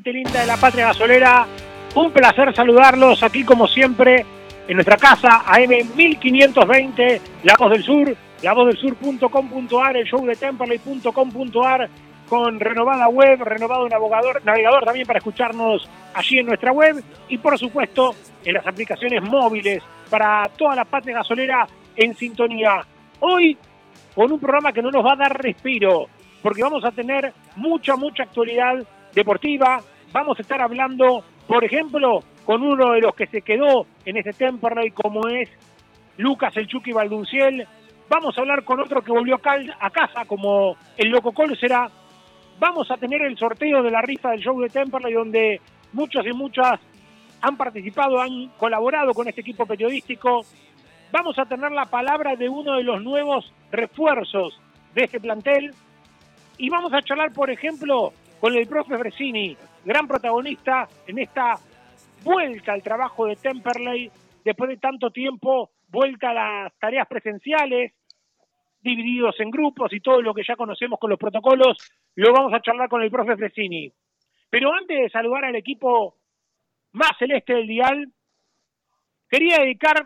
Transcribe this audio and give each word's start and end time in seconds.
linda 0.00 0.40
de 0.40 0.46
la 0.46 0.56
Patria 0.56 0.86
Gasolera. 0.86 1.46
Un 1.94 2.10
placer 2.10 2.54
saludarlos 2.54 3.22
aquí 3.22 3.44
como 3.44 3.68
siempre 3.68 4.24
en 4.66 4.74
nuestra 4.74 4.96
casa 4.96 5.42
AM 5.46 5.94
1520, 5.94 7.20
La 7.44 7.56
Voz 7.58 7.70
del 7.70 7.82
Sur, 7.82 8.16
lavozdelsur.com.ar, 8.42 9.96
el 9.96 10.06
show 10.06 10.24
de 10.24 10.34
Temperley.com.ar 10.34 11.88
con 12.28 12.58
renovada 12.58 13.08
web, 13.08 13.42
renovado 13.42 13.86
navegador, 13.88 14.42
navegador 14.44 14.84
también 14.84 15.06
para 15.06 15.18
escucharnos 15.18 15.88
allí 16.14 16.38
en 16.38 16.46
nuestra 16.46 16.72
web 16.72 17.02
y 17.28 17.36
por 17.36 17.58
supuesto 17.58 18.14
en 18.44 18.54
las 18.54 18.66
aplicaciones 18.66 19.22
móviles 19.22 19.82
para 20.08 20.48
toda 20.56 20.74
la 20.74 20.86
patria 20.86 21.16
gasolera 21.16 21.66
en 21.94 22.14
sintonía. 22.16 22.86
Hoy 23.20 23.58
con 24.14 24.32
un 24.32 24.40
programa 24.40 24.72
que 24.72 24.80
no 24.80 24.90
nos 24.90 25.04
va 25.04 25.12
a 25.12 25.16
dar 25.16 25.42
respiro 25.42 26.06
porque 26.42 26.62
vamos 26.62 26.84
a 26.84 26.92
tener 26.92 27.32
mucha, 27.56 27.96
mucha 27.96 28.22
actualidad 28.22 28.82
deportiva. 29.14 29.80
Vamos 30.12 30.38
a 30.38 30.42
estar 30.42 30.60
hablando, 30.60 31.24
por 31.46 31.64
ejemplo, 31.64 32.22
con 32.44 32.62
uno 32.62 32.92
de 32.92 33.00
los 33.00 33.14
que 33.14 33.26
se 33.26 33.42
quedó 33.42 33.86
en 34.04 34.16
este 34.16 34.32
Temperley 34.32 34.90
como 34.90 35.28
es 35.28 35.48
Lucas 36.16 36.56
El 36.56 36.66
Chucky 36.66 36.92
Valdunciel. 36.92 37.66
Vamos 38.08 38.36
a 38.36 38.40
hablar 38.42 38.64
con 38.64 38.80
otro 38.80 39.02
que 39.02 39.12
volvió 39.12 39.36
a 39.36 39.90
casa 39.90 40.24
como 40.26 40.76
el 40.96 41.08
Loco 41.08 41.32
Colsera. 41.32 41.88
Vamos 42.58 42.90
a 42.90 42.96
tener 42.96 43.22
el 43.22 43.38
sorteo 43.38 43.82
de 43.82 43.90
la 43.90 44.02
rifa 44.02 44.30
del 44.30 44.40
show 44.40 44.60
de 44.60 44.68
Temperley 44.68 45.14
donde 45.14 45.60
muchos 45.92 46.26
y 46.26 46.32
muchas 46.32 46.78
han 47.40 47.56
participado, 47.56 48.20
han 48.20 48.48
colaborado 48.58 49.12
con 49.12 49.28
este 49.28 49.40
equipo 49.40 49.66
periodístico. 49.66 50.44
Vamos 51.10 51.38
a 51.38 51.44
tener 51.44 51.72
la 51.72 51.86
palabra 51.86 52.36
de 52.36 52.48
uno 52.48 52.76
de 52.76 52.84
los 52.84 53.02
nuevos 53.02 53.52
refuerzos 53.70 54.58
de 54.94 55.04
este 55.04 55.20
plantel. 55.20 55.74
Y 56.58 56.70
vamos 56.70 56.92
a 56.92 57.02
charlar, 57.02 57.32
por 57.32 57.50
ejemplo, 57.50 58.12
con 58.42 58.56
el 58.56 58.66
profe 58.66 58.98
Fresini, 58.98 59.56
gran 59.84 60.08
protagonista 60.08 60.88
en 61.06 61.20
esta 61.20 61.54
vuelta 62.24 62.72
al 62.72 62.82
trabajo 62.82 63.26
de 63.26 63.36
Temperley, 63.36 64.10
después 64.44 64.68
de 64.68 64.78
tanto 64.78 65.12
tiempo, 65.12 65.70
vuelta 65.86 66.30
a 66.30 66.34
las 66.34 66.76
tareas 66.80 67.06
presenciales, 67.06 67.92
divididos 68.80 69.38
en 69.38 69.48
grupos 69.48 69.92
y 69.92 70.00
todo 70.00 70.20
lo 70.20 70.34
que 70.34 70.42
ya 70.42 70.56
conocemos 70.56 70.98
con 70.98 71.10
los 71.10 71.20
protocolos, 71.20 71.76
lo 72.16 72.32
vamos 72.32 72.52
a 72.52 72.60
charlar 72.60 72.88
con 72.88 73.00
el 73.02 73.12
profe 73.12 73.36
Fresini. 73.36 73.92
Pero 74.50 74.74
antes 74.74 74.98
de 75.02 75.10
saludar 75.10 75.44
al 75.44 75.54
equipo 75.54 76.16
más 76.94 77.12
celeste 77.20 77.54
del 77.54 77.68
dial, 77.68 78.12
quería 79.30 79.58
dedicar 79.58 80.04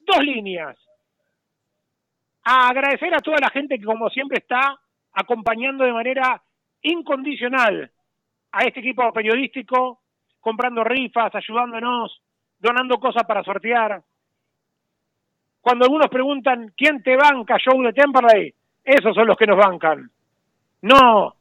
dos 0.00 0.18
líneas 0.18 0.76
a 2.42 2.70
agradecer 2.70 3.14
a 3.14 3.20
toda 3.20 3.38
la 3.40 3.50
gente 3.50 3.78
que 3.78 3.84
como 3.84 4.10
siempre 4.10 4.38
está 4.38 4.80
acompañando 5.12 5.84
de 5.84 5.92
manera 5.92 6.42
incondicional 6.86 7.90
a 8.52 8.64
este 8.64 8.80
equipo 8.80 9.12
periodístico, 9.12 10.00
comprando 10.40 10.84
rifas, 10.84 11.34
ayudándonos, 11.34 12.22
donando 12.58 12.98
cosas 12.98 13.24
para 13.24 13.42
sortear. 13.42 14.02
Cuando 15.60 15.84
algunos 15.84 16.08
preguntan, 16.08 16.72
¿quién 16.76 17.02
te 17.02 17.16
banca, 17.16 17.58
Show 17.58 17.82
de 17.82 17.92
Temperley? 17.92 18.54
Esos 18.84 19.14
son 19.14 19.26
los 19.26 19.36
que 19.36 19.46
nos 19.46 19.56
bancan. 19.56 20.08
No, 20.82 21.34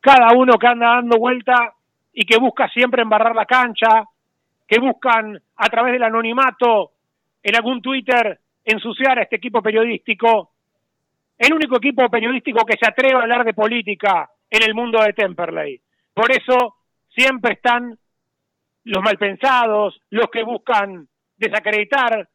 cada 0.00 0.28
uno 0.36 0.52
que 0.58 0.66
anda 0.66 0.94
dando 0.94 1.18
vuelta 1.18 1.74
y 2.12 2.24
que 2.24 2.38
busca 2.38 2.68
siempre 2.68 3.02
embarrar 3.02 3.34
la 3.34 3.46
cancha, 3.46 4.04
que 4.66 4.78
buscan 4.78 5.40
a 5.56 5.66
través 5.66 5.92
del 5.92 6.04
anonimato 6.04 6.92
en 7.42 7.56
algún 7.56 7.82
Twitter 7.82 8.38
ensuciar 8.64 9.18
a 9.18 9.22
este 9.22 9.36
equipo 9.36 9.60
periodístico. 9.60 10.52
El 11.36 11.52
único 11.54 11.76
equipo 11.76 12.08
periodístico 12.08 12.64
que 12.64 12.76
se 12.78 12.88
atreve 12.88 13.14
a 13.18 13.22
hablar 13.22 13.44
de 13.44 13.54
política 13.54 14.30
en 14.50 14.62
el 14.62 14.74
mundo 14.74 15.02
de 15.02 15.12
Temperley. 15.12 15.80
Por 16.14 16.30
eso 16.30 16.76
siempre 17.08 17.54
están 17.54 17.98
los 18.84 19.02
malpensados, 19.02 20.00
los 20.10 20.28
que 20.30 20.42
buscan 20.42 21.08
desacreditar, 21.36 22.28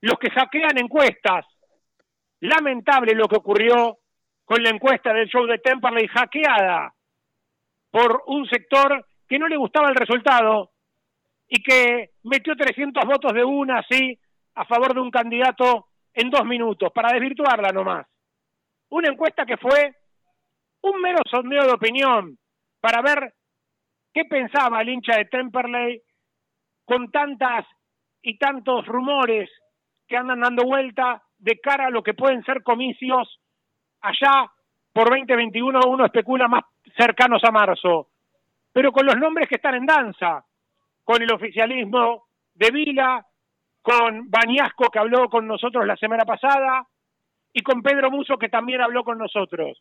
los 0.00 0.18
que 0.18 0.30
saquean 0.30 0.78
encuestas. 0.78 1.44
Lamentable 2.40 3.14
lo 3.14 3.26
que 3.26 3.36
ocurrió 3.36 3.98
con 4.44 4.62
la 4.62 4.70
encuesta 4.70 5.12
del 5.12 5.28
show 5.28 5.44
de 5.46 5.58
Temperley 5.58 6.06
hackeada 6.08 6.94
por 7.90 8.22
un 8.26 8.48
sector 8.48 9.06
que 9.28 9.38
no 9.38 9.48
le 9.48 9.56
gustaba 9.56 9.88
el 9.88 9.96
resultado 9.96 10.70
y 11.48 11.62
que 11.62 12.10
metió 12.24 12.54
300 12.54 13.04
votos 13.04 13.32
de 13.32 13.44
una 13.44 13.80
así 13.80 14.18
a 14.54 14.64
favor 14.64 14.94
de 14.94 15.00
un 15.00 15.10
candidato 15.10 15.88
en 16.14 16.30
dos 16.30 16.44
minutos 16.44 16.90
para 16.92 17.12
desvirtuarla 17.12 17.70
nomás. 17.70 18.06
Una 18.90 19.08
encuesta 19.08 19.44
que 19.44 19.56
fue 19.56 19.94
un 20.82 21.00
mero 21.00 21.20
sondeo 21.30 21.64
de 21.64 21.72
opinión 21.72 22.38
para 22.80 23.02
ver 23.02 23.34
qué 24.12 24.24
pensaba 24.24 24.80
el 24.80 24.88
hincha 24.88 25.16
de 25.16 25.26
Temperley 25.26 26.02
con 26.84 27.10
tantas 27.10 27.66
y 28.22 28.38
tantos 28.38 28.86
rumores 28.86 29.50
que 30.06 30.16
andan 30.16 30.40
dando 30.40 30.64
vuelta 30.64 31.22
de 31.38 31.58
cara 31.60 31.86
a 31.86 31.90
lo 31.90 32.02
que 32.02 32.14
pueden 32.14 32.42
ser 32.44 32.62
comicios 32.62 33.40
allá 34.00 34.50
por 34.92 35.10
2021, 35.10 35.80
uno 35.86 36.06
especula 36.06 36.48
más 36.48 36.64
cercanos 36.96 37.42
a 37.44 37.52
marzo, 37.52 38.08
pero 38.72 38.90
con 38.90 39.06
los 39.06 39.16
nombres 39.16 39.48
que 39.48 39.56
están 39.56 39.74
en 39.74 39.86
danza, 39.86 40.44
con 41.04 41.22
el 41.22 41.32
oficialismo 41.32 42.26
de 42.54 42.70
Vila, 42.70 43.24
con 43.82 44.28
Bañasco 44.28 44.90
que 44.90 44.98
habló 44.98 45.28
con 45.28 45.46
nosotros 45.46 45.86
la 45.86 45.96
semana 45.96 46.24
pasada 46.24 46.86
y 47.52 47.62
con 47.62 47.82
Pedro 47.82 48.10
Muso 48.10 48.36
que 48.36 48.48
también 48.48 48.80
habló 48.80 49.04
con 49.04 49.18
nosotros. 49.18 49.80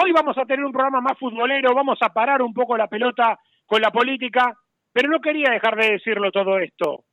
Hoy 0.00 0.12
vamos 0.12 0.38
a 0.38 0.44
tener 0.44 0.64
un 0.64 0.70
programa 0.70 1.00
más 1.00 1.18
futbolero, 1.18 1.74
vamos 1.74 1.98
a 2.02 2.10
parar 2.10 2.40
un 2.40 2.54
poco 2.54 2.76
la 2.76 2.86
pelota 2.86 3.36
con 3.66 3.82
la 3.82 3.90
política, 3.90 4.56
pero 4.92 5.08
no 5.08 5.20
quería 5.20 5.50
dejar 5.50 5.74
de 5.74 5.94
decirlo 5.94 6.30
todo 6.30 6.60
esto. 6.60 7.04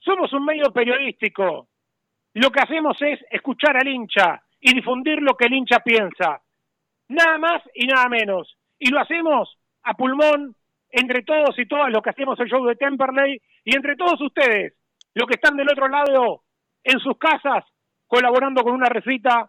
Somos 0.00 0.32
un 0.32 0.46
medio 0.46 0.72
periodístico. 0.72 1.68
Lo 2.34 2.50
que 2.50 2.60
hacemos 2.60 3.00
es 3.02 3.20
escuchar 3.30 3.76
al 3.76 3.86
hincha 3.86 4.42
y 4.58 4.74
difundir 4.74 5.22
lo 5.22 5.36
que 5.36 5.46
el 5.46 5.52
hincha 5.52 5.78
piensa. 5.78 6.42
Nada 7.06 7.38
más 7.38 7.62
y 7.72 7.86
nada 7.86 8.08
menos. 8.08 8.58
Y 8.76 8.90
lo 8.90 8.98
hacemos 8.98 9.56
a 9.84 9.94
pulmón 9.94 10.56
entre 10.90 11.22
todos 11.22 11.56
y 11.56 11.66
todas 11.66 11.92
los 11.92 12.02
que 12.02 12.10
hacemos 12.10 12.40
el 12.40 12.48
show 12.48 12.66
de 12.66 12.74
Temperley 12.74 13.40
y 13.64 13.76
entre 13.76 13.94
todos 13.94 14.20
ustedes, 14.20 14.74
los 15.14 15.28
que 15.28 15.36
están 15.36 15.56
del 15.56 15.70
otro 15.70 15.86
lado 15.86 16.42
en 16.82 16.98
sus 16.98 17.16
casas 17.16 17.64
colaborando 18.08 18.64
con 18.64 18.72
una 18.72 18.88
recita 18.88 19.48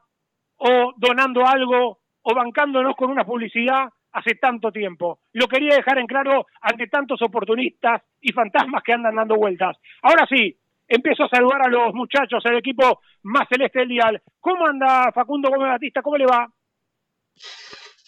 o 0.58 0.94
donando 0.98 1.48
algo 1.48 2.01
o 2.24 2.36
bancándonos 2.36 2.96
con 2.96 3.10
una 3.10 3.26
publicidad 3.26 3.90
hace 4.12 4.36
tanto 4.36 4.72
tiempo. 4.72 5.22
Lo 5.34 5.48
quería 5.48 5.76
dejar 5.76 5.98
en 6.00 6.08
claro 6.08 6.46
ante 6.62 6.88
tantos 6.88 7.22
oportunistas 7.22 8.02
y 8.20 8.34
fantasmas 8.34 8.84
que 8.84 8.94
andan 8.94 9.16
dando 9.16 9.36
vueltas. 9.36 9.78
Ahora 10.02 10.28
sí, 10.28 10.58
empiezo 10.88 11.24
a 11.24 11.30
saludar 11.30 11.62
a 11.66 11.70
los 11.70 11.94
muchachos, 11.94 12.44
el 12.46 12.58
equipo 12.58 13.02
más 13.24 13.48
celeste 13.50 13.80
del 13.80 13.90
dial. 13.90 14.22
¿Cómo 14.40 14.68
anda 14.68 15.12
Facundo 15.14 15.50
Gómez 15.50 15.70
Batista? 15.70 16.02
¿Cómo 16.02 16.18
le 16.18 16.26
va? 16.26 16.52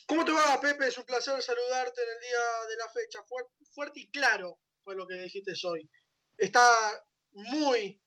¿Cómo 0.05 0.25
te 0.25 0.31
va, 0.31 0.59
Pepe? 0.61 0.87
Es 0.87 0.97
un 0.97 1.05
placer 1.05 1.41
saludarte 1.41 2.01
en 2.01 2.09
el 2.09 2.21
día 2.21 2.69
de 2.69 2.75
la 2.77 2.89
fecha. 2.89 3.19
Fuerte 3.73 4.01
y 4.01 4.11
claro 4.11 4.57
fue 4.83 4.95
lo 4.95 5.07
que 5.07 5.15
dijiste 5.15 5.53
hoy. 5.65 5.89
Está 6.37 6.61
muy 7.31 7.99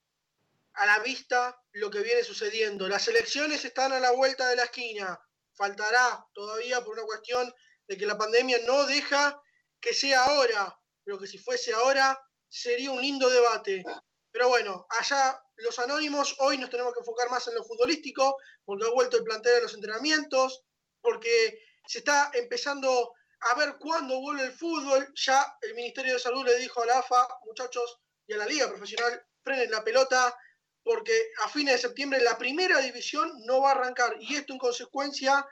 a 0.74 0.86
la 0.86 0.98
vista 1.00 1.58
lo 1.72 1.90
que 1.90 2.02
viene 2.02 2.22
sucediendo. 2.22 2.86
Las 2.86 3.08
elecciones 3.08 3.64
están 3.64 3.92
a 3.92 4.00
la 4.00 4.12
vuelta 4.12 4.46
de 4.48 4.56
la 4.56 4.64
esquina. 4.64 5.18
Faltará 5.56 6.26
todavía 6.32 6.84
por 6.84 6.94
una 6.94 7.06
cuestión 7.06 7.52
de 7.88 7.96
que 7.96 8.06
la 8.06 8.18
pandemia 8.18 8.58
no 8.66 8.84
deja 8.84 9.40
que 9.80 9.94
sea 9.94 10.24
ahora, 10.24 10.78
pero 11.04 11.18
que 11.18 11.26
si 11.26 11.38
fuese 11.38 11.72
ahora 11.72 12.18
sería 12.48 12.90
un 12.90 13.00
lindo 13.00 13.28
debate. 13.28 13.84
Pero 14.30 14.48
bueno, 14.48 14.86
allá 14.90 15.40
los 15.56 15.78
anónimos, 15.78 16.36
hoy 16.40 16.58
nos 16.58 16.68
tenemos 16.68 16.92
que 16.92 17.00
enfocar 17.00 17.30
más 17.30 17.46
en 17.48 17.54
lo 17.54 17.64
futbolístico, 17.64 18.36
porque 18.64 18.84
ha 18.86 18.90
vuelto 18.90 19.16
el 19.16 19.24
plantel 19.24 19.54
de 19.54 19.62
los 19.62 19.74
entrenamientos, 19.74 20.64
porque 21.00 21.58
se 21.86 21.98
está 21.98 22.30
empezando 22.34 23.12
a 23.40 23.54
ver 23.54 23.76
cuándo 23.78 24.20
vuelve 24.20 24.42
el 24.42 24.52
fútbol. 24.52 25.10
Ya 25.14 25.56
el 25.62 25.74
Ministerio 25.74 26.14
de 26.14 26.18
Salud 26.18 26.44
le 26.44 26.56
dijo 26.58 26.82
a 26.82 26.86
la 26.86 26.98
AFA, 26.98 27.26
muchachos, 27.46 27.98
y 28.26 28.34
a 28.34 28.38
la 28.38 28.46
Liga 28.46 28.68
Profesional, 28.68 29.24
frenen 29.42 29.70
la 29.70 29.84
pelota, 29.84 30.36
porque 30.86 31.12
a 31.44 31.48
fines 31.48 31.74
de 31.74 31.88
septiembre 31.88 32.20
la 32.22 32.38
primera 32.38 32.78
división 32.78 33.28
no 33.44 33.60
va 33.60 33.70
a 33.70 33.74
arrancar. 33.74 34.14
Y 34.20 34.36
esto 34.36 34.52
en 34.52 34.58
consecuencia 34.60 35.44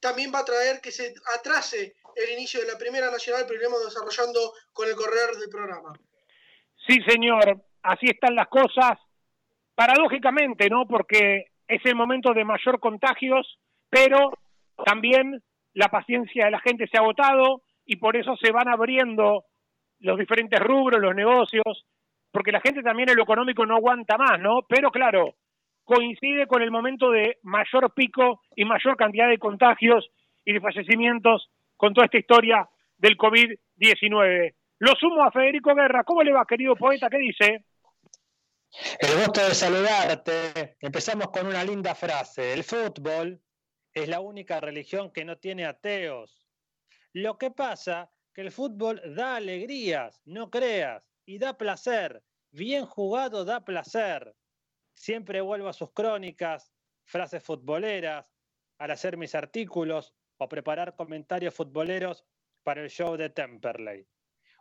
también 0.00 0.32
va 0.34 0.38
a 0.38 0.46
traer 0.46 0.80
que 0.80 0.90
se 0.90 1.14
atrase 1.38 1.94
el 2.16 2.32
inicio 2.32 2.60
de 2.62 2.72
la 2.72 2.78
primera 2.78 3.10
nacional, 3.10 3.44
pero 3.46 3.60
iremos 3.60 3.84
desarrollando 3.84 4.54
con 4.72 4.88
el 4.88 4.94
correr 4.94 5.36
del 5.36 5.50
programa. 5.50 5.92
Sí, 6.86 7.02
señor, 7.06 7.62
así 7.82 8.06
están 8.06 8.34
las 8.34 8.48
cosas. 8.48 8.98
Paradójicamente, 9.74 10.70
¿no? 10.70 10.88
Porque 10.88 11.52
es 11.68 11.84
el 11.84 11.94
momento 11.94 12.32
de 12.32 12.46
mayor 12.46 12.80
contagios, 12.80 13.58
pero 13.90 14.38
también 14.86 15.42
la 15.74 15.88
paciencia 15.88 16.46
de 16.46 16.50
la 16.50 16.60
gente 16.60 16.88
se 16.88 16.96
ha 16.96 17.00
agotado 17.00 17.60
y 17.84 17.96
por 17.96 18.16
eso 18.16 18.38
se 18.38 18.52
van 18.52 18.68
abriendo 18.68 19.44
los 20.00 20.18
diferentes 20.18 20.58
rubros, 20.60 20.98
los 20.98 21.14
negocios, 21.14 21.84
porque 22.30 22.52
la 22.52 22.60
gente 22.60 22.82
también 22.82 23.08
en 23.08 23.16
lo 23.16 23.22
económico 23.22 23.64
no 23.64 23.76
aguanta 23.76 24.16
más, 24.16 24.38
¿no? 24.40 24.62
Pero 24.68 24.90
claro, 24.90 25.36
coincide 25.84 26.46
con 26.46 26.62
el 26.62 26.70
momento 26.70 27.10
de 27.10 27.38
mayor 27.42 27.92
pico 27.94 28.42
y 28.54 28.64
mayor 28.64 28.96
cantidad 28.96 29.28
de 29.28 29.38
contagios 29.38 30.10
y 30.44 30.52
de 30.52 30.60
fallecimientos 30.60 31.50
con 31.76 31.94
toda 31.94 32.06
esta 32.06 32.18
historia 32.18 32.68
del 32.98 33.16
COVID-19. 33.16 34.54
Lo 34.80 34.94
sumo 34.96 35.24
a 35.24 35.30
Federico 35.30 35.74
Guerra. 35.74 36.04
¿Cómo 36.04 36.22
le 36.22 36.32
va, 36.32 36.44
querido 36.44 36.76
poeta? 36.76 37.08
¿Qué 37.08 37.18
dice? 37.18 37.64
El 38.98 39.24
gusto 39.24 39.40
de 39.40 39.54
saludarte. 39.54 40.76
Empezamos 40.80 41.28
con 41.28 41.46
una 41.46 41.64
linda 41.64 41.94
frase. 41.94 42.52
El 42.52 42.64
fútbol 42.64 43.40
es 43.92 44.08
la 44.08 44.20
única 44.20 44.60
religión 44.60 45.10
que 45.10 45.24
no 45.24 45.38
tiene 45.38 45.64
ateos. 45.64 46.46
Lo 47.12 47.38
que 47.38 47.50
pasa 47.50 48.10
que 48.34 48.42
el 48.42 48.52
fútbol 48.52 49.00
da 49.16 49.36
alegrías, 49.36 50.20
no 50.26 50.50
creas, 50.50 51.07
y 51.28 51.38
da 51.38 51.58
placer. 51.58 52.22
Bien 52.50 52.86
jugado 52.86 53.44
da 53.44 53.62
placer. 53.62 54.34
Siempre 54.94 55.42
vuelvo 55.42 55.68
a 55.68 55.74
sus 55.74 55.92
crónicas, 55.92 56.72
frases 57.04 57.42
futboleras, 57.42 58.32
al 58.78 58.92
hacer 58.92 59.18
mis 59.18 59.34
artículos 59.34 60.14
o 60.38 60.48
preparar 60.48 60.96
comentarios 60.96 61.52
futboleros 61.54 62.24
para 62.62 62.80
el 62.80 62.88
show 62.88 63.14
de 63.18 63.28
Temperley. 63.28 64.06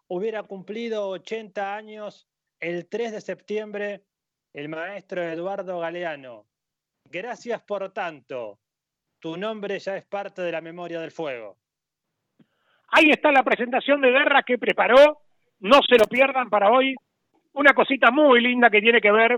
Hubiera 0.08 0.44
cumplido 0.44 1.08
80 1.08 1.74
años 1.74 2.28
el 2.60 2.90
3 2.90 3.14
de 3.14 3.22
septiembre 3.22 4.04
el 4.52 4.68
maestro 4.68 5.24
Eduardo 5.24 5.80
Galeano. 5.80 6.50
Gracias 7.06 7.62
por 7.62 7.94
tanto 7.94 8.60
tu 9.20 9.38
nombre 9.38 9.80
ya 9.80 9.96
es 9.96 10.06
parte 10.06 10.42
de 10.42 10.52
la 10.52 10.60
memoria 10.60 11.00
del 11.00 11.12
fuego. 11.12 11.58
Ahí 12.90 13.10
está 13.10 13.32
la 13.32 13.44
presentación 13.44 14.02
de 14.02 14.12
guerra 14.12 14.44
que 14.44 14.58
preparó, 14.58 15.27
no 15.60 15.80
se 15.88 15.98
lo 15.98 16.06
pierdan 16.06 16.50
para 16.50 16.70
hoy, 16.70 16.96
una 17.54 17.74
cosita 17.74 18.12
muy 18.12 18.42
linda 18.42 18.70
que 18.70 18.82
tiene 18.82 19.02
que 19.02 19.12
ver 19.12 19.38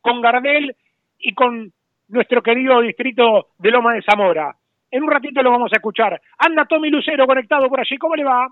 con 0.00 0.20
Gardel 0.20 0.74
y 1.18 1.34
con 1.34 1.72
nuestro 2.08 2.42
querido 2.42 2.80
distrito 2.80 3.48
de 3.58 3.70
Loma 3.70 3.94
de 3.94 4.02
Zamora. 4.02 4.54
En 4.90 5.02
un 5.02 5.10
ratito 5.10 5.42
lo 5.42 5.50
vamos 5.50 5.72
a 5.72 5.76
escuchar. 5.76 6.20
Anda 6.38 6.64
Tommy 6.64 6.90
Lucero 6.90 7.26
conectado 7.26 7.68
por 7.68 7.80
allí, 7.80 7.96
¿cómo 7.98 8.16
le 8.16 8.24
va? 8.24 8.48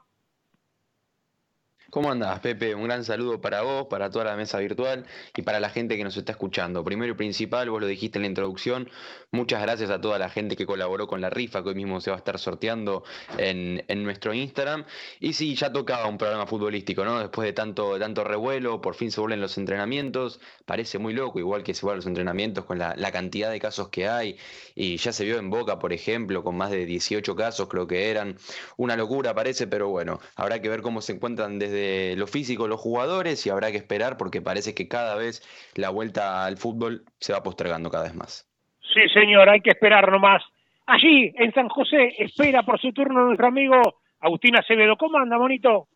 ¿Cómo 1.90 2.10
andás, 2.10 2.40
Pepe? 2.40 2.74
Un 2.74 2.82
gran 2.84 3.04
saludo 3.04 3.40
para 3.40 3.62
vos, 3.62 3.86
para 3.88 4.10
toda 4.10 4.24
la 4.24 4.36
mesa 4.36 4.58
virtual 4.58 5.06
y 5.36 5.42
para 5.42 5.60
la 5.60 5.70
gente 5.70 5.96
que 5.96 6.02
nos 6.02 6.16
está 6.16 6.32
escuchando. 6.32 6.82
Primero 6.82 7.12
y 7.12 7.16
principal, 7.16 7.70
vos 7.70 7.80
lo 7.80 7.86
dijiste 7.86 8.18
en 8.18 8.22
la 8.22 8.28
introducción, 8.28 8.90
muchas 9.30 9.62
gracias 9.62 9.90
a 9.90 10.00
toda 10.00 10.18
la 10.18 10.28
gente 10.28 10.56
que 10.56 10.66
colaboró 10.66 11.06
con 11.06 11.20
la 11.20 11.30
rifa 11.30 11.62
que 11.62 11.68
hoy 11.68 11.74
mismo 11.76 12.00
se 12.00 12.10
va 12.10 12.16
a 12.16 12.18
estar 12.18 12.40
sorteando 12.40 13.04
en, 13.38 13.84
nuestro 14.02 14.34
Instagram. 14.34 14.84
Y 15.20 15.34
sí, 15.34 15.54
ya 15.54 15.72
tocaba 15.72 16.06
un 16.08 16.18
programa 16.18 16.46
futbolístico, 16.46 17.04
¿no? 17.04 17.20
Después 17.20 17.46
de 17.46 17.52
tanto, 17.52 17.96
tanto 18.00 18.24
revuelo, 18.24 18.80
por 18.80 18.96
fin 18.96 19.12
se 19.12 19.20
vuelven 19.20 19.40
los 19.40 19.56
entrenamientos. 19.56 20.40
Parece 20.64 20.98
muy 20.98 21.14
loco, 21.14 21.38
igual 21.38 21.62
que 21.62 21.72
se 21.72 21.82
vuelven 21.82 21.98
los 21.98 22.06
entrenamientos 22.06 22.64
con 22.64 22.78
la, 22.78 22.94
la 22.96 23.12
cantidad 23.12 23.50
de 23.50 23.60
casos 23.60 23.90
que 23.90 24.08
hay. 24.08 24.36
Y 24.74 24.96
ya 24.96 25.12
se 25.12 25.24
vio 25.24 25.38
en 25.38 25.50
Boca, 25.50 25.78
por 25.78 25.92
ejemplo, 25.92 26.42
con 26.42 26.56
más 26.56 26.72
de 26.72 26.84
18 26.84 27.36
casos, 27.36 27.68
creo 27.68 27.86
que 27.86 28.10
eran. 28.10 28.36
Una 28.76 28.96
locura 28.96 29.34
parece, 29.34 29.68
pero 29.68 29.88
bueno, 29.88 30.18
habrá 30.34 30.60
que 30.60 30.68
ver 30.68 30.82
cómo 30.82 31.00
se 31.00 31.12
encuentran 31.12 31.58
desde 31.60 31.75
lo 32.16 32.26
físico 32.26 32.68
los 32.68 32.80
jugadores 32.80 33.46
y 33.46 33.50
habrá 33.50 33.70
que 33.70 33.78
esperar 33.78 34.16
porque 34.16 34.40
parece 34.40 34.74
que 34.74 34.88
cada 34.88 35.16
vez 35.16 35.42
la 35.74 35.90
vuelta 35.90 36.44
al 36.44 36.56
fútbol 36.56 37.04
se 37.18 37.32
va 37.32 37.42
postergando 37.42 37.90
cada 37.90 38.04
vez 38.04 38.14
más. 38.14 38.48
Sí, 38.94 39.08
señor, 39.12 39.48
hay 39.48 39.60
que 39.60 39.70
esperar 39.70 40.10
nomás. 40.10 40.42
Allí, 40.86 41.32
en 41.36 41.52
San 41.52 41.68
José, 41.68 42.14
espera 42.18 42.62
por 42.62 42.80
su 42.80 42.92
turno 42.92 43.26
nuestro 43.26 43.48
amigo 43.48 44.00
Agustín 44.20 44.56
Acevedo. 44.56 44.96
¿Cómo 44.96 45.18
anda, 45.18 45.36
bonito? 45.36 45.88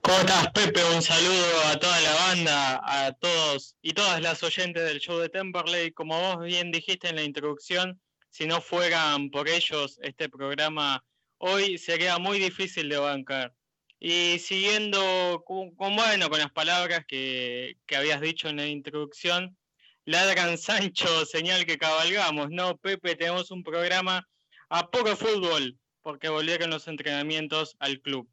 ¿Cómo 0.00 0.18
estás, 0.18 0.50
Pepe? 0.52 0.80
Un 0.94 1.02
saludo 1.02 1.44
a 1.72 1.78
toda 1.78 2.00
la 2.00 2.14
banda, 2.14 2.80
a 2.82 3.12
todos 3.12 3.76
y 3.82 3.92
todas 3.92 4.20
las 4.22 4.42
oyentes 4.42 4.84
del 4.84 5.00
show 5.00 5.18
de 5.18 5.28
Temperley. 5.28 5.92
Como 5.92 6.18
vos 6.18 6.44
bien 6.44 6.70
dijiste 6.70 7.08
en 7.08 7.16
la 7.16 7.22
introducción, 7.22 8.00
si 8.30 8.46
no 8.46 8.60
fueran 8.60 9.30
por 9.30 9.48
ellos, 9.48 9.98
este 10.02 10.28
programa 10.28 11.04
hoy 11.42 11.76
sería 11.76 12.18
muy 12.18 12.38
difícil 12.38 12.88
de 12.88 12.98
bancar. 12.98 13.52
Y 13.98 14.38
siguiendo 14.38 15.42
con, 15.44 15.74
bueno, 15.76 16.28
con 16.28 16.38
las 16.38 16.52
palabras 16.52 17.04
que, 17.06 17.76
habías 17.96 18.20
dicho 18.20 18.48
en 18.48 18.56
la 18.56 18.66
introducción, 18.66 19.56
ladran 20.04 20.56
Sancho, 20.56 21.06
señal 21.26 21.66
que 21.66 21.78
cabalgamos, 21.78 22.50
¿no? 22.50 22.76
Pepe, 22.76 23.16
tenemos 23.16 23.50
un 23.50 23.62
programa 23.64 24.26
a 24.70 24.88
poco 24.90 25.16
fútbol, 25.16 25.76
porque 26.02 26.28
volvieron 26.28 26.70
los 26.70 26.86
entrenamientos 26.86 27.76
al 27.80 28.00
club. 28.00 28.28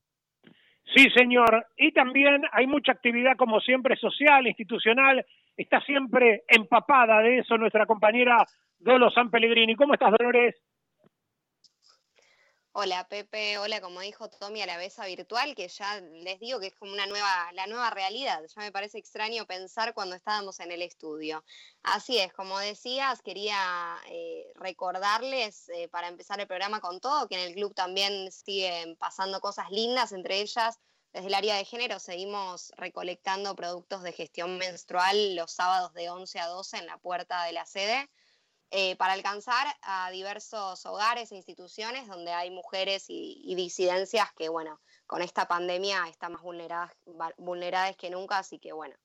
Sí, 0.96 1.08
señor. 1.16 1.66
Y 1.78 1.92
también 1.92 2.44
hay 2.51 2.68
mucha 2.68 2.92
actividad, 2.92 3.36
como 3.38 3.60
siempre, 3.60 3.96
social, 3.98 4.48
institucional. 4.48 5.25
Está 5.58 5.82
siempre 5.82 6.44
empapada 6.48 7.22
de 7.22 7.39
eso 7.39 7.58
nuestra 7.58 7.86
compañera 7.86 8.46
Dolo 8.78 9.10
San 9.12 9.30
Pellegrini. 9.30 9.75
¿Cómo 9.75 9.94
estás, 9.94 10.12
Dolores? 10.12 10.56
Hola 12.82 13.06
Pepe, 13.10 13.58
hola 13.58 13.82
como 13.82 14.00
dijo 14.00 14.30
Tommy 14.30 14.62
a 14.62 14.66
la 14.66 14.78
besa 14.78 15.06
virtual, 15.06 15.54
que 15.54 15.68
ya 15.68 16.00
les 16.00 16.40
digo 16.40 16.62
que 16.62 16.68
es 16.68 16.76
como 16.76 16.94
una 16.94 17.08
nueva, 17.08 17.52
la 17.52 17.68
nueva 17.68 17.90
realidad. 17.90 18.42
Ya 18.56 18.62
me 18.62 18.72
parece 18.72 18.98
extraño 18.98 19.46
pensar 19.46 19.94
cuando 19.94 20.16
estábamos 20.16 20.62
en 20.62 20.72
el 20.72 20.82
estudio. 20.82 21.44
Así 21.84 22.18
es, 22.18 22.32
como 22.32 22.58
decías, 22.58 23.22
quería 23.22 23.98
eh, 24.08 24.50
recordarles 24.56 25.68
eh, 25.76 25.90
para 25.90 26.08
empezar 26.08 26.40
el 26.40 26.48
programa 26.48 26.80
con 26.80 27.02
todo, 27.02 27.28
que 27.28 27.36
en 27.36 27.50
el 27.50 27.54
club 27.54 27.76
también 27.76 28.32
siguen 28.32 28.96
pasando 28.96 29.42
cosas 29.42 29.70
lindas, 29.72 30.14
entre 30.14 30.40
ellas 30.40 30.80
desde 31.12 31.28
el 31.28 31.34
área 31.34 31.58
de 31.58 31.66
género 31.66 32.00
seguimos 32.00 32.72
recolectando 32.78 33.58
productos 33.58 34.04
de 34.04 34.14
gestión 34.14 34.58
menstrual 34.58 35.36
los 35.36 35.52
sábados 35.52 35.94
de 35.96 36.10
11 36.10 36.40
a 36.40 36.48
12 36.48 36.78
en 36.78 36.86
la 36.86 36.98
puerta 36.98 37.44
de 37.44 37.52
la 37.52 37.66
sede. 37.66 38.10
Eh, 38.72 38.96
para 38.98 39.14
alcanzar 39.14 39.66
a 39.82 40.12
diversos 40.12 40.86
hogares 40.86 41.32
e 41.32 41.36
instituciones 41.36 42.08
donde 42.08 42.32
hay 42.32 42.52
mujeres 42.52 43.06
y, 43.10 43.56
disidencias 43.56 44.32
que, 44.34 44.48
bueno, 44.48 44.80
con 45.08 45.24
esta 45.24 45.48
pandemia 45.48 46.08
están 46.08 46.34
más 46.34 46.44
vulneradas, 46.44 46.96
vulneradas 47.38 47.96
que 47.98 48.12
nunca, 48.12 48.38
así 48.38 48.60
que, 48.60 48.72
bueno, 48.72 48.96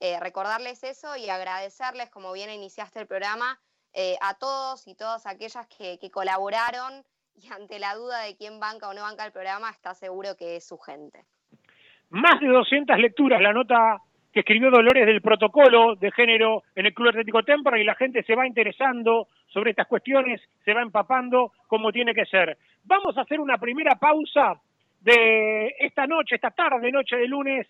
eh, 0.00 0.20
recordarles 0.20 0.84
eso 0.84 1.16
y 1.16 1.30
agradecerles, 1.30 2.10
como 2.10 2.34
bien 2.34 2.50
iniciaste 2.50 3.00
el 3.00 3.06
programa, 3.06 3.58
eh, 3.94 4.18
a 4.20 4.34
todos 4.34 4.86
y 4.86 4.94
todas 4.94 5.24
aquellas 5.24 5.66
que, 5.68 5.98
que 5.98 6.10
colaboraron 6.10 7.02
y 7.34 7.50
ante 7.50 7.78
la 7.78 7.94
duda 7.94 8.20
de 8.20 8.36
quién 8.36 8.60
banca 8.60 8.90
o 8.90 8.94
no 8.94 9.00
banca 9.02 9.24
el 9.24 9.32
programa, 9.32 9.70
está 9.70 9.94
seguro 9.94 10.36
que 10.36 10.56
es 10.56 10.68
su 10.68 10.76
gente. 10.76 11.24
Más 12.10 12.38
de 12.40 12.48
200 12.48 12.98
lecturas, 12.98 13.40
la 13.40 13.54
nota 13.54 14.02
que 14.34 14.40
escribió 14.40 14.68
Dolores 14.68 15.06
del 15.06 15.22
protocolo 15.22 15.94
de 15.94 16.10
género 16.10 16.64
en 16.74 16.86
el 16.86 16.92
Club 16.92 17.10
Atlético 17.10 17.44
Tempra 17.44 17.78
y 17.78 17.84
la 17.84 17.94
gente 17.94 18.24
se 18.24 18.34
va 18.34 18.48
interesando 18.48 19.28
sobre 19.46 19.70
estas 19.70 19.86
cuestiones, 19.86 20.42
se 20.64 20.74
va 20.74 20.82
empapando 20.82 21.52
como 21.68 21.92
tiene 21.92 22.12
que 22.12 22.26
ser. 22.26 22.58
Vamos 22.82 23.16
a 23.16 23.20
hacer 23.20 23.38
una 23.38 23.58
primera 23.58 23.94
pausa 23.94 24.60
de 25.00 25.76
esta 25.78 26.08
noche, 26.08 26.34
esta 26.34 26.50
tarde, 26.50 26.90
noche 26.90 27.16
de 27.16 27.28
lunes, 27.28 27.68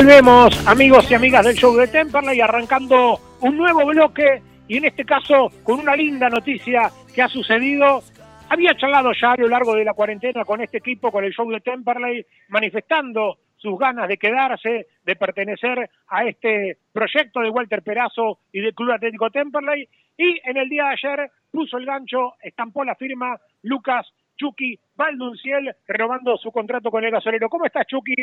Volvemos, 0.03 0.67
amigos 0.67 1.09
y 1.09 1.13
amigas 1.13 1.45
del 1.45 1.55
show 1.55 1.73
de 1.77 1.87
Temperley, 1.87 2.41
arrancando 2.41 3.17
un 3.39 3.55
nuevo 3.55 3.85
bloque 3.85 4.41
y 4.67 4.75
en 4.75 4.83
este 4.83 5.05
caso 5.05 5.49
con 5.63 5.79
una 5.79 5.95
linda 5.95 6.27
noticia 6.27 6.91
que 7.15 7.21
ha 7.21 7.29
sucedido. 7.29 8.03
Había 8.49 8.75
charlado 8.75 9.13
ya 9.13 9.31
a 9.31 9.37
lo 9.37 9.47
largo 9.47 9.73
de 9.75 9.85
la 9.85 9.93
cuarentena 9.93 10.43
con 10.43 10.59
este 10.59 10.79
equipo, 10.79 11.09
con 11.09 11.23
el 11.23 11.31
show 11.31 11.49
de 11.49 11.61
Temperley, 11.61 12.25
manifestando 12.49 13.37
sus 13.55 13.79
ganas 13.79 14.09
de 14.09 14.17
quedarse, 14.17 14.87
de 15.05 15.15
pertenecer 15.15 15.89
a 16.09 16.25
este 16.25 16.79
proyecto 16.91 17.39
de 17.39 17.49
Walter 17.49 17.81
Perazo 17.81 18.39
y 18.51 18.59
del 18.59 18.75
Club 18.75 18.91
Atlético 18.91 19.31
Temperley. 19.31 19.87
Y 20.17 20.41
en 20.43 20.57
el 20.57 20.67
día 20.67 20.83
de 20.83 20.95
ayer 21.01 21.31
puso 21.49 21.77
el 21.77 21.85
gancho, 21.85 22.33
estampó 22.41 22.83
la 22.83 22.95
firma 22.95 23.37
Lucas 23.61 24.05
Chucky 24.35 24.77
Valdunciel, 24.97 25.73
renovando 25.87 26.35
su 26.35 26.51
contrato 26.51 26.91
con 26.91 27.05
el 27.05 27.11
gasolero. 27.11 27.47
¿Cómo 27.47 27.65
estás, 27.65 27.87
Chucky? 27.87 28.15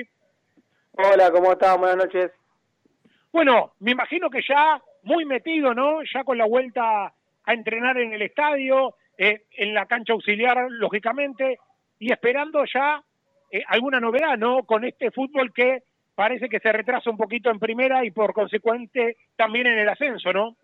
Hola, 0.93 1.31
¿cómo 1.31 1.53
estás? 1.53 1.79
Buenas 1.79 1.97
noches. 1.97 2.33
Bueno, 3.33 3.73
me 3.79 3.93
imagino 3.93 4.29
que 4.29 4.43
ya 4.47 4.83
muy 5.03 5.25
metido, 5.25 5.73
¿no? 5.73 6.01
Ya 6.13 6.25
con 6.25 6.37
la 6.37 6.47
vuelta 6.47 7.07
a 7.45 7.53
entrenar 7.53 7.97
en 7.99 8.13
el 8.13 8.23
estadio, 8.23 8.97
eh, 9.17 9.45
en 9.53 9.73
la 9.73 9.87
cancha 9.87 10.13
auxiliar, 10.13 10.67
lógicamente, 10.71 11.59
y 11.99 12.13
esperando 12.13 12.65
ya 12.73 13.03
eh, 13.51 13.63
alguna 13.69 14.01
novedad, 14.01 14.37
¿no? 14.37 14.65
Con 14.65 14.85
este 14.85 15.11
fútbol 15.11 15.53
que 15.53 15.85
parece 16.15 16.49
que 16.49 16.61
se 16.61 16.73
retrasa 16.73 17.11
un 17.11 17.17
poquito 17.17 17.51
en 17.51 17.59
primera 17.59 18.05
y 18.05 18.11
por 18.11 18.35
consecuente 18.35 19.17
también 19.37 19.69
en 19.69 19.79
el 19.79 19.89
ascenso, 19.89 20.33
¿no? 20.33 20.57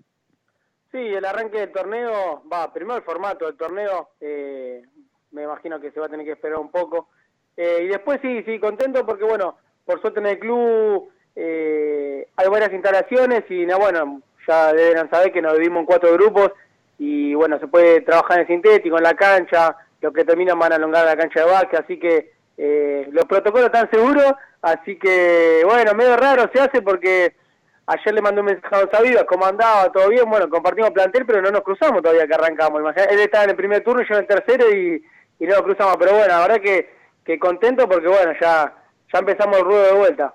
Sí, 0.91 0.99
el 0.99 1.25
arranque 1.25 1.61
del 1.61 1.73
torneo, 1.73 2.43
va, 2.53 2.73
primero 2.73 2.97
el 2.97 3.05
formato 3.05 3.47
del 3.47 3.57
torneo, 3.57 4.11
eh, 4.21 4.83
me 5.31 5.45
imagino 5.45 5.81
que 5.81 5.91
se 5.93 6.01
va 6.01 6.07
a 6.07 6.09
tener 6.09 6.27
que 6.27 6.33
esperar 6.33 6.59
un 6.59 6.71
poco. 6.71 7.09
y 7.57 7.87
después 7.87 8.21
sí, 8.21 8.43
sí, 8.43 8.59
contento 8.59 9.07
porque, 9.07 9.25
bueno, 9.25 9.57
por 9.87 10.01
suerte 10.01 10.21
en 10.21 10.27
el 10.27 10.39
club 10.39 11.09
eh, 11.37 12.27
hay 12.37 12.49
varias 12.49 12.73
instalaciones 12.73 13.45
y 13.49 13.65
bueno, 13.67 14.21
ya 14.47 14.73
deben 14.73 15.09
saber 15.09 15.33
que 15.33 15.41
nos 15.41 15.53
dividimos 15.53 15.81
en 15.81 15.87
cuatro 15.87 16.13
grupos 16.15 16.53
y 16.99 17.35
bueno, 17.35 17.59
se 17.61 17.69
puede 17.69 18.01
trabajar 18.01 18.39
en 18.39 18.41
el 18.43 18.47
sintético, 18.49 18.97
en 18.97 19.05
la 19.05 19.15
cancha, 19.15 19.77
los 20.01 20.13
que 20.13 20.25
terminan 20.25 20.59
van 20.59 20.73
a 20.73 20.77
alongar 20.77 21.05
la 21.05 21.17
cancha 21.17 21.41
de 21.41 21.51
básquet, 21.51 21.81
así 21.81 21.99
que 21.99 22.33
eh, 22.57 23.07
los 23.13 23.27
protocolos 23.27 23.67
están 23.67 23.91
seguros, 23.91 24.33
así 24.63 24.99
que 24.99 25.63
bueno, 25.65 25.95
medio 25.95 26.17
raro 26.17 26.51
se 26.53 26.61
hace 26.61 26.81
porque 26.81 27.35
ayer 27.87 28.15
le 28.15 28.23
mandé 28.23 28.41
un 28.41 28.47
mensaje 28.47 28.75
a 28.75 28.79
Don 28.81 29.27
cómo 29.27 29.47
andaba, 29.47 29.93
todo 29.93 30.09
bien, 30.09 30.29
bueno, 30.29 30.49
compartimos 30.49 30.91
plantel, 30.91 31.27
pero 31.27 31.43
no 31.43 31.51
nos 31.51 31.61
cruzamos 31.61 32.03
todavía 32.03 32.27
que 32.27 32.35
arrancamos, 32.35 32.83
él 32.97 33.21
estaba 33.21 33.45
en 33.45 33.51
el 33.51 33.57
primer 33.57 33.85
turno 33.85 34.03
yo 34.03 34.15
en 34.17 34.23
el 34.23 34.27
tercero 34.27 34.75
y, 34.75 35.05
no 35.39 35.49
nos 35.49 35.63
cruzamos, 35.63 35.97
pero 35.99 36.13
bueno, 36.13 36.29
la 36.29 36.49
verdad 36.49 36.61
que 36.61 37.39
contento 37.39 37.87
porque 37.87 38.09
bueno, 38.09 38.33
ya 38.41 38.73
ya 39.17 39.21
empezamos 39.21 39.59
el 39.59 39.65
ruedo 39.65 39.85
de 39.85 39.99
vuelta. 39.99 40.35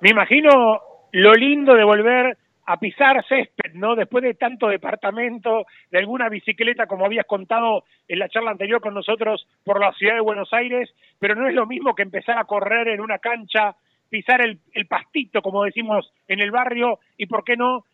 Me 0.00 0.10
imagino 0.10 0.80
lo 1.12 1.32
lindo 1.32 1.74
de 1.74 1.84
volver 1.84 2.36
a 2.66 2.78
pisar 2.78 3.24
césped, 3.28 3.74
¿no? 3.74 3.94
Después 3.94 4.22
de 4.22 4.34
tanto 4.34 4.68
departamento, 4.68 5.66
de 5.90 5.98
alguna 5.98 6.28
bicicleta, 6.28 6.86
como 6.86 7.04
habías 7.04 7.26
contado 7.26 7.84
en 8.08 8.18
la 8.18 8.28
charla 8.28 8.50
anterior 8.50 8.80
con 8.80 8.94
nosotros 8.94 9.46
por 9.64 9.80
la 9.80 9.92
ciudad 9.92 10.14
de 10.14 10.20
Buenos 10.20 10.52
Aires, 10.52 10.92
pero 11.18 11.34
no 11.34 11.48
es 11.48 11.54
lo 11.54 11.66
mismo 11.66 11.94
que 11.94 12.02
empezar 12.02 12.38
a 12.38 12.44
correr 12.44 12.88
en 12.88 13.00
una 13.00 13.18
cancha, 13.18 13.74
pisar 14.08 14.40
el, 14.40 14.58
el 14.72 14.86
pastito, 14.86 15.42
como 15.42 15.64
decimos 15.64 16.12
en 16.28 16.40
el 16.40 16.50
barrio, 16.50 16.98
y 17.16 17.26
por 17.26 17.44
qué 17.44 17.56
no 17.56 17.84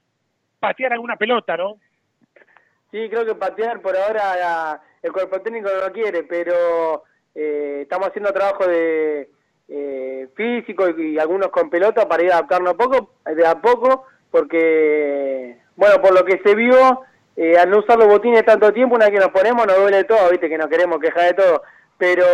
patear 0.59 0.93
alguna 0.93 1.17
pelota, 1.17 1.57
¿no? 1.57 1.77
Sí, 2.91 3.09
creo 3.09 3.25
que 3.25 3.35
patear 3.35 3.81
por 3.81 3.97
ahora 3.97 4.81
el 5.03 5.13
cuerpo 5.13 5.41
técnico 5.41 5.69
no 5.69 5.87
lo 5.87 5.93
quiere, 5.93 6.23
pero 6.25 7.05
eh, 7.35 7.81
estamos 7.83 8.09
haciendo 8.09 8.33
trabajo 8.33 8.67
de 8.67 9.31
eh, 9.75 10.29
físico 10.35 10.89
y, 10.91 11.19
algunos 11.19 11.49
con 11.49 11.71
pelota 11.71 12.07
para 12.07 12.23
ir 12.23 12.31
adaptarnos 12.31 12.75
a 12.75 12.77
poco, 12.77 13.11
de 13.25 13.47
a 13.47 13.55
poco, 13.61 14.05
porque, 14.31 15.57
bueno, 15.77 16.03
por 16.03 16.13
lo 16.15 16.25
que 16.27 16.41
se 16.45 16.55
vio, 16.55 17.01
eh, 17.37 17.57
al 17.57 17.71
no 17.71 17.79
usar 17.79 17.99
los 17.99 18.09
botines 18.09 18.45
tanto 18.45 18.71
tiempo, 18.73 18.97
una 18.97 19.07
vez 19.07 19.15
que 19.15 19.25
nos 19.25 19.33
ponemos 19.33 19.67
nos 19.67 19.79
duele 19.79 20.05
todo, 20.05 20.31
viste, 20.31 20.51
que 20.51 20.59
nos 20.59 20.69
queremos 20.69 20.99
quejar 20.99 21.29
de 21.29 21.35
todo, 21.35 21.63
pero 21.97 22.25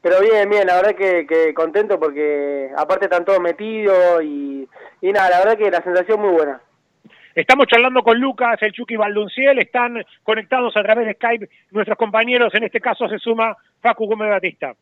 pero 0.00 0.20
bien, 0.20 0.50
bien, 0.50 0.66
la 0.66 0.76
verdad 0.76 0.94
que, 0.94 1.26
que 1.26 1.54
contento 1.54 1.98
porque 1.98 2.70
aparte 2.76 3.06
están 3.06 3.24
todos 3.24 3.40
metidos 3.40 4.22
y, 4.22 4.68
y 5.00 5.12
nada, 5.12 5.30
la 5.30 5.38
verdad 5.38 5.58
que 5.58 5.70
la 5.70 5.82
sensación 5.82 6.20
muy 6.20 6.30
buena. 6.30 6.60
Estamos 7.34 7.66
charlando 7.66 8.02
con 8.02 8.18
Lucas, 8.18 8.56
el 8.62 8.72
Chucky 8.72 8.96
Valdunciel, 8.96 9.58
están 9.58 10.04
conectados 10.22 10.76
a 10.76 10.82
través 10.82 11.06
de 11.06 11.14
Skype 11.14 11.48
nuestros 11.72 11.98
compañeros, 11.98 12.54
en 12.54 12.64
este 12.64 12.80
caso 12.80 13.08
se 13.08 13.18
suma 13.18 13.56
Facu 13.80 14.06
Gómez 14.06 14.30
Batista. 14.30 14.74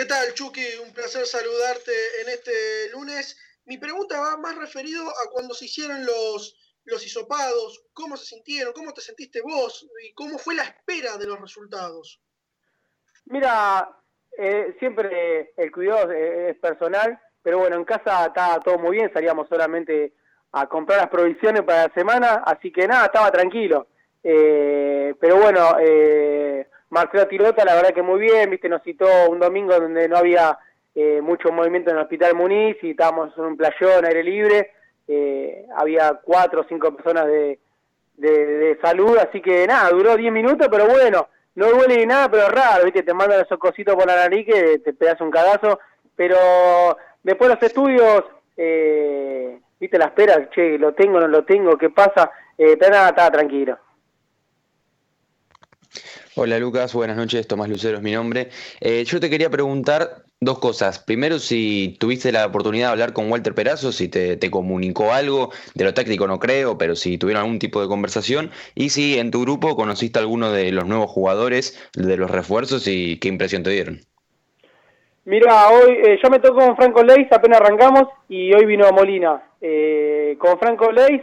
¿Qué 0.00 0.06
tal, 0.06 0.32
Chucky? 0.32 0.64
Un 0.82 0.94
placer 0.94 1.26
saludarte 1.26 1.92
en 2.22 2.30
este 2.30 2.88
lunes. 2.90 3.38
Mi 3.66 3.76
pregunta 3.76 4.18
va 4.18 4.38
más 4.38 4.56
referido 4.56 5.06
a 5.06 5.30
cuando 5.30 5.52
se 5.52 5.66
hicieron 5.66 6.06
los, 6.06 6.56
los 6.86 7.04
hisopados, 7.04 7.84
cómo 7.92 8.16
se 8.16 8.24
sintieron, 8.24 8.72
cómo 8.72 8.94
te 8.94 9.02
sentiste 9.02 9.42
vos 9.42 9.86
y 10.02 10.14
cómo 10.14 10.38
fue 10.38 10.54
la 10.54 10.62
espera 10.62 11.18
de 11.18 11.26
los 11.26 11.38
resultados. 11.38 12.18
Mira, 13.26 13.90
eh, 14.38 14.74
siempre 14.78 15.52
el 15.58 15.70
cuidado 15.70 16.10
es, 16.12 16.56
personal, 16.56 17.20
pero 17.42 17.58
bueno, 17.58 17.76
en 17.76 17.84
casa 17.84 18.24
estaba 18.24 18.58
todo 18.60 18.78
muy 18.78 18.96
bien, 18.96 19.12
salíamos 19.12 19.50
solamente 19.50 20.14
a 20.52 20.66
comprar 20.66 21.00
las 21.00 21.10
provisiones 21.10 21.60
para 21.60 21.88
la 21.88 21.92
semana, 21.92 22.42
así 22.46 22.72
que 22.72 22.88
nada, 22.88 23.04
estaba 23.04 23.30
tranquilo. 23.30 23.88
Eh, 24.22 25.14
pero 25.20 25.36
bueno, 25.36 25.76
eh, 25.78 26.66
Marcelo 26.90 27.28
Tirota, 27.28 27.64
la 27.64 27.76
verdad 27.76 27.94
que 27.94 28.02
muy 28.02 28.20
bien, 28.20 28.50
viste, 28.50 28.68
nos 28.68 28.82
citó 28.82 29.06
un 29.28 29.38
domingo 29.38 29.78
donde 29.78 30.08
no 30.08 30.16
había 30.16 30.58
eh, 30.94 31.20
mucho 31.22 31.52
movimiento 31.52 31.90
en 31.90 31.96
el 31.96 32.02
Hospital 32.02 32.34
Muniz 32.34 32.76
y 32.82 32.90
estábamos 32.90 33.32
en 33.38 33.44
un 33.44 33.56
playón, 33.56 34.04
aire 34.04 34.24
libre, 34.24 34.72
eh, 35.06 35.66
había 35.76 36.20
cuatro 36.22 36.62
o 36.62 36.66
cinco 36.68 36.94
personas 36.94 37.26
de, 37.26 37.60
de, 38.16 38.78
salud, 38.82 39.16
así 39.18 39.40
que 39.40 39.66
nada, 39.68 39.88
duró 39.90 40.16
diez 40.16 40.32
minutos, 40.32 40.66
pero 40.68 40.86
bueno, 40.86 41.28
no 41.54 41.70
duele 41.70 41.96
ni 41.96 42.06
nada, 42.06 42.28
pero 42.28 42.48
raro, 42.48 42.84
viste, 42.84 43.04
te 43.04 43.14
mandan 43.14 43.40
esos 43.40 43.58
cositos 43.58 43.94
por 43.94 44.06
la 44.06 44.16
nariz 44.16 44.46
que 44.46 44.78
te 44.80 44.92
pegas 44.92 45.20
un 45.20 45.30
cagazo, 45.30 45.78
pero 46.16 46.36
después 47.22 47.50
los 47.50 47.62
estudios, 47.62 48.24
eh, 48.56 49.60
viste, 49.78 49.96
la 49.96 50.06
espera, 50.06 50.50
che, 50.50 50.76
lo 50.76 50.92
tengo, 50.92 51.20
no 51.20 51.28
lo 51.28 51.44
tengo, 51.44 51.78
¿qué 51.78 51.90
pasa? 51.90 52.32
Eh, 52.58 52.76
pero 52.76 52.90
nada, 52.90 53.10
estaba 53.10 53.30
tranquilo. 53.30 53.78
Hola 56.36 56.60
Lucas, 56.60 56.94
buenas 56.94 57.16
noches, 57.16 57.48
Tomás 57.48 57.68
Lucero 57.68 57.96
es 57.96 58.04
mi 58.04 58.12
nombre. 58.12 58.50
Eh, 58.80 59.02
yo 59.04 59.18
te 59.18 59.28
quería 59.28 59.50
preguntar 59.50 60.22
dos 60.38 60.60
cosas. 60.60 61.00
Primero, 61.00 61.40
si 61.40 61.96
tuviste 61.98 62.30
la 62.30 62.46
oportunidad 62.46 62.86
de 62.86 62.92
hablar 62.92 63.12
con 63.12 63.32
Walter 63.32 63.52
Perazo, 63.52 63.90
si 63.90 64.08
te, 64.08 64.38
comunicó 64.48 65.12
algo, 65.12 65.50
de 65.74 65.84
lo 65.84 65.92
táctico 65.92 66.28
no 66.28 66.38
creo, 66.38 66.78
pero 66.78 66.94
si 66.94 67.18
tuvieron 67.18 67.42
algún 67.42 67.58
tipo 67.58 67.82
de 67.82 67.88
conversación, 67.88 68.52
y 68.76 68.90
si 68.90 69.18
en 69.18 69.32
tu 69.32 69.42
grupo 69.42 69.74
conociste 69.74 70.20
a 70.20 70.22
alguno 70.22 70.52
de 70.52 70.70
los 70.70 70.86
nuevos 70.86 71.10
jugadores, 71.10 71.76
de 71.94 72.16
los 72.16 72.30
refuerzos, 72.30 72.86
y 72.86 73.18
qué 73.18 73.26
impresión 73.26 73.64
te 73.64 73.70
dieron. 73.70 73.98
Mira, 75.24 75.68
hoy 75.70 75.98
eh, 76.04 76.18
yo 76.22 76.30
me 76.30 76.38
tocó 76.38 76.60
con 76.60 76.76
Franco 76.76 77.02
Leis, 77.02 77.26
apenas 77.32 77.60
arrancamos, 77.60 78.04
y 78.28 78.54
hoy 78.54 78.66
vino 78.66 78.88
Molina. 78.92 79.42
Eh, 79.60 80.36
con 80.38 80.60
Franco 80.60 80.92
Leis, 80.92 81.22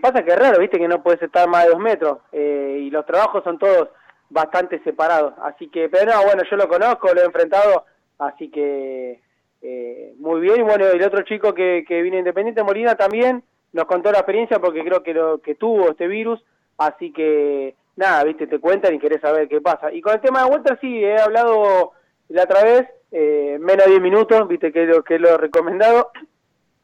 pasa 0.00 0.24
que 0.24 0.30
es 0.30 0.38
raro, 0.38 0.60
viste 0.60 0.78
que 0.78 0.88
no 0.88 1.02
puedes 1.02 1.20
estar 1.20 1.46
más 1.46 1.64
de 1.64 1.70
dos 1.70 1.78
metros, 1.78 2.18
y 2.32 2.88
los 2.88 3.04
trabajos 3.04 3.44
son 3.44 3.58
todos 3.58 3.90
bastante 4.34 4.82
separados. 4.82 5.32
Así 5.42 5.68
que, 5.68 5.88
pero 5.88 6.12
no, 6.12 6.24
bueno, 6.24 6.42
yo 6.50 6.56
lo 6.56 6.68
conozco, 6.68 7.14
lo 7.14 7.22
he 7.22 7.24
enfrentado, 7.24 7.84
así 8.18 8.50
que 8.50 9.20
eh, 9.62 10.12
muy 10.18 10.40
bien. 10.40 10.58
Y 10.58 10.62
bueno, 10.62 10.86
el 10.86 11.02
otro 11.02 11.22
chico 11.22 11.54
que, 11.54 11.84
que 11.86 12.02
vino 12.02 12.18
Independiente, 12.18 12.64
Molina, 12.64 12.96
también 12.96 13.44
nos 13.72 13.86
contó 13.86 14.10
la 14.10 14.18
experiencia 14.18 14.58
porque 14.58 14.84
creo 14.84 15.02
que 15.02 15.14
lo 15.14 15.38
que 15.38 15.54
tuvo 15.54 15.90
este 15.90 16.08
virus, 16.08 16.44
así 16.76 17.12
que 17.12 17.76
nada, 17.96 18.24
viste, 18.24 18.48
te 18.48 18.58
cuentan 18.58 18.94
y 18.94 18.98
querés 18.98 19.20
saber 19.20 19.48
qué 19.48 19.60
pasa. 19.60 19.92
Y 19.92 20.02
con 20.02 20.14
el 20.14 20.20
tema 20.20 20.44
de 20.44 20.50
Walter 20.50 20.78
sí, 20.80 21.04
he 21.04 21.18
hablado 21.18 21.92
la 22.28 22.42
otra 22.42 22.64
vez, 22.64 22.88
eh, 23.12 23.56
menos 23.60 23.86
de 23.86 23.92
10 23.92 24.02
minutos, 24.02 24.48
viste 24.48 24.72
que 24.72 24.82
es 24.82 24.88
lo, 24.88 25.02
que 25.02 25.18
lo 25.18 25.38
recomendado. 25.38 26.10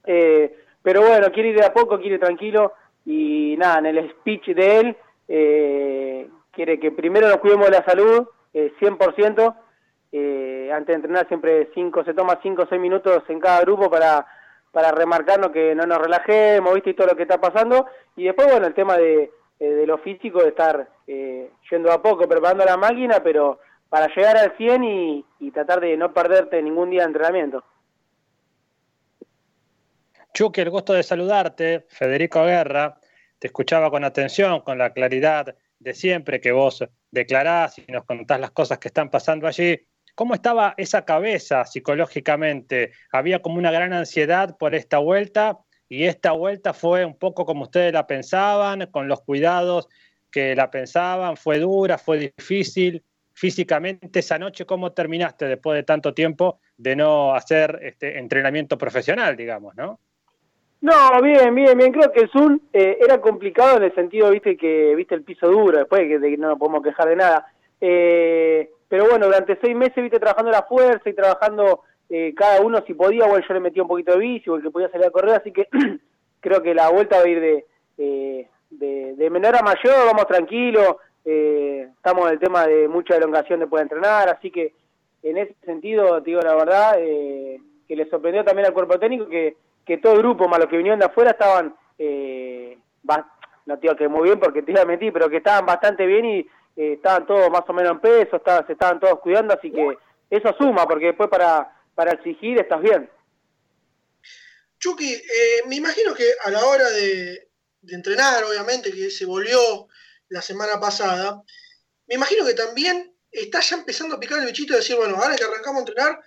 Eh, 0.07 0.57
pero 0.83 1.03
bueno, 1.03 1.31
quiere 1.31 1.51
ir 1.51 1.57
de 1.57 1.67
a 1.67 1.75
poco, 1.75 1.99
quiere 1.99 2.15
ir 2.15 2.21
tranquilo 2.21 2.73
y 3.05 3.55
nada, 3.59 3.81
en 3.81 3.87
el 3.87 4.11
speech 4.13 4.47
de 4.55 4.79
él 4.79 4.97
eh, 5.29 6.27
quiere 6.51 6.79
que 6.79 6.91
primero 6.91 7.29
nos 7.29 7.39
cuidemos 7.39 7.67
de 7.67 7.79
la 7.79 7.85
salud, 7.85 8.29
eh, 8.53 8.73
100%, 8.79 9.55
eh, 10.13 10.71
antes 10.73 10.89
de 10.89 10.95
entrenar 10.95 11.29
siempre 11.29 11.71
cinco, 11.75 12.05
se 12.05 12.15
toma 12.15 12.41
5 12.43 12.63
o 12.63 12.67
6 12.67 12.81
minutos 12.81 13.23
en 13.29 13.39
cada 13.39 13.61
grupo 13.61 13.89
para, 13.89 14.27
para 14.73 14.91
remarcarnos 14.91 15.51
que 15.51 15.75
no 15.75 15.85
nos 15.87 15.99
relajemos, 15.99 16.75
viste, 16.75 16.91
y 16.91 16.95
todo 16.95 17.09
lo 17.09 17.17
que 17.17 17.23
está 17.23 17.41
pasando, 17.41 17.87
y 18.17 18.25
después, 18.25 18.49
bueno, 18.51 18.67
el 18.67 18.75
tema 18.75 18.97
de, 18.97 19.31
eh, 19.61 19.69
de 19.69 19.87
lo 19.87 19.99
físico, 19.99 20.43
de 20.43 20.49
estar 20.49 20.89
eh, 21.07 21.51
yendo 21.71 21.93
a 21.93 22.01
poco, 22.01 22.27
preparando 22.27 22.65
la 22.65 22.79
máquina, 22.79 23.23
pero 23.23 23.61
para 23.91 24.07
llegar 24.15 24.39
al 24.39 24.57
100 24.57 24.85
y, 24.85 25.51
tratar 25.53 25.81
de 25.81 25.99
no 25.99 26.15
perderte 26.15 26.63
ningún 26.63 26.89
día 26.89 27.01
de 27.03 27.09
entrenamiento. 27.09 27.65
Chucky, 30.33 30.63
el 30.63 30.71
gusto 30.71 30.95
de 30.95 31.03
saludarte, 31.03 31.85
Federico 31.89 32.43
Guerra, 32.45 32.97
te 33.39 33.49
escuchaba 33.49 33.91
con 33.91 34.03
atención, 34.03 34.61
con 34.61 34.79
la 34.79 34.95
claridad 34.95 35.55
de 35.81 35.95
siempre 35.95 36.41
que 36.41 36.53
vos 36.53 36.85
declarás 37.11 37.79
y 37.79 37.91
nos 37.91 38.05
contás 38.05 38.39
las 38.39 38.53
cosas 38.53 38.79
que 38.79 38.89
están 38.89 39.11
pasando 39.11 39.47
allí. 39.49 39.81
¿Cómo 40.15 40.35
estaba 40.35 40.75
esa 40.77 41.05
cabeza 41.05 41.65
psicológicamente? 41.65 42.93
¿Había 43.11 43.41
como 43.41 43.57
una 43.57 43.71
gran 43.71 43.93
ansiedad 43.93 44.57
por 44.59 44.75
esta 44.75 44.99
vuelta? 44.99 45.59
Y 45.89 46.05
esta 46.05 46.33
vuelta 46.33 46.75
fue 46.75 47.05
un 47.05 47.19
poco 47.19 47.45
como 47.47 47.63
ustedes 47.65 47.93
la 47.93 48.07
pensaban, 48.07 48.87
con 48.91 49.09
los 49.09 49.23
cuidados 49.23 49.89
que 50.31 50.55
la 50.55 50.71
pensaban, 50.71 51.37
fue 51.37 51.59
dura, 51.59 51.99
fue 51.99 52.33
difícil. 52.39 53.03
Físicamente, 53.33 54.21
esa 54.21 54.39
noche, 54.39 54.67
¿cómo 54.67 54.93
terminaste 54.93 55.47
después 55.47 55.77
de 55.77 55.83
tanto 55.83 56.13
tiempo 56.13 56.61
de 56.77 56.95
no 56.95 57.35
hacer 57.35 57.79
este 57.83 58.19
entrenamiento 58.19 58.77
profesional, 58.77 59.37
digamos, 59.37 59.75
no? 59.77 59.99
No, 60.83 61.21
bien, 61.21 61.55
bien, 61.55 61.77
bien. 61.77 61.93
Creo 61.93 62.11
que 62.11 62.21
el 62.21 62.31
Zoom 62.31 62.59
eh, 62.73 62.99
era 63.01 63.21
complicado 63.21 63.77
en 63.77 63.85
el 63.85 63.95
sentido, 63.95 64.31
viste, 64.31 64.57
que 64.57 64.95
viste 64.95 65.15
el 65.15 65.25
piso 65.25 65.47
duro, 65.47 65.79
después 65.79 66.01
que, 66.01 66.37
no 66.39 66.49
nos 66.49 66.59
podemos 66.59 66.83
quejar 66.83 67.09
de 67.09 67.17
nada. 67.17 67.53
Eh, 67.81 68.71
pero 68.89 69.07
bueno, 69.09 69.27
durante 69.27 69.59
seis 69.61 69.77
meses, 69.77 69.97
viste, 69.97 70.19
trabajando 70.19 70.51
la 70.51 70.63
fuerza 70.63 71.09
y 71.09 71.13
trabajando 71.13 71.83
eh, 72.09 72.33
cada 72.35 72.63
uno 72.63 72.83
si 72.87 72.95
podía, 72.95 73.27
bueno, 73.27 73.45
yo 73.47 73.55
le 73.55 73.61
metía 73.61 73.83
un 73.83 73.89
poquito 73.89 74.13
de 74.13 74.19
bici 74.19 74.49
o 74.49 74.57
el 74.57 74.63
que 74.63 74.71
podía 74.71 74.89
salir 74.91 75.07
a 75.07 75.11
correr, 75.11 75.35
así 75.35 75.53
que 75.53 75.69
creo 76.41 76.63
que 76.63 76.75
la 76.75 76.91
vuelta 76.91 77.19
va 77.19 77.25
a 77.25 77.29
ir 77.29 77.41
de, 77.41 77.67
de, 78.71 79.15
de, 79.17 79.31
menor 79.31 79.57
a 79.57 79.63
mayor, 79.63 80.07
vamos 80.07 80.27
tranquilos, 80.27 80.97
estamos 81.25 82.27
en 82.27 82.33
el 82.33 82.39
tema 82.39 82.67
de 82.67 82.89
mucha 82.89 83.17
elongación 83.17 83.61
de 83.61 83.67
poder 83.67 83.85
entrenar, 83.85 84.31
así 84.31 84.51
que 84.51 84.73
en 85.23 85.37
ese 85.37 85.55
sentido, 85.67 86.21
te 86.23 86.31
digo 86.31 86.41
la 86.41 86.55
verdad, 86.57 86.95
que 86.95 87.97
le 87.97 88.09
sorprendió 88.09 88.43
también 88.43 88.67
al 88.67 88.73
cuerpo 88.73 88.99
técnico 88.99 89.29
que 89.29 89.57
que 89.87 89.99
todo 89.99 90.15
el 90.15 90.19
grupo, 90.21 90.49
más 90.49 90.59
los 90.61 90.69
que 90.69 90.77
vinieron 90.77 91.01
de 91.01 91.07
afuera, 91.07 91.31
estaban, 91.31 91.75
eh, 91.99 92.79
no 93.67 93.77
te 93.77 93.83
digo 93.83 93.97
que 93.97 94.09
muy 94.09 94.25
bien 94.25 94.41
porque 94.41 94.63
te 94.63 94.73
iba 94.73 94.83
a 94.83 94.87
mentir, 94.87 95.13
pero 95.13 95.29
que 95.29 95.39
estaban 95.39 95.67
bastante 95.67 96.07
bien 96.07 96.25
y 96.25 96.39
eh, 96.77 96.95
estaban 96.95 97.27
todos 97.27 97.51
más 97.51 97.63
o 97.67 97.73
menos 97.73 97.93
en 97.93 98.01
peso, 98.01 98.41
se 98.67 98.73
estaban 98.73 99.01
todos 99.01 99.21
cuidando, 99.21 99.55
así 99.55 99.71
que 99.71 99.99
eso 100.31 100.55
suma, 100.59 100.87
porque 100.87 101.07
después 101.07 101.29
para, 101.29 101.77
para 101.95 102.13
exigir 102.13 102.59
estás 102.59 102.81
bien. 102.81 103.11
Chucky, 104.79 105.13
eh, 105.13 105.63
me 105.67 105.77
imagino 105.77 106.15
que 106.15 106.25
a 106.45 106.51
la 106.51 106.65
hora 106.65 106.89
de, 106.89 107.49
de 107.83 107.95
entrenar, 107.95 108.45
obviamente, 108.45 108.91
que 108.93 109.11
se 109.11 109.27
volvió 109.27 109.89
la 110.29 110.41
semana 110.41 110.81
pasada, 110.81 111.43
me 112.07 112.15
imagino 112.15 112.47
que 112.47 112.55
también 112.55 113.15
está 113.31 113.61
ya 113.61 113.77
empezando 113.77 114.17
a 114.17 114.21
picar 114.21 114.39
el 114.39 114.47
bichito 114.47 114.73
de 114.73 114.81
decir, 114.81 114.97
bueno, 114.97 115.17
ahora 115.17 115.37
que 115.37 115.45
arrancamos 115.45 115.77
a 115.77 115.81
entrenar, 115.81 116.21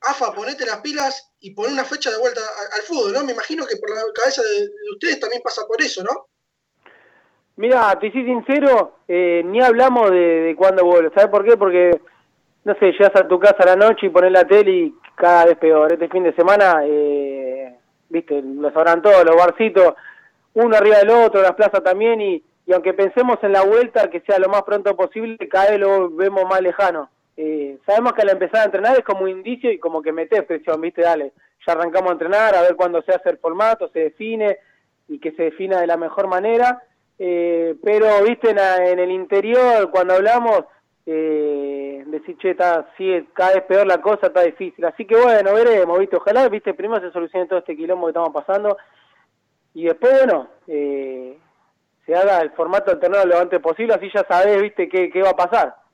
AFA, 0.00 0.32
ponete 0.32 0.64
las 0.64 0.78
pilas 0.78 1.32
y 1.40 1.52
pon 1.52 1.72
una 1.72 1.84
fecha 1.84 2.10
de 2.10 2.18
vuelta 2.18 2.40
al, 2.74 2.82
fútbol, 2.82 3.12
¿no? 3.12 3.24
Me 3.24 3.32
imagino 3.32 3.66
que 3.66 3.76
por 3.76 3.90
la 3.90 4.02
cabeza 4.14 4.42
de, 4.42 4.68
ustedes 4.92 5.18
también 5.20 5.42
pasa 5.42 5.62
por 5.66 5.80
eso, 5.82 6.02
¿no? 6.04 6.26
Mira, 7.56 7.98
te 7.98 8.12
soy 8.12 8.24
sincero, 8.24 8.98
eh, 9.08 9.42
ni 9.44 9.60
hablamos 9.60 10.10
de, 10.10 10.16
de 10.16 10.56
cuándo 10.56 10.84
vuelve. 10.84 11.10
¿Sabes 11.12 11.28
por 11.28 11.44
qué? 11.44 11.56
Porque, 11.56 12.00
no 12.64 12.74
sé, 12.74 12.92
llegas 12.92 13.16
a 13.16 13.26
tu 13.26 13.40
casa 13.40 13.56
a 13.64 13.66
la 13.66 13.76
noche 13.76 14.06
y 14.06 14.10
pones 14.10 14.30
la 14.30 14.46
tele 14.46 14.70
y 14.70 14.94
cada 15.16 15.46
vez 15.46 15.58
peor. 15.58 15.92
Este 15.92 16.08
fin 16.08 16.22
de 16.22 16.34
semana, 16.34 16.82
eh, 16.84 17.76
viste, 18.08 18.40
lo 18.40 18.72
sabrán 18.72 19.02
todos, 19.02 19.24
los 19.24 19.34
barcitos, 19.34 19.94
uno 20.54 20.76
arriba 20.76 20.98
del 20.98 21.10
otro, 21.10 21.42
las 21.42 21.56
plazas 21.56 21.82
también, 21.82 22.20
y, 22.20 22.44
y 22.66 22.72
aunque 22.72 22.94
pensemos 22.94 23.38
en 23.42 23.52
la 23.52 23.62
vuelta, 23.64 24.08
que 24.08 24.20
sea 24.20 24.38
lo 24.38 24.48
más 24.48 24.62
pronto 24.62 24.94
posible, 24.94 25.36
cada 25.48 25.70
vez 25.70 25.80
lo 25.80 26.10
vemos 26.10 26.44
más 26.48 26.60
lejano. 26.60 27.10
Eh, 27.40 27.78
sabemos 27.86 28.14
que 28.14 28.22
al 28.22 28.30
empezar 28.30 28.62
a 28.62 28.64
entrenar 28.64 28.98
es 28.98 29.04
como 29.04 29.22
un 29.22 29.28
indicio 29.28 29.70
y 29.70 29.78
como 29.78 30.02
que 30.02 30.10
metes 30.10 30.42
presión, 30.42 30.80
viste, 30.80 31.02
dale, 31.02 31.32
ya 31.64 31.72
arrancamos 31.72 32.10
a 32.10 32.14
entrenar, 32.14 32.52
a 32.56 32.62
ver 32.62 32.74
cuándo 32.74 33.00
se 33.02 33.12
hace 33.12 33.30
el 33.30 33.38
formato, 33.38 33.88
se 33.90 34.00
define 34.00 34.58
y 35.06 35.20
que 35.20 35.30
se 35.30 35.44
defina 35.44 35.80
de 35.80 35.86
la 35.86 35.96
mejor 35.96 36.26
manera, 36.26 36.82
eh, 37.16 37.76
pero 37.80 38.24
viste, 38.24 38.50
en, 38.50 38.98
el 38.98 39.12
interior, 39.12 39.88
cuando 39.92 40.14
hablamos, 40.14 40.64
eh, 41.06 42.02
decir, 42.08 42.36
che, 42.38 42.50
está, 42.50 42.90
sí, 42.98 43.28
cada 43.34 43.54
vez 43.54 43.62
peor 43.68 43.86
la 43.86 44.00
cosa, 44.00 44.26
está 44.26 44.42
difícil. 44.42 44.84
Así 44.84 45.04
que 45.04 45.14
bueno, 45.14 45.54
veremos, 45.54 45.96
¿viste? 45.96 46.16
Ojalá, 46.16 46.48
¿viste? 46.48 46.74
Primero 46.74 47.00
se 47.06 47.12
solucione 47.12 47.46
todo 47.46 47.60
este 47.60 47.76
quilombo 47.76 48.06
que 48.06 48.10
estamos 48.10 48.32
pasando 48.32 48.76
y 49.74 49.84
después, 49.84 50.12
bueno, 50.24 50.48
eh, 50.66 51.38
se 52.04 52.16
haga 52.16 52.40
el 52.40 52.50
formato 52.50 52.90
alternado 52.90 53.26
lo 53.26 53.38
antes 53.38 53.60
posible, 53.60 53.94
así 53.94 54.10
ya 54.12 54.26
sabés, 54.28 54.60
¿viste? 54.60 54.88
qué, 54.88 55.08
qué 55.08 55.22
va 55.22 55.30
a 55.30 55.36
pasar. 55.36 55.87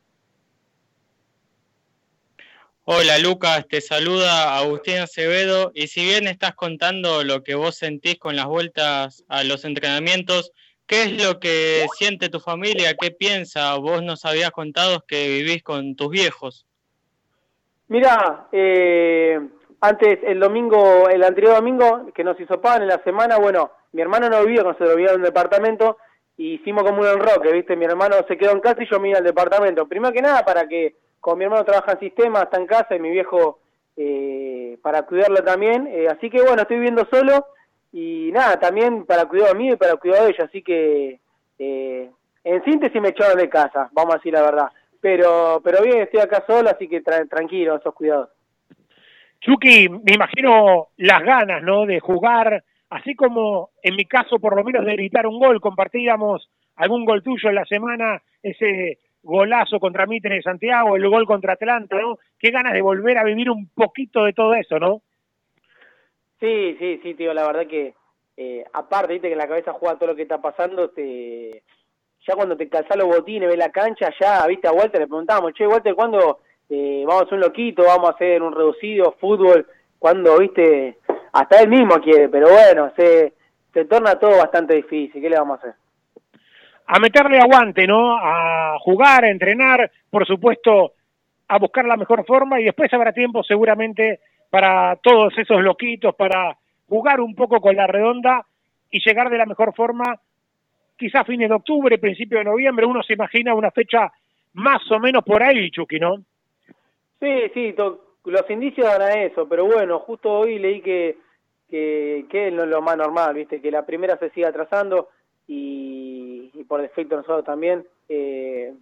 Hola 2.87 3.17
Lucas, 3.19 3.67
te 3.67 3.81
saluda 3.81 4.59
Agustín 4.59 4.99
Acevedo 4.99 5.73
y 5.73 5.87
si 5.87 6.05
bien 6.05 6.27
estás 6.27 6.55
contando 6.55 7.25
lo 7.25 7.43
que 7.43 7.55
vos 7.55 7.77
sentís 7.77 8.19
con 8.19 8.37
las 8.37 8.45
vueltas 8.45 9.25
a 9.27 9.43
los 9.43 9.65
entrenamientos, 9.65 10.53
¿qué 10.87 11.05
es 11.05 11.25
lo 11.25 11.41
que 11.41 11.87
siente 11.97 12.29
tu 12.29 12.41
familia? 12.41 12.95
¿Qué 13.01 13.11
piensa? 13.11 13.75
Vos 13.77 14.03
nos 14.03 14.27
habías 14.27 14.51
contado 14.51 15.03
que 15.09 15.29
vivís 15.29 15.63
con 15.63 15.97
tus 15.97 16.11
viejos. 16.11 16.67
Mira, 17.89 18.49
eh, 18.53 19.41
antes 19.81 20.19
el 20.23 20.39
domingo, 20.39 21.09
el 21.09 21.25
anterior 21.25 21.55
domingo 21.55 22.13
que 22.15 22.23
nos 22.23 22.39
hizo 22.39 22.61
pan 22.61 22.83
en 22.83 22.89
la 22.89 23.03
semana, 23.03 23.39
bueno, 23.39 23.71
mi 23.93 24.03
hermano 24.03 24.29
no 24.29 24.45
vivía 24.45 24.63
con 24.63 24.73
nosotros, 24.73 24.95
vivía 24.95 25.13
en 25.13 25.21
un 25.21 25.25
departamento 25.25 25.97
y 26.37 26.55
hicimos 26.55 26.83
como 26.83 27.03
un 27.03 27.07
enroque, 27.07 27.53
¿viste? 27.53 27.77
Mi 27.77 27.85
hermano 27.85 28.17
se 28.27 28.37
quedó 28.37 28.53
en 28.53 28.61
casa 28.61 28.83
y 28.83 28.89
yo 28.91 28.99
me 28.99 29.11
iba 29.11 29.19
al 29.19 29.25
departamento. 29.25 29.87
Primero 29.87 30.13
que 30.13 30.23
nada 30.23 30.45
para 30.45 30.67
que 30.67 30.97
con 31.21 31.39
mi 31.39 31.45
hermano 31.45 31.65
trabaja 31.65 31.93
en 31.93 32.01
sistema, 32.01 32.43
está 32.43 32.59
en 32.59 32.67
casa 32.67 32.95
y 32.97 33.01
mi 33.01 33.11
viejo 33.11 33.61
eh, 33.97 34.79
para 34.83 35.03
cuidarlo 35.03 35.43
también. 35.45 35.87
Eh, 35.87 36.09
así 36.09 36.29
que 36.29 36.43
bueno, 36.43 36.63
estoy 36.63 36.77
viviendo 36.79 37.07
solo 37.11 37.47
y 37.93 38.31
nada, 38.33 38.59
también 38.59 39.07
para 39.07 39.27
cuidar 39.27 39.51
a 39.51 39.55
mí 39.55 39.71
y 39.71 39.77
para 39.77 39.97
cuidar 39.97 40.23
a 40.23 40.29
ella. 40.29 40.45
Así 40.45 40.63
que 40.63 41.21
eh, 41.59 42.11
en 42.43 42.65
síntesis 42.65 43.01
me 43.01 43.11
echaron 43.11 43.39
de 43.39 43.49
casa, 43.49 43.89
vamos 43.93 44.15
a 44.15 44.19
decir 44.19 44.33
la 44.33 44.43
verdad. 44.43 44.69
Pero, 45.01 45.61
pero 45.63 45.83
bien, 45.83 46.01
estoy 46.01 46.21
acá 46.21 46.45
solo, 46.47 46.71
así 46.71 46.89
que 46.89 47.03
tranquilo, 47.03 47.77
esos 47.77 47.95
cuidados. 47.95 48.31
Chucky, 49.41 49.89
me 49.89 50.15
imagino 50.15 50.89
las 50.97 51.23
ganas, 51.23 51.63
¿no? 51.63 51.85
De 51.85 52.01
jugar, 52.01 52.65
así 52.91 53.15
como 53.15 53.71
en 53.83 53.97
mi 53.97 54.05
caso, 54.05 54.39
por 54.39 54.57
lo 54.57 54.65
menos 54.65 54.85
de 54.85 54.93
gritar 54.93 55.27
un 55.27 55.39
gol, 55.39 55.61
compartíamos 55.61 56.49
algún 56.77 57.05
gol 57.05 57.23
tuyo 57.23 57.49
en 57.49 57.55
la 57.55 57.65
semana, 57.65 58.23
ese 58.43 58.99
golazo 59.23 59.81
contra 59.81 60.07
Mitre 60.07 60.37
de 60.37 60.43
Santiago, 60.43 60.97
el 60.97 61.09
gol 61.09 61.27
contra 61.27 61.55
Atlanta, 61.55 61.97
¿no? 61.99 62.19
Qué 62.39 62.51
ganas 62.51 62.73
de 62.73 62.83
volver 62.83 63.17
a 63.19 63.25
vivir 63.25 63.51
un 63.51 63.69
poquito 63.69 64.25
de 64.25 64.33
todo 64.33 64.55
eso, 64.55 64.79
¿no? 64.79 65.01
Sí, 66.41 66.77
sí, 66.79 67.01
sí, 67.03 67.15
tío, 67.15 67.33
la 67.33 67.47
verdad 67.47 67.67
que 67.67 67.95
eh, 68.37 68.65
aparte, 68.73 69.15
viste 69.15 69.29
que 69.29 69.37
la 69.37 69.49
cabeza 69.49 69.73
juega 69.73 69.97
todo 69.97 70.09
lo 70.09 70.17
que 70.17 70.23
está 70.23 70.43
pasando, 70.43 70.91
te... 70.91 71.63
ya 72.27 72.35
cuando 72.35 72.57
te 72.57 72.69
calzás 72.69 72.99
los 72.99 73.07
botines, 73.07 73.49
ves 73.49 73.59
la 73.59 73.71
cancha, 73.71 74.13
ya, 74.21 74.47
viste, 74.47 74.69
a 74.69 74.73
Walter 74.73 75.01
le 75.01 75.07
preguntábamos, 75.07 75.55
che, 75.55 75.67
Walter, 75.67 75.95
¿cuándo 75.95 76.41
eh, 76.69 77.05
vamos 77.07 77.23
a 77.23 77.25
hacer 77.25 77.35
un 77.35 77.41
loquito, 77.41 77.85
vamos 77.85 78.11
a 78.11 78.15
hacer 78.15 78.43
un 78.43 78.53
reducido, 78.53 79.13
fútbol? 79.19 79.67
cuando 80.05 80.37
viste? 80.39 80.99
Hasta 81.35 81.61
él 81.61 81.69
mismo 81.69 82.01
quiere, 82.01 82.29
pero 82.29 82.49
bueno, 82.49 82.93
se, 82.97 83.35
se 83.73 83.85
torna 83.85 84.19
todo 84.19 84.39
bastante 84.39 84.75
difícil, 84.75 85.21
¿qué 85.21 85.29
le 85.29 85.39
vamos 85.39 85.59
a 85.59 85.63
hacer? 85.63 85.75
a 86.87 86.99
meterle 86.99 87.39
aguante, 87.39 87.87
¿no? 87.87 88.17
A 88.17 88.77
jugar, 88.81 89.25
a 89.25 89.31
entrenar, 89.31 89.91
por 90.11 90.27
supuesto, 90.27 90.93
a 91.49 91.59
buscar 91.59 91.85
la 91.85 91.97
mejor 91.97 92.25
forma 92.27 92.61
y 92.61 92.65
después 92.65 92.93
habrá 92.93 93.13
tiempo 93.13 93.43
seguramente 93.43 94.21
para 94.51 94.97
todos 94.97 95.37
esos 95.39 95.63
loquitos, 95.63 96.15
para 96.15 96.57
jugar 96.89 97.21
un 97.21 97.35
poco 97.35 97.61
con 97.61 97.75
la 97.75 97.87
redonda 97.87 98.45
y 98.91 99.01
llegar 99.01 99.31
de 99.31 99.39
la 99.39 99.47
mejor 99.47 99.75
forma, 99.75 100.21
quizás 100.97 101.27
fines 101.27 101.49
de 101.49 101.55
octubre, 101.55 101.99
principio 101.99 102.39
de 102.39 102.45
noviembre, 102.45 102.87
uno 102.87 103.03
se 103.03 103.15
imagina 103.15 103.55
una 103.55 103.71
fecha 103.71 104.13
más 104.53 104.89
o 104.91 105.01
menos 105.01 105.25
por 105.25 105.43
ahí, 105.43 105.71
Chucky, 105.71 105.99
¿no? 105.99 106.17
Sí, 107.19 107.51
sí, 107.55 107.75
los 108.25 108.51
indicios 108.51 108.87
dan 108.87 109.03
a 109.03 109.13
eso, 109.15 109.49
pero 109.49 109.65
bueno, 109.65 109.99
justo 110.01 110.31
hoy 110.31 110.59
leí 110.59 110.81
que, 110.83 111.17
que, 111.75 112.27
que 112.31 112.47
es 112.47 112.53
lo 112.55 112.81
más 112.83 112.97
normal, 112.97 113.35
¿viste? 113.35 113.61
Que 113.61 113.73
la 113.73 113.85
primera 113.85 114.17
se 114.19 114.31
siga 114.31 114.53
trazando 114.53 115.09
y, 115.49 116.65
por 116.69 116.81
defecto 116.81 117.17
nosotros 117.17 117.45
también. 117.45 117.85
Eh, 118.09 118.73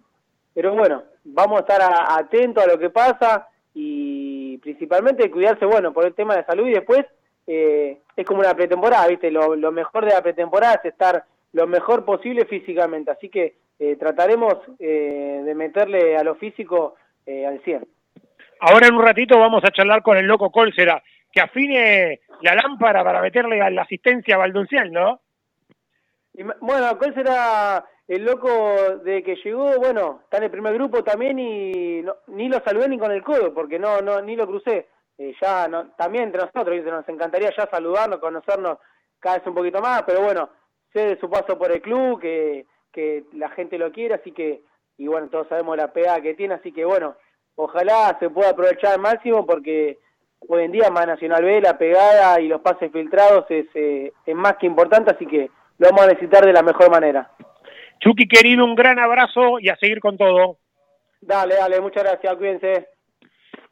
pero 0.53 0.75
bueno, 0.75 1.01
vamos 1.23 1.57
a 1.57 1.61
estar 1.61 1.81
atentos 2.09 2.63
a 2.63 2.67
lo 2.67 2.77
que 2.77 2.91
pasa 2.91 3.47
y 3.73 4.59
principalmente 4.59 5.31
cuidarse, 5.31 5.65
bueno, 5.65 5.91
por 5.91 6.05
el 6.05 6.13
tema 6.13 6.35
de 6.35 6.45
salud 6.45 6.67
y 6.67 6.73
después 6.73 7.03
eh, 7.47 7.97
es 8.15 8.25
como 8.27 8.41
una 8.41 8.53
pretemporada, 8.53 9.07
¿viste? 9.07 9.31
Lo, 9.31 9.71
mejor 9.71 10.05
de 10.05 10.11
la 10.13 10.21
pretemporada 10.21 10.75
es 10.75 10.85
estar 10.85 11.23
lo 11.51 11.65
mejor 11.65 12.05
posible 12.05 12.45
físicamente, 12.45 13.09
así 13.09 13.27
que 13.27 13.55
eh, 13.79 13.95
trataremos 13.95 14.53
de 14.77 15.51
meterle 15.55 16.15
a 16.15 16.23
lo 16.23 16.35
físico 16.35 16.93
al 17.25 17.59
100. 17.63 17.87
Ahora 18.59 18.87
en 18.87 18.93
un 18.93 19.01
ratito 19.01 19.39
vamos 19.39 19.63
a 19.65 19.71
charlar 19.71 20.03
con 20.03 20.15
el 20.15 20.27
loco 20.27 20.51
Colsera, 20.51 21.01
que 21.33 21.41
afine 21.41 22.21
la 22.41 22.53
lámpara 22.53 23.03
para 23.03 23.19
meterle 23.19 23.59
a 23.59 23.71
la 23.71 23.81
asistencia 23.81 24.37
balduncial, 24.37 24.91
¿no? 24.91 25.19
bueno, 26.61 26.97
¿cuál 26.97 27.13
será 27.13 27.85
el 28.07 28.23
loco 28.23 28.49
de 29.03 29.23
que 29.23 29.35
llegó? 29.43 29.77
Bueno, 29.79 30.21
está 30.23 30.37
en 30.37 30.43
el 30.43 30.51
primer 30.51 30.73
grupo 30.75 31.03
también 31.03 31.37
y 31.39 32.03
ni 32.27 32.49
lo 32.49 32.59
saludé 32.63 32.87
ni 32.87 32.97
con 32.97 33.11
el 33.11 33.23
codo, 33.23 33.53
porque 33.53 33.79
no, 33.79 33.99
no 34.01 34.21
ni 34.21 34.35
lo 34.35 34.47
crucé. 34.47 34.87
Eh, 35.17 35.33
ya 35.39 35.67
no, 35.67 35.91
también 35.91 36.25
entre 36.25 36.41
nosotros, 36.41 36.83
nos 36.85 37.07
encantaría 37.09 37.51
ya 37.55 37.67
saludarnos, 37.69 38.19
conocernos 38.19 38.79
cada 39.19 39.37
vez 39.37 39.47
un 39.47 39.53
poquito 39.53 39.79
más, 39.79 40.03
pero 40.03 40.21
bueno, 40.21 40.49
sé 40.91 41.05
de 41.05 41.19
su 41.19 41.29
paso 41.29 41.57
por 41.57 41.71
el 41.71 41.81
club, 41.81 42.19
que, 42.19 42.65
que 42.91 43.25
la 43.33 43.49
gente 43.49 43.77
lo 43.77 43.91
quiere, 43.91 44.15
así 44.15 44.31
que, 44.31 44.63
y 44.97 45.07
bueno, 45.07 45.29
todos 45.29 45.47
sabemos 45.47 45.77
la 45.77 45.93
pegada 45.93 46.21
que 46.21 46.33
tiene, 46.33 46.55
así 46.55 46.71
que 46.71 46.83
bueno, 46.83 47.15
ojalá 47.55 48.17
se 48.19 48.29
pueda 48.29 48.49
aprovechar 48.49 48.93
al 48.93 49.01
máximo 49.01 49.45
porque 49.45 49.99
hoy 50.47 50.63
en 50.63 50.71
día 50.71 50.89
más 50.89 51.07
Nacional 51.07 51.43
B, 51.43 51.61
la 51.61 51.77
pegada 51.77 52.39
y 52.39 52.47
los 52.47 52.61
pases 52.61 52.91
filtrados 52.91 53.45
es, 53.49 53.65
eh, 53.75 54.11
es 54.25 54.35
más 54.35 54.57
que 54.57 54.67
importante, 54.67 55.11
así 55.11 55.25
que 55.25 55.49
lo 55.77 55.89
vamos 55.89 56.05
a 56.05 56.07
necesitar 56.07 56.45
de 56.45 56.53
la 56.53 56.63
mejor 56.63 56.89
manera. 56.91 57.29
Chucky 57.99 58.27
querido, 58.27 58.65
un 58.65 58.75
gran 58.75 58.99
abrazo 58.99 59.59
y 59.59 59.69
a 59.69 59.75
seguir 59.77 59.99
con 59.99 60.17
todo. 60.17 60.57
Dale, 61.21 61.55
dale, 61.55 61.79
muchas 61.79 62.03
gracias, 62.03 62.35
cuídense. 62.35 62.87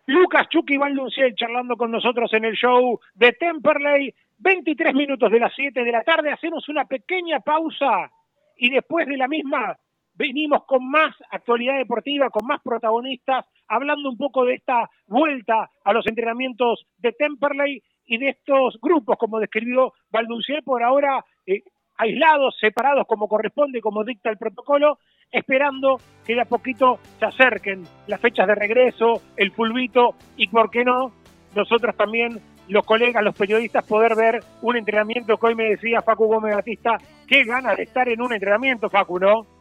Lucas 0.07 0.47
Chucky 0.49 0.77
Valdunciel 0.77 1.35
charlando 1.35 1.75
con 1.77 1.91
nosotros 1.91 2.33
en 2.33 2.45
el 2.45 2.55
show 2.55 2.99
de 3.13 3.33
Temperley, 3.33 4.13
23 4.39 4.93
minutos 4.93 5.31
de 5.31 5.39
las 5.39 5.53
7 5.55 5.83
de 5.83 5.91
la 5.91 6.03
tarde, 6.03 6.31
hacemos 6.31 6.67
una 6.69 6.85
pequeña 6.85 7.39
pausa 7.39 8.11
y 8.57 8.69
después 8.69 9.07
de 9.07 9.17
la 9.17 9.27
misma 9.27 9.77
venimos 10.21 10.65
con 10.65 10.87
más 10.87 11.15
actualidad 11.31 11.77
deportiva, 11.77 12.29
con 12.29 12.45
más 12.45 12.61
protagonistas, 12.61 13.43
hablando 13.67 14.07
un 14.07 14.17
poco 14.17 14.45
de 14.45 14.53
esta 14.53 14.87
vuelta 15.07 15.71
a 15.83 15.93
los 15.93 16.05
entrenamientos 16.05 16.85
de 16.99 17.11
Temperley 17.13 17.81
y 18.05 18.17
de 18.19 18.29
estos 18.29 18.77
grupos, 18.79 19.17
como 19.17 19.39
describió 19.39 19.93
Valdunciel, 20.11 20.61
por 20.61 20.83
ahora 20.83 21.25
eh, 21.47 21.63
aislados, 21.97 22.55
separados 22.59 23.07
como 23.07 23.27
corresponde, 23.27 23.81
como 23.81 24.03
dicta 24.03 24.29
el 24.29 24.37
protocolo, 24.37 24.99
esperando 25.31 25.97
que 26.23 26.35
de 26.35 26.41
a 26.41 26.45
poquito 26.45 26.99
se 27.17 27.25
acerquen 27.25 27.83
las 28.05 28.21
fechas 28.21 28.45
de 28.47 28.53
regreso, 28.53 29.23
el 29.37 29.51
pulvito 29.51 30.15
y, 30.37 30.49
¿por 30.49 30.69
qué 30.69 30.85
no? 30.85 31.11
Nosotros 31.55 31.97
también, 31.97 32.39
los 32.67 32.85
colegas, 32.85 33.23
los 33.23 33.35
periodistas, 33.35 33.87
poder 33.87 34.15
ver 34.15 34.43
un 34.61 34.77
entrenamiento 34.77 35.37
que 35.37 35.47
hoy 35.47 35.55
me 35.55 35.69
decía 35.69 36.03
Facu 36.03 36.27
Gómez 36.27 36.55
Batista, 36.55 36.97
qué 37.27 37.43
ganas 37.43 37.75
de 37.75 37.83
estar 37.83 38.07
en 38.07 38.21
un 38.21 38.33
entrenamiento, 38.33 38.87
Facu, 38.87 39.19
¿no? 39.19 39.60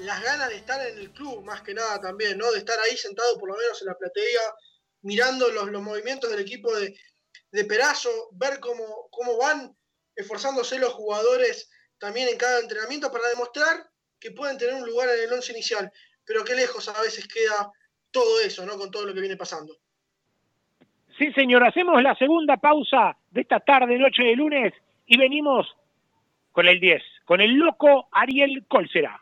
Las 0.00 0.22
ganas 0.22 0.48
de 0.48 0.56
estar 0.56 0.86
en 0.86 0.98
el 0.98 1.10
club, 1.12 1.44
más 1.44 1.62
que 1.62 1.74
nada 1.74 2.00
también, 2.00 2.38
¿no? 2.38 2.50
De 2.52 2.58
estar 2.58 2.78
ahí 2.78 2.96
sentado 2.96 3.38
por 3.38 3.48
lo 3.48 3.56
menos 3.56 3.80
en 3.82 3.88
la 3.88 3.96
platea, 3.96 4.54
mirando 5.02 5.48
los, 5.50 5.68
los 5.70 5.82
movimientos 5.82 6.30
del 6.30 6.40
equipo 6.40 6.74
de, 6.76 6.94
de 7.50 7.64
Perazo, 7.64 8.10
ver 8.32 8.60
cómo, 8.60 9.08
cómo 9.10 9.36
van 9.38 9.76
esforzándose 10.14 10.78
los 10.78 10.92
jugadores 10.92 11.70
también 11.98 12.28
en 12.28 12.36
cada 12.36 12.60
entrenamiento 12.60 13.10
para 13.10 13.28
demostrar 13.28 13.76
que 14.20 14.32
pueden 14.32 14.58
tener 14.58 14.74
un 14.74 14.88
lugar 14.88 15.08
en 15.08 15.24
el 15.24 15.32
once 15.32 15.52
inicial, 15.52 15.90
pero 16.24 16.44
qué 16.44 16.54
lejos 16.54 16.88
a 16.88 17.00
veces 17.00 17.26
queda 17.28 17.70
todo 18.10 18.40
eso, 18.40 18.66
¿no? 18.66 18.76
Con 18.76 18.90
todo 18.90 19.06
lo 19.06 19.14
que 19.14 19.20
viene 19.20 19.36
pasando. 19.36 19.76
Sí, 21.16 21.32
señor, 21.32 21.64
hacemos 21.64 22.02
la 22.02 22.14
segunda 22.14 22.56
pausa 22.56 23.16
de 23.30 23.40
esta 23.40 23.60
tarde, 23.60 23.98
noche 23.98 24.22
de 24.22 24.36
lunes, 24.36 24.72
y 25.06 25.18
venimos 25.18 25.66
con 26.52 26.66
el 26.66 26.80
10, 26.80 27.02
con 27.24 27.40
el 27.40 27.52
loco 27.54 28.08
Ariel 28.12 28.64
Colsera. 28.68 29.20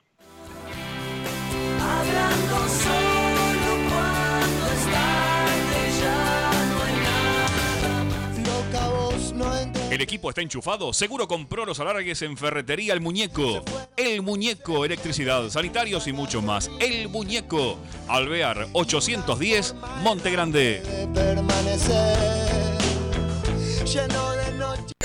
¿El 9.97 10.03
equipo 10.03 10.29
está 10.29 10.43
enchufado? 10.43 10.93
Seguro 10.93 11.27
compró 11.27 11.65
los 11.65 11.81
alargues 11.81 12.21
en 12.21 12.37
Ferretería 12.37 12.93
El 12.93 13.01
Muñeco. 13.01 13.65
El 13.97 14.21
Muñeco, 14.21 14.85
electricidad, 14.85 15.49
sanitarios 15.49 16.07
y 16.07 16.13
mucho 16.13 16.43
más. 16.43 16.71
El 16.81 17.09
Muñeco, 17.09 17.79
Alvear 18.07 18.69
810, 18.75 19.75
Monte 20.03 20.31
Grande. 20.31 20.83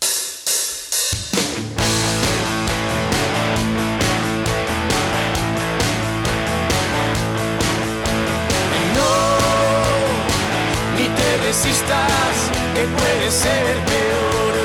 Que 12.80 12.86
puede 12.86 13.30
ser 13.30 13.76
peor. 13.92 14.56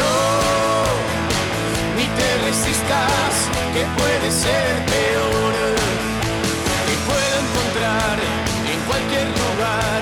No, 0.00 0.14
ni 1.96 2.06
te 2.18 2.28
resistas, 2.46 3.32
que 3.74 3.84
puede 4.00 4.30
ser 4.30 4.72
peor. 4.94 5.54
Que 6.86 6.96
puedo 7.10 7.34
encontrar 7.44 8.16
en 8.72 8.80
cualquier 8.88 9.26
lugar, 9.42 10.00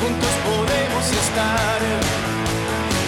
juntos 0.00 0.34
podemos 0.50 1.04
estar. 1.24 1.80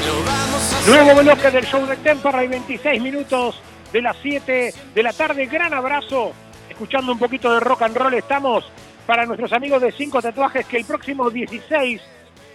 Lo 0.07 0.15
vamos 0.31 0.63
a. 0.73 0.77
Nuevo 0.89 1.21
bloque 1.21 1.51
del 1.51 1.67
show 1.67 1.85
de 1.85 1.97
Temperley, 1.97 2.47
26 2.47 3.03
minutos 3.03 3.61
de 3.93 4.03
las 4.03 4.17
7 4.23 4.73
de 4.95 5.03
la 5.03 5.13
tarde. 5.13 5.47
Gran 5.47 5.75
abrazo. 5.75 6.33
Escuchando 6.71 7.11
un 7.13 7.19
poquito 7.19 7.53
de 7.53 7.61
rock 7.61 7.83
and 7.83 7.97
roll 7.97 8.15
estamos 8.15 8.65
para 9.05 9.27
nuestros 9.27 9.53
amigos 9.53 9.83
de 9.83 9.91
Cinco 9.91 10.23
Tatuajes 10.23 10.65
que 10.67 10.77
el 10.79 10.85
próximo 10.85 11.29
16 11.29 12.01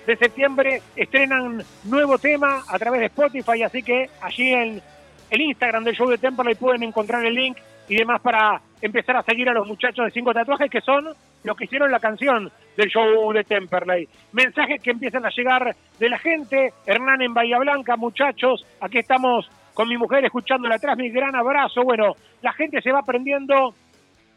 de 0.07 0.15
septiembre 0.15 0.81
estrenan 0.95 1.61
nuevo 1.83 2.17
tema 2.17 2.63
a 2.69 2.79
través 2.79 3.01
de 3.01 3.05
Spotify, 3.07 3.63
así 3.63 3.83
que 3.83 4.09
allí 4.21 4.53
en 4.53 4.81
el 5.29 5.41
Instagram 5.41 5.83
del 5.83 5.95
show 5.95 6.07
de 6.07 6.17
Temperley 6.17 6.55
pueden 6.55 6.83
encontrar 6.83 7.25
el 7.25 7.35
link 7.35 7.57
y 7.89 7.97
demás 7.97 8.21
para 8.21 8.61
empezar 8.81 9.17
a 9.17 9.23
seguir 9.23 9.49
a 9.49 9.53
los 9.53 9.67
muchachos 9.67 10.05
de 10.05 10.11
Cinco 10.11 10.33
Tatuajes 10.33 10.71
que 10.71 10.79
son 10.79 11.09
los 11.43 11.57
que 11.57 11.65
hicieron 11.65 11.91
la 11.91 11.99
canción 11.99 12.49
del 12.77 12.89
show 12.89 13.33
de 13.33 13.43
Temperley. 13.43 14.07
Mensajes 14.31 14.81
que 14.81 14.91
empiezan 14.91 15.25
a 15.25 15.29
llegar 15.29 15.75
de 15.99 16.09
la 16.09 16.17
gente. 16.19 16.73
Hernán 16.85 17.21
en 17.21 17.33
Bahía 17.33 17.59
Blanca, 17.59 17.97
muchachos, 17.97 18.65
aquí 18.79 18.99
estamos 18.99 19.49
con 19.73 19.89
mi 19.89 19.97
mujer 19.97 20.23
escuchándola 20.23 20.75
atrás, 20.75 20.97
mi 20.97 21.09
gran 21.09 21.35
abrazo. 21.35 21.83
Bueno, 21.83 22.15
la 22.41 22.53
gente 22.53 22.81
se 22.81 22.93
va 22.93 22.99
aprendiendo 22.99 23.75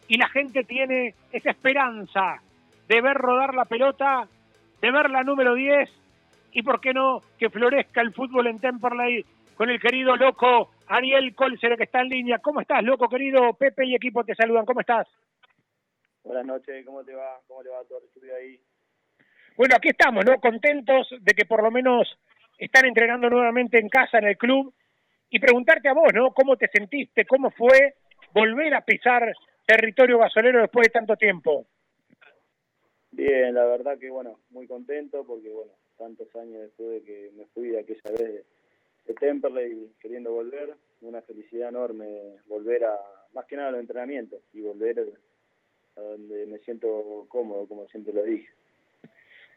y 0.09 0.17
la 0.17 0.29
gente 0.29 0.65
tiene 0.65 1.15
esa 1.31 1.51
esperanza 1.51 2.41
de 2.89 3.01
ver 3.01 3.17
rodar 3.17 3.55
la 3.55 3.67
pelota, 3.67 4.27
de 4.81 4.91
ver 4.91 5.11
la 5.11 5.23
número 5.23 5.55
10 5.55 5.91
y, 6.53 6.63
por 6.63 6.81
qué 6.81 6.93
no, 6.93 7.23
que 7.39 7.51
florezca 7.51 8.01
el 8.01 8.13
fútbol 8.13 8.47
en 8.47 8.59
Temperley 8.59 9.25
con 9.55 9.71
el 9.71 9.81
querido 9.81 10.17
loco 10.17 10.71
Ariel 10.87 11.35
Colcere 11.35 11.77
que 11.77 11.85
está 11.85 12.01
en 12.01 12.09
línea. 12.09 12.39
¿Cómo 12.39 12.61
estás, 12.61 12.83
loco 12.83 13.09
querido? 13.09 13.53
Pepe 13.55 13.87
y 13.87 13.95
equipo 13.95 14.25
te 14.25 14.35
saludan. 14.35 14.65
¿Cómo 14.65 14.81
estás? 14.81 15.07
Buenas 16.25 16.45
noches, 16.45 16.85
¿cómo 16.85 17.05
te 17.05 17.15
va? 17.15 17.41
¿Cómo 17.47 17.63
le 17.63 17.71
va 17.71 17.85
todo 17.85 18.01
el 18.23 18.31
ahí? 18.33 18.61
Bueno, 19.57 19.75
aquí 19.77 19.91
estamos, 19.91 20.25
¿no? 20.25 20.41
Contentos 20.41 21.09
de 21.21 21.33
que 21.35 21.45
por 21.45 21.63
lo 21.63 21.71
menos 21.71 22.19
están 22.59 22.87
entrenando 22.87 23.29
nuevamente 23.31 23.79
en 23.79 23.89
casa, 23.89 24.19
en 24.19 24.29
el 24.29 24.37
club. 24.37 24.73
Y 25.33 25.39
preguntarte 25.39 25.89
a 25.89 25.93
vos, 25.93 26.13
¿no? 26.13 26.33
¿Cómo 26.33 26.57
te 26.57 26.69
sentiste? 26.69 27.25
¿Cómo 27.25 27.51
fue 27.51 27.95
volver 28.33 28.75
a 28.75 28.81
pisar 28.81 29.33
territorio 29.65 30.19
gasolero 30.19 30.61
después 30.61 30.89
de 30.89 30.93
tanto 30.93 31.17
tiempo? 31.17 31.67
Bien, 33.13 33.55
la 33.55 33.65
verdad 33.65 33.99
que 33.99 34.11
bueno, 34.11 34.39
muy 34.51 34.67
contento 34.67 35.25
porque 35.25 35.51
bueno, 35.51 35.73
tantos 35.99 36.35
años 36.37 36.63
después 36.63 36.91
de 36.91 37.03
que 37.03 37.31
me 37.37 37.47
fui 37.47 37.69
de 37.69 37.81
aquella 37.81 38.11
vez 38.11 38.19
de, 38.19 38.45
de 39.07 39.15
Temperley 39.15 39.93
queriendo 40.01 40.33
volver, 40.33 40.75
una 41.01 41.21
felicidad 41.23 41.71
enorme 41.71 42.07
volver 42.47 42.85
a, 42.85 42.97
más 43.35 43.47
que 43.47 43.57
nada 43.57 43.69
a 43.69 43.73
los 43.73 43.81
entrenamientos 43.81 44.41
y 44.53 44.61
volver 44.61 45.01
a 45.97 46.01
donde 46.01 46.47
me 46.47 46.59
siento 46.59 47.27
cómodo, 47.29 47.67
como 47.67 47.87
siempre 47.89 48.13
lo 48.13 48.23
dije. 48.23 48.49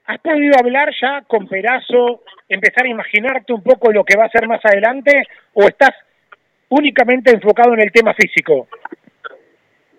¿Has 0.05 0.19
podido 0.19 0.53
hablar 0.59 0.89
ya 1.01 1.21
con 1.21 1.47
Perazo, 1.47 2.23
empezar 2.49 2.85
a 2.85 2.89
imaginarte 2.89 3.53
un 3.53 3.63
poco 3.63 3.91
lo 3.91 4.03
que 4.03 4.17
va 4.17 4.25
a 4.25 4.29
ser 4.29 4.47
más 4.47 4.59
adelante 4.65 5.23
o 5.53 5.63
estás 5.63 5.91
únicamente 6.69 7.31
enfocado 7.31 7.73
en 7.73 7.81
el 7.81 7.91
tema 7.91 8.13
físico? 8.13 8.67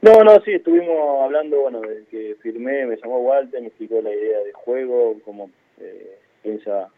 No, 0.04 0.22
no, 0.22 0.38
sí, 0.40 0.52
estuvimos 0.52 1.22
hablando, 1.22 1.62
bueno, 1.62 1.80
desde 1.80 2.04
que 2.04 2.36
firmé, 2.42 2.84
me 2.84 2.98
llamó 2.98 3.20
Walter, 3.20 3.58
me 3.62 3.68
explicó 3.68 4.02
la 4.02 4.12
idea 4.12 4.38
de 4.40 4.52
juego, 4.52 5.16
cómo 5.24 5.50
eh, 5.80 6.18
piensa 6.42 6.90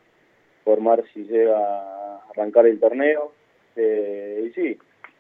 formar 0.65 1.05
si 1.15 1.23
llega 1.23 1.57
a 1.57 2.21
arrancar 2.31 2.67
el 2.67 2.81
torneo. 2.81 3.31
Eh, 3.77 4.49
y 4.49 4.53
sí, 4.55 4.77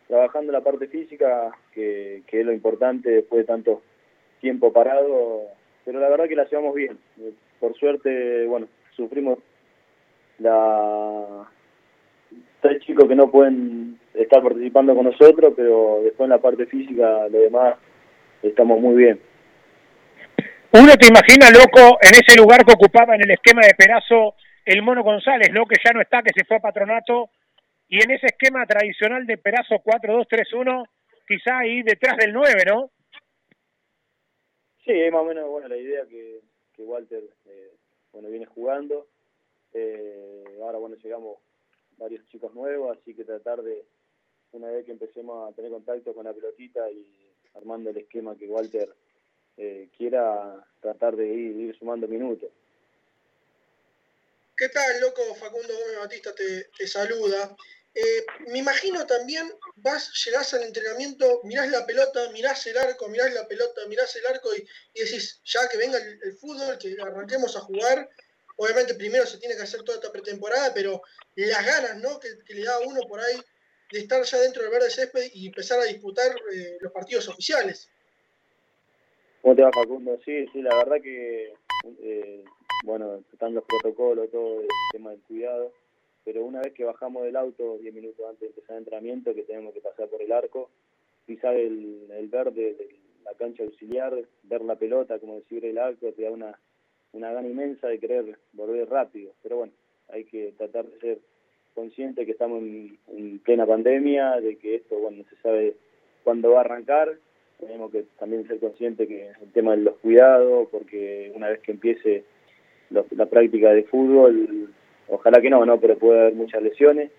trabajando 0.08 0.50
la 0.50 0.62
parte 0.62 0.88
física, 0.88 1.56
que, 1.72 2.24
que 2.26 2.40
es 2.40 2.46
lo 2.46 2.52
importante 2.52 3.08
después 3.08 3.42
de 3.42 3.52
tanto 3.52 3.82
tiempo 4.40 4.72
parado, 4.72 5.42
pero 5.84 6.00
la 6.00 6.08
verdad 6.08 6.26
que 6.26 6.34
la 6.34 6.48
llevamos 6.48 6.74
bien. 6.74 6.98
Por 7.60 7.76
suerte, 7.76 8.46
bueno, 8.46 8.66
sufrimos 8.96 9.38
la 10.40 11.48
tres 12.62 12.82
chicos 12.82 13.06
que 13.06 13.14
no 13.14 13.30
pueden 13.30 14.00
estar 14.16 14.42
participando 14.42 14.94
con 14.94 15.04
nosotros, 15.04 15.52
pero 15.56 16.00
después 16.02 16.26
en 16.26 16.30
la 16.30 16.38
parte 16.38 16.66
física, 16.66 17.28
lo 17.28 17.38
demás, 17.38 17.76
estamos 18.42 18.80
muy 18.80 18.96
bien. 18.96 19.20
Uno 20.72 20.92
te 20.96 21.08
imagina, 21.08 21.50
loco, 21.50 21.98
en 22.02 22.12
ese 22.12 22.36
lugar 22.38 22.64
que 22.64 22.74
ocupaba 22.74 23.14
en 23.14 23.22
el 23.22 23.30
esquema 23.30 23.62
de 23.62 23.74
Perazo 23.76 24.34
el 24.64 24.82
Mono 24.82 25.02
González, 25.02 25.48
¿no? 25.52 25.64
Que 25.64 25.76
ya 25.82 25.92
no 25.92 26.00
está, 26.00 26.22
que 26.22 26.32
se 26.36 26.44
fue 26.44 26.56
a 26.56 26.60
Patronato. 26.60 27.30
Y 27.88 28.02
en 28.02 28.10
ese 28.10 28.26
esquema 28.26 28.66
tradicional 28.66 29.24
de 29.26 29.38
Perazo 29.38 29.76
4-2-3-1, 29.76 30.88
quizá 31.26 31.58
ahí 31.58 31.82
detrás 31.82 32.16
del 32.16 32.32
9, 32.32 32.64
¿no? 32.66 32.90
Sí, 34.84 34.92
es 34.92 35.12
más 35.12 35.22
o 35.22 35.24
menos 35.24 35.48
bueno 35.48 35.68
la 35.68 35.76
idea 35.76 36.04
que, 36.06 36.40
que 36.74 36.82
Walter 36.82 37.22
eh, 37.46 37.72
bueno 38.12 38.28
viene 38.28 38.46
jugando. 38.46 39.06
Eh, 39.72 40.44
ahora 40.62 40.78
bueno 40.78 40.96
llegamos 40.96 41.38
varios 41.96 42.24
chicos 42.26 42.54
nuevos, 42.54 42.96
así 42.96 43.14
que 43.14 43.24
tratar 43.24 43.62
de 43.62 43.84
una 44.56 44.70
vez 44.70 44.84
que 44.84 44.92
empecemos 44.92 45.50
a 45.50 45.54
tener 45.54 45.70
contacto 45.70 46.14
con 46.14 46.24
la 46.24 46.32
pelotita 46.32 46.90
y 46.90 47.06
armando 47.54 47.90
el 47.90 47.98
esquema 47.98 48.36
que 48.36 48.48
Walter 48.48 48.92
eh, 49.56 49.88
quiera, 49.96 50.66
tratar 50.80 51.16
de 51.16 51.26
ir, 51.26 51.76
sumando 51.78 52.08
minutos. 52.08 52.50
¿Qué 54.56 54.68
tal, 54.70 55.00
loco? 55.00 55.22
Facundo 55.34 55.74
Gómez 55.78 55.98
Batista 55.98 56.34
te, 56.34 56.86
saluda. 56.86 57.54
Eh, 57.94 58.26
me 58.48 58.58
imagino 58.58 59.06
también, 59.06 59.50
vas, 59.76 60.12
llegás 60.24 60.52
al 60.54 60.62
entrenamiento, 60.62 61.40
mirás 61.44 61.70
la 61.70 61.86
pelota, 61.86 62.30
mirás 62.32 62.66
el 62.66 62.76
arco, 62.76 63.08
mirás 63.08 63.32
la 63.32 63.46
pelota, 63.48 63.86
mirás 63.88 64.14
el 64.16 64.26
arco 64.26 64.54
y, 64.54 64.66
y 64.94 65.00
decís, 65.04 65.40
ya 65.44 65.66
que 65.68 65.78
venga 65.78 65.98
el, 65.98 66.18
el 66.22 66.32
fútbol, 66.34 66.78
que 66.78 66.96
arranquemos 67.00 67.56
a 67.56 67.60
jugar. 67.60 68.08
Obviamente 68.56 68.94
primero 68.94 69.26
se 69.26 69.38
tiene 69.38 69.56
que 69.56 69.62
hacer 69.62 69.82
toda 69.82 69.98
esta 69.98 70.12
pretemporada, 70.12 70.72
pero 70.72 71.02
las 71.34 71.66
ganas 71.66 71.96
¿no? 71.98 72.18
que, 72.18 72.38
que 72.44 72.54
le 72.54 72.64
da 72.64 72.76
a 72.76 72.80
uno 72.80 73.02
por 73.08 73.20
ahí 73.20 73.38
de 73.92 73.98
estar 73.98 74.22
ya 74.22 74.38
dentro 74.38 74.62
del 74.62 74.72
verde 74.72 74.90
césped 74.90 75.30
y 75.34 75.46
empezar 75.46 75.80
a 75.80 75.84
disputar 75.84 76.34
eh, 76.52 76.78
los 76.80 76.92
partidos 76.92 77.28
oficiales. 77.28 77.88
¿Cómo 79.42 79.54
te 79.54 79.62
va 79.62 79.70
Facundo? 79.72 80.18
Sí, 80.24 80.46
sí, 80.52 80.60
la 80.60 80.76
verdad 80.76 81.00
que, 81.00 81.52
eh, 82.00 82.44
bueno, 82.84 83.22
están 83.32 83.54
los 83.54 83.64
protocolos, 83.64 84.30
todo 84.30 84.60
el 84.60 84.68
tema 84.90 85.10
del 85.10 85.20
cuidado, 85.20 85.72
pero 86.24 86.44
una 86.44 86.60
vez 86.60 86.72
que 86.72 86.84
bajamos 86.84 87.22
del 87.24 87.36
auto 87.36 87.78
10 87.78 87.94
minutos 87.94 88.26
antes 88.28 88.40
de 88.40 88.46
empezar 88.48 88.72
el 88.72 88.78
entrenamiento, 88.78 89.34
que 89.34 89.44
tenemos 89.44 89.72
que 89.72 89.80
pasar 89.80 90.08
por 90.08 90.20
el 90.20 90.32
arco, 90.32 90.70
pisar 91.26 91.54
el, 91.54 92.10
el 92.10 92.28
verde 92.28 92.74
de 92.74 92.96
la 93.24 93.34
cancha 93.34 93.62
auxiliar, 93.62 94.20
ver 94.42 94.62
la 94.62 94.76
pelota, 94.76 95.18
como 95.20 95.36
decir 95.36 95.64
el 95.64 95.78
arco, 95.78 96.12
te 96.12 96.22
da 96.22 96.30
una, 96.30 96.58
una 97.12 97.32
gana 97.32 97.48
inmensa 97.48 97.88
de 97.88 97.98
querer 97.98 98.38
volver 98.52 98.88
rápido, 98.88 99.32
pero 99.42 99.58
bueno, 99.58 99.72
hay 100.08 100.24
que 100.24 100.52
tratar 100.56 100.86
de 100.86 100.98
ser 100.98 101.18
consciente 101.76 102.26
que 102.26 102.32
estamos 102.32 102.60
en, 102.60 102.98
en 103.16 103.38
plena 103.38 103.64
pandemia, 103.66 104.40
de 104.40 104.56
que 104.56 104.74
esto, 104.74 104.98
bueno, 104.98 105.18
no 105.18 105.24
se 105.30 105.36
sabe 105.42 105.74
cuándo 106.24 106.50
va 106.50 106.58
a 106.58 106.60
arrancar, 106.62 107.16
tenemos 107.60 107.90
que 107.92 108.04
también 108.18 108.46
ser 108.48 108.58
conscientes 108.58 109.06
que 109.06 109.28
el 109.40 109.52
tema 109.52 109.72
de 109.72 109.82
los 109.82 109.96
cuidados, 109.98 110.68
porque 110.70 111.30
una 111.34 111.48
vez 111.48 111.60
que 111.60 111.72
empiece 111.72 112.24
la 112.90 113.26
práctica 113.26 113.72
de 113.72 113.84
fútbol, 113.84 114.68
ojalá 115.08 115.40
que 115.40 115.50
no, 115.50 115.64
no, 115.64 115.80
pero 115.80 115.98
puede 115.98 116.20
haber 116.20 116.34
muchas 116.34 116.62
lesiones, 116.62 117.10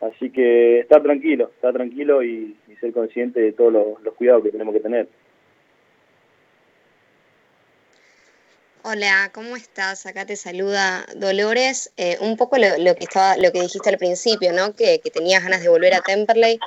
así 0.00 0.30
que 0.30 0.80
estar 0.80 1.02
tranquilo, 1.02 1.50
estar 1.54 1.72
tranquilo 1.72 2.22
y, 2.22 2.56
ser 2.80 2.92
consciente 2.92 3.40
de 3.40 3.52
todos 3.52 3.72
los 3.72 4.14
cuidados 4.14 4.42
que 4.42 4.50
tenemos 4.50 4.74
que 4.74 4.80
tener. 4.80 5.06
Hola, 8.84 9.30
¿cómo 9.32 9.54
estás? 9.54 10.06
Acá 10.06 10.26
te 10.26 10.34
saluda 10.34 11.06
Dolores. 11.14 11.92
Eh, 11.96 12.16
un 12.20 12.36
poco 12.36 12.56
lo, 12.58 12.96
que 12.96 13.04
estaba, 13.04 13.36
lo 13.36 13.52
que 13.52 13.60
dijiste 13.60 13.88
al 13.88 13.96
principio, 13.96 14.52
¿no? 14.52 14.74
Que, 14.74 14.98
que 14.98 15.08
tenías 15.08 15.44
ganas 15.44 15.62
de 15.62 15.68
volver 15.68 15.94
a 15.94 16.00
Temperley. 16.00 16.58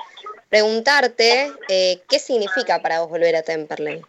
Preguntarte 0.49 1.51
eh, 1.67 1.97
qué 2.09 2.17
significa 2.19 2.81
para 2.81 3.01
vos 3.01 3.09
volver 3.09 3.35
a 3.35 3.41
Temperley. 3.41 3.99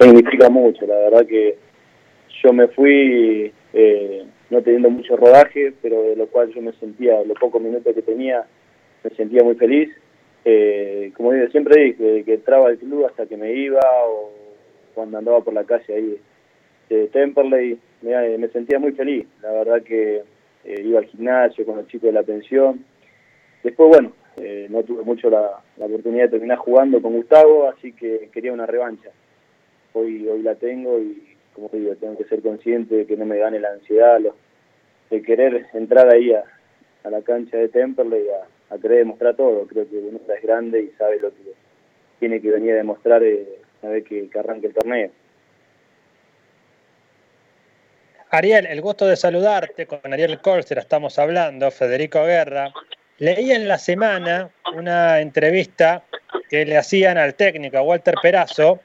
significa 0.00 0.48
mucho, 0.48 0.86
la 0.86 0.94
verdad 0.94 1.26
que 1.26 1.58
yo 2.40 2.52
me 2.52 2.68
fui 2.68 3.52
eh, 3.72 4.26
no 4.50 4.62
teniendo 4.62 4.90
mucho 4.90 5.16
rodaje, 5.16 5.72
pero 5.82 6.02
de 6.02 6.14
lo 6.14 6.28
cual 6.28 6.54
yo 6.54 6.62
me 6.62 6.72
sentía, 6.74 7.20
los 7.24 7.36
pocos 7.36 7.60
minutos 7.60 7.92
que 7.92 8.02
tenía, 8.02 8.46
me 9.02 9.10
sentía 9.16 9.42
muy 9.42 9.56
feliz. 9.56 9.90
Eh, 10.44 11.10
como 11.16 11.32
siempre 11.50 11.82
dije, 11.82 12.22
que 12.22 12.34
entraba 12.34 12.68
al 12.68 12.78
club 12.78 13.06
hasta 13.06 13.26
que 13.26 13.36
me 13.36 13.52
iba 13.52 13.80
o 14.06 14.35
cuando 14.96 15.18
andaba 15.18 15.42
por 15.42 15.52
la 15.52 15.64
calle 15.64 15.94
ahí 15.94 16.18
de 16.88 17.08
Temperley, 17.08 17.78
me, 18.00 18.38
me 18.38 18.48
sentía 18.48 18.78
muy 18.78 18.92
feliz. 18.92 19.26
La 19.42 19.52
verdad 19.52 19.82
que 19.82 20.22
eh, 20.64 20.82
iba 20.82 21.00
al 21.00 21.04
gimnasio 21.04 21.66
con 21.66 21.76
los 21.76 21.86
chicos 21.86 22.06
de 22.06 22.12
la 22.12 22.22
pensión. 22.22 22.82
Después, 23.62 23.90
bueno, 23.90 24.12
eh, 24.38 24.68
no 24.70 24.82
tuve 24.84 25.02
mucho 25.02 25.28
la, 25.28 25.62
oportunidad 25.78 26.24
de 26.24 26.30
terminar 26.30 26.56
jugando 26.56 27.02
con 27.02 27.12
Gustavo, 27.12 27.68
así 27.68 27.92
que 27.92 28.30
quería 28.32 28.52
una 28.52 28.66
revancha 28.66 29.10
hoy 29.92 30.28
hoy 30.28 30.42
la 30.42 30.54
tengo 30.56 30.98
y 30.98 31.36
como 31.54 31.70
digo 31.72 31.94
tengo 31.96 32.18
que 32.18 32.24
ser 32.24 32.42
consciente 32.42 32.94
de 32.94 33.06
que 33.06 33.16
no 33.16 33.24
me 33.24 33.38
gane 33.38 33.58
la 33.58 33.70
ansiedad 33.70 34.20
lo- 34.20 34.36
de 35.08 35.22
querer 35.22 35.66
entrar 35.72 36.12
ahí 36.12 36.32
a, 36.32 36.44
la 37.08 37.22
cancha 37.22 37.56
de 37.56 37.68
Temperley 37.68 38.26
a, 38.70 38.78
querer 38.78 38.98
demostrar 38.98 39.36
todo 39.36 39.66
creo 39.66 39.88
que 39.88 39.96
uno 39.96 40.18
es 40.18 40.42
grande 40.42 40.82
y 40.82 40.88
sabe 40.98 41.18
lo 41.18 41.30
que 41.30 41.54
tiene 42.18 42.42
que 42.42 42.50
venir 42.50 42.72
a 42.72 42.76
demostrar 42.76 43.22
eh, 43.22 43.60
una 43.86 43.94
vez 43.94 44.04
que, 44.04 44.28
que 44.28 44.38
arranque 44.38 44.66
el 44.66 44.74
torneo 44.74 45.10
Ariel, 48.30 48.66
el 48.66 48.80
gusto 48.80 49.06
de 49.06 49.16
saludarte. 49.16 49.86
Con 49.86 50.12
Ariel 50.12 50.40
Colster 50.40 50.78
estamos 50.78 51.18
hablando, 51.18 51.70
Federico 51.70 52.24
Guerra. 52.24 52.72
Leí 53.18 53.52
en 53.52 53.68
la 53.68 53.78
semana 53.78 54.50
una 54.74 55.20
entrevista 55.20 56.02
que 56.50 56.66
le 56.66 56.76
hacían 56.76 57.16
al 57.16 57.34
técnico, 57.34 57.80
Walter 57.82 58.16
Perazo, 58.20 58.80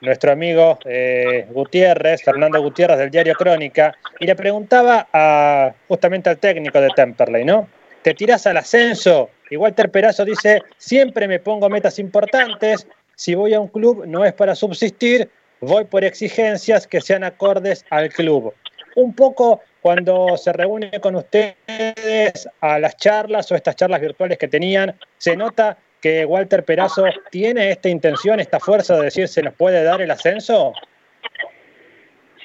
nuestro 0.00 0.32
amigo 0.32 0.78
eh, 0.86 1.46
Gutiérrez, 1.50 2.22
Fernando 2.22 2.60
Gutiérrez 2.62 2.98
del 2.98 3.10
diario 3.10 3.34
Crónica, 3.34 3.94
y 4.18 4.26
le 4.26 4.34
preguntaba 4.34 5.74
justamente 5.86 6.30
al 6.30 6.38
técnico 6.38 6.80
de 6.80 6.88
Temperley, 6.96 7.44
¿no? 7.44 7.68
¿Te 8.02 8.14
tirás 8.14 8.46
al 8.46 8.56
ascenso? 8.56 9.30
Y 9.50 9.56
Walter 9.56 9.90
Perazo 9.90 10.24
dice, 10.24 10.62
siempre 10.78 11.28
me 11.28 11.38
pongo 11.38 11.68
metas 11.68 11.98
importantes, 11.98 12.88
si 13.16 13.34
voy 13.34 13.54
a 13.54 13.60
un 13.60 13.68
club 13.68 14.06
no 14.06 14.24
es 14.24 14.34
para 14.34 14.54
subsistir, 14.54 15.28
voy 15.60 15.84
por 15.84 16.04
exigencias 16.04 16.86
que 16.86 17.00
sean 17.00 17.24
acordes 17.24 17.84
al 17.90 18.10
club. 18.10 18.52
Un 18.94 19.14
poco 19.14 19.62
cuando 19.80 20.36
se 20.36 20.52
reúne 20.52 20.90
con 21.00 21.16
ustedes 21.16 22.48
a 22.60 22.78
las 22.78 22.96
charlas 22.96 23.50
o 23.50 23.54
estas 23.54 23.74
charlas 23.74 24.00
virtuales 24.00 24.38
que 24.38 24.48
tenían, 24.48 24.94
se 25.16 25.36
nota 25.36 25.78
que 26.00 26.24
Walter 26.26 26.64
Perazo 26.64 27.04
tiene 27.30 27.70
esta 27.70 27.88
intención, 27.88 28.38
esta 28.38 28.60
fuerza 28.60 28.96
de 28.96 29.04
decir 29.04 29.28
se 29.28 29.42
nos 29.42 29.54
puede 29.54 29.82
dar 29.82 30.00
el 30.02 30.10
ascenso. 30.10 30.72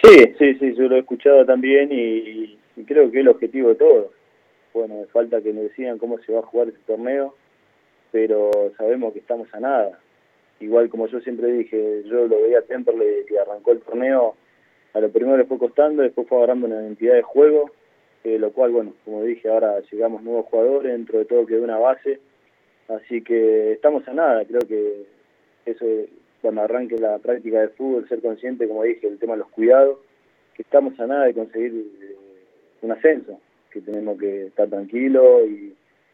Sí, 0.03 0.33
sí, 0.39 0.55
sí, 0.55 0.73
yo 0.75 0.87
lo 0.87 0.95
he 0.95 0.99
escuchado 0.99 1.45
también 1.45 1.89
y, 1.91 2.57
creo 2.85 3.11
que 3.11 3.17
es 3.17 3.21
el 3.21 3.27
objetivo 3.27 3.69
de 3.69 3.75
todos. 3.75 4.07
Bueno, 4.73 4.95
me 5.01 5.05
falta 5.07 5.41
que 5.41 5.51
nos 5.51 5.63
decidan 5.63 5.97
cómo 5.97 6.17
se 6.19 6.31
va 6.31 6.39
a 6.39 6.43
jugar 6.43 6.69
este 6.69 6.79
torneo, 6.87 7.35
pero 8.11 8.51
sabemos 8.77 9.13
que 9.13 9.19
estamos 9.19 9.47
a 9.53 9.59
nada. 9.59 9.99
Igual 10.61 10.89
como 10.89 11.07
yo 11.07 11.19
siempre 11.21 11.51
dije, 11.51 12.03
yo 12.05 12.27
lo 12.27 12.41
veía 12.41 12.59
a 12.59 12.61
Temperley 12.61 13.25
que 13.25 13.39
arrancó 13.39 13.71
el 13.71 13.81
torneo, 13.81 14.35
a 14.93 14.99
lo 14.99 15.09
primero 15.09 15.37
le 15.37 15.45
fue 15.45 15.57
costando, 15.57 16.03
después 16.03 16.27
fue 16.27 16.37
agarrando 16.37 16.67
una 16.67 16.81
identidad 16.81 17.15
de 17.15 17.23
juego, 17.23 17.71
eh, 18.23 18.37
lo 18.37 18.51
cual, 18.51 18.71
bueno, 18.71 18.93
como 19.03 19.23
dije, 19.23 19.49
ahora 19.49 19.79
llegamos 19.91 20.21
nuevos 20.21 20.45
jugadores, 20.45 20.91
dentro 20.91 21.17
de 21.17 21.25
todo 21.25 21.47
quedó 21.47 21.63
una 21.63 21.79
base, 21.79 22.19
así 22.89 23.23
que 23.23 23.71
estamos 23.71 24.07
a 24.07 24.13
nada, 24.13 24.45
creo 24.45 24.61
que 24.61 25.05
eso 25.65 25.85
cuando 26.41 26.61
arranque 26.61 26.97
la 26.97 27.17
práctica 27.19 27.61
de 27.61 27.69
fútbol, 27.69 28.07
ser 28.07 28.21
consciente, 28.21 28.67
como 28.67 28.83
dije, 28.83 29.07
el 29.07 29.17
tema 29.17 29.33
de 29.33 29.39
los 29.39 29.49
cuidados, 29.49 29.97
que 30.53 30.61
estamos 30.61 30.99
a 30.99 31.07
nada 31.07 31.25
de 31.25 31.33
conseguir 31.33 31.73
eh, 32.01 32.15
un 32.81 32.91
ascenso, 32.91 33.39
que 33.71 33.81
tenemos 33.81 34.19
que 34.19 34.47
estar 34.47 34.67
tranquilos 34.67 35.47
y 35.47 35.73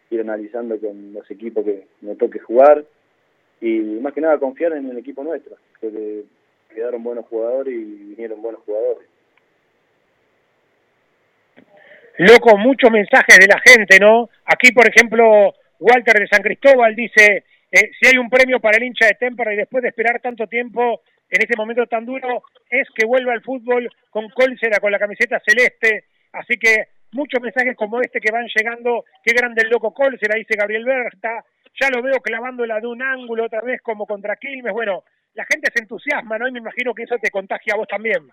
ir 0.10 0.21
analizando 0.21 0.79
con 0.79 1.13
los 1.13 1.29
equipos 1.31 1.65
que 1.65 1.86
nos 2.01 2.17
toque 2.17 2.39
jugar 2.39 2.86
y 3.62 3.80
más 4.02 4.13
que 4.13 4.22
nada 4.22 4.38
confiar 4.38 4.74
en 4.74 4.89
el 4.89 4.98
equipo 4.98 5.24
nuestro, 5.24 5.56
que 5.82 6.24
quedaron 6.74 7.04
buenos 7.04 7.26
jugadores 7.26 7.74
y 7.74 7.84
vinieron 7.84 8.41
buenos 8.41 8.62
jugadores. 8.63 9.08
Loco, 12.17 12.58
muchos 12.58 12.89
mensajes 12.89 13.38
de 13.38 13.48
la 13.48 13.60
gente, 13.60 14.00
¿no? 14.00 14.30
Aquí, 14.46 14.72
por 14.72 14.88
ejemplo, 14.88 15.54
Walter 15.80 16.20
de 16.20 16.28
San 16.28 16.41
Cristóbal 16.41 16.96
dice, 16.96 17.43
eh, 17.72 17.91
si 18.00 18.08
hay 18.08 18.17
un 18.17 18.30
premio 18.30 18.60
para 18.60 18.78
el 18.78 18.84
hincha 18.84 19.06
de 19.06 19.13
Temperley 19.13 19.58
después 19.58 19.84
de 19.84 19.89
esperar 19.89 20.20
tanto 20.20 20.48
tiempo 20.48 21.02
en 21.30 21.41
este 21.41 21.56
momento 21.56 21.86
tan 21.86 22.06
duro, 22.06 22.43
es 22.70 22.88
que 22.96 23.06
vuelva 23.06 23.34
al 23.34 23.43
fútbol 23.43 23.89
con 24.10 24.30
Colsera, 24.30 24.80
con 24.80 24.91
la 24.91 25.00
camiseta 25.00 25.41
celeste. 25.46 26.06
Así 26.32 26.58
que 26.58 26.88
muchos 27.12 27.41
mensajes 27.41 27.76
como 27.76 28.02
este 28.02 28.20
que 28.20 28.32
van 28.32 28.48
llegando, 28.56 29.06
qué 29.24 29.34
grande 29.34 29.62
el 29.63 29.70
loco 29.70 29.93
Colsera, 29.93 30.36
dice 30.38 30.56
Gabriel 30.58 30.86
Berta, 30.86 31.43
ya 31.79 31.89
lo 31.89 32.01
veo 32.01 32.19
clavándola 32.19 32.79
de 32.79 32.87
un 32.87 33.01
ángulo 33.01 33.45
otra 33.45 33.61
vez 33.61 33.81
como 33.81 34.05
contra 34.05 34.35
Quilmes. 34.35 34.73
Bueno, 34.73 35.03
la 35.33 35.45
gente 35.45 35.71
se 35.73 35.81
entusiasma, 35.81 36.37
¿no? 36.37 36.47
Y 36.47 36.51
me 36.51 36.59
imagino 36.59 36.93
que 36.93 37.03
eso 37.03 37.15
te 37.21 37.29
contagia 37.29 37.73
a 37.73 37.77
vos 37.77 37.87
también. 37.87 38.31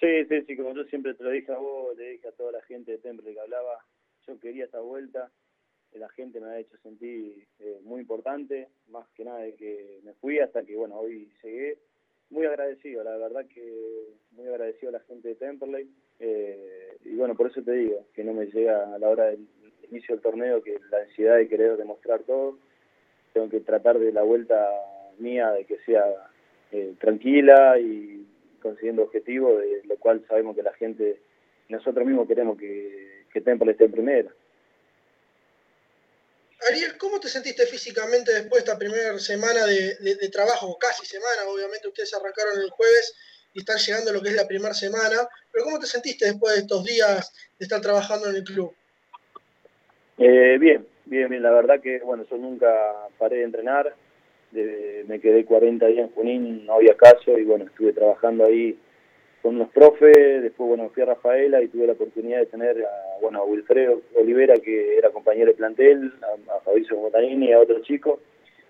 Sí, 0.00 0.24
sí, 0.26 0.42
sí, 0.42 0.56
como 0.56 0.74
yo 0.74 0.84
siempre 0.84 1.14
te 1.14 1.24
lo 1.24 1.30
dije 1.30 1.52
a 1.52 1.58
vos, 1.58 1.96
le 1.96 2.10
dije 2.10 2.28
a 2.28 2.32
toda 2.32 2.52
la 2.52 2.62
gente 2.62 2.92
de 2.92 2.98
Temple 2.98 3.32
que 3.32 3.40
hablaba, 3.40 3.82
yo 4.26 4.38
quería 4.38 4.66
esta 4.66 4.80
vuelta, 4.80 5.30
eh, 5.92 5.98
la 5.98 6.08
gente 6.10 6.40
me 6.40 6.48
ha 6.48 6.58
hecho 6.58 6.76
sentir 6.78 7.46
eh, 7.58 7.80
muy 7.82 8.00
importante, 8.00 8.68
más 8.88 9.08
que 9.14 9.24
nada 9.24 9.40
de 9.40 9.54
que 9.54 10.00
me 10.04 10.12
fui 10.14 10.38
hasta 10.38 10.64
que, 10.64 10.76
bueno, 10.76 10.96
hoy 10.96 11.30
llegué. 11.42 11.78
Muy 12.28 12.44
agradecido, 12.44 13.04
la 13.04 13.16
verdad 13.16 13.46
que 13.46 14.08
muy 14.32 14.48
agradecido 14.48 14.88
a 14.88 14.98
la 14.98 15.00
gente 15.00 15.28
de 15.28 15.34
Temperley. 15.36 15.88
Eh, 16.18 16.96
y 17.04 17.14
bueno, 17.14 17.36
por 17.36 17.48
eso 17.48 17.62
te 17.62 17.72
digo, 17.72 18.08
que 18.14 18.24
no 18.24 18.32
me 18.32 18.46
llega 18.46 18.92
a 18.94 18.98
la 18.98 19.08
hora 19.08 19.26
del 19.26 19.46
inicio 19.90 20.14
del 20.14 20.22
torneo, 20.22 20.62
que 20.62 20.78
la 20.90 20.98
ansiedad 20.98 21.36
de 21.36 21.48
querer 21.48 21.76
demostrar 21.76 22.20
todo, 22.20 22.58
tengo 23.32 23.50
que 23.50 23.60
tratar 23.60 23.98
de 23.98 24.12
la 24.12 24.22
vuelta 24.22 24.68
mía 25.18 25.50
de 25.50 25.64
que 25.64 25.78
sea 25.84 26.04
eh, 26.72 26.94
tranquila 27.00 27.78
y 27.78 28.26
consiguiendo 28.62 29.02
objetivos, 29.02 29.60
de 29.60 29.82
lo 29.84 29.96
cual 29.96 30.24
sabemos 30.28 30.56
que 30.56 30.62
la 30.62 30.72
gente, 30.74 31.20
nosotros 31.68 32.06
mismos 32.06 32.26
queremos 32.26 32.58
que, 32.58 33.14
Temple 33.44 33.72
esté 33.72 33.84
en 33.84 33.92
primera. 33.92 34.32
Ariel, 36.70 36.96
¿cómo 36.96 37.20
te 37.20 37.28
sentiste 37.28 37.66
físicamente 37.66 38.32
después 38.32 38.64
de 38.64 38.70
esta 38.70 38.78
primera 38.78 39.18
semana 39.18 39.66
de, 39.66 39.94
de, 39.96 40.14
de 40.14 40.28
trabajo, 40.30 40.78
casi 40.78 41.04
semana? 41.04 41.42
Obviamente 41.46 41.86
ustedes 41.86 42.14
arrancaron 42.14 42.58
el 42.58 42.70
jueves 42.70 43.14
y 43.52 43.60
están 43.60 43.76
llegando 43.76 44.12
lo 44.14 44.22
que 44.22 44.30
es 44.30 44.34
la 44.34 44.48
primera 44.48 44.72
semana, 44.72 45.28
pero 45.52 45.64
¿cómo 45.64 45.78
te 45.78 45.86
sentiste 45.86 46.24
después 46.24 46.54
de 46.54 46.60
estos 46.60 46.82
días 46.82 47.30
de 47.58 47.64
estar 47.64 47.82
trabajando 47.82 48.30
en 48.30 48.36
el 48.36 48.44
club? 48.44 48.74
Eh, 50.18 50.56
bien, 50.58 50.86
bien, 51.04 51.28
bien, 51.28 51.42
la 51.42 51.50
verdad 51.50 51.80
que, 51.80 51.98
bueno, 52.00 52.24
yo 52.30 52.38
nunca 52.38 52.68
paré 53.18 53.38
de 53.38 53.44
entrenar, 53.44 53.94
de, 54.50 55.04
me 55.06 55.20
quedé 55.20 55.44
40 55.44 55.86
días 55.86 56.08
en 56.08 56.14
Junín, 56.14 56.64
no 56.64 56.74
había 56.74 56.94
caso 56.94 57.38
y 57.38 57.44
bueno, 57.44 57.66
estuve 57.66 57.92
trabajando 57.92 58.46
ahí 58.46 58.78
con 59.42 59.56
unos 59.56 59.68
profes, 59.70 60.42
después 60.42 60.68
bueno, 60.68 60.88
fui 60.88 61.02
a 61.02 61.06
Rafaela 61.06 61.62
y 61.62 61.68
tuve 61.68 61.86
la 61.86 61.92
oportunidad 61.92 62.38
de 62.38 62.46
tener 62.46 62.82
a, 62.82 63.20
bueno, 63.20 63.40
a 63.40 63.44
Wilfredo 63.44 64.00
Olivera, 64.14 64.54
que 64.56 64.96
era 64.96 65.10
compañero 65.10 65.50
de 65.50 65.56
plantel, 65.56 66.14
a, 66.22 66.56
a 66.56 66.60
Fabrizio 66.60 66.96
Montanini 66.96 67.48
y 67.48 67.52
a 67.52 67.60
otro 67.60 67.80
chico, 67.80 68.20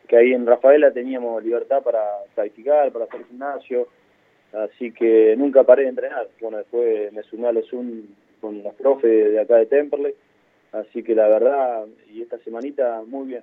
que 0.08 0.16
ahí 0.16 0.32
en 0.32 0.46
Rafaela 0.46 0.90
teníamos 0.90 1.44
libertad 1.44 1.80
para 1.82 2.02
practicar, 2.34 2.90
para 2.90 3.04
hacer 3.04 3.24
gimnasio, 3.24 3.86
así 4.52 4.90
que 4.90 5.36
nunca 5.36 5.62
paré 5.62 5.84
de 5.84 5.90
entrenar. 5.90 6.28
Bueno, 6.40 6.58
después 6.58 7.12
me 7.12 7.22
sumé 7.22 7.46
a 7.48 7.52
los 7.52 7.68
Zoom 7.68 8.02
con 8.40 8.64
los 8.64 8.74
profes 8.74 9.32
de 9.32 9.40
acá 9.40 9.56
de 9.56 9.66
Temperley, 9.66 10.14
así 10.80 11.02
que 11.02 11.14
la 11.14 11.28
verdad, 11.28 11.86
y 12.12 12.22
esta 12.22 12.38
semanita 12.38 13.02
muy 13.06 13.28
bien. 13.28 13.42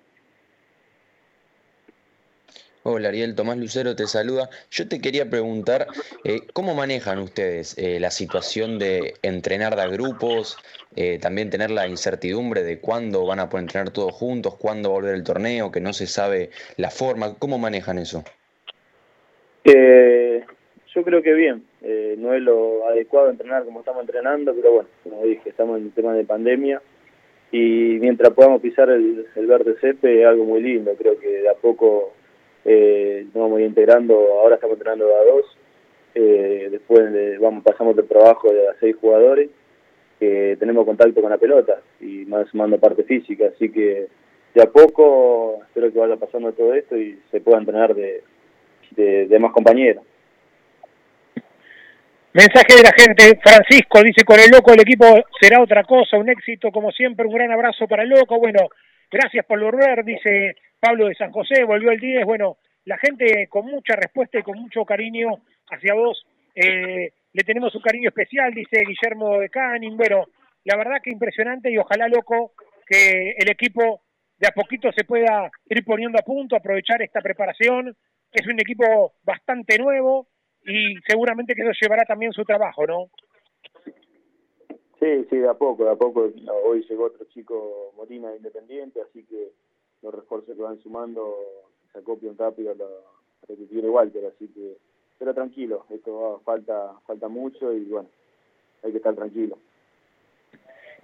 Hola 2.85 3.07
Ariel, 3.07 3.33
Tomás 3.33 3.57
Lucero 3.57 3.95
te 3.95 4.07
saluda. 4.07 4.49
Yo 4.69 4.89
te 4.89 4.99
quería 4.99 5.29
preguntar, 5.29 5.87
eh, 6.25 6.41
¿cómo 6.51 6.75
manejan 6.75 7.19
ustedes 7.19 7.77
eh, 7.77 7.97
la 7.97 8.11
situación 8.11 8.77
de 8.77 9.13
entrenar 9.21 9.77
de 9.77 9.83
a 9.83 9.87
grupos, 9.87 10.57
eh, 10.97 11.17
también 11.17 11.49
tener 11.49 11.71
la 11.71 11.87
incertidumbre 11.87 12.61
de 12.61 12.79
cuándo 12.79 13.25
van 13.25 13.39
a 13.39 13.49
poder 13.49 13.63
entrenar 13.63 13.91
todos 13.91 14.11
juntos, 14.11 14.55
cuándo 14.55 14.89
volver 14.89 15.15
el 15.15 15.23
torneo, 15.23 15.71
que 15.71 15.79
no 15.79 15.93
se 15.93 16.07
sabe 16.07 16.49
la 16.75 16.89
forma? 16.89 17.35
¿Cómo 17.39 17.57
manejan 17.57 17.99
eso? 17.99 18.23
yo 19.65 21.03
creo 21.03 21.23
que 21.23 21.33
bien, 21.33 21.65
no 22.19 22.33
es 22.35 22.41
lo 22.43 22.87
adecuado 22.87 23.29
entrenar 23.29 23.63
como 23.63 23.79
estamos 23.79 24.01
entrenando, 24.01 24.53
pero 24.53 24.73
bueno, 24.73 24.89
como 25.03 25.23
dije, 25.25 25.49
estamos 25.49 25.79
en 25.79 25.85
el 25.85 25.91
tema 25.93 26.13
de 26.13 26.23
pandemia 26.23 26.81
y 27.53 27.99
mientras 28.01 28.33
podamos 28.33 28.61
pisar 28.61 28.89
el, 28.89 29.27
el 29.35 29.45
verde 29.45 29.75
césped 29.79 30.09
es 30.09 30.25
algo 30.25 30.43
muy 30.43 30.59
lindo, 30.59 30.91
creo 30.97 31.19
que 31.19 31.27
de 31.27 31.49
a 31.49 31.53
poco 31.53 32.13
eh, 32.65 33.27
nos 33.31 33.43
vamos 33.43 33.61
integrando, 33.61 34.15
ahora 34.39 34.55
estamos 34.55 34.73
entrenando 34.73 35.05
a 35.05 35.23
dos, 35.23 35.45
eh, 36.15 36.69
después 36.71 37.11
vamos 37.39 37.63
pasamos 37.63 37.95
del 37.95 38.07
trabajo 38.07 38.51
de 38.51 38.69
a 38.69 38.73
seis 38.79 38.95
jugadores, 38.99 39.51
que 40.19 40.57
tenemos 40.59 40.83
contacto 40.83 41.21
con 41.21 41.29
la 41.29 41.37
pelota 41.37 41.79
y 42.01 42.25
más 42.25 42.47
sumando 42.49 42.79
parte 42.79 43.03
física, 43.03 43.45
así 43.53 43.69
que 43.71 44.07
de 44.55 44.61
a 44.61 44.71
poco 44.71 45.59
espero 45.67 45.93
que 45.93 45.99
vaya 45.99 46.15
pasando 46.17 46.53
todo 46.53 46.73
esto 46.73 46.97
y 46.97 47.19
se 47.29 47.39
pueda 47.39 47.59
entrenar 47.59 47.93
de, 47.93 48.23
de, 48.95 49.39
más 49.39 49.51
compañeros. 49.51 50.03
Mensaje 52.33 52.77
de 52.77 52.81
la 52.81 52.91
gente, 52.97 53.39
Francisco 53.43 54.01
dice, 54.01 54.23
con 54.25 54.39
el 54.39 54.49
loco 54.49 54.73
el 54.73 54.81
equipo 54.81 55.05
será 55.39 55.61
otra 55.61 55.83
cosa, 55.83 56.17
un 56.17 56.29
éxito 56.29 56.71
como 56.71 56.91
siempre, 56.91 57.27
un 57.27 57.35
gran 57.35 57.51
abrazo 57.51 57.87
para 57.87 58.01
el 58.01 58.09
loco, 58.09 58.39
bueno, 58.39 58.69
gracias 59.11 59.45
por 59.45 59.61
volver, 59.61 60.03
dice 60.03 60.55
Pablo 60.79 61.05
de 61.05 61.13
San 61.13 61.31
José, 61.31 61.63
volvió 61.63 61.91
el 61.91 61.99
10, 61.99 62.25
bueno, 62.25 62.57
la 62.85 62.97
gente 62.97 63.45
con 63.49 63.67
mucha 63.67 63.95
respuesta 63.95 64.39
y 64.39 64.41
con 64.41 64.59
mucho 64.59 64.83
cariño 64.83 65.43
hacia 65.69 65.93
vos, 65.93 66.25
eh, 66.55 67.11
le 67.33 67.43
tenemos 67.43 67.75
un 67.75 67.81
cariño 67.83 68.09
especial, 68.09 68.51
dice 68.51 68.81
Guillermo 68.83 69.37
de 69.37 69.49
Canning, 69.49 69.95
bueno, 69.95 70.25
la 70.63 70.75
verdad 70.75 71.03
que 71.03 71.11
impresionante 71.11 71.69
y 71.69 71.77
ojalá 71.77 72.07
loco 72.07 72.53
que 72.87 73.35
el 73.37 73.51
equipo 73.51 74.01
de 74.39 74.47
a 74.47 74.51
poquito 74.51 74.91
se 74.91 75.03
pueda 75.03 75.51
ir 75.69 75.85
poniendo 75.85 76.17
a 76.17 76.25
punto, 76.25 76.55
aprovechar 76.55 76.99
esta 77.03 77.21
preparación, 77.21 77.95
es 78.31 78.47
un 78.47 78.59
equipo 78.59 79.13
bastante 79.21 79.77
nuevo 79.77 80.29
y 80.65 80.95
seguramente 81.07 81.53
que 81.53 81.61
eso 81.61 81.71
llevará 81.81 82.03
también 82.05 82.31
su 82.31 82.43
trabajo, 82.43 82.85
¿no? 82.85 83.09
Sí, 84.99 85.25
sí, 85.29 85.37
de 85.37 85.49
a 85.49 85.53
poco, 85.53 85.83
de 85.83 85.91
a 85.91 85.95
poco. 85.95 86.31
Hoy 86.65 86.85
llegó 86.89 87.05
otro 87.05 87.25
chico, 87.25 87.93
Molina, 87.97 88.33
Independiente, 88.35 89.01
así 89.01 89.25
que 89.25 89.49
los 90.01 90.13
refuerzos 90.13 90.55
que 90.55 90.61
van 90.61 90.81
sumando 90.81 91.35
se 91.91 91.99
acopian 91.99 92.37
rápido 92.37 92.71
a 92.71 92.75
lo, 92.75 92.87
que 93.47 93.65
tiene 93.65 93.89
Walter, 93.89 94.31
así 94.33 94.47
que, 94.47 94.77
pero 95.19 95.33
tranquilo, 95.33 95.85
esto 95.89 96.41
falta, 96.45 96.93
falta 97.05 97.27
mucho 97.27 97.73
y 97.73 97.83
bueno, 97.85 98.09
hay 98.83 98.91
que 98.91 98.97
estar 98.97 99.13
tranquilo. 99.13 99.57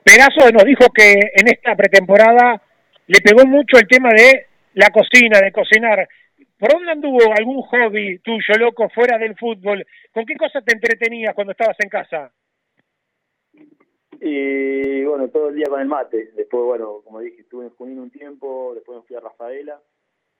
Pegaso 0.03 0.49
nos 0.51 0.63
dijo 0.63 0.85
que 0.93 1.11
en 1.11 1.47
esta 1.47 1.75
pretemporada 1.75 2.61
le 3.07 3.19
pegó 3.21 3.45
mucho 3.45 3.77
el 3.77 3.87
tema 3.87 4.09
de 4.15 4.45
la 4.75 4.89
cocina, 4.91 5.39
de 5.39 5.51
cocinar. 5.51 6.07
¿Por 6.59 6.73
dónde 6.73 6.91
anduvo 6.91 7.19
algún 7.31 7.61
hobby 7.61 8.19
tuyo, 8.19 8.53
loco, 8.59 8.89
fuera 8.89 9.17
del 9.17 9.37
fútbol? 9.37 9.85
¿Con 10.11 10.25
qué 10.25 10.35
cosas 10.35 10.63
te 10.65 10.73
entretenías 10.73 11.33
cuando 11.33 11.51
estabas 11.51 11.77
en 11.79 11.89
casa? 11.89 12.33
Y 14.19 15.05
bueno, 15.05 15.29
todo 15.29 15.47
el 15.47 15.55
día 15.55 15.67
con 15.69 15.79
el 15.79 15.87
mate. 15.87 16.31
Después, 16.35 16.63
bueno, 16.65 17.01
como 17.05 17.21
dije, 17.21 17.41
estuve 17.41 17.65
en 17.65 17.71
Junín 17.71 17.99
un 17.99 18.11
tiempo, 18.11 18.73
después 18.75 18.97
me 18.97 19.03
fui 19.03 19.15
a 19.15 19.21
Rafaela. 19.21 19.79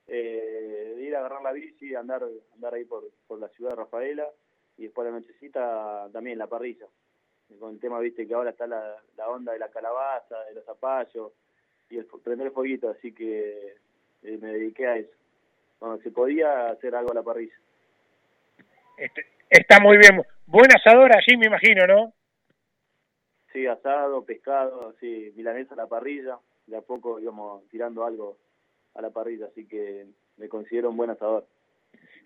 Eh, 0.07 0.97
ir 0.99 1.15
a 1.15 1.19
agarrar 1.19 1.41
la 1.41 1.53
bici, 1.53 1.95
andar 1.95 2.25
andar 2.53 2.73
ahí 2.73 2.83
por, 2.83 3.03
por 3.25 3.39
la 3.39 3.47
ciudad 3.49 3.71
de 3.71 3.75
Rafaela 3.77 4.27
y 4.75 4.83
después 4.83 5.05
la 5.05 5.17
nochecita 5.17 6.09
también 6.11 6.37
la 6.37 6.47
parrilla. 6.47 6.87
Con 7.59 7.75
el 7.75 7.79
tema, 7.79 7.99
viste, 7.99 8.27
que 8.27 8.33
ahora 8.33 8.49
está 8.49 8.67
la, 8.67 8.97
la 9.15 9.29
onda 9.29 9.53
de 9.53 9.59
la 9.59 9.69
calabaza, 9.69 10.43
de 10.45 10.55
los 10.55 10.65
zapallos 10.65 11.31
y 11.89 11.97
el 11.97 12.05
prender 12.05 12.47
el 12.47 12.53
fueguito, 12.53 12.89
así 12.89 13.13
que 13.13 13.75
eh, 14.23 14.37
me 14.41 14.51
dediqué 14.53 14.87
a 14.87 14.97
eso. 14.97 15.15
Bueno, 15.79 15.97
se 16.03 16.11
podía 16.11 16.67
hacer 16.67 16.95
algo 16.95 17.11
a 17.11 17.15
la 17.15 17.23
parrilla. 17.23 17.53
Este, 18.97 19.25
está 19.49 19.79
muy 19.79 19.97
bien. 19.97 20.21
Buen 20.45 20.69
asador 20.75 21.11
allí, 21.15 21.37
me 21.37 21.47
imagino, 21.47 21.87
¿no? 21.87 22.13
Sí, 23.53 23.65
asado, 23.65 24.25
pescado, 24.25 24.93
sí, 24.99 25.31
milanesa 25.35 25.73
a 25.73 25.77
la 25.77 25.87
parrilla. 25.87 26.37
De 26.67 26.77
a 26.77 26.81
poco 26.81 27.19
íbamos 27.19 27.67
tirando 27.69 28.05
algo 28.05 28.37
a 28.93 29.01
la 29.01 29.09
parrilla, 29.09 29.47
así 29.47 29.67
que 29.67 30.05
me 30.37 30.49
considero 30.49 30.89
un 30.89 30.97
buen 30.97 31.09
asador. 31.09 31.47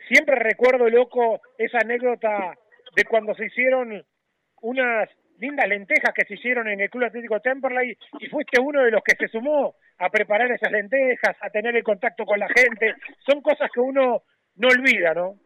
Siempre 0.07 0.35
recuerdo, 0.35 0.89
loco, 0.89 1.39
esa 1.57 1.77
anécdota 1.79 2.57
de 2.95 3.05
cuando 3.05 3.33
se 3.35 3.45
hicieron 3.45 4.03
unas 4.61 5.09
lindas 5.39 5.67
lentejas 5.67 6.13
que 6.13 6.25
se 6.25 6.33
hicieron 6.35 6.67
en 6.67 6.81
el 6.81 6.89
Club 6.89 7.05
Atlético 7.05 7.39
Temperley 7.39 7.97
y 8.19 8.27
fuiste 8.27 8.59
uno 8.61 8.83
de 8.83 8.91
los 8.91 9.01
que 9.03 9.15
se 9.15 9.27
sumó 9.29 9.75
a 9.97 10.09
preparar 10.09 10.51
esas 10.51 10.71
lentejas, 10.71 11.35
a 11.41 11.49
tener 11.49 11.75
el 11.75 11.83
contacto 11.83 12.25
con 12.25 12.39
la 12.39 12.47
gente. 12.47 12.95
Son 13.25 13.41
cosas 13.41 13.69
que 13.71 13.79
uno 13.79 14.23
no 14.55 14.67
olvida, 14.67 15.13
¿no? 15.13 15.37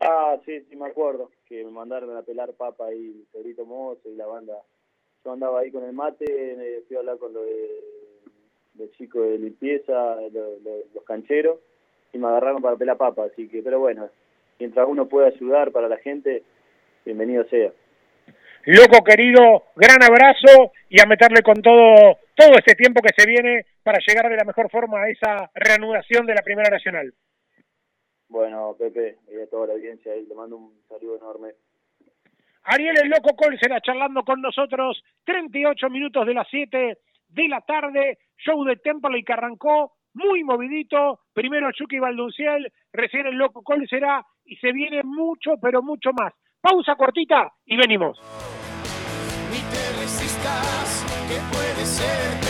Ah, 0.00 0.36
sí, 0.44 0.60
sí 0.68 0.76
me 0.76 0.86
acuerdo, 0.86 1.30
que 1.46 1.64
me 1.64 1.70
mandaron 1.70 2.16
a 2.16 2.22
pelar 2.22 2.52
papa 2.52 2.92
y 2.92 3.24
Pedrito 3.32 3.64
Mozo 3.64 4.10
y 4.10 4.14
la 4.14 4.26
banda. 4.26 4.54
Yo 5.24 5.32
andaba 5.32 5.60
ahí 5.60 5.70
con 5.70 5.84
el 5.84 5.92
mate, 5.92 6.84
fui 6.86 6.96
a 6.96 7.00
hablar 7.00 7.18
con 7.18 7.32
los 7.32 7.44
de, 8.74 8.90
chicos 8.92 9.22
de 9.22 9.38
limpieza, 9.38 10.16
los 10.94 11.04
cancheros, 11.04 11.58
y 12.12 12.18
me 12.18 12.28
agarraron 12.28 12.62
para 12.62 12.76
pelar 12.76 12.96
papa, 12.98 13.24
así 13.24 13.48
que, 13.48 13.62
pero 13.62 13.80
bueno, 13.80 14.08
mientras 14.58 14.86
uno 14.86 15.08
pueda 15.08 15.28
ayudar 15.28 15.72
para 15.72 15.88
la 15.88 15.96
gente, 15.96 16.42
bienvenido 17.04 17.44
sea. 17.44 17.72
Loco 18.66 19.04
querido, 19.04 19.62
gran 19.76 20.02
abrazo 20.02 20.72
y 20.88 21.00
a 21.00 21.06
meterle 21.06 21.40
con 21.42 21.62
todo 21.62 22.18
todo 22.34 22.52
este 22.58 22.74
tiempo 22.74 23.00
que 23.00 23.14
se 23.16 23.26
viene 23.26 23.64
para 23.84 23.98
llegar 24.04 24.28
de 24.28 24.36
la 24.36 24.44
mejor 24.44 24.68
forma 24.70 25.02
a 25.02 25.08
esa 25.08 25.50
reanudación 25.54 26.26
de 26.26 26.34
la 26.34 26.42
Primera 26.42 26.68
Nacional. 26.68 27.14
Bueno, 28.28 28.74
Pepe, 28.76 29.18
y 29.32 29.40
a 29.40 29.48
toda 29.48 29.68
la 29.68 29.72
audiencia 29.74 30.12
ahí, 30.12 30.26
le 30.26 30.34
mando 30.34 30.56
un 30.56 30.82
saludo 30.88 31.16
enorme. 31.16 31.52
Ariel 32.64 32.98
el 33.04 33.08
Loco 33.08 33.36
Col 33.36 33.56
será 33.60 33.80
charlando 33.80 34.24
con 34.24 34.42
nosotros 34.42 35.00
38 35.24 35.88
minutos 35.88 36.26
de 36.26 36.34
las 36.34 36.48
7 36.50 36.98
de 37.28 37.48
la 37.48 37.60
tarde, 37.60 38.18
show 38.36 38.64
de 38.64 38.76
Temple 38.76 39.20
y 39.20 39.22
que 39.22 39.32
arrancó 39.32 39.92
muy 40.14 40.42
movidito, 40.42 41.20
primero 41.32 41.70
Chucky 41.70 42.00
Valdunciel, 42.00 42.72
recién 42.92 43.26
el 43.26 43.36
Loco 43.36 43.62
Col 43.62 43.86
será 43.88 44.26
y 44.44 44.56
se 44.56 44.72
viene 44.72 45.02
mucho, 45.04 45.52
pero 45.62 45.82
mucho 45.82 46.10
más. 46.12 46.34
Pausa 46.60 46.96
cortita 46.96 47.52
y 47.64 47.76
venimos. 47.76 48.18
Puede 51.52 51.86
ser 51.86 52.46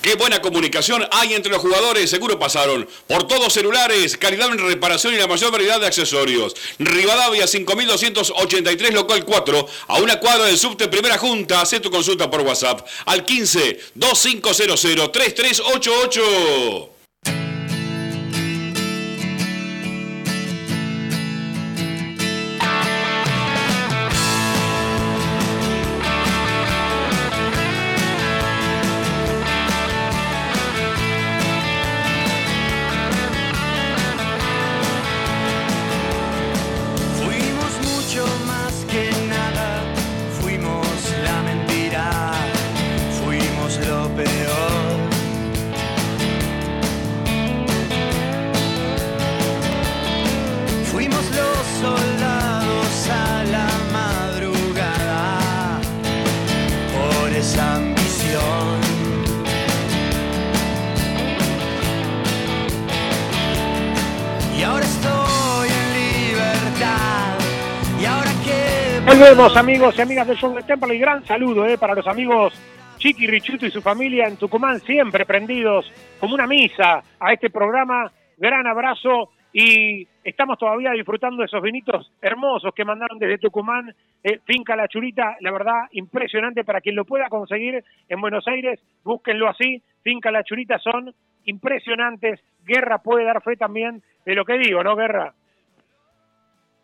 Qué 0.00 0.14
buena 0.14 0.40
comunicación 0.40 1.06
hay 1.10 1.34
entre 1.34 1.52
los 1.52 1.60
jugadores, 1.60 2.08
seguro 2.08 2.38
pasaron 2.38 2.88
por 3.06 3.28
todos 3.28 3.52
celulares, 3.52 4.16
calidad 4.16 4.50
en 4.50 4.56
reparación 4.56 5.12
y 5.12 5.18
la 5.18 5.26
mayor 5.26 5.52
variedad 5.52 5.78
de 5.78 5.88
accesorios. 5.88 6.54
Rivadavia 6.78 7.46
5283 7.46 8.94
local 8.94 9.26
4, 9.26 9.68
a 9.88 9.98
una 9.98 10.18
cuadra 10.18 10.46
del 10.46 10.56
subte 10.56 10.88
Primera 10.88 11.18
Junta, 11.18 11.60
haz 11.60 11.78
tu 11.82 11.90
consulta 11.90 12.30
por 12.30 12.40
WhatsApp 12.40 12.86
al 13.04 13.26
15 13.26 13.78
2500 13.94 15.12
3388. 15.12 16.99
Amigos 69.40 69.94
y 69.96 70.02
amigas 70.02 70.26
del 70.28 70.36
show 70.36 70.54
de 70.54 70.62
Temple 70.62 70.94
y 70.94 70.98
gran 70.98 71.24
saludo 71.24 71.64
eh, 71.64 71.78
para 71.78 71.94
los 71.94 72.06
amigos 72.06 72.52
Chiqui 72.98 73.26
Richuto 73.26 73.64
y 73.64 73.70
su 73.70 73.80
familia 73.80 74.28
en 74.28 74.36
Tucumán, 74.36 74.80
siempre 74.80 75.24
prendidos 75.24 75.90
como 76.20 76.34
una 76.34 76.46
misa 76.46 77.02
a 77.18 77.32
este 77.32 77.48
programa. 77.48 78.12
Gran 78.36 78.66
abrazo 78.66 79.30
y 79.50 80.06
estamos 80.22 80.58
todavía 80.58 80.90
disfrutando 80.90 81.38
de 81.38 81.46
esos 81.46 81.62
vinitos 81.62 82.12
hermosos 82.20 82.74
que 82.74 82.84
mandaron 82.84 83.18
desde 83.18 83.38
Tucumán. 83.38 83.94
eh, 84.22 84.40
Finca 84.44 84.76
La 84.76 84.88
Churita, 84.88 85.38
la 85.40 85.50
verdad, 85.50 85.88
impresionante 85.92 86.62
para 86.62 86.82
quien 86.82 86.94
lo 86.94 87.06
pueda 87.06 87.30
conseguir 87.30 87.82
en 88.10 88.20
Buenos 88.20 88.46
Aires, 88.46 88.78
búsquenlo 89.02 89.48
así. 89.48 89.82
Finca 90.02 90.30
La 90.30 90.44
Churita 90.44 90.78
son 90.78 91.14
impresionantes. 91.46 92.40
Guerra 92.66 92.98
puede 92.98 93.24
dar 93.24 93.42
fe 93.42 93.56
también 93.56 94.02
de 94.26 94.34
lo 94.34 94.44
que 94.44 94.58
digo, 94.58 94.84
¿no, 94.84 94.96
Guerra? 94.96 95.32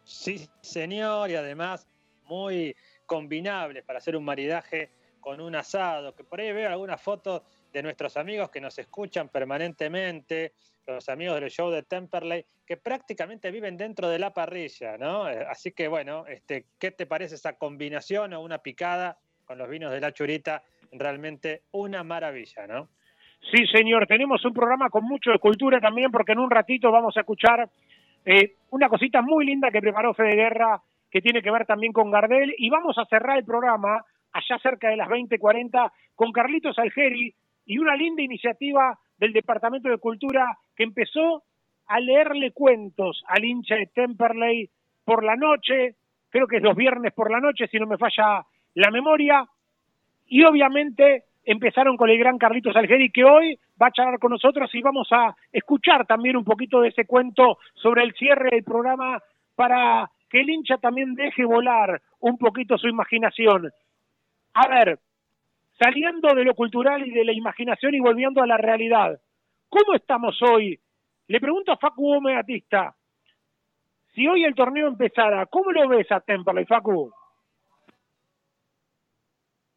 Sí, 0.04 0.48
señor, 0.62 1.30
y 1.30 1.34
además 1.34 1.86
muy 2.26 2.74
combinables 3.06 3.84
para 3.84 3.98
hacer 3.98 4.16
un 4.16 4.24
maridaje 4.24 4.90
con 5.20 5.40
un 5.40 5.56
asado, 5.56 6.14
que 6.14 6.22
por 6.22 6.40
ahí 6.40 6.52
veo 6.52 6.68
algunas 6.68 7.00
fotos 7.02 7.42
de 7.72 7.82
nuestros 7.82 8.16
amigos 8.16 8.50
que 8.50 8.60
nos 8.60 8.78
escuchan 8.78 9.28
permanentemente, 9.28 10.52
los 10.86 11.08
amigos 11.08 11.40
del 11.40 11.50
show 11.50 11.70
de 11.70 11.82
Temperley, 11.82 12.44
que 12.64 12.76
prácticamente 12.76 13.50
viven 13.50 13.76
dentro 13.76 14.08
de 14.08 14.18
la 14.18 14.32
parrilla, 14.32 14.96
¿no? 14.96 15.28
Eh, 15.28 15.44
Así 15.48 15.72
que 15.72 15.88
bueno, 15.88 16.26
este, 16.26 16.66
¿qué 16.78 16.92
te 16.92 17.06
parece 17.06 17.34
esa 17.34 17.54
combinación 17.54 18.34
o 18.34 18.40
una 18.40 18.58
picada 18.58 19.18
con 19.44 19.58
los 19.58 19.68
vinos 19.68 19.90
de 19.90 20.00
la 20.00 20.12
churita? 20.12 20.62
Realmente 20.92 21.62
una 21.72 22.04
maravilla, 22.04 22.66
¿no? 22.66 22.88
Sí, 23.50 23.66
señor, 23.66 24.06
tenemos 24.06 24.44
un 24.44 24.52
programa 24.52 24.88
con 24.90 25.04
mucho 25.04 25.30
de 25.30 25.38
cultura 25.38 25.80
también, 25.80 26.10
porque 26.10 26.32
en 26.32 26.38
un 26.38 26.50
ratito 26.50 26.90
vamos 26.90 27.16
a 27.16 27.20
escuchar 27.20 27.68
eh, 28.24 28.54
una 28.70 28.88
cosita 28.88 29.22
muy 29.22 29.44
linda 29.44 29.70
que 29.70 29.80
preparó 29.80 30.14
Fede 30.14 30.34
Guerra, 30.34 30.80
que 31.10 31.20
tiene 31.20 31.42
que 31.42 31.50
ver 31.50 31.66
también 31.66 31.92
con 31.92 32.10
Gardel, 32.10 32.54
y 32.58 32.68
vamos 32.70 32.98
a 32.98 33.06
cerrar 33.06 33.38
el 33.38 33.44
programa 33.44 34.04
allá 34.32 34.58
cerca 34.62 34.88
de 34.88 34.96
las 34.96 35.08
20:40 35.08 35.92
con 36.14 36.32
Carlitos 36.32 36.78
Algeri 36.78 37.34
y 37.64 37.78
una 37.78 37.96
linda 37.96 38.22
iniciativa 38.22 38.98
del 39.18 39.32
Departamento 39.32 39.88
de 39.88 39.98
Cultura 39.98 40.58
que 40.76 40.84
empezó 40.84 41.42
a 41.86 42.00
leerle 42.00 42.52
cuentos 42.52 43.22
al 43.28 43.44
hincha 43.44 43.76
de 43.76 43.86
Temperley 43.86 44.68
por 45.04 45.24
la 45.24 45.36
noche, 45.36 45.94
creo 46.30 46.46
que 46.46 46.56
es 46.56 46.62
los 46.62 46.76
viernes 46.76 47.12
por 47.12 47.30
la 47.30 47.40
noche, 47.40 47.68
si 47.68 47.78
no 47.78 47.86
me 47.86 47.96
falla 47.96 48.44
la 48.74 48.90
memoria, 48.90 49.46
y 50.26 50.42
obviamente 50.44 51.24
empezaron 51.44 51.96
con 51.96 52.10
el 52.10 52.18
gran 52.18 52.38
Carlitos 52.38 52.74
Algeri, 52.74 53.10
que 53.10 53.24
hoy 53.24 53.58
va 53.80 53.86
a 53.86 53.92
charlar 53.92 54.18
con 54.18 54.32
nosotros 54.32 54.74
y 54.74 54.82
vamos 54.82 55.08
a 55.12 55.34
escuchar 55.52 56.04
también 56.06 56.36
un 56.36 56.44
poquito 56.44 56.80
de 56.80 56.88
ese 56.88 57.06
cuento 57.06 57.58
sobre 57.74 58.02
el 58.02 58.12
cierre 58.14 58.50
del 58.50 58.64
programa 58.64 59.22
para 59.54 60.10
que 60.36 60.42
el 60.42 60.50
hincha 60.50 60.76
también 60.76 61.14
deje 61.14 61.46
volar 61.46 62.02
un 62.20 62.36
poquito 62.36 62.76
su 62.76 62.88
imaginación. 62.88 63.72
A 64.52 64.68
ver, 64.68 65.00
saliendo 65.78 66.34
de 66.34 66.44
lo 66.44 66.54
cultural 66.54 67.06
y 67.06 67.10
de 67.10 67.24
la 67.24 67.32
imaginación 67.32 67.94
y 67.94 68.00
volviendo 68.00 68.42
a 68.42 68.46
la 68.46 68.58
realidad, 68.58 69.18
¿cómo 69.70 69.94
estamos 69.94 70.36
hoy? 70.42 70.78
Le 71.28 71.40
pregunto 71.40 71.72
a 71.72 71.78
Facu 71.78 72.02
Gómez 72.02 72.36
Batista, 72.36 72.94
si 74.14 74.28
hoy 74.28 74.44
el 74.44 74.54
torneo 74.54 74.88
empezara, 74.88 75.46
¿cómo 75.46 75.72
lo 75.72 75.88
ves 75.88 76.12
a 76.12 76.20
Temperley, 76.20 76.66
Facu? 76.66 77.10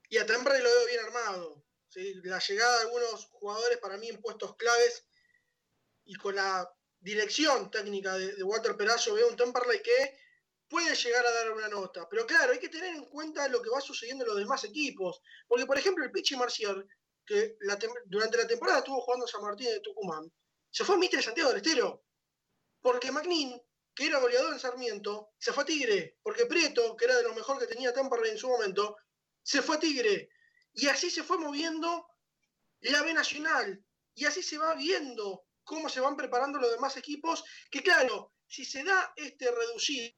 Y 0.09 0.17
a 0.17 0.25
Temperley 0.25 0.61
lo 0.61 0.69
veo 0.69 0.87
bien 0.87 1.05
armado. 1.05 1.63
¿sí? 1.87 2.15
La 2.23 2.39
llegada 2.39 2.79
de 2.79 2.85
algunos 2.87 3.27
jugadores 3.31 3.77
para 3.77 3.95
mí 3.95 4.09
en 4.09 4.19
puestos 4.19 4.57
claves 4.57 5.07
y 6.03 6.15
con 6.15 6.35
la 6.35 6.69
dirección 6.99 7.71
técnica 7.71 8.17
de, 8.17 8.35
de 8.35 8.43
Walter 8.43 8.75
Perazo 8.75 9.15
veo 9.15 9.29
un 9.29 9.37
Temperley 9.37 9.81
que 9.81 10.27
puede 10.69 10.95
llegar 10.95 11.25
a 11.25 11.31
dar 11.31 11.51
una 11.51 11.67
nota. 11.67 12.07
Pero 12.07 12.25
claro, 12.25 12.53
hay 12.53 12.59
que 12.59 12.69
tener 12.69 12.95
en 12.95 13.05
cuenta 13.05 13.47
lo 13.47 13.61
que 13.61 13.69
va 13.69 13.81
sucediendo 13.81 14.23
en 14.23 14.29
los 14.29 14.37
demás 14.37 14.63
equipos. 14.63 15.21
Porque, 15.47 15.65
por 15.65 15.77
ejemplo, 15.77 16.05
el 16.05 16.11
Pichi 16.11 16.35
Marcial, 16.35 16.87
que 17.25 17.57
durante 18.05 18.37
la 18.37 18.47
temporada 18.47 18.79
estuvo 18.79 19.01
jugando 19.01 19.27
San 19.27 19.41
Martín 19.41 19.67
de 19.67 19.79
Tucumán, 19.81 20.31
se 20.69 20.85
fue 20.85 20.95
a 20.95 20.97
Mitre 20.99 21.21
Santiago 21.21 21.49
del 21.49 21.57
Estero. 21.57 22.03
Porque 22.81 23.11
McNean, 23.11 23.59
que 23.95 24.05
era 24.05 24.19
goleador 24.19 24.53
en 24.53 24.59
Sarmiento, 24.59 25.31
se 25.37 25.51
fue 25.51 25.63
a 25.63 25.65
Tigre. 25.65 26.17
Porque 26.21 26.45
Prieto, 26.45 26.95
que 26.95 27.05
era 27.05 27.17
de 27.17 27.23
lo 27.23 27.33
mejor 27.33 27.59
que 27.59 27.67
tenía 27.67 27.91
Temperley 27.91 28.31
en 28.31 28.37
su 28.37 28.47
momento, 28.47 28.95
se 29.41 29.61
fue 29.61 29.77
a 29.77 29.79
Tigre. 29.79 30.29
Y 30.73 30.87
así 30.87 31.09
se 31.09 31.23
fue 31.23 31.37
moviendo 31.37 32.07
la 32.81 33.01
B 33.01 33.13
Nacional. 33.13 33.83
Y 34.13 34.25
así 34.25 34.43
se 34.43 34.57
va 34.57 34.75
viendo 34.75 35.45
cómo 35.63 35.89
se 35.89 35.99
van 35.99 36.15
preparando 36.15 36.59
los 36.59 36.71
demás 36.71 36.95
equipos. 36.97 37.43
Que 37.71 37.81
claro, 37.81 38.33
si 38.47 38.65
se 38.65 38.83
da 38.83 39.13
este 39.15 39.51
reducido, 39.51 40.13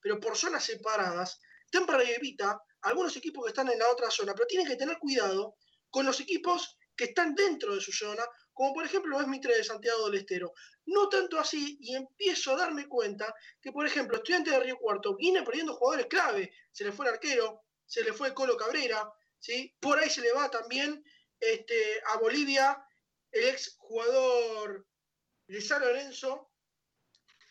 pero 0.00 0.20
por 0.20 0.36
zonas 0.36 0.64
separadas, 0.64 1.40
Temperley 1.70 2.12
evita 2.12 2.60
algunos 2.82 3.16
equipos 3.16 3.44
que 3.44 3.50
están 3.50 3.68
en 3.68 3.78
la 3.78 3.90
otra 3.90 4.10
zona, 4.10 4.34
pero 4.34 4.46
tienen 4.46 4.68
que 4.68 4.76
tener 4.76 4.98
cuidado 4.98 5.56
con 5.90 6.06
los 6.06 6.20
equipos 6.20 6.78
que 6.96 7.04
están 7.04 7.34
dentro 7.34 7.74
de 7.74 7.80
su 7.80 7.92
zona, 7.92 8.24
como 8.52 8.72
por 8.72 8.84
ejemplo 8.84 9.10
lo 9.10 9.20
es 9.20 9.26
Mitre 9.26 9.56
de 9.56 9.64
Santiago 9.64 10.06
del 10.06 10.20
Estero. 10.20 10.52
No 10.86 11.08
tanto 11.08 11.38
así, 11.38 11.76
y 11.80 11.94
empiezo 11.94 12.52
a 12.52 12.56
darme 12.56 12.88
cuenta 12.88 13.34
que, 13.60 13.72
por 13.72 13.86
ejemplo, 13.86 14.16
Estudiantes 14.16 14.54
de 14.54 14.60
Río 14.60 14.78
Cuarto 14.78 15.16
viene 15.16 15.42
perdiendo 15.42 15.74
jugadores 15.74 16.06
clave. 16.06 16.52
Se 16.72 16.84
le 16.84 16.92
fue 16.92 17.06
el 17.06 17.14
arquero, 17.14 17.64
se 17.84 18.02
le 18.02 18.12
fue 18.12 18.32
Colo 18.32 18.56
Cabrera, 18.56 19.12
¿sí? 19.38 19.76
por 19.80 19.98
ahí 19.98 20.08
se 20.08 20.22
le 20.22 20.32
va 20.32 20.50
también 20.50 21.04
este, 21.40 22.00
a 22.06 22.18
Bolivia 22.18 22.82
el 23.32 23.48
ex 23.48 23.76
jugador 23.78 24.86
de 25.46 25.60
San 25.60 25.82
Lorenzo, 25.82 26.50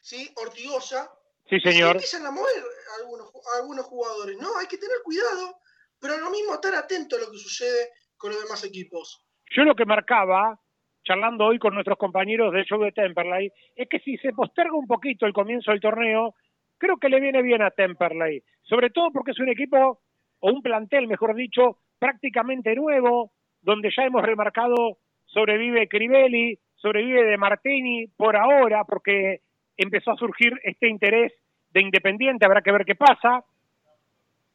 ¿sí? 0.01 0.31
Ortigosa, 0.35 1.11
Sí, 1.49 1.59
señor. 1.59 1.91
empiezan 1.95 2.25
a 2.25 2.31
mover 2.31 2.63
algunos, 3.01 3.27
ju- 3.31 3.41
algunos 3.61 3.85
jugadores, 3.85 4.37
¿no? 4.39 4.47
Hay 4.59 4.67
que 4.67 4.77
tener 4.77 4.97
cuidado, 5.03 5.57
pero 5.99 6.15
a 6.15 6.17
lo 6.17 6.29
mismo 6.29 6.53
estar 6.53 6.73
atento 6.75 7.15
a 7.15 7.19
lo 7.19 7.31
que 7.31 7.37
sucede 7.37 7.89
con 8.17 8.31
los 8.31 8.41
demás 8.43 8.63
equipos. 8.63 9.21
Yo 9.55 9.63
lo 9.63 9.75
que 9.75 9.85
marcaba, 9.85 10.59
charlando 11.03 11.45
hoy 11.45 11.59
con 11.59 11.73
nuestros 11.75 11.97
compañeros 11.97 12.51
del 12.51 12.65
show 12.65 12.81
de 12.81 12.91
Temperley, 12.91 13.51
es 13.75 13.87
que 13.89 13.99
si 13.99 14.17
se 14.17 14.31
posterga 14.33 14.73
un 14.75 14.87
poquito 14.87 15.25
el 15.25 15.33
comienzo 15.33 15.71
del 15.71 15.81
torneo, 15.81 16.33
creo 16.77 16.97
que 16.97 17.09
le 17.09 17.19
viene 17.19 17.41
bien 17.43 17.61
a 17.61 17.69
Temperley. 17.71 18.43
Sobre 18.63 18.89
todo 18.89 19.11
porque 19.11 19.31
es 19.31 19.39
un 19.39 19.49
equipo, 19.49 20.01
o 20.39 20.51
un 20.51 20.61
plantel, 20.63 21.07
mejor 21.07 21.35
dicho, 21.35 21.77
prácticamente 21.99 22.73
nuevo, 22.75 23.31
donde 23.61 23.91
ya 23.95 24.03
hemos 24.03 24.23
remarcado 24.23 24.97
sobrevive 25.25 25.87
Crivelli, 25.87 26.59
sobrevive 26.75 27.23
De 27.23 27.37
Martini 27.37 28.07
por 28.17 28.35
ahora, 28.35 28.83
porque 28.85 29.41
empezó 29.77 30.11
a 30.11 30.17
surgir 30.17 30.53
este 30.63 30.87
interés 30.87 31.33
de 31.71 31.81
Independiente, 31.81 32.45
habrá 32.45 32.61
que 32.61 32.71
ver 32.71 32.85
qué 32.85 32.95
pasa 32.95 33.43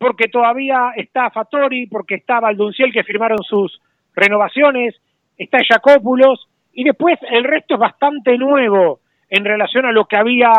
porque 0.01 0.29
todavía 0.29 0.93
está 0.97 1.31
Fattori, 1.31 1.87
porque 1.87 2.15
está 2.15 2.41
Valdunciel 2.41 2.91
que 2.91 3.05
firmaron 3.05 3.43
sus 3.43 3.83
renovaciones, 4.15 4.95
está 5.37 5.59
Jacópulos, 5.63 6.49
y 6.73 6.85
después 6.85 7.19
el 7.31 7.45
resto 7.45 7.75
es 7.75 7.81
bastante 7.81 8.39
nuevo 8.39 9.01
en 9.29 9.45
relación 9.45 9.85
a 9.85 9.93
lo 9.93 10.07
que 10.07 10.17
había 10.17 10.53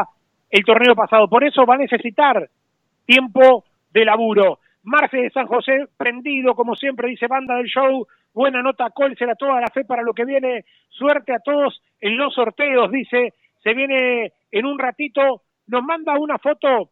el 0.52 0.64
torneo 0.64 0.94
pasado. 0.94 1.28
Por 1.28 1.44
eso 1.44 1.66
va 1.66 1.74
a 1.74 1.80
necesitar 1.80 2.50
tiempo 3.08 3.66
de 3.92 4.06
laburo. 4.06 4.60
Marce 4.84 5.18
de 5.18 5.32
San 5.32 5.48
José 5.48 5.88
prendido, 5.98 6.54
como 6.54 6.76
siempre 6.76 7.10
dice 7.10 7.26
Banda 7.26 7.56
del 7.56 7.66
Show, 7.66 8.06
buena 8.36 8.62
nota 8.62 8.92
Colser, 8.92 9.32
a 9.32 9.36
toda 9.36 9.60
la 9.60 9.70
fe 9.74 9.86
para 9.86 10.04
lo 10.04 10.14
que 10.14 10.26
viene, 10.26 10.66
suerte 10.90 11.34
a 11.34 11.40
todos 11.40 11.82
en 12.00 12.16
los 12.16 12.34
sorteos, 12.36 12.92
dice, 12.92 13.34
se 13.64 13.74
viene 13.74 14.34
en 14.52 14.66
un 14.66 14.80
ratito, 14.80 15.44
nos 15.68 15.84
manda 15.84 16.18
una 16.20 16.38
foto 16.38 16.92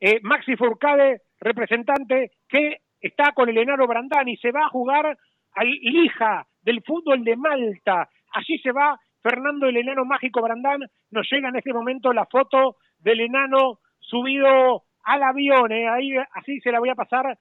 eh, 0.00 0.20
Maxi 0.22 0.56
Furcade, 0.56 1.22
representante, 1.40 2.32
que 2.48 2.78
está 3.00 3.32
con 3.32 3.48
el 3.48 3.58
enano 3.58 3.86
Brandani, 3.86 4.36
se 4.36 4.52
va 4.52 4.66
a 4.66 4.70
jugar 4.70 5.16
al 5.52 5.68
Lija 5.68 6.46
del 6.62 6.82
fútbol 6.82 7.24
de 7.24 7.36
Malta, 7.36 8.08
allí 8.32 8.58
se 8.58 8.72
va 8.72 8.98
Fernando 9.22 9.66
el 9.66 9.76
enano 9.76 10.04
mágico 10.04 10.42
Brandán, 10.42 10.80
nos 11.10 11.28
llega 11.30 11.48
en 11.48 11.56
este 11.56 11.72
momento 11.72 12.12
la 12.12 12.26
foto 12.26 12.76
del 12.98 13.20
enano 13.20 13.80
subido 13.98 14.84
al 15.04 15.22
avión, 15.22 15.72
eh, 15.72 15.88
ahí 15.88 16.12
así 16.34 16.60
se 16.60 16.70
la 16.70 16.78
voy 16.78 16.90
a 16.90 16.94
pasar 16.94 17.38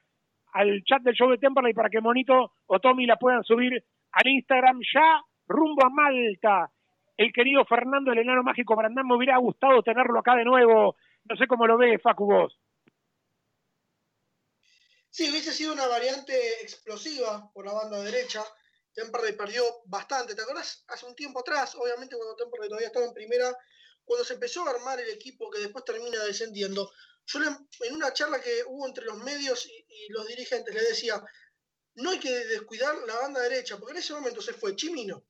al 0.53 0.83
chat 0.83 1.01
del 1.01 1.15
show 1.15 1.29
de 1.29 1.37
Temperley 1.37 1.73
para 1.73 1.89
que 1.89 1.99
Monito 1.99 2.53
o 2.67 2.79
Tommy 2.79 3.05
la 3.05 3.17
puedan 3.17 3.43
subir 3.43 3.83
al 4.13 4.27
Instagram 4.27 4.79
ya 4.93 5.21
rumbo 5.47 5.85
a 5.85 5.89
Malta. 5.89 6.69
El 7.17 7.31
querido 7.31 7.65
Fernando, 7.65 8.11
el 8.11 8.19
enano 8.19 8.43
mágico 8.43 8.75
Brandán, 8.75 9.07
me 9.07 9.15
hubiera 9.15 9.37
gustado 9.37 9.81
tenerlo 9.83 10.19
acá 10.19 10.35
de 10.35 10.43
nuevo. 10.43 10.97
No 11.23 11.37
sé 11.37 11.47
cómo 11.47 11.65
lo 11.65 11.77
ve, 11.77 11.97
Facu, 11.99 12.25
vos. 12.25 12.59
Sí, 15.09 15.29
hubiese 15.31 15.53
sido 15.53 15.71
una 15.71 15.87
variante 15.87 16.61
explosiva 16.61 17.49
por 17.53 17.65
la 17.65 17.73
banda 17.73 18.01
derecha. 18.03 18.43
Temperley 18.93 19.33
perdió 19.33 19.63
bastante. 19.85 20.35
¿Te 20.35 20.41
acordás? 20.41 20.83
Hace 20.89 21.05
un 21.05 21.15
tiempo 21.15 21.39
atrás, 21.39 21.75
obviamente 21.75 22.17
cuando 22.17 22.35
Temperley 22.35 22.67
todavía 22.67 22.87
estaba 22.87 23.05
en 23.05 23.13
primera, 23.13 23.57
cuando 24.03 24.25
se 24.25 24.33
empezó 24.33 24.67
a 24.67 24.71
armar 24.71 24.99
el 24.99 25.09
equipo 25.09 25.49
que 25.49 25.59
después 25.59 25.85
termina 25.85 26.23
descendiendo, 26.23 26.91
yo 27.27 27.39
en 27.41 27.93
una 27.93 28.13
charla 28.13 28.39
que 28.39 28.63
hubo 28.67 28.85
entre 28.87 29.05
los 29.05 29.17
medios 29.17 29.65
y, 29.65 29.85
los 30.09 30.27
dirigentes 30.27 30.73
le 30.73 30.81
decía, 30.81 31.23
no 31.95 32.11
hay 32.11 32.19
que 32.19 32.29
descuidar 32.29 32.95
la 33.07 33.15
banda 33.15 33.41
derecha, 33.41 33.77
porque 33.77 33.93
en 33.93 33.99
ese 33.99 34.13
momento 34.13 34.41
se 34.41 34.53
fue 34.53 34.75
Chimino, 34.75 35.25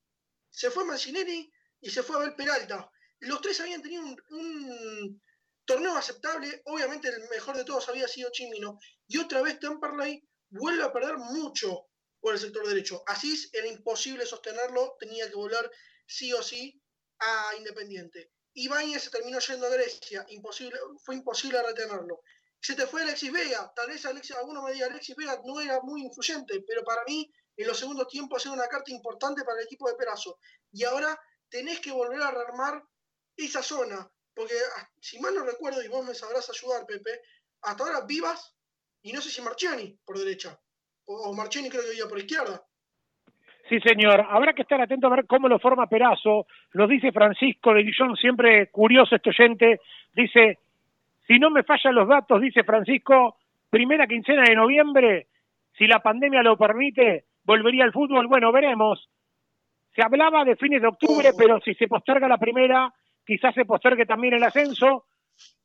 se 0.50 0.70
fue 0.70 0.84
Mancinelli 0.84 1.52
y 1.86 1.92
se 1.92 2.02
fue 2.02 2.16
Abel 2.16 2.34
Peralta. 2.34 2.92
Los 3.20 3.42
tres 3.42 3.60
habían 3.60 3.84
tenido 3.84 4.02
un, 4.02 5.22
torneo 5.66 5.96
aceptable, 5.96 6.64
obviamente 6.66 7.10
el 7.10 7.30
mejor 7.30 7.56
de 7.56 7.64
todos 7.64 7.88
había 7.90 8.08
sido 8.08 8.32
Chimino, 8.32 8.80
y 9.08 9.20
otra 9.20 9.44
vez 9.44 9.60
Temperley 9.60 10.28
vuelve 10.50 10.84
a 10.84 10.92
perder 10.92 11.18
mucho 11.18 11.86
por 12.20 12.34
el 12.34 12.40
sector 12.40 12.68
derecho. 12.68 13.04
Así 13.06 13.36
era 13.54 13.68
imposible 13.68 14.26
sostenerlo, 14.26 14.96
tenía 15.00 15.30
que 15.30 15.36
volar 15.36 15.72
sí 16.08 16.34
o 16.34 16.42
sí 16.42 16.82
a 17.20 17.56
Independiente. 17.58 18.32
Ibáñez 18.56 19.04
se 19.04 19.12
terminó 19.12 19.38
yendo 19.40 19.68
a 19.68 19.70
Grecia, 19.70 20.26
imposible, 20.30 20.80
fue 21.04 21.16
imposible 21.16 21.62
retenerlo. 21.62 22.22
Se 22.60 22.74
te 22.74 22.88
fue 22.88 23.04
Alexis 23.04 23.32
Vega, 23.32 23.72
tal 23.76 23.90
vez 23.90 24.04
Alexis, 24.08 24.36
alguno 24.36 24.64
me 24.64 24.74
diga, 24.74 24.88
Alexis 24.88 25.16
Vega 25.16 25.40
no 25.46 25.62
era 25.62 25.82
muy 25.82 26.02
influyente, 26.02 26.64
pero 26.68 26.84
para 26.84 27.04
mí 27.04 27.32
en 27.58 27.68
los 27.68 27.78
segundos 27.78 28.08
tiempos 28.08 28.42
sido 28.42 28.56
una 28.56 28.68
carta 28.68 28.92
importante 28.92 29.44
para 29.44 29.60
el 29.60 29.66
equipo 29.66 29.88
de 29.88 29.96
Perazo. 29.96 30.40
Y 30.72 30.84
ahora 30.84 31.20
tenés 31.56 31.80
que 31.80 31.92
volver 31.92 32.22
a 32.22 32.32
rearmar 32.32 32.84
esa 33.38 33.64
zona, 33.64 34.06
porque 34.36 34.56
ah, 34.78 34.90
si 35.00 35.20
mal 35.22 35.34
no 35.34 35.46
recuerdo, 35.46 35.82
y 35.82 35.88
vos 35.88 36.06
me 36.06 36.14
sabrás 36.14 36.50
ayudar, 36.50 36.86
Pepe, 36.86 37.12
hasta 37.62 37.84
ahora 37.84 38.06
Vivas 38.06 38.54
y 39.02 39.14
no 39.14 39.22
sé 39.22 39.30
si 39.30 39.42
Marchiani 39.42 39.98
por 40.06 40.18
derecha, 40.18 40.60
o, 41.06 41.30
o 41.30 41.50
creo 41.50 41.72
que 41.72 41.98
iba 41.98 42.10
por 42.10 42.20
izquierda. 42.20 42.62
Sí, 43.70 43.80
señor. 43.80 44.26
Habrá 44.30 44.54
que 44.54 44.64
estar 44.64 44.80
atento 44.82 45.08
a 45.08 45.16
ver 45.16 45.26
cómo 45.26 45.48
lo 45.48 45.58
forma 45.58 45.88
Perazo. 45.88 46.46
Nos 46.74 46.90
dice 46.90 47.12
Francisco 47.12 47.74
de 47.74 47.84
Guillón, 47.84 48.16
siempre 48.16 48.70
curioso 48.70 49.16
este 49.16 49.30
oyente. 49.30 49.80
Dice, 50.14 50.60
si 51.26 51.40
no 51.40 51.50
me 51.50 51.64
fallan 51.64 51.96
los 51.96 52.08
datos, 52.08 52.42
dice 52.42 52.64
Francisco, 52.64 53.38
primera 53.70 54.06
quincena 54.06 54.44
de 54.44 54.56
noviembre, 54.56 55.28
si 55.78 55.88
la 55.88 56.00
pandemia 56.00 56.44
lo 56.44 56.58
permite, 56.58 57.26
volvería 57.44 57.86
al 57.86 57.94
fútbol. 57.94 58.28
Bueno, 58.28 58.52
veremos. 58.52 59.10
Se 59.96 60.04
hablaba 60.04 60.44
de 60.44 60.58
fines 60.58 60.82
de 60.82 60.88
octubre, 60.88 61.30
pero 61.38 61.60
si 61.62 61.74
se 61.76 61.88
posterga 61.88 62.28
la 62.28 62.38
primera, 62.38 62.94
quizás 63.26 63.56
se 63.56 63.66
postergue 63.66 64.06
también 64.06 64.34
el 64.34 64.44
ascenso. 64.44 65.06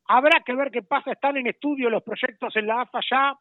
Habrá 0.06 0.40
que 0.44 0.54
ver 0.54 0.70
qué 0.70 0.82
pasa. 0.82 1.12
Están 1.12 1.36
en 1.36 1.48
estudio 1.48 1.90
los 1.90 2.02
proyectos 2.02 2.54
en 2.56 2.66
la 2.68 2.82
AFA 2.82 3.00
ya 3.10 3.38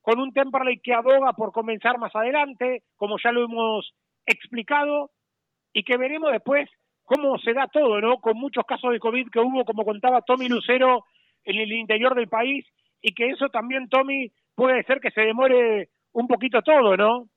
con 0.00 0.20
un 0.20 0.32
Temperley 0.32 0.80
que 0.80 0.94
aboga 0.94 1.34
por 1.34 1.52
comenzar 1.52 1.98
más 1.98 2.14
adelante, 2.16 2.84
como 2.96 3.16
ya 3.22 3.30
lo 3.30 3.44
hemos 3.44 3.92
explicado, 4.24 5.10
y 5.74 5.82
que 5.82 5.98
veremos 5.98 6.32
después 6.32 6.70
cómo 7.04 7.38
se 7.38 7.52
da 7.52 7.66
todo, 7.66 8.00
¿no? 8.00 8.18
Con 8.18 8.38
muchos 8.38 8.64
casos 8.64 8.92
de 8.92 9.00
COVID 9.00 9.28
que 9.30 9.40
hubo, 9.40 9.66
como 9.66 9.84
contaba 9.84 10.22
Tommy 10.22 10.48
Lucero, 10.48 11.04
en 11.44 11.56
el 11.56 11.72
interior 11.72 12.14
del 12.14 12.28
país, 12.28 12.64
y 13.02 13.14
que 13.14 13.28
eso 13.28 13.50
también, 13.50 13.88
Tommy, 13.90 14.32
puede 14.54 14.82
ser 14.84 15.00
que 15.00 15.10
se 15.10 15.20
demore 15.20 15.90
un 16.12 16.26
poquito 16.26 16.62
todo, 16.62 16.96
¿no? 16.96 17.28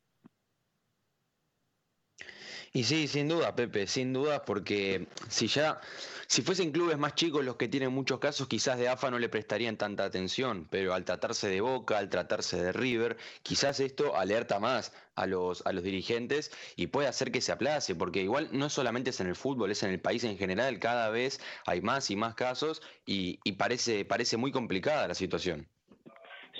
Y 2.73 2.83
sí, 2.83 3.07
sin 3.07 3.27
duda, 3.27 3.53
Pepe, 3.53 3.85
sin 3.85 4.13
duda, 4.13 4.45
porque 4.45 5.07
si 5.27 5.47
ya, 5.47 5.81
si 6.27 6.41
fuesen 6.41 6.71
clubes 6.71 6.97
más 6.97 7.15
chicos 7.15 7.43
los 7.43 7.57
que 7.57 7.67
tienen 7.67 7.91
muchos 7.91 8.19
casos, 8.19 8.47
quizás 8.47 8.79
de 8.79 8.87
AFA 8.87 9.11
no 9.11 9.19
le 9.19 9.27
prestarían 9.27 9.75
tanta 9.75 10.05
atención, 10.05 10.67
pero 10.69 10.93
al 10.93 11.03
tratarse 11.03 11.49
de 11.49 11.59
Boca, 11.59 11.97
al 11.97 12.09
tratarse 12.09 12.63
de 12.63 12.71
River, 12.71 13.17
quizás 13.43 13.81
esto 13.81 14.15
alerta 14.15 14.61
más 14.61 14.95
a 15.15 15.27
los, 15.27 15.65
a 15.67 15.73
los 15.73 15.83
dirigentes 15.83 16.49
y 16.77 16.87
puede 16.87 17.09
hacer 17.09 17.33
que 17.33 17.41
se 17.41 17.51
aplace, 17.51 17.93
porque 17.93 18.21
igual 18.21 18.47
no 18.53 18.69
solamente 18.69 19.09
es 19.09 19.19
en 19.19 19.27
el 19.27 19.35
fútbol, 19.35 19.71
es 19.71 19.83
en 19.83 19.89
el 19.89 19.99
país 19.99 20.23
en 20.23 20.37
general, 20.37 20.79
cada 20.79 21.09
vez 21.09 21.41
hay 21.65 21.81
más 21.81 22.09
y 22.09 22.15
más 22.15 22.35
casos 22.35 22.81
y, 23.05 23.39
y 23.43 23.53
parece, 23.53 24.05
parece 24.05 24.37
muy 24.37 24.53
complicada 24.53 25.09
la 25.09 25.13
situación. 25.13 25.67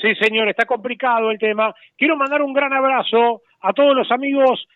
Sí, 0.01 0.13
señor, 0.15 0.49
está 0.49 0.65
complicado 0.65 1.31
el 1.31 1.39
tema. 1.39 1.73
Quiero 1.97 2.17
mandar 2.17 2.41
un 2.41 2.53
gran 2.53 2.73
abrazo 2.73 3.43
a 3.61 3.71
todos 3.71 3.95
los 3.95 4.11
amigos 4.11 4.67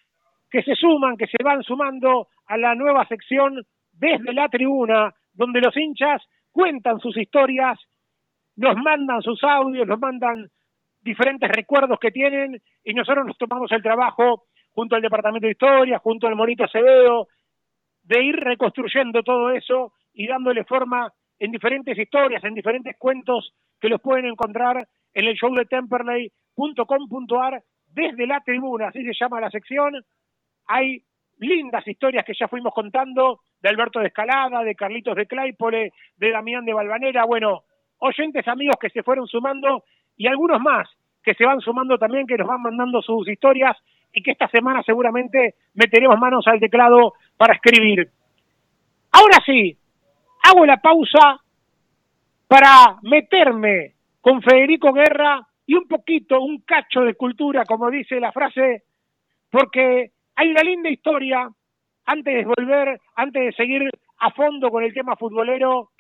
que 0.50 0.62
se 0.64 0.76
suman, 0.76 1.18
que 1.18 1.28
se 1.28 1.44
van 1.44 1.64
sumando 1.64 2.28
a 2.48 2.58
la 2.58 2.76
nueva 2.76 3.06
sección 3.08 3.66
desde 3.92 4.34
la 4.34 4.50
tribuna, 4.50 5.14
donde 5.34 5.62
los 5.62 5.76
hinchas 5.76 6.22
cuentan 6.52 7.00
sus 7.00 7.18
historias, 7.18 7.80
nos 8.56 8.76
mandan 8.78 9.22
sus 9.22 9.44
audios, 9.44 9.88
nos 9.88 10.00
mandan 10.00 10.48
diferentes 11.02 11.50
recuerdos 11.50 12.00
que 12.00 12.12
tienen 12.12 12.62
y 12.84 12.94
nosotros 12.94 13.26
nos 13.26 13.38
tomamos 13.38 13.72
el 13.72 13.84
trabajo 13.84 14.44
junto 14.72 14.96
al 14.96 15.02
Departamento 15.02 15.46
de 15.46 15.52
Historia, 15.52 16.00
junto 16.00 16.28
al 16.28 16.36
Monito 16.36 16.64
Acevedo, 16.64 17.28
de 18.04 18.24
ir 18.24 18.36
reconstruyendo 18.36 19.24
todo 19.24 19.52
eso 19.52 19.94
y 20.14 20.28
dándole 20.28 20.64
forma 20.64 21.12
en 21.40 21.52
diferentes 21.52 21.98
historias, 21.98 22.44
en 22.44 22.54
diferentes 22.54 22.96
cuentos 22.98 23.54
que 23.80 23.90
los 23.90 24.02
pueden 24.02 24.26
encontrar 24.26 24.88
en 25.14 25.26
el 25.26 25.36
show 25.36 25.54
de 25.54 25.66
Temperley.com.ar 25.66 27.62
desde 27.88 28.28
la 28.28 28.42
tribuna, 28.42 28.90
así 28.90 29.04
se 29.04 29.14
llama 29.18 29.40
la 29.40 29.50
sección, 29.50 29.94
hay 30.68 31.04
lindas 31.40 31.88
historias 31.88 32.26
que 32.26 32.34
ya 32.38 32.48
fuimos 32.48 32.74
contando 32.74 33.42
de 33.62 33.70
Alberto 33.70 34.00
de 34.00 34.08
Escalada, 34.08 34.64
de 34.64 34.76
Carlitos 34.76 35.16
de 35.16 35.26
Claypole, 35.26 35.92
de 36.18 36.32
Damián 36.32 36.66
de 36.66 36.74
Balvanera, 36.74 37.26
bueno, 37.26 37.64
oyentes 38.00 38.48
amigos 38.48 38.78
que 38.80 38.90
se 38.90 39.04
fueron 39.04 39.28
sumando 39.28 39.84
y 40.18 40.28
algunos 40.28 40.62
más 40.62 40.88
que 41.24 41.34
se 41.34 41.46
van 41.46 41.60
sumando 41.60 41.98
también, 41.98 42.28
que 42.28 42.38
nos 42.38 42.48
van 42.48 42.62
mandando 42.62 43.02
sus 43.02 43.28
historias 43.28 43.76
y 44.14 44.22
que 44.22 44.32
esta 44.32 44.48
semana 44.48 44.84
seguramente 44.84 45.56
meteremos 45.74 46.18
manos 46.20 46.48
al 46.48 46.60
teclado 46.60 47.14
para 47.36 47.56
escribir. 47.56 48.10
Ahora 49.12 49.40
sí, 49.46 49.78
hago 50.44 50.66
la 50.66 50.78
pausa 50.78 51.42
para 52.48 52.98
meterme 53.02 53.94
con 54.22 54.42
Federico 54.42 54.94
Guerra 54.94 55.46
y 55.66 55.76
un 55.76 55.88
poquito, 55.88 56.40
un 56.42 56.62
cacho 56.62 57.02
de 57.02 57.16
cultura, 57.16 57.66
como 57.66 57.90
dice 57.90 58.20
la 58.20 58.32
frase, 58.32 58.84
porque 59.50 60.12
hay 60.36 60.50
una 60.50 60.62
linda 60.62 60.90
historia, 60.90 61.50
antes 62.06 62.34
de 62.34 62.46
volver, 62.46 63.00
antes 63.16 63.44
de 63.46 63.54
seguir 63.54 63.90
a 64.20 64.32
fondo 64.32 64.70
con 64.70 64.84
el 64.84 64.94
tema 64.94 65.16
futbolero, 65.16 65.92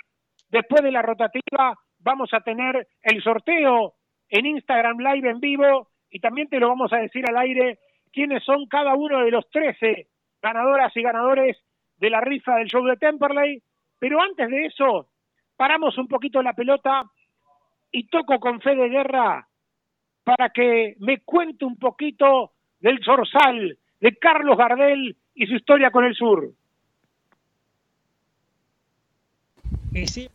después 0.49 0.83
de 0.83 0.91
la 0.91 1.01
rotativa 1.01 1.77
vamos 1.99 2.33
a 2.33 2.41
tener 2.41 2.87
el 3.01 3.21
sorteo 3.23 3.93
en 4.29 4.45
Instagram 4.45 4.99
Live 4.99 5.29
en 5.29 5.39
vivo 5.39 5.89
y 6.09 6.19
también 6.19 6.47
te 6.47 6.59
lo 6.59 6.69
vamos 6.69 6.93
a 6.93 6.97
decir 6.97 7.25
al 7.27 7.37
aire 7.37 7.79
quiénes 8.11 8.43
son 8.43 8.67
cada 8.67 8.95
uno 8.95 9.23
de 9.23 9.31
los 9.31 9.49
13 9.49 10.07
ganadoras 10.41 10.95
y 10.95 11.01
ganadores 11.01 11.57
de 11.97 12.09
la 12.09 12.21
rifa 12.21 12.55
del 12.55 12.67
show 12.67 12.85
de 12.85 12.97
Temperley. 12.97 13.61
Pero 13.99 14.21
antes 14.21 14.49
de 14.49 14.65
eso, 14.65 15.07
paramos 15.55 15.97
un 15.97 16.07
poquito 16.07 16.41
la 16.41 16.53
pelota 16.53 17.03
y 17.91 18.07
toco 18.07 18.39
con 18.39 18.61
fe 18.61 18.75
de 18.75 18.89
guerra 18.89 19.47
para 20.23 20.49
que 20.49 20.95
me 20.99 21.21
cuente 21.21 21.65
un 21.65 21.77
poquito 21.77 22.51
del 22.79 23.03
Zorzal, 23.03 23.77
de 24.01 24.15
Carlos 24.17 24.57
Gardel 24.57 25.15
y 25.33 25.47
su 25.47 25.55
historia 25.55 25.91
con 25.91 26.05
el 26.05 26.15
sur. 26.15 26.51
Y 29.93 30.07
sí. 30.07 30.29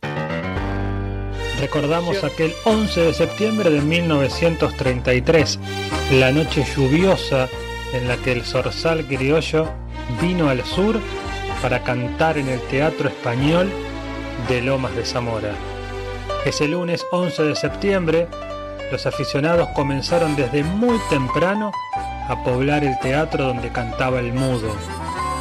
Recordamos 1.59 2.23
aquel 2.23 2.51
11 2.65 3.01
de 3.01 3.13
septiembre 3.13 3.69
de 3.69 3.81
1933, 3.81 5.59
la 6.13 6.31
noche 6.31 6.63
lluviosa 6.63 7.47
en 7.93 8.07
la 8.07 8.17
que 8.17 8.31
el 8.31 8.41
zorzal 8.41 9.05
criollo 9.05 9.69
vino 10.19 10.49
al 10.49 10.63
sur 10.63 10.99
para 11.61 11.83
cantar 11.83 12.39
en 12.39 12.47
el 12.47 12.59
Teatro 12.61 13.09
Español 13.09 13.69
de 14.49 14.61
Lomas 14.61 14.95
de 14.95 15.05
Zamora. 15.05 15.53
Ese 16.45 16.67
lunes 16.67 17.05
11 17.11 17.43
de 17.43 17.55
septiembre, 17.55 18.27
los 18.91 19.05
aficionados 19.05 19.69
comenzaron 19.75 20.35
desde 20.35 20.63
muy 20.63 20.97
temprano 21.11 21.71
a 22.31 22.43
poblar 22.43 22.85
el 22.85 22.97
teatro 22.99 23.45
donde 23.45 23.71
cantaba 23.71 24.19
el 24.19 24.33
mudo. 24.33 24.73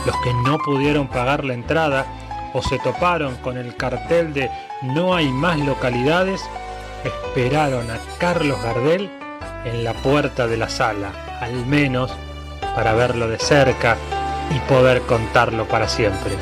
Los 0.06 0.16
que 0.24 0.34
no 0.44 0.58
pudieron 0.58 1.06
pagar 1.06 1.44
la 1.44 1.54
entrada 1.54 2.04
o 2.52 2.62
se 2.62 2.78
toparon 2.80 3.36
con 3.36 3.56
el 3.56 3.76
cartel 3.76 4.34
de 4.34 4.50
no 4.82 5.14
hay 5.14 5.30
más 5.30 5.58
localidades, 5.58 6.42
esperaron 7.04 7.88
a 7.90 7.98
Carlos 8.18 8.60
Gardel 8.62 9.08
en 9.64 9.84
la 9.84 9.92
puerta 9.94 10.48
de 10.48 10.56
la 10.56 10.68
sala, 10.68 11.12
al 11.40 11.64
menos 11.66 12.12
para 12.74 12.92
verlo 12.94 13.28
de 13.28 13.38
cerca 13.38 13.96
y 14.54 14.58
poder 14.68 15.02
contarlo 15.02 15.66
para 15.66 15.88
siempre. 15.88 16.32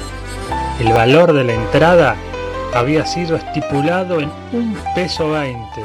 El 0.80 0.92
valor 0.94 1.34
de 1.34 1.44
la 1.44 1.52
entrada 1.52 2.16
había 2.74 3.04
sido 3.04 3.36
estipulado 3.36 4.20
en 4.20 4.30
un 4.52 4.78
peso 4.94 5.30
veinte, 5.30 5.82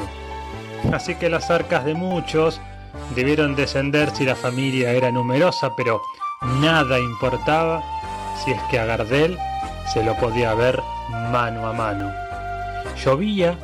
así 0.93 1.15
que 1.15 1.27
las 1.27 1.49
arcas 1.49 1.83
de 1.83 1.95
muchos 1.95 2.61
debieron 3.15 3.55
descender 3.55 4.11
si 4.15 4.25
la 4.25 4.35
familia 4.35 4.91
era 4.91 5.11
numerosa, 5.11 5.75
pero 5.75 6.01
nada 6.61 6.99
importaba 6.99 7.83
si 8.43 8.51
es 8.51 8.61
que 8.63 8.79
a 8.79 8.85
Gardel 8.85 9.37
se 9.91 10.03
lo 10.03 10.15
podía 10.15 10.53
ver 10.53 10.81
mano 11.31 11.67
a 11.67 11.73
mano. 11.73 12.11
Llovía 13.03 13.57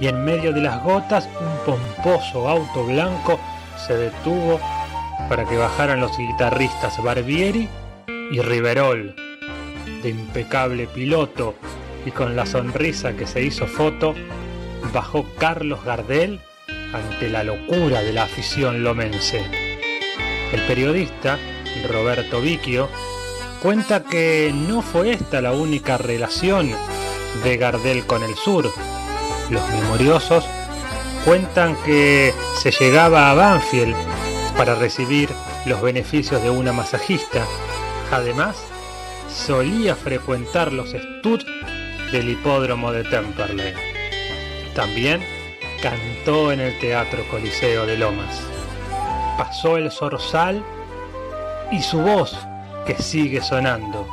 y 0.00 0.08
en 0.08 0.24
medio 0.24 0.52
de 0.52 0.60
las 0.60 0.82
gotas 0.82 1.28
un 1.40 1.74
pomposo 1.74 2.48
auto 2.48 2.84
blanco 2.84 3.38
se 3.86 3.96
detuvo 3.96 4.60
para 5.28 5.44
que 5.44 5.56
bajaran 5.56 6.00
los 6.00 6.16
guitarristas 6.16 7.02
Barbieri 7.02 7.68
y 8.30 8.40
Riverol. 8.40 9.14
De 10.02 10.10
impecable 10.10 10.86
piloto 10.86 11.54
y 12.04 12.10
con 12.10 12.36
la 12.36 12.46
sonrisa 12.46 13.14
que 13.16 13.26
se 13.26 13.42
hizo 13.42 13.66
foto, 13.66 14.14
bajó 14.92 15.26
Carlos 15.38 15.82
Gardel 15.84 16.40
ante 16.92 17.28
la 17.28 17.44
locura 17.44 18.02
de 18.02 18.12
la 18.12 18.24
afición 18.24 18.82
lomense. 18.82 19.42
El 20.52 20.60
periodista, 20.62 21.38
Roberto 21.88 22.40
Vicchio, 22.40 22.88
cuenta 23.60 24.04
que 24.04 24.52
no 24.54 24.82
fue 24.82 25.12
esta 25.12 25.40
la 25.40 25.52
única 25.52 25.98
relación 25.98 26.74
de 27.42 27.56
Gardel 27.56 28.06
con 28.06 28.22
el 28.22 28.34
sur. 28.34 28.72
Los 29.50 29.68
memoriosos 29.70 30.44
cuentan 31.24 31.76
que 31.84 32.32
se 32.60 32.70
llegaba 32.70 33.30
a 33.30 33.34
Banfield 33.34 33.96
para 34.56 34.74
recibir 34.74 35.28
los 35.66 35.82
beneficios 35.82 36.42
de 36.42 36.50
una 36.50 36.72
masajista. 36.72 37.44
Además, 38.12 38.56
solía 39.28 39.96
frecuentar 39.96 40.72
los 40.72 40.94
estuds 40.94 41.44
del 42.12 42.28
hipódromo 42.30 42.92
de 42.92 43.04
Temperley. 43.04 43.74
También 44.74 45.22
cantó 45.82 46.52
en 46.52 46.60
el 46.60 46.78
Teatro 46.78 47.24
Coliseo 47.30 47.86
de 47.86 47.96
Lomas. 47.96 48.50
Pasó 49.38 49.76
el 49.76 49.90
zorzal 49.90 50.62
y 51.70 51.80
su 51.80 52.00
voz, 52.00 52.36
que 52.86 52.94
sigue 52.94 53.40
sonando, 53.40 54.06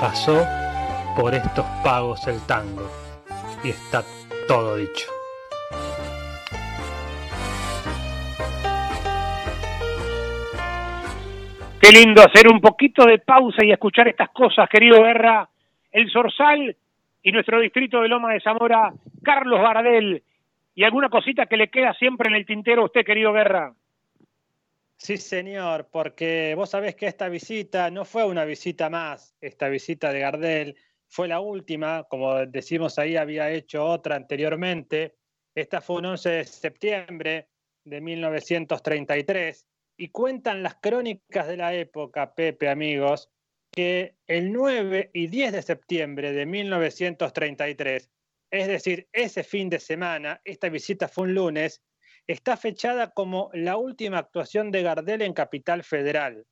pasó 0.00 0.44
por 1.16 1.34
estos 1.34 1.66
pagos 1.84 2.26
el 2.26 2.40
tango. 2.46 2.90
Y 3.62 3.70
está 3.70 4.02
todo 4.46 4.76
dicho. 4.76 5.06
Qué 11.80 11.92
lindo 11.92 12.22
hacer 12.22 12.48
un 12.48 12.60
poquito 12.60 13.04
de 13.04 13.18
pausa 13.18 13.64
y 13.64 13.70
escuchar 13.70 14.08
estas 14.08 14.30
cosas, 14.30 14.68
querido 14.68 15.02
Guerra. 15.02 15.48
El 15.92 16.10
Sorsal 16.10 16.76
y 17.22 17.32
nuestro 17.32 17.60
distrito 17.60 18.00
de 18.00 18.08
Loma 18.08 18.32
de 18.32 18.40
Zamora, 18.40 18.92
Carlos 19.22 19.60
Bardel. 19.60 20.22
Y 20.78 20.84
alguna 20.84 21.10
cosita 21.10 21.46
que 21.46 21.56
le 21.56 21.70
queda 21.70 21.92
siempre 21.94 22.28
en 22.28 22.36
el 22.36 22.46
tintero 22.46 22.82
a 22.82 22.84
usted, 22.84 23.04
querido 23.04 23.32
Guerra. 23.32 23.74
Sí, 24.96 25.16
señor, 25.16 25.88
porque 25.90 26.54
vos 26.54 26.70
sabés 26.70 26.94
que 26.94 27.08
esta 27.08 27.28
visita 27.28 27.90
no 27.90 28.04
fue 28.04 28.24
una 28.24 28.44
visita 28.44 28.88
más, 28.88 29.34
esta 29.40 29.68
visita 29.68 30.12
de 30.12 30.20
Gardel 30.20 30.76
fue 31.08 31.26
la 31.26 31.40
última, 31.40 32.04
como 32.04 32.46
decimos 32.46 32.96
ahí, 33.00 33.16
había 33.16 33.50
hecho 33.50 33.84
otra 33.84 34.14
anteriormente. 34.14 35.16
Esta 35.52 35.80
fue 35.80 35.96
un 35.96 36.06
11 36.06 36.30
de 36.30 36.44
septiembre 36.44 37.48
de 37.82 38.00
1933 38.00 39.66
y 39.96 40.10
cuentan 40.10 40.62
las 40.62 40.76
crónicas 40.76 41.48
de 41.48 41.56
la 41.56 41.74
época, 41.74 42.36
Pepe, 42.36 42.68
amigos, 42.68 43.28
que 43.72 44.14
el 44.28 44.52
9 44.52 45.10
y 45.12 45.26
10 45.26 45.54
de 45.54 45.62
septiembre 45.62 46.30
de 46.30 46.46
1933, 46.46 48.08
es 48.50 48.66
decir, 48.66 49.08
ese 49.12 49.42
fin 49.44 49.68
de 49.68 49.78
semana, 49.78 50.40
esta 50.44 50.68
visita 50.68 51.08
fue 51.08 51.24
un 51.24 51.34
lunes, 51.34 51.82
está 52.26 52.56
fechada 52.56 53.10
como 53.10 53.50
la 53.52 53.76
última 53.76 54.18
actuación 54.18 54.70
de 54.70 54.82
Gardel 54.82 55.22
en 55.22 55.32
Capital 55.32 55.82
Federal. 55.82 56.46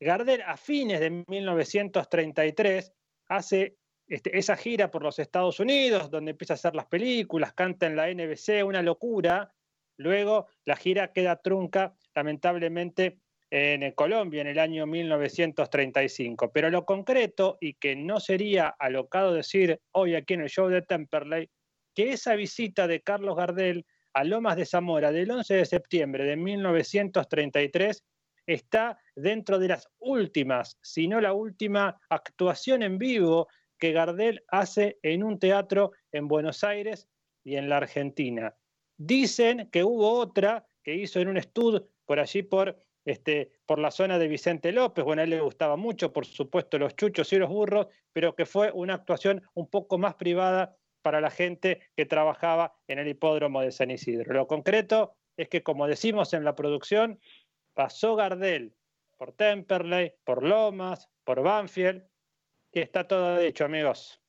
Gardel 0.00 0.42
a 0.42 0.56
fines 0.56 1.00
de 1.00 1.24
1933 1.26 2.92
hace 3.28 3.76
este, 4.06 4.36
esa 4.36 4.56
gira 4.56 4.90
por 4.90 5.02
los 5.02 5.18
Estados 5.18 5.60
Unidos, 5.60 6.10
donde 6.10 6.32
empieza 6.32 6.54
a 6.54 6.56
hacer 6.56 6.74
las 6.74 6.86
películas, 6.86 7.52
canta 7.54 7.86
en 7.86 7.96
la 7.96 8.12
NBC, 8.12 8.64
una 8.64 8.82
locura. 8.82 9.52
Luego 9.96 10.48
la 10.64 10.76
gira 10.76 11.12
queda 11.12 11.36
trunca, 11.36 11.94
lamentablemente, 12.14 13.20
en 13.50 13.90
Colombia 13.92 14.42
en 14.42 14.46
el 14.46 14.58
año 14.58 14.86
1935. 14.86 16.52
Pero 16.52 16.70
lo 16.70 16.84
concreto, 16.84 17.58
y 17.60 17.74
que 17.74 17.96
no 17.96 18.20
sería 18.20 18.68
alocado 18.68 19.32
decir 19.32 19.80
hoy 19.92 20.14
aquí 20.14 20.34
en 20.34 20.42
el 20.42 20.48
show 20.48 20.68
de 20.68 20.82
Temperley, 20.82 21.50
que 21.94 22.12
esa 22.12 22.36
visita 22.36 22.86
de 22.86 23.00
Carlos 23.00 23.36
Gardel 23.36 23.84
a 24.12 24.24
Lomas 24.24 24.56
de 24.56 24.66
Zamora 24.66 25.12
del 25.12 25.30
11 25.30 25.54
de 25.54 25.64
septiembre 25.66 26.24
de 26.24 26.36
1933 26.36 28.04
está 28.46 28.98
dentro 29.14 29.58
de 29.58 29.68
las 29.68 29.88
últimas, 29.98 30.78
si 30.82 31.06
no 31.06 31.20
la 31.20 31.32
última 31.32 32.00
actuación 32.08 32.82
en 32.82 32.98
vivo 32.98 33.48
que 33.78 33.92
Gardel 33.92 34.44
hace 34.48 34.98
en 35.02 35.22
un 35.22 35.38
teatro 35.38 35.92
en 36.12 36.28
Buenos 36.28 36.64
Aires 36.64 37.08
y 37.44 37.56
en 37.56 37.68
la 37.68 37.78
Argentina. 37.78 38.54
Dicen 38.96 39.68
que 39.70 39.84
hubo 39.84 40.12
otra 40.12 40.66
que 40.82 40.94
hizo 40.94 41.20
en 41.20 41.28
un 41.28 41.36
estudio 41.36 41.88
por 42.04 42.18
allí 42.18 42.42
por, 42.42 42.82
este, 43.04 43.52
por 43.66 43.78
la 43.78 43.90
zona 43.90 44.18
de 44.18 44.28
Vicente 44.28 44.72
López. 44.72 45.04
Bueno, 45.04 45.20
a 45.20 45.24
él 45.24 45.30
le 45.30 45.40
gustaba 45.40 45.76
mucho, 45.76 46.12
por 46.12 46.26
supuesto, 46.26 46.78
los 46.78 46.96
chuchos 46.96 47.32
y 47.32 47.38
los 47.38 47.48
burros, 47.48 47.88
pero 48.12 48.34
que 48.34 48.46
fue 48.46 48.70
una 48.72 48.94
actuación 48.94 49.42
un 49.54 49.68
poco 49.68 49.98
más 49.98 50.14
privada 50.14 50.76
para 51.02 51.20
la 51.20 51.30
gente 51.30 51.80
que 51.96 52.06
trabajaba 52.06 52.74
en 52.86 52.98
el 52.98 53.08
hipódromo 53.08 53.62
de 53.62 53.72
San 53.72 53.90
Isidro. 53.90 54.34
Lo 54.34 54.46
concreto 54.46 55.14
es 55.36 55.48
que, 55.48 55.62
como 55.62 55.86
decimos 55.86 56.34
en 56.34 56.44
la 56.44 56.54
producción, 56.54 57.18
pasó 57.74 58.16
Gardel 58.16 58.74
por 59.16 59.32
Temperley, 59.32 60.12
por 60.24 60.42
Lomas, 60.42 61.08
por 61.24 61.42
Banfield, 61.42 62.02
y 62.72 62.80
está 62.80 63.06
todo 63.06 63.38
dicho, 63.38 63.64
amigos. 63.64 64.20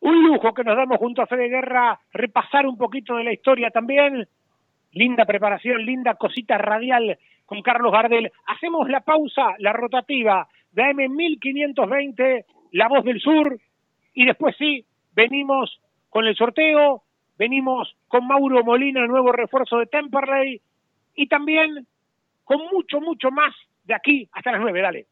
Un 0.00 0.22
lujo 0.22 0.52
que 0.52 0.64
nos 0.64 0.76
damos 0.76 0.98
junto 0.98 1.22
a 1.22 1.26
Fede 1.26 1.48
Guerra, 1.48 1.98
repasar 2.12 2.66
un 2.66 2.76
poquito 2.76 3.16
de 3.16 3.24
la 3.24 3.32
historia 3.32 3.70
también. 3.70 4.28
Linda 4.92 5.24
preparación, 5.24 5.84
linda 5.84 6.14
cosita 6.14 6.58
radial 6.58 7.18
con 7.46 7.62
Carlos 7.62 7.92
Gardel. 7.92 8.30
Hacemos 8.46 8.88
la 8.88 9.00
pausa, 9.00 9.54
la 9.58 9.72
rotativa. 9.72 10.48
De 10.72 10.82
AM1520, 10.82 12.44
La 12.72 12.88
Voz 12.88 13.04
del 13.04 13.20
Sur, 13.20 13.60
y 14.12 14.24
después 14.24 14.56
sí, 14.58 14.84
venimos 15.14 15.80
con 16.10 16.26
el 16.26 16.34
sorteo, 16.36 17.02
venimos 17.38 17.94
con 18.08 18.26
Mauro 18.26 18.64
Molina, 18.64 19.06
nuevo 19.06 19.30
refuerzo 19.32 19.78
de 19.78 19.86
Temperley, 19.86 20.60
y 21.14 21.26
también 21.28 21.86
con 22.42 22.58
mucho, 22.72 23.00
mucho 23.00 23.30
más 23.30 23.54
de 23.84 23.94
aquí 23.94 24.28
hasta 24.32 24.52
las 24.52 24.60
nueve, 24.60 24.80
dale. 24.80 25.06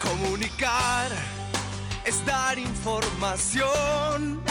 Comunicar 0.00 1.10
es 2.06 2.24
dar 2.24 2.58
información 2.58 4.42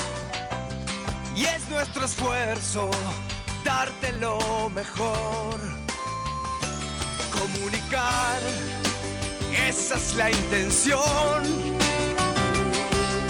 y 1.38 1.46
es 1.46 1.70
nuestro 1.70 2.04
esfuerzo 2.06 2.90
darte 3.64 4.12
lo 4.14 4.70
mejor. 4.72 5.60
Comunicar, 7.32 8.40
esa 9.68 9.96
es 9.96 10.16
la 10.16 10.32
intención. 10.32 11.44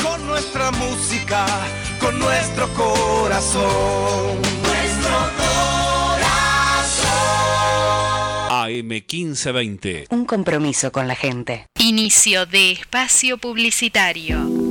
Con 0.02 0.26
nuestra 0.26 0.72
música, 0.72 1.46
con 2.00 2.18
nuestro 2.18 2.70
corazón. 2.76 4.42
Nuestro 4.64 5.18
corazón. 5.38 5.58
AM1520. 8.50 10.08
Un 10.12 10.26
compromiso 10.26 10.94
con 10.94 11.10
la 11.10 11.16
gente. 11.16 11.68
Inicio 11.78 12.46
de 12.46 12.72
espacio 12.72 13.38
publicitario. 13.38 14.67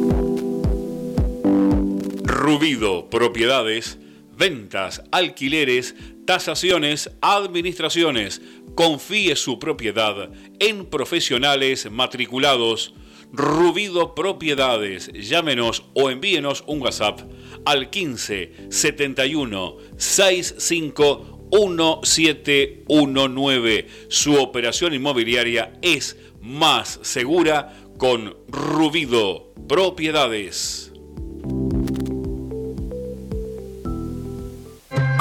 Rubido 2.47 3.11
Propiedades, 3.11 3.99
ventas, 4.39 5.03
alquileres, 5.11 5.97
tasaciones, 6.29 7.11
administraciones. 7.21 8.41
Confíe 8.77 9.35
su 9.35 9.59
propiedad 9.59 10.31
en 10.61 10.87
profesionales 10.87 11.91
matriculados 11.91 12.95
Rubido 13.33 14.15
Propiedades. 14.15 15.11
Llámenos 15.13 15.87
o 15.95 16.09
envíenos 16.09 16.63
un 16.69 16.83
WhatsApp 16.83 17.23
al 17.65 17.91
15 17.91 18.69
71 18.71 19.77
65 19.97 21.49
1719. 21.51 23.89
Su 24.07 24.37
operación 24.37 24.95
inmobiliaria 24.95 25.73
es 25.83 26.17
más 26.41 27.01
segura 27.03 27.75
con 27.99 28.37
Rubido 28.47 29.53
Propiedades. 29.67 30.93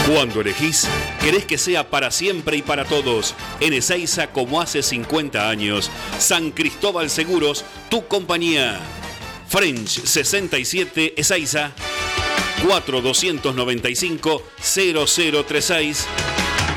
Cuando 0.08 0.42
elegís, 0.42 0.88
querés 1.22 1.46
que 1.46 1.58
sea 1.58 1.90
para 1.90 2.12
siempre 2.12 2.58
y 2.58 2.62
para 2.62 2.86
todos. 2.86 3.34
En 3.60 3.74
Ezeiza, 3.74 4.28
como 4.32 4.62
hace 4.62 4.84
50 4.84 5.50
años. 5.50 5.90
San 6.20 6.52
Cristóbal 6.52 7.10
Seguros, 7.10 7.66
tu 7.90 8.08
compañía. 8.08 8.80
French 9.48 10.04
67 10.06 11.16
Ezeiza 11.18 11.72
4295 12.64 14.44
0036 14.62 16.06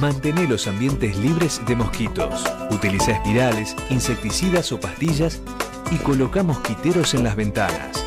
Mantené 0.00 0.48
los 0.48 0.66
ambientes 0.66 1.16
libres 1.16 1.60
de 1.64 1.76
mosquitos. 1.76 2.42
Utiliza 2.72 3.12
espirales, 3.12 3.76
insecticidas 3.88 4.72
o 4.72 4.80
pastillas 4.80 5.40
y 5.92 5.96
coloca 5.98 6.42
mosquiteros 6.42 7.14
en 7.14 7.22
las 7.22 7.36
ventanas. 7.36 8.04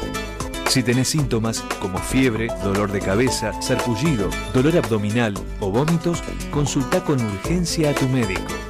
Si 0.68 0.84
tenés 0.84 1.08
síntomas 1.08 1.62
como 1.80 2.00
fiebre, 2.00 2.50
dolor 2.66 2.92
de 2.92 3.00
cabeza, 3.00 3.54
sarpullido, 3.62 4.30
dolor 4.54 4.78
abdominal 4.78 5.36
o 5.62 5.72
vómitos, 5.72 6.22
consulta 6.52 7.02
con 7.06 7.26
urgencia 7.26 7.92
a 7.92 7.94
tu 7.94 8.10
médico. 8.10 8.69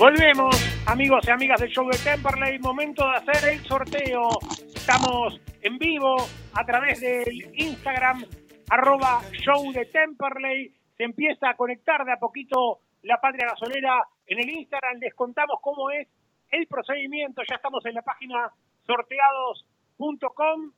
Volvemos, 0.00 0.56
amigos 0.86 1.28
y 1.28 1.30
amigas 1.30 1.60
del 1.60 1.68
show 1.68 1.86
de 1.86 1.98
Temperley. 1.98 2.58
Momento 2.60 3.04
de 3.04 3.16
hacer 3.18 3.50
el 3.50 3.60
sorteo. 3.66 4.30
Estamos 4.74 5.38
en 5.60 5.76
vivo 5.76 6.16
a 6.54 6.64
través 6.64 7.02
del 7.02 7.28
Instagram, 7.52 8.24
arroba 8.70 9.20
show 9.32 9.70
de 9.72 9.84
Temperley. 9.84 10.72
Se 10.96 11.04
empieza 11.04 11.50
a 11.50 11.54
conectar 11.54 12.02
de 12.06 12.12
a 12.12 12.16
poquito 12.16 12.78
la 13.02 13.20
patria 13.20 13.48
gasolera 13.50 14.02
en 14.26 14.38
el 14.38 14.48
Instagram. 14.48 15.00
Les 15.00 15.12
contamos 15.12 15.58
cómo 15.60 15.90
es 15.90 16.08
el 16.50 16.66
procedimiento. 16.66 17.42
Ya 17.46 17.56
estamos 17.56 17.84
en 17.84 17.92
la 17.92 18.02
página 18.02 18.50
sorteados.com. 18.86 20.72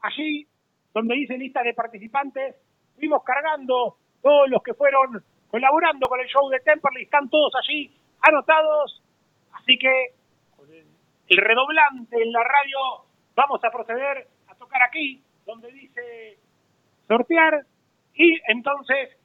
Allí, 0.00 0.48
donde 0.94 1.14
dice 1.16 1.36
lista 1.36 1.62
de 1.62 1.74
participantes, 1.74 2.56
fuimos 2.96 3.22
cargando 3.22 3.98
todos 4.22 4.48
los 4.48 4.62
que 4.62 4.72
fueron 4.72 5.22
colaborando 5.50 6.08
con 6.08 6.18
el 6.20 6.26
show 6.28 6.48
de 6.48 6.60
Temperley. 6.60 7.02
Están 7.02 7.28
todos 7.28 7.52
allí 7.62 7.92
anotados. 8.22 9.02
Así 9.52 9.78
que 9.78 10.14
el 11.28 11.38
redoblante 11.38 12.22
en 12.22 12.32
la 12.32 12.42
radio 12.42 12.78
vamos 13.34 13.62
a 13.64 13.70
proceder 13.70 14.28
a 14.48 14.54
tocar 14.54 14.82
aquí, 14.82 15.22
donde 15.46 15.70
dice 15.72 16.38
sortear, 17.08 17.64
y 18.14 18.38
entonces 18.48 19.16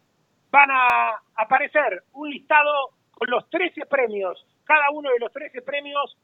van 0.49 0.69
a 0.71 1.21
aparecer 1.35 2.03
un 2.13 2.29
listado 2.29 2.91
con 3.11 3.29
los 3.29 3.49
13 3.49 3.85
premios. 3.85 4.45
Cada 4.63 4.89
uno 4.91 5.09
de 5.11 5.19
los 5.19 5.31
13 5.31 5.61
premios 5.61 6.17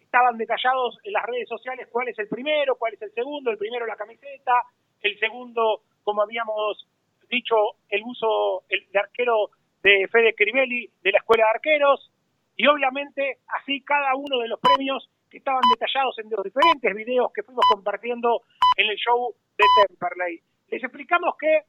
estaban 0.00 0.36
detallados 0.36 0.98
en 1.04 1.12
las 1.14 1.24
redes 1.24 1.48
sociales 1.48 1.88
cuál 1.90 2.08
es 2.08 2.18
el 2.18 2.28
primero, 2.28 2.76
cuál 2.76 2.94
es 2.94 3.02
el 3.02 3.12
segundo, 3.12 3.50
el 3.50 3.58
primero 3.58 3.86
la 3.86 3.96
camiseta, 3.96 4.52
el 5.00 5.18
segundo, 5.18 5.82
como 6.04 6.22
habíamos 6.22 6.86
dicho, 7.30 7.56
el 7.88 8.02
uso 8.04 8.64
el 8.68 8.86
de 8.92 8.98
arquero 8.98 9.50
de 9.82 10.06
Fede 10.08 10.34
Crivelli 10.34 10.90
de 11.02 11.12
la 11.12 11.18
Escuela 11.18 11.44
de 11.44 11.50
Arqueros, 11.50 12.11
y 12.56 12.66
obviamente 12.66 13.38
así 13.60 13.80
cada 13.82 14.14
uno 14.14 14.38
de 14.38 14.48
los 14.48 14.60
premios 14.60 15.08
que 15.30 15.38
estaban 15.38 15.62
detallados 15.72 16.18
en 16.18 16.30
los 16.30 16.44
diferentes 16.44 16.94
videos 16.94 17.32
que 17.32 17.42
fuimos 17.42 17.64
compartiendo 17.72 18.42
en 18.76 18.90
el 18.90 18.96
show 18.96 19.34
de 19.56 19.64
Temperley. 19.88 20.40
Les 20.68 20.82
explicamos 20.82 21.34
que 21.38 21.62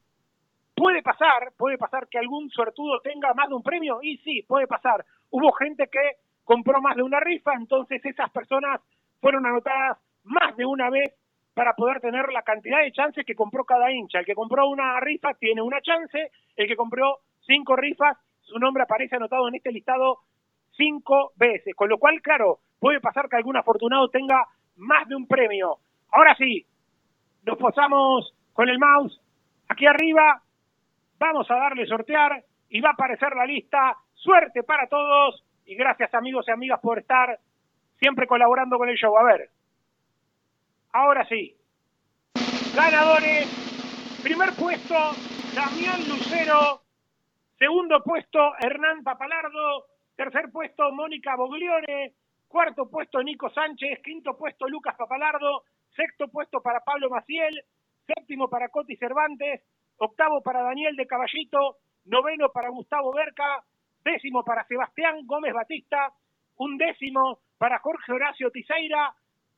puede 0.76 1.02
pasar, 1.02 1.54
puede 1.58 1.78
pasar 1.78 2.08
que 2.08 2.20
algún 2.20 2.50
suertudo 2.50 3.00
tenga 3.02 3.34
más 3.34 3.48
de 3.50 3.56
un 3.56 3.64
premio, 3.64 4.00
y 4.02 4.18
sí, 4.18 4.44
puede 4.48 4.68
pasar. 4.68 5.06
Hubo 5.30 5.52
gente 5.54 5.88
que 5.88 6.18
compró 6.44 6.82
más 6.82 6.96
de 6.96 7.04
una 7.04 7.20
rifa, 7.20 7.54
entonces 7.54 8.04
esas 8.04 8.30
personas 8.32 8.82
fueron 9.22 9.46
anotadas 9.46 9.98
más 10.24 10.56
de 10.58 10.66
una 10.66 10.90
vez 10.90 11.14
para 11.54 11.74
poder 11.74 12.00
tener 12.02 12.30
la 12.34 12.42
cantidad 12.42 12.82
de 12.82 12.92
chances 12.92 13.26
que 13.26 13.36
compró 13.36 13.64
cada 13.64 13.92
hincha. 13.92 14.20
El 14.20 14.26
que 14.26 14.36
compró 14.36 14.68
una 14.68 15.00
rifa 15.00 15.34
tiene 15.36 15.62
una 15.62 15.82
chance, 15.82 16.32
el 16.56 16.68
que 16.68 16.76
compró 16.76 17.20
cinco 17.46 17.76
rifas, 17.76 18.18
su 18.42 18.60
nombre 18.60 18.84
aparece 18.84 19.16
anotado 19.16 19.48
en 19.48 19.56
este 19.56 19.72
listado 19.72 20.20
cinco 20.76 21.32
veces. 21.36 21.76
Con 21.76 21.90
lo 21.90 21.98
cual, 21.98 22.22
claro, 22.22 22.60
puede 22.80 23.00
pasar 23.00 23.30
que 23.30 23.38
algún 23.38 23.58
afortunado 23.58 24.10
tenga 24.10 24.48
más 24.78 25.08
de 25.08 25.16
un 25.16 25.28
premio. 25.28 25.78
Ahora 26.12 26.36
sí, 26.36 26.66
nos 27.44 27.58
posamos 27.58 28.34
con 28.54 28.70
el 28.70 28.80
mouse 28.80 29.20
aquí 29.74 29.86
arriba, 29.86 30.42
vamos 31.18 31.50
a 31.50 31.56
darle 31.56 31.86
sortear 31.88 32.44
y 32.70 32.82
va 32.82 32.90
a 32.90 32.94
aparecer 32.94 33.36
la 33.36 33.46
lista. 33.46 33.98
Suerte 34.14 34.64
para 34.64 34.88
todos 34.88 35.44
y 35.66 35.76
gracias 35.76 36.14
amigos 36.14 36.46
y 36.48 36.52
amigas 36.52 36.80
por 36.82 37.00
estar 37.00 37.40
siempre 38.00 38.28
colaborando 38.28 38.78
con 38.78 38.90
el 38.90 38.98
show. 38.98 39.18
A 39.18 39.24
ver, 39.24 39.50
ahora 40.92 41.26
sí, 41.28 41.56
ganadores, 42.76 44.20
primer 44.22 44.54
puesto, 44.54 44.96
Damián 45.56 46.08
Lucero, 46.08 46.82
segundo 47.58 48.04
puesto, 48.04 48.54
Hernán 48.60 49.04
Papalardo, 49.04 49.86
tercer 50.16 50.52
puesto, 50.52 50.92
Mónica 50.92 51.36
Boglione, 51.36 52.14
cuarto 52.48 52.90
puesto, 52.90 53.22
Nico 53.22 53.50
Sánchez, 53.50 54.02
quinto 54.04 54.38
puesto, 54.38 54.68
Lucas 54.68 54.96
Papalardo, 54.96 55.64
sexto 55.96 56.28
puesto 56.28 56.62
para 56.62 56.82
Pablo 56.82 57.10
Maciel, 57.10 57.64
séptimo 58.06 58.50
para 58.50 58.70
Coti 58.70 58.96
Cervantes, 58.98 59.62
octavo 59.98 60.42
para 60.42 60.62
Daniel 60.62 60.96
de 60.96 61.08
Caballito, 61.08 61.78
noveno 62.06 62.50
para 62.50 62.70
Gustavo 62.70 63.12
Berca, 63.14 63.64
décimo 64.04 64.44
para 64.44 64.66
Sebastián 64.66 65.26
Gómez 65.26 65.54
Batista, 65.54 66.14
un 66.58 66.78
décimo 66.78 67.40
para 67.58 67.80
Jorge 67.80 68.12
Horacio 68.12 68.52
Tiseira, 68.52 69.14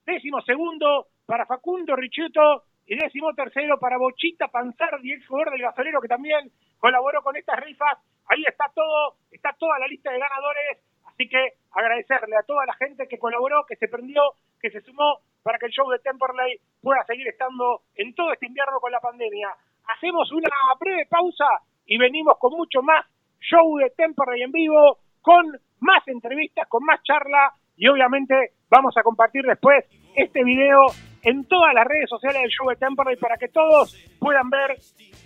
décimo 0.06 0.41
segundo 0.41 1.08
para 1.26 1.45
Facundo 1.45 1.95
Richuto 1.95 2.64
y 2.88 2.96
décimo 2.96 3.34
tercero 3.34 3.80
para 3.80 3.98
Bochita 3.98 4.48
Panzardi, 4.48 5.14
ex 5.14 5.28
jugador 5.28 5.52
del 5.52 5.62
gasolero 5.62 6.02
que 6.02 6.08
también 6.08 6.52
colaboró 6.78 7.22
con 7.24 7.36
estas 7.36 7.60
rifas. 7.60 7.98
Ahí 8.28 8.44
está 8.48 8.72
todo, 8.74 9.16
está 9.32 9.54
toda 9.54 9.80
la 9.80 9.88
lista 9.88 10.12
de 10.12 10.20
ganadores, 10.20 10.80
así 11.06 11.28
que 11.28 11.54
agradecerle 11.72 12.36
a 12.38 12.44
toda 12.44 12.66
la 12.66 12.74
gente 12.74 13.08
que 13.08 13.18
colaboró, 13.18 13.66
que 13.68 13.76
se 13.76 13.88
prendió, 13.88 14.22
que 14.62 14.70
se 14.70 14.82
sumó 14.82 15.20
para 15.44 15.58
que 15.58 15.68
el 15.68 15.72
show 15.72 15.90
de 15.90 16.00
Temperley 16.00 16.60
pueda 16.82 17.04
seguir 17.06 17.28
estando 17.28 17.82
en 17.96 18.14
todo 18.14 18.34
este 18.34 18.48
invierno 18.48 18.80
con 18.80 18.92
la 18.92 19.00
pandemia. 19.00 19.50
Hacemos 19.88 20.32
una 20.32 20.50
breve 20.80 21.06
pausa 21.08 21.46
y 21.86 21.98
venimos 21.98 22.38
con 22.40 22.52
mucho 22.54 22.82
más 22.82 23.06
show 23.40 23.78
de 23.78 23.92
Temperley 23.92 24.44
en 24.44 24.52
vivo, 24.52 25.00
con 25.22 25.46
más 25.80 26.08
entrevistas, 26.08 26.68
con 26.68 26.84
más 26.84 27.02
charla 27.04 27.54
y 27.78 27.88
obviamente 27.88 28.54
vamos 28.70 28.96
a 28.98 29.04
compartir 29.04 29.44
después 29.44 29.86
este 30.16 30.44
video 30.44 30.86
en 31.26 31.44
todas 31.46 31.74
las 31.74 31.86
redes 31.86 32.10
sociales 32.10 32.42
del 32.44 32.52
show 32.52 32.70
de 32.70 32.76
para 33.20 33.36
que 33.38 33.48
todos 33.50 33.98
puedan 34.20 34.50
ver 34.50 34.78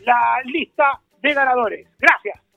la 0.01 0.41
lista 0.45 0.99
de 1.21 1.33
ganadores. 1.33 1.87
Gracias. 1.99 2.48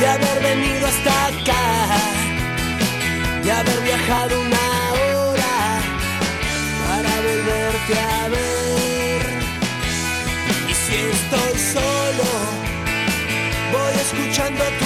de 0.00 0.06
haber 0.06 0.42
venido 0.42 0.86
hasta 0.86 1.26
acá, 1.26 1.98
de 3.44 3.52
haber 3.52 3.80
viajado 3.82 4.40
una 4.40 4.92
hora 4.94 5.80
para 6.88 7.20
volverte 7.20 7.98
a 7.98 8.28
ver. 8.28 9.22
Y 10.68 10.74
si 10.74 10.96
estoy 10.96 11.58
solo, 11.72 12.28
voy 13.72 13.94
escuchando 14.00 14.64
tu 14.78 14.85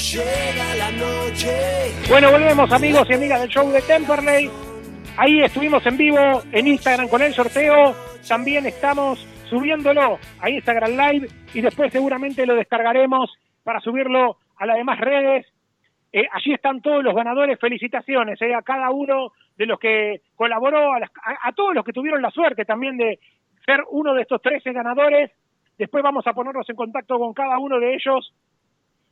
llega 0.00 0.74
la 0.76 0.90
noche. 0.92 1.50
Bueno, 2.08 2.30
volvemos 2.30 2.72
amigos 2.72 3.06
y 3.10 3.14
amigas 3.14 3.40
del 3.40 3.50
show 3.50 3.70
de 3.70 3.82
Temperley. 3.82 4.50
Ahí 5.16 5.42
estuvimos 5.42 5.84
en 5.84 5.96
vivo 5.96 6.42
en 6.52 6.66
Instagram 6.66 7.08
con 7.08 7.22
el 7.22 7.34
sorteo. 7.34 7.94
También 8.26 8.66
estamos 8.66 9.26
subiéndolo 9.48 10.18
a 10.40 10.50
Instagram 10.50 10.92
Live 10.92 11.28
y 11.52 11.60
después 11.60 11.92
seguramente 11.92 12.46
lo 12.46 12.54
descargaremos 12.54 13.30
para 13.62 13.80
subirlo 13.80 14.38
a 14.56 14.66
las 14.66 14.76
demás 14.76 14.98
redes. 14.98 15.46
Eh, 16.12 16.26
allí 16.32 16.54
están 16.54 16.80
todos 16.80 17.04
los 17.04 17.14
ganadores. 17.14 17.60
Felicitaciones 17.60 18.40
eh, 18.40 18.54
a 18.54 18.62
cada 18.62 18.90
uno 18.90 19.32
de 19.56 19.66
los 19.66 19.78
que 19.78 20.22
colaboró, 20.34 20.94
a, 20.94 21.52
todos 21.52 21.74
los 21.74 21.84
que 21.84 21.92
tuvieron 21.92 22.22
la 22.22 22.30
suerte 22.30 22.64
también 22.64 22.96
de 22.96 23.18
ser 23.66 23.84
uno 23.90 24.14
de 24.14 24.22
estos 24.22 24.40
13 24.40 24.72
ganadores. 24.72 25.30
Después 25.76 26.02
vamos 26.02 26.26
a 26.26 26.32
ponernos 26.32 26.68
en 26.68 26.76
contacto 26.76 27.18
con 27.18 27.34
cada 27.34 27.58
uno 27.58 27.78
de 27.78 27.94
ellos 27.94 28.32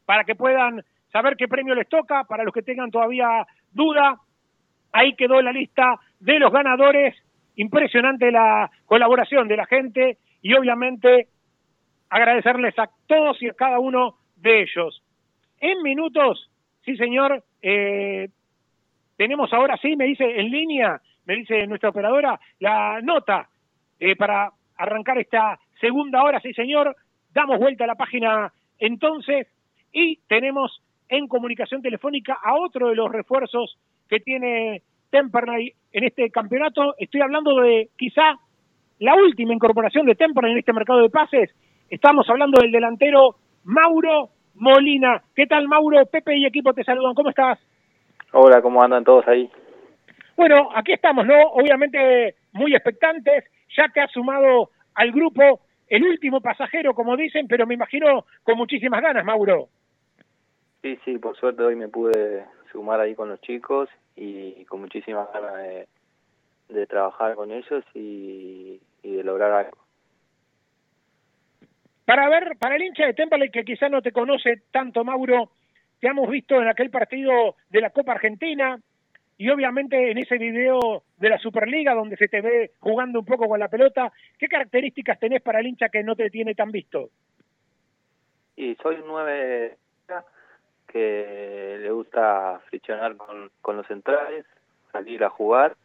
para 0.09 0.25
que 0.25 0.35
puedan 0.35 0.83
saber 1.13 1.37
qué 1.37 1.49
premio 1.49 1.75
les 1.75 1.87
toca, 1.87 2.25
para 2.25 2.43
los 2.43 2.55
que 2.55 2.63
tengan 2.63 2.91
todavía 2.91 3.47
duda. 3.71 4.19
Ahí 4.91 5.15
quedó 5.15 5.43
la 5.43 5.53
lista 5.53 6.01
de 6.19 6.39
los 6.39 6.51
ganadores. 6.51 7.15
Impresionante 7.57 8.33
la 8.33 8.71
colaboración 8.87 9.49
de 9.49 9.57
la 9.59 9.67
gente 9.67 10.17
y 10.41 10.55
obviamente 10.55 11.29
agradecerles 12.09 12.79
a 12.79 12.89
todos 13.07 13.43
y 13.43 13.51
a 13.51 13.53
cada 13.53 13.81
uno 13.81 14.15
de 14.37 14.63
ellos. 14.63 15.03
En 15.61 15.83
minutos, 15.83 16.51
sí 16.87 16.97
señor, 16.97 17.45
eh, 17.61 18.31
tenemos 19.19 19.53
ahora 19.53 19.77
sí, 19.77 19.95
me 19.95 20.07
dice 20.07 20.25
en 20.41 20.51
línea, 20.51 21.03
me 21.27 21.35
dice 21.35 21.67
nuestra 21.67 21.91
operadora, 21.91 22.41
la 22.61 23.03
nota 23.03 23.47
eh, 24.01 24.17
para 24.17 24.53
arrancar 24.79 25.19
esta 25.19 25.61
segunda 25.79 26.23
hora, 26.23 26.41
sí 26.41 26.55
señor, 26.55 26.97
damos 27.35 27.59
vuelta 27.59 27.85
a 27.85 27.89
la 27.89 27.95
página 27.95 28.51
entonces 28.79 29.49
y 29.93 30.18
tenemos 30.28 30.82
en 31.09 31.26
comunicación 31.26 31.82
telefónica 31.82 32.39
a 32.43 32.55
otro 32.55 32.89
de 32.89 32.95
los 32.95 33.11
refuerzos 33.11 33.78
que 34.09 34.20
tiene 34.20 34.82
Temperley 35.11 35.72
en 35.93 36.05
este 36.05 36.30
campeonato. 36.30 36.95
Estoy 36.99 37.20
hablando 37.20 37.61
de 37.61 37.89
quizá 37.97 38.34
la 38.99 39.14
última 39.14 39.55
incorporación 39.55 40.07
de 40.07 40.14
Temperley 40.14 40.53
en 40.53 40.59
este 40.59 40.72
mercado 40.72 41.01
de 41.01 41.11
pases. 41.11 41.51
Estamos 41.89 42.28
hablando 42.28 42.61
del 42.61 42.72
delantero 42.72 43.36
Mauro 43.64 44.30
Molina. 44.55 45.22
¿Qué 45.34 45.47
tal, 45.47 45.68
Mauro? 45.68 46.05
Pepe 46.07 46.36
y 46.36 46.47
equipo 46.47 46.72
te 46.74 46.84
saludan. 46.84 47.14
¿Cómo 47.14 47.30
estás? 47.30 47.59
Hola, 48.32 48.61
¿cómo 48.61 48.82
andan 48.82 49.05
todos 49.05 49.26
ahí? 49.28 49.51
Bueno, 50.36 50.68
aquí 50.74 50.93
estamos, 50.93 51.26
¿no? 51.26 51.34
Obviamente 51.53 52.34
muy 52.53 52.74
expectantes. 52.74 53.45
Ya 53.76 53.89
te 53.89 54.01
has 54.01 54.11
sumado 54.11 54.70
al 54.95 55.12
grupo 55.12 55.61
el 55.89 56.05
último 56.05 56.41
pasajero, 56.41 56.95
como 56.95 57.16
dicen, 57.16 57.47
pero 57.49 57.66
me 57.66 57.74
imagino 57.74 58.26
con 58.43 58.59
muchísimas 58.59 59.01
ganas, 59.01 59.24
Mauro. 59.24 59.68
Sí, 60.83 60.99
sí, 61.05 61.18
por 61.18 61.37
suerte 61.37 61.62
hoy 61.62 61.74
me 61.74 61.89
pude 61.89 62.45
sumar 62.70 63.01
ahí 63.01 63.14
con 63.14 63.29
los 63.29 63.41
chicos 63.41 63.89
y 64.14 64.64
con 64.66 64.81
muchísimas 64.81 65.29
ganas 65.33 65.55
de, 66.68 66.87
trabajar 66.87 67.35
con 67.35 67.51
ellos 67.51 67.85
y, 67.95 68.81
de 69.03 69.24
lograr 69.24 69.53
algo. 69.53 69.79
Para 72.05 72.29
ver, 72.29 72.57
para 72.59 72.76
el 72.76 72.83
hincha 72.83 73.07
de 73.07 73.14
Temple 73.14 73.51
que 73.51 73.64
quizás 73.64 73.91
no 73.91 74.03
te 74.03 74.12
conoce 74.12 74.62
tanto, 74.70 75.05
Mauro, 75.05 75.51
te 76.01 76.07
hemos 76.07 76.29
visto 76.31 76.61
en 76.61 76.68
aquel 76.68 76.91
partido 76.91 77.57
de 77.70 77.81
la 77.81 77.91
Copa 77.91 78.12
Argentina 78.12 78.79
y 79.37 79.51
obviamente 79.51 80.11
en 80.11 80.18
ese 80.18 80.39
video 80.39 81.03
de 81.16 81.29
la 81.29 81.39
Superliga 81.39 81.95
donde 81.95 82.16
se 82.16 82.29
te 82.29 82.41
ve 82.41 82.72
jugando 82.81 83.20
un 83.20 83.24
poco 83.24 83.49
con 83.49 83.61
la 83.61 83.68
pelota. 83.68 84.12
¿Qué 84.39 84.49
características 84.49 85.18
tenés 85.18 85.43
para 85.43 85.61
el 85.61 85.66
hincha 85.66 85.89
que 85.89 86.03
no 86.03 86.16
te 86.16 86.31
tiene 86.31 86.55
tan 86.55 86.70
visto? 86.70 87.11
Y 88.57 88.74
soy 88.76 88.97
un 88.97 89.09
nueve 89.09 89.76
que 90.89 91.78
le 91.80 91.91
gusta 91.91 92.61
friccionar 92.68 93.16
con, 93.16 93.51
con 93.61 93.76
los 93.76 93.86
centrales, 93.86 94.45
salir 94.91 95.22
a 95.22 95.30
jugar 95.30 95.76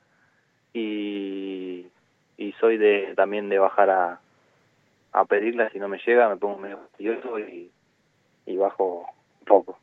y, 0.73 1.85
y 2.37 2.51
soy 2.53 2.77
de 2.77 3.13
también 3.15 3.49
de 3.49 3.59
bajar 3.59 3.89
a, 3.89 4.19
a 5.11 5.25
pedirla 5.25 5.69
si 5.69 5.79
no 5.79 5.87
me 5.87 5.99
llega, 5.99 6.29
me 6.29 6.37
pongo 6.37 6.57
medio 6.57 6.77
fastidioso 6.79 7.39
y, 7.39 7.71
y 8.45 8.57
bajo 8.57 9.05
un 9.41 9.45
poco. 9.45 9.77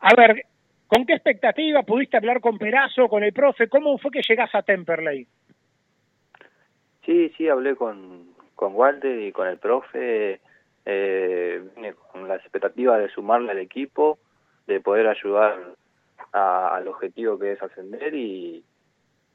A 0.00 0.14
ver, 0.14 0.44
¿con 0.86 1.06
qué 1.06 1.14
expectativa 1.14 1.82
pudiste 1.82 2.16
hablar 2.16 2.40
con 2.40 2.58
Perazo, 2.58 3.08
con 3.08 3.22
el 3.24 3.32
profe? 3.32 3.68
¿Cómo 3.68 3.98
fue 3.98 4.10
que 4.10 4.22
llegás 4.28 4.54
a 4.54 4.62
Temperley? 4.62 5.26
Sí, 7.04 7.32
sí, 7.36 7.48
hablé 7.48 7.74
con, 7.74 8.34
con 8.54 8.74
Walter 8.74 9.18
y 9.20 9.32
con 9.32 9.48
el 9.48 9.58
profe 9.58 10.40
eh, 10.90 11.60
con 12.10 12.26
las 12.26 12.40
expectativas 12.40 12.98
de 12.98 13.10
sumarle 13.10 13.50
al 13.50 13.58
equipo, 13.58 14.18
de 14.66 14.80
poder 14.80 15.06
ayudar 15.06 15.74
al 16.32 16.88
objetivo 16.88 17.38
que 17.38 17.52
es 17.52 17.62
ascender 17.62 18.14
y, 18.14 18.64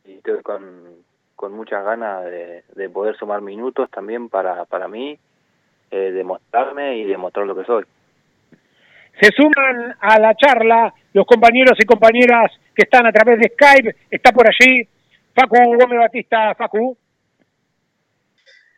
estoy 0.04 0.42
con, 0.42 0.96
con 1.36 1.54
muchas 1.54 1.86
ganas 1.86 2.26
de, 2.26 2.90
poder 2.92 3.16
sumar 3.18 3.42
minutos 3.42 3.90
también 3.92 4.30
para, 4.30 4.66
para 4.66 4.88
mí, 4.88 5.18
eh, 5.92 6.12
demostrarme 6.12 6.98
y 6.98 7.04
demostrar 7.04 7.46
lo 7.46 7.56
que 7.56 7.66
soy. 7.66 7.86
Se 9.22 9.30
suman 9.32 9.96
a 10.00 10.20
la 10.20 10.34
charla 10.34 10.92
los 11.14 11.28
compañeros 11.28 11.78
y 11.80 11.86
compañeras 11.86 12.52
que 12.74 12.82
están 12.82 13.06
a 13.06 13.12
través 13.12 13.40
de 13.40 13.50
Skype. 13.50 13.96
Está 14.10 14.32
por 14.32 14.48
allí 14.48 14.88
Facu 15.36 15.56
Gómez 15.56 16.00
Batista. 16.00 16.56
Facu. 16.56 16.98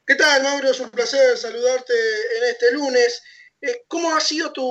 ¿Qué 0.08 0.14
tal, 0.14 0.44
Mauro? 0.44 0.70
Es 0.70 0.80
un 0.80 0.92
placer 0.92 1.36
saludarte 1.36 1.94
en 2.38 2.44
este 2.52 2.72
lunes. 2.74 3.24
Eh, 3.60 3.86
¿Cómo 3.88 4.16
ha 4.16 4.20
sido 4.20 4.54
tu, 4.54 4.70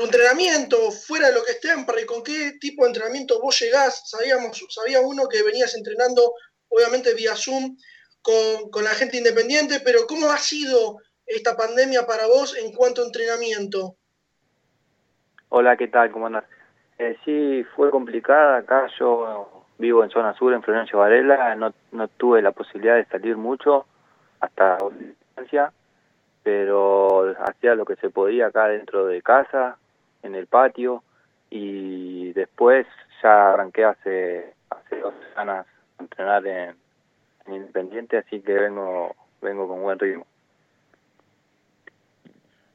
entrenamiento 0.00 0.92
fuera 0.92 1.28
de 1.28 1.34
lo 1.34 1.42
que 1.42 1.50
es 1.50 1.60
Temperley? 1.60 2.06
¿Con 2.06 2.22
qué 2.22 2.52
tipo 2.60 2.84
de 2.84 2.90
entrenamiento 2.90 3.40
vos 3.40 3.58
llegás? 3.60 4.08
Sabíamos, 4.08 4.64
sabía 4.68 5.00
uno 5.00 5.26
que 5.28 5.42
venías 5.42 5.74
entrenando, 5.74 6.34
obviamente 6.68 7.12
vía 7.14 7.34
Zoom, 7.34 7.76
con, 8.22 8.84
la 8.84 8.90
gente 8.90 9.16
independiente, 9.16 9.80
pero 9.84 10.06
¿cómo 10.06 10.30
ha 10.30 10.38
sido 10.38 10.98
esta 11.26 11.56
pandemia 11.56 12.06
para 12.06 12.28
vos 12.28 12.56
en 12.56 12.72
cuanto 12.72 13.02
a 13.02 13.06
entrenamiento? 13.06 13.96
Hola, 15.48 15.76
¿qué 15.76 15.88
tal? 15.88 16.12
¿Cómo 16.12 16.28
andas? 16.28 16.44
Eh, 16.98 17.16
sí, 17.24 17.64
fue 17.74 17.90
complicada. 17.90 18.58
Acá 18.58 18.86
yo 18.96 19.66
vivo 19.78 20.04
en 20.04 20.10
zona 20.10 20.34
sur, 20.34 20.54
en 20.54 20.62
Florencio 20.62 21.00
Varela. 21.00 21.56
No 21.56 22.08
tuve 22.16 22.42
la 22.42 22.52
posibilidad 22.52 22.94
de 22.94 23.06
salir 23.06 23.36
mucho 23.36 23.86
hasta 24.40 24.78
distancia, 24.98 25.72
pero 26.42 27.34
hacía 27.40 27.74
lo 27.74 27.84
que 27.84 27.96
se 27.96 28.10
podía 28.10 28.46
acá 28.46 28.68
dentro 28.68 29.06
de 29.06 29.22
casa, 29.22 29.76
en 30.22 30.34
el 30.34 30.46
patio, 30.46 31.02
y 31.50 32.32
después 32.32 32.86
ya 33.22 33.50
arranqué 33.50 33.84
hace, 33.84 34.54
hace 34.70 34.96
dos 35.00 35.14
semanas 35.28 35.66
a 35.98 36.02
entrenar 36.02 36.46
en, 36.46 36.76
Independiente, 37.46 38.18
así 38.18 38.40
que 38.42 38.52
vengo, 38.52 39.16
vengo 39.42 39.66
con 39.66 39.82
buen 39.82 39.98
ritmo. 39.98 40.26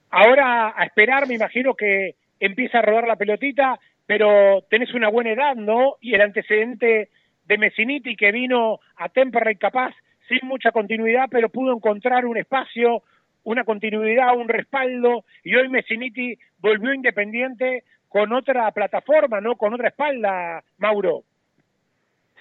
Ahora 0.09 0.73
a 0.75 0.83
esperar, 0.83 1.27
me 1.27 1.35
imagino 1.35 1.75
que 1.75 2.15
empieza 2.39 2.79
a 2.79 2.81
rodar 2.81 3.07
la 3.07 3.15
pelotita, 3.15 3.79
pero 4.05 4.63
tenés 4.69 4.93
una 4.93 5.09
buena 5.09 5.31
edad, 5.31 5.55
¿no? 5.55 5.95
Y 6.01 6.13
el 6.13 6.21
antecedente 6.21 7.09
de 7.45 7.57
Messiniti 7.57 8.15
que 8.15 8.31
vino 8.31 8.79
a 8.97 9.09
Temperley 9.09 9.55
capaz 9.55 9.93
sin 10.27 10.47
mucha 10.47 10.71
continuidad, 10.71 11.27
pero 11.29 11.49
pudo 11.49 11.73
encontrar 11.73 12.25
un 12.25 12.37
espacio, 12.37 13.03
una 13.43 13.63
continuidad, 13.63 14.35
un 14.35 14.47
respaldo, 14.47 15.23
y 15.43 15.55
hoy 15.55 15.69
Messiniti 15.69 16.37
volvió 16.59 16.93
independiente 16.93 17.83
con 18.09 18.33
otra 18.33 18.71
plataforma, 18.71 19.41
¿no? 19.41 19.55
Con 19.55 19.73
otra 19.73 19.89
espalda, 19.89 20.63
Mauro. 20.77 21.23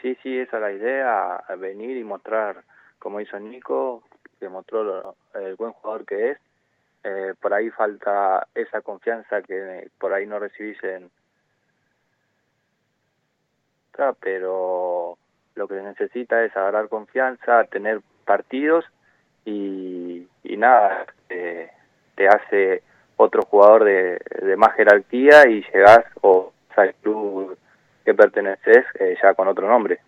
Sí, 0.01 0.17
sí, 0.23 0.39
esa 0.39 0.57
es 0.59 0.63
la 0.63 0.73
idea, 0.73 1.45
venir 1.59 1.97
y 1.97 2.05
mostrar, 2.05 2.63
como 2.99 3.21
hizo 3.21 3.39
Nico, 3.41 4.03
que 4.39 4.49
mostró 4.49 5.17
el 5.35 5.57
buen 5.57 5.73
jugador 5.73 6.05
que 6.05 6.31
es. 6.31 6.39
Eh, 7.05 7.35
por 7.41 7.53
ahí 7.53 7.71
falta 7.71 8.47
esa 8.55 8.81
confianza 8.81 9.43
que 9.43 9.91
por 9.99 10.13
ahí 10.13 10.27
no 10.27 10.39
recibís 10.39 10.83
en... 10.85 11.11
Pero 14.21 15.17
lo 15.55 15.69
que 15.69 15.75
necesita 15.75 16.45
es 16.45 16.57
agarrar 16.57 16.89
confianza, 16.89 17.65
tener 17.65 18.01
partidos 18.25 18.85
y, 19.45 20.27
nada, 20.45 21.07
te 21.29 22.29
hace 22.29 22.83
otro 23.17 23.43
jugador 23.43 23.85
de, 23.85 24.57
más 24.57 24.75
jerarquía 24.75 25.49
y 25.49 25.65
llegás 25.73 26.05
o 26.23 26.53
al 26.77 26.95
club 27.03 27.57
que 28.05 28.15
perteneces 28.15 28.85
eh, 28.99 29.17
ya 29.23 29.35
con 29.35 29.49
otro 29.49 29.69
nombre. 29.69 30.01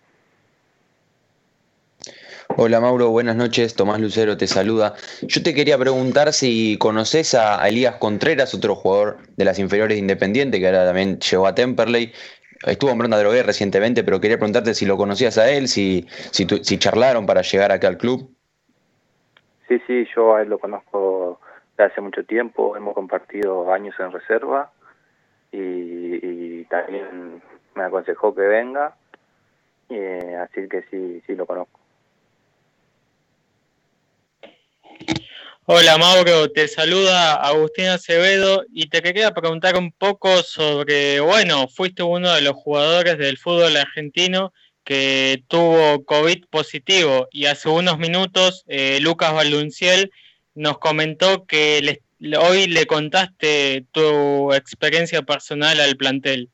Hola 2.55 2.79
Mauro, 2.79 3.09
buenas 3.09 3.35
noches. 3.35 3.75
Tomás 3.75 3.99
Lucero 3.99 4.37
te 4.37 4.47
saluda. 4.47 4.95
Yo 5.21 5.43
te 5.43 5.53
quería 5.53 5.77
preguntar 5.77 6.33
si 6.33 6.77
conoces 6.77 7.35
a 7.35 7.67
Elías 7.67 7.95
Contreras, 7.95 8.53
otro 8.53 8.75
jugador 8.75 9.17
de 9.35 9.45
las 9.45 9.59
inferiores 9.59 9.95
de 9.95 9.99
Independiente, 9.99 10.59
que 10.59 10.67
ahora 10.67 10.85
también 10.85 11.19
llegó 11.19 11.47
a 11.47 11.55
Temperley, 11.55 12.13
Estuvo 12.65 12.91
en 12.91 12.97
Brenda 12.97 13.19
Drogué 13.19 13.43
recientemente, 13.43 14.03
pero 14.03 14.19
quería 14.19 14.37
preguntarte 14.37 14.73
si 14.73 14.85
lo 14.85 14.97
conocías 14.97 15.37
a 15.37 15.49
él, 15.49 15.67
si, 15.67 16.07
si, 16.31 16.77
charlaron 16.77 17.25
para 17.25 17.41
llegar 17.41 17.71
acá 17.71 17.87
al 17.87 17.97
club. 17.97 18.29
Sí, 19.67 19.81
sí, 19.85 20.07
yo 20.15 20.35
a 20.35 20.41
él 20.41 20.49
lo 20.49 20.59
conozco 20.59 21.39
de 21.77 21.83
hace 21.83 22.01
mucho 22.01 22.23
tiempo, 22.23 22.75
hemos 22.75 22.93
compartido 22.93 23.71
años 23.71 23.95
en 23.99 24.11
reserva 24.11 24.71
y, 25.51 26.63
también 26.65 27.41
me 27.75 27.83
aconsejó 27.83 28.35
que 28.35 28.41
venga, 28.41 28.95
eh, 29.89 30.35
así 30.41 30.67
que 30.67 30.81
sí, 30.89 31.21
sí 31.25 31.35
lo 31.35 31.45
conozco. 31.45 31.76
Hola 35.69 35.97
Mauro, 35.97 36.49
te 36.49 36.65
saluda 36.69 37.33
Agustín 37.45 37.87
Acevedo 37.87 38.63
y 38.71 38.87
te 38.87 39.01
quería 39.01 39.31
preguntar 39.31 39.75
un 39.75 39.91
poco 39.91 40.29
sobre, 40.37 41.19
bueno, 41.19 41.67
fuiste 41.67 42.03
uno 42.03 42.33
de 42.33 42.41
los 42.41 42.53
jugadores 42.53 43.17
del 43.17 43.37
fútbol 43.37 43.75
argentino 43.75 44.53
que 44.85 45.43
tuvo 45.49 46.05
COVID 46.05 46.45
positivo 46.49 47.27
y 47.31 47.47
hace 47.47 47.67
unos 47.67 47.97
minutos 47.97 48.63
eh, 48.69 48.99
Lucas 49.01 49.33
Balunciel 49.33 50.09
nos 50.55 50.77
comentó 50.77 51.45
que 51.45 51.99
hoy 52.39 52.67
le 52.67 52.85
contaste 52.85 53.83
tu 53.91 54.53
experiencia 54.53 55.23
personal 55.23 55.81
al 55.81 55.97
plantel. 55.97 56.47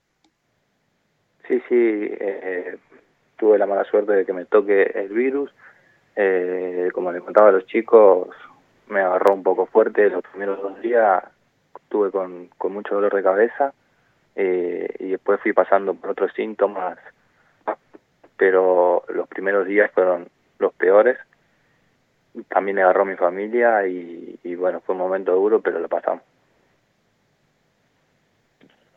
Sí, 1.47 1.61
sí, 1.69 2.09
eh, 2.19 2.77
tuve 3.37 3.59
la 3.59 3.67
mala 3.67 3.83
suerte 3.83 4.13
de 4.13 4.25
que 4.25 4.33
me 4.33 4.45
toque 4.45 4.91
el 4.95 5.09
virus. 5.09 5.51
Eh, 6.15 6.89
como 6.93 7.11
le 7.11 7.21
contaba 7.21 7.49
a 7.49 7.53
los 7.53 7.65
chicos, 7.65 8.27
me 8.87 9.01
agarró 9.01 9.33
un 9.33 9.43
poco 9.43 9.65
fuerte 9.65 10.09
los 10.09 10.23
primeros 10.23 10.61
dos 10.61 10.81
días, 10.81 11.23
estuve 11.81 12.11
con, 12.11 12.49
con 12.57 12.73
mucho 12.73 12.95
dolor 12.95 13.13
de 13.13 13.23
cabeza 13.23 13.73
eh, 14.35 14.93
y 14.99 15.09
después 15.09 15.39
fui 15.41 15.53
pasando 15.53 15.93
por 15.93 16.11
otros 16.11 16.31
síntomas, 16.33 16.97
pero 18.37 19.03
los 19.09 19.27
primeros 19.27 19.67
días 19.67 19.91
fueron 19.91 20.27
los 20.59 20.73
peores 20.73 21.17
también 22.47 22.77
le 22.77 22.83
agarró 22.83 23.05
mi 23.05 23.15
familia 23.15 23.85
y, 23.87 24.39
y 24.43 24.55
bueno, 24.55 24.81
fue 24.81 24.95
un 24.95 25.01
momento 25.01 25.33
duro, 25.35 25.61
pero 25.61 25.79
lo 25.79 25.87
pasamos. 25.87 26.23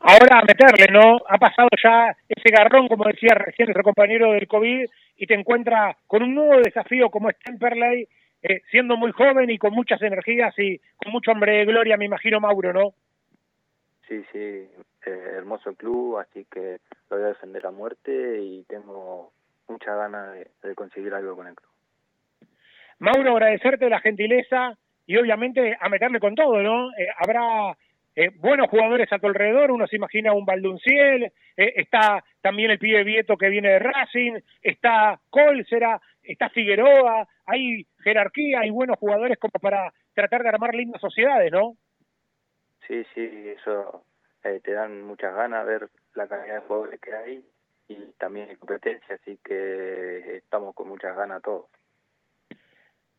Ahora 0.01 0.39
a 0.39 0.45
meterle, 0.45 0.87
¿no? 0.93 1.19
Ha 1.29 1.37
pasado 1.37 1.69
ya 1.83 2.17
ese 2.29 2.51
garrón, 2.51 2.87
como 2.87 3.05
decía 3.05 3.35
recién 3.35 3.67
nuestro 3.67 3.83
compañero 3.83 4.33
del 4.33 4.47
COVID, 4.47 4.87
y 5.17 5.27
te 5.27 5.35
encuentra 5.35 5.97
con 6.07 6.23
un 6.23 6.35
nuevo 6.35 6.61
desafío 6.63 7.11
como 7.11 7.29
es 7.29 7.39
Temperley, 7.41 8.09
eh, 8.49 8.63
siendo 8.71 8.97
muy 8.97 9.13
joven 9.13 9.51
y 9.51 9.59
con 9.59 9.73
muchas 9.73 10.01
energías 10.03 10.57
y 10.59 10.79
con 10.97 11.13
mucho 11.13 11.33
hombre 11.33 11.53
de 11.59 11.65
gloria, 11.65 11.97
me 11.97 12.05
imagino, 12.05 12.41
Mauro, 12.41 12.73
¿no? 12.73 12.95
Sí, 14.09 14.25
sí, 14.33 14.39
eh, 14.39 14.69
hermoso 15.07 15.75
club, 15.75 16.19
así 16.19 16.47
que 16.51 16.79
lo 17.11 17.17
voy 17.17 17.25
a 17.25 17.29
defender 17.29 17.67
a 17.67 17.71
muerte 17.71 18.41
y 18.41 18.65
tengo 18.65 19.33
mucha 19.69 19.95
ganas 19.95 20.33
de, 20.35 20.51
de 20.63 20.75
conseguir 20.75 21.13
algo 21.15 21.35
con 21.35 21.49
el 21.49 21.55
club. 21.55 21.71
Mauro, 22.99 23.33
agradecerte 23.33 23.91
la 23.91 24.01
gentileza 24.01 24.77
y 25.07 25.17
obviamente 25.17 25.77
a 25.81 25.89
meterle 25.89 26.21
con 26.21 26.35
todo, 26.35 26.63
¿no? 26.63 26.91
Eh, 26.93 27.09
habrá 27.19 27.77
eh, 28.15 28.31
buenos 28.37 28.69
jugadores 28.69 29.13
a 29.13 29.19
tu 29.19 29.27
alrededor, 29.27 29.71
uno 29.71 29.87
se 29.87 29.97
imagina 29.97 30.33
un 30.33 30.47
Baldunciel, 30.47 31.25
eh, 31.57 31.73
está 31.77 32.25
también 32.41 32.71
el 32.71 32.79
pibe 32.79 33.05
Vieto 33.05 33.37
que 33.37 33.51
viene 33.51 33.69
de 33.69 33.79
Racing, 33.79 34.41
está 34.63 35.21
Colsera, 35.31 36.01
está 36.27 36.49
Figueroa, 36.51 37.27
hay 37.47 37.87
jerarquía, 38.03 38.61
hay 38.61 38.71
buenos 38.71 38.99
jugadores 38.99 39.39
como 39.39 39.53
para 39.61 39.93
tratar 40.15 40.43
de 40.43 40.49
armar 40.49 40.75
lindas 40.75 41.01
sociedades, 41.01 41.53
¿no? 41.53 41.77
Sí, 42.87 43.05
sí, 43.15 43.49
eso 43.57 44.05
eh, 44.45 44.61
te 44.63 44.73
dan 44.73 45.03
muchas 45.03 45.35
ganas 45.35 45.67
ver 45.67 45.89
la 46.15 46.29
calidad 46.29 46.55
de 46.55 46.61
jugadores 46.61 47.01
que 47.01 47.15
hay 47.15 47.45
y 47.89 47.97
también 48.19 48.49
hay 48.51 48.57
competencia, 48.57 49.17
así 49.17 49.39
que 49.45 50.37
estamos 50.37 50.75
con 50.75 50.89
muchas 50.89 51.17
ganas 51.17 51.43
todos. 51.43 51.67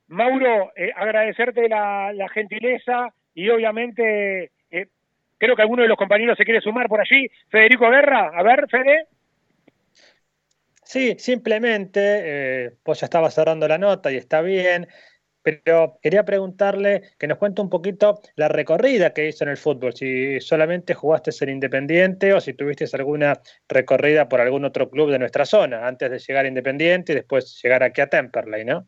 Mauro, 0.08 0.72
eh, 0.76 0.92
agradecerte 0.96 1.68
la, 1.68 2.14
la 2.14 2.30
gentileza 2.30 3.14
y 3.34 3.50
obviamente 3.50 4.52
eh, 4.72 4.88
creo 5.38 5.56
que 5.56 5.62
alguno 5.62 5.84
de 5.84 5.90
los 5.90 5.98
compañeros 5.98 6.38
se 6.38 6.46
quiere 6.46 6.62
sumar 6.62 6.88
por 6.88 7.02
allí. 7.02 7.28
Federico 7.50 7.90
Guerra, 7.90 8.32
a 8.34 8.44
ver, 8.44 8.68
Fede. 8.70 9.08
Sí, 10.88 11.18
simplemente, 11.20 12.00
eh, 12.02 12.78
vos 12.86 13.02
ya 13.02 13.08
estaba 13.08 13.30
cerrando 13.30 13.68
la 13.68 13.78
nota 13.78 14.10
y 14.10 14.16
está 14.16 14.40
bien, 14.40 14.88
pero 15.44 16.00
quería 16.02 16.24
preguntarle 16.24 17.02
que 17.20 17.28
nos 17.28 17.40
cuente 17.40 17.62
un 17.62 17.70
poquito 17.70 18.22
la 18.38 18.48
recorrida 18.48 19.14
que 19.14 19.28
hizo 19.28 19.44
en 19.44 19.50
el 19.50 19.58
fútbol, 19.58 19.94
si 19.94 20.40
solamente 20.40 20.94
jugaste 20.94 21.32
en 21.42 21.50
Independiente 21.50 22.32
o 22.32 22.40
si 22.40 22.54
tuviste 22.54 22.86
alguna 22.94 23.34
recorrida 23.68 24.30
por 24.30 24.40
algún 24.40 24.64
otro 24.64 24.90
club 24.90 25.12
de 25.12 25.20
nuestra 25.20 25.44
zona, 25.44 25.86
antes 25.86 26.10
de 26.10 26.20
llegar 26.20 26.46
a 26.46 26.48
Independiente 26.48 27.12
y 27.12 27.16
después 27.16 27.60
llegar 27.62 27.84
aquí 27.84 28.00
a 28.00 28.08
Temperley, 28.08 28.64
¿no? 28.64 28.88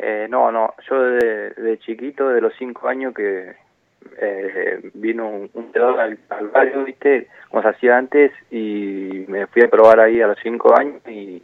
Eh, 0.00 0.26
no, 0.28 0.50
no, 0.50 0.74
yo 0.90 1.00
de, 1.00 1.50
de 1.50 1.78
chiquito, 1.78 2.28
de 2.28 2.40
los 2.40 2.52
cinco 2.58 2.88
años 2.88 3.14
que 3.14 3.54
eh, 4.20 4.90
vino 4.94 5.28
un, 5.28 5.50
un 5.54 5.70
al, 5.98 6.18
al 6.28 6.48
barrio, 6.48 6.84
viste, 6.84 7.28
como 7.48 7.62
se 7.62 7.68
hacía 7.68 7.96
antes, 7.96 8.32
y 8.50 9.24
me 9.28 9.46
fui 9.46 9.62
a 9.62 9.68
probar 9.68 10.00
ahí 10.00 10.20
a 10.20 10.28
los 10.28 10.38
cinco 10.42 10.78
años 10.78 11.00
y, 11.06 11.42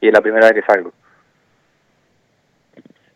y 0.00 0.08
es 0.08 0.12
la 0.12 0.20
primera 0.20 0.46
vez 0.46 0.54
que 0.54 0.72
salgo. 0.72 0.92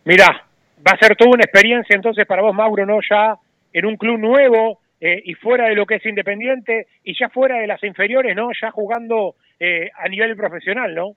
Mirá, 0.05 0.47
va 0.87 0.93
a 0.93 0.99
ser 0.99 1.17
toda 1.17 1.33
una 1.33 1.45
experiencia 1.45 1.97
entonces 1.97 2.27
para 2.27 2.43
vos, 2.43 2.55
Mauro, 2.55 2.87
¿no? 2.87 3.01
Ya 3.09 3.37
en 3.73 3.87
un 3.87 3.97
club 3.97 4.19
nuevo 4.19 4.79
eh, 5.01 5.21
y 5.25 5.35
fuera 5.35 5.69
de 5.69 5.75
lo 5.75 5.85
que 5.85 5.97
es 5.97 6.07
Independiente 6.07 6.87
y 7.03 7.19
ya 7.19 7.29
fuera 7.29 7.59
de 7.59 7.67
las 7.67 7.83
inferiores, 7.83 8.37
¿no? 8.37 8.51
Ya 8.61 8.71
jugando 8.71 9.35
eh, 9.59 9.91
a 9.97 10.09
nivel 10.09 10.37
profesional, 10.37 10.95
¿no? 10.95 11.17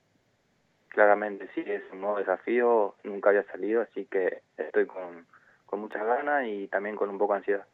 Claramente, 0.88 1.46
sí, 1.54 1.62
es 1.64 1.82
un 1.92 2.00
nuevo 2.00 2.18
desafío, 2.18 2.96
nunca 3.04 3.30
había 3.30 3.44
salido, 3.44 3.82
así 3.82 4.06
que 4.10 4.38
estoy 4.58 4.86
con, 4.86 5.24
con 5.70 5.80
muchas 5.80 6.04
ganas 6.04 6.44
y 6.46 6.66
también 6.66 6.96
con 6.96 7.08
un 7.08 7.16
poco 7.16 7.34
de 7.34 7.38
ansiedad. 7.38 7.64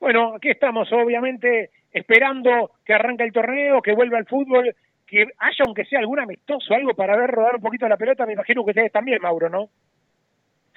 Bueno, 0.00 0.34
aquí 0.34 0.50
estamos, 0.50 0.92
obviamente, 0.92 1.70
esperando 1.92 2.72
que 2.84 2.92
arranque 2.92 3.22
el 3.22 3.32
torneo, 3.32 3.80
que 3.80 3.94
vuelva 3.94 4.18
el 4.18 4.26
fútbol, 4.26 4.74
que 5.06 5.28
haya 5.38 5.64
aunque 5.64 5.84
sea 5.84 6.00
algún 6.00 6.18
amistoso, 6.18 6.74
algo 6.74 6.92
para 6.94 7.16
ver 7.16 7.30
rodar 7.30 7.54
un 7.54 7.62
poquito 7.62 7.88
la 7.88 7.96
pelota, 7.96 8.26
me 8.26 8.34
imagino 8.34 8.64
que 8.64 8.72
ustedes 8.72 8.92
también, 8.92 9.22
Mauro, 9.22 9.48
¿no? 9.48 9.68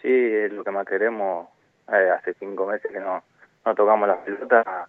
Sí, 0.01 0.07
es 0.07 0.53
lo 0.53 0.63
que 0.63 0.71
más 0.71 0.85
queremos. 0.85 1.49
Eh, 1.91 2.09
hace 2.11 2.35
cinco 2.35 2.67
meses 2.67 2.91
que 2.91 2.99
no, 2.99 3.23
no 3.65 3.75
tocamos 3.75 4.07
la 4.07 4.23
pelota, 4.23 4.87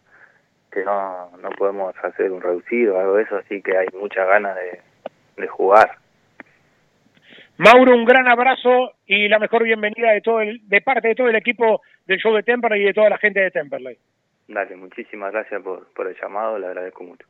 que 0.71 0.85
no, 0.85 1.31
no 1.39 1.51
podemos 1.51 1.95
hacer 2.05 2.31
un 2.31 2.43
reducido 2.43 2.97
o 2.97 3.01
algo 3.01 3.15
de 3.15 3.23
eso, 3.23 3.37
así 3.39 3.63
que 3.63 3.77
hay 3.77 3.89
muchas 3.95 4.29
ganas 4.29 4.55
de, 4.55 4.81
de 5.39 5.49
jugar. 5.49 6.00
Mauro, 7.61 7.95
un 7.95 8.07
gran 8.07 8.27
abrazo 8.27 8.93
y 9.07 9.29
la 9.29 9.39
mejor 9.39 9.65
bienvenida 9.65 10.13
de 10.13 10.23
todo 10.23 10.41
el, 10.41 10.67
de 10.67 10.81
parte 10.81 11.09
de 11.09 11.15
todo 11.15 11.29
el 11.29 11.37
equipo 11.37 11.83
del 12.07 12.19
show 12.19 12.35
de 12.35 12.43
Temperley 12.43 12.81
y 12.81 12.87
de 12.87 12.95
toda 12.95 13.11
la 13.11 13.19
gente 13.19 13.39
de 13.39 13.51
Temperley. 13.51 13.99
Dale, 14.49 14.77
muchísimas 14.77 15.31
gracias 15.31 15.61
por, 15.63 15.93
por 15.93 16.07
el 16.07 16.17
llamado, 16.19 16.59
le 16.59 16.69
agradezco 16.69 17.05
mucho. 17.05 17.27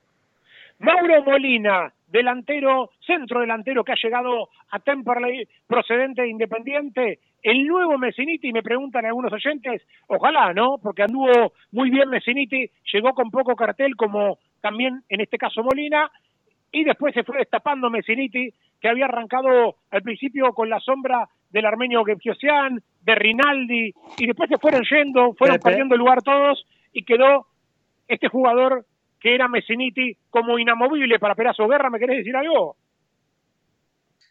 Mauro 0.79 1.25
Molina, 1.25 1.93
delantero, 2.07 2.91
centro 3.05 3.41
delantero 3.41 3.83
que 3.83 3.91
ha 3.91 4.01
llegado 4.01 4.51
a 4.71 4.79
Temperley 4.79 5.49
procedente 5.67 6.23
de 6.23 6.29
Independiente, 6.29 7.19
el 7.43 7.67
nuevo 7.67 7.99
Messiniti, 7.99 8.53
me 8.53 8.63
preguntan 8.63 9.07
algunos 9.07 9.33
oyentes, 9.33 9.83
ojalá, 10.07 10.53
¿no? 10.53 10.79
Porque 10.81 11.03
anduvo 11.03 11.55
muy 11.73 11.91
bien 11.91 12.09
Messiniti, 12.09 12.71
llegó 12.93 13.15
con 13.15 13.33
poco 13.33 13.57
cartel 13.57 13.97
como 13.97 14.39
también 14.61 15.03
en 15.09 15.23
este 15.23 15.39
caso 15.39 15.65
Molina, 15.65 16.09
y 16.73 16.85
después 16.85 17.15
se 17.15 17.25
fue 17.25 17.39
destapando 17.39 17.91
Messiniti, 17.91 18.53
que 18.81 18.89
había 18.89 19.07
arrancado 19.07 19.77
al 19.91 20.03
principio 20.03 20.53
con 20.53 20.69
la 20.69 20.81
sombra 20.81 21.29
del 21.51 21.67
armenio 21.67 22.05
Gebkiosian, 22.05 22.83
de 23.03 23.15
Rinaldi, 23.15 23.93
y 24.19 24.27
después 24.27 24.49
se 24.49 24.59
fueron 24.59 24.83
yendo, 24.91 25.35
fueron 25.35 25.57
Pepe. 25.57 25.71
perdiendo 25.71 25.97
lugar 25.97 26.23
todos, 26.23 26.67
y 26.93 27.05
quedó 27.05 27.47
este 28.09 28.29
jugador 28.29 28.87
que 29.19 29.35
era 29.35 29.49
Messiniti 29.49 30.17
como 30.31 30.59
inamovible 30.59 31.19
para 31.19 31.35
Perazo 31.35 31.69
Guerra, 31.69 31.91
¿me 31.91 31.99
querés 31.99 32.19
decir 32.19 32.37
algo? 32.37 32.77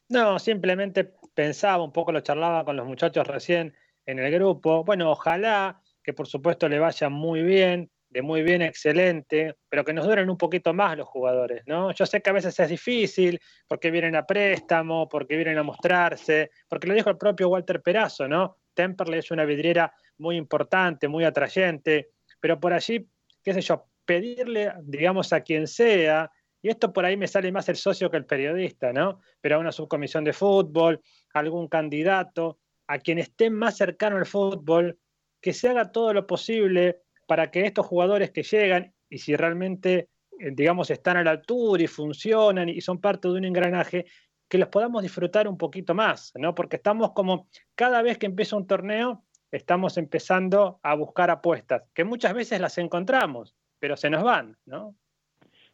No, 0.10 0.40
simplemente 0.40 1.12
pensaba 1.36 1.84
un 1.84 1.94
poco, 1.94 2.12
lo 2.12 2.22
charlaba 2.22 2.66
con 2.66 2.76
los 2.76 2.88
muchachos 2.88 3.28
recién 3.28 3.76
en 4.06 4.18
el 4.20 4.32
grupo. 4.32 4.84
Bueno, 4.84 5.12
ojalá 5.12 5.80
que 6.04 6.14
por 6.14 6.28
supuesto 6.28 6.68
le 6.68 6.80
vaya 6.80 7.10
muy 7.10 7.44
bien, 7.44 7.92
de 8.10 8.22
muy 8.22 8.42
bien, 8.42 8.62
excelente, 8.62 9.56
pero 9.70 9.86
que 9.86 9.94
nos 9.94 10.06
duren 10.06 10.30
un 10.30 10.38
poquito 10.38 10.74
más 10.74 10.98
los 10.98 11.08
jugadores, 11.08 11.62
¿no? 11.68 11.92
Yo 11.92 12.06
sé 12.06 12.22
que 12.22 12.30
a 12.32 12.34
veces 12.34 12.60
es 12.60 12.70
difícil, 12.70 13.40
porque 13.68 13.92
vienen 13.92 14.16
a 14.16 14.26
préstamo, 14.26 15.08
porque 15.08 15.36
vienen 15.36 15.58
a 15.60 15.64
mostrarse, 15.64 16.52
porque 16.68 16.88
lo 16.88 16.96
dijo 16.96 17.10
el 17.10 17.18
propio 17.18 17.50
Walter 17.50 17.82
Perazo, 17.82 18.28
¿no? 18.28 18.58
Temperley 18.74 19.20
es 19.20 19.30
una 19.30 19.46
vidriera 19.46 19.94
muy 20.18 20.38
importante, 20.38 21.08
muy 21.08 21.24
atrayente, 21.24 22.10
pero 22.40 22.60
por 22.60 22.74
allí, 22.74 23.08
qué 23.44 23.54
sé 23.54 23.62
yo, 23.62 23.86
pedirle, 24.06 24.74
digamos, 24.82 25.32
a 25.32 25.42
quien 25.42 25.68
sea, 25.68 26.32
y 26.62 26.70
esto 26.70 26.92
por 26.92 27.06
ahí 27.06 27.16
me 27.16 27.28
sale 27.28 27.52
más 27.52 27.70
el 27.70 27.76
socio 27.76 28.10
que 28.10 28.18
el 28.18 28.26
periodista, 28.26 28.92
¿no? 28.92 29.20
Pero 29.40 29.56
a 29.56 29.60
una 29.60 29.72
subcomisión 29.72 30.24
de 30.24 30.34
fútbol, 30.34 31.02
a 31.34 31.40
algún 31.40 31.68
candidato, 31.68 32.60
a 32.88 32.98
quien 32.98 33.20
esté 33.20 33.52
más 33.52 33.78
cercano 33.78 34.18
al 34.18 34.26
fútbol, 34.26 34.98
que 35.42 35.54
se 35.54 35.70
haga 35.70 35.92
todo 35.92 36.12
lo 36.14 36.26
posible 36.28 37.04
para 37.30 37.52
que 37.52 37.62
estos 37.62 37.86
jugadores 37.86 38.32
que 38.32 38.42
llegan, 38.42 38.92
y 39.08 39.20
si 39.20 39.36
realmente, 39.36 40.10
eh, 40.40 40.50
digamos, 40.52 40.90
están 40.90 41.16
a 41.16 41.24
la 41.24 41.30
altura 41.30 41.84
y 41.84 41.86
funcionan 41.86 42.70
y 42.70 42.82
son 42.82 43.00
parte 43.00 43.28
de 43.28 43.36
un 43.36 43.46
engranaje, 43.46 44.08
que 44.50 44.58
los 44.58 44.70
podamos 44.70 45.04
disfrutar 45.04 45.48
un 45.48 45.56
poquito 45.56 45.94
más, 45.94 46.34
¿no? 46.36 46.56
Porque 46.56 46.78
estamos 46.78 47.12
como, 47.12 47.48
cada 47.76 48.02
vez 48.02 48.18
que 48.18 48.26
empieza 48.26 48.58
un 48.58 48.66
torneo, 48.66 49.22
estamos 49.52 50.00
empezando 50.00 50.80
a 50.82 50.96
buscar 50.96 51.30
apuestas, 51.30 51.84
que 51.94 52.04
muchas 52.04 52.34
veces 52.34 52.60
las 52.60 52.80
encontramos, 52.80 53.56
pero 53.78 53.96
se 53.96 54.10
nos 54.10 54.24
van, 54.24 54.58
¿no? 54.66 54.96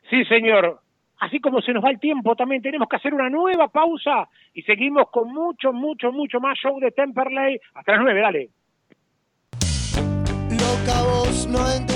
Sí, 0.09 0.25
señor. 0.25 0.81
Así 1.21 1.39
como 1.39 1.61
se 1.61 1.71
nos 1.71 1.85
va 1.85 1.89
el 1.89 2.01
tiempo, 2.01 2.35
también 2.35 2.61
tenemos 2.61 2.89
que 2.89 2.97
hacer 2.97 3.13
una 3.13 3.29
nueva 3.29 3.69
pausa 3.69 4.27
y 4.53 4.61
seguimos 4.63 5.09
con 5.09 5.33
mucho, 5.33 5.71
mucho, 5.71 6.11
mucho 6.11 6.41
más 6.41 6.57
show 6.59 6.77
de 6.81 6.91
Temperley. 6.91 7.57
Hasta 7.75 7.93
las 7.93 8.01
nueve, 8.01 8.19
dale. 8.19 8.49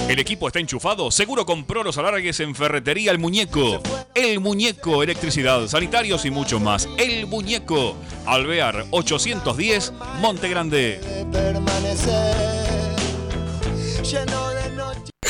El 0.08 0.20
equipo 0.20 0.48
está 0.48 0.60
enchufado, 0.60 1.12
seguro 1.12 1.46
compró 1.46 1.84
los 1.84 1.98
alargues 1.98 2.40
en 2.40 2.56
Ferretería 2.56 3.12
El 3.12 3.20
Muñeco. 3.20 3.82
El 4.16 4.40
Muñeco, 4.40 5.04
electricidad, 5.04 5.68
sanitarios 5.68 6.26
y 6.26 6.32
mucho 6.32 6.60
más. 6.60 6.90
El 6.98 7.28
Muñeco, 7.28 7.96
Alvear 8.26 8.86
810, 8.92 9.94
Monte 10.20 10.50
Grande. 10.50 11.00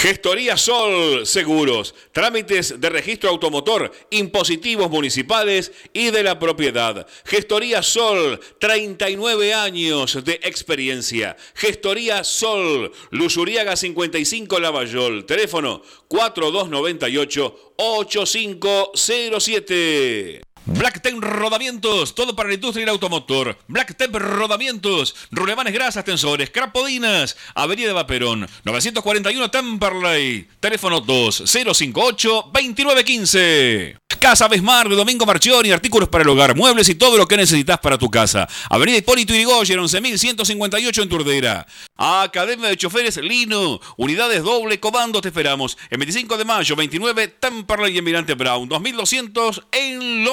Gestoría 0.01 0.55
Sol 0.55 1.25
Seguros, 1.25 1.93
trámites 2.13 2.79
de 2.79 2.89
registro 2.89 3.31
automotor, 3.31 3.91
impositivos 4.11 4.89
municipales 4.89 5.73
y 5.91 6.11
de 6.11 6.23
la 6.23 6.39
propiedad. 6.39 7.05
Gestoría 7.25 7.83
Sol, 7.83 8.39
39 8.59 9.53
años 9.53 10.23
de 10.23 10.39
experiencia. 10.43 11.35
Gestoría 11.53 12.23
Sol, 12.23 12.93
Luzuriaga 13.11 13.75
55 13.75 14.57
Lavallol, 14.61 15.25
teléfono 15.25 15.81
4298 16.07 17.73
8507. 17.75 20.48
Black 20.71 21.01
Temp 21.01 21.23
Rodamientos, 21.23 22.13
todo 22.13 22.35
para 22.35 22.49
la 22.49 22.55
industria 22.55 22.85
del 22.85 22.93
automotor. 22.93 23.57
Black 23.67 23.97
Temp 23.97 24.15
Rodamientos, 24.15 25.15
rulemanes 25.31 25.73
grasas, 25.73 26.05
tensores, 26.05 26.51
crapodinas, 26.51 27.35
Avenida 27.55 27.93
Vaperón, 27.93 28.47
941 28.63 29.49
Temperley, 29.49 30.47
teléfono 30.59 31.03
2058-2915. 31.03 33.97
Casa 34.19 34.49
Besmar 34.49 34.89
de 34.89 34.95
Domingo 34.95 35.25
Marchioni, 35.25 35.71
artículos 35.71 36.09
para 36.09 36.23
el 36.23 36.29
hogar, 36.29 36.53
muebles 36.53 36.89
y 36.89 36.95
todo 36.95 37.17
lo 37.17 37.25
que 37.25 37.37
necesitas 37.37 37.79
para 37.79 37.97
tu 37.97 38.11
casa. 38.11 38.49
Avenida 38.69 38.97
Hipólito 38.97 39.33
Yrigoyen, 39.33 39.79
11158 39.79 41.03
en 41.03 41.09
Turdera. 41.09 41.65
Academia 41.95 42.67
de 42.67 42.75
Choferes 42.75 43.15
Lino, 43.17 43.79
unidades 43.95 44.43
doble 44.43 44.77
comando, 44.79 45.21
te 45.21 45.29
esperamos. 45.29 45.77
El 45.89 45.99
25 45.99 46.37
de 46.37 46.43
mayo, 46.43 46.75
29, 46.75 47.29
Temperley 47.29 47.95
y 47.95 47.99
Emirante 47.99 48.33
Brown, 48.33 48.67
2200 48.67 49.63
en 49.71 50.25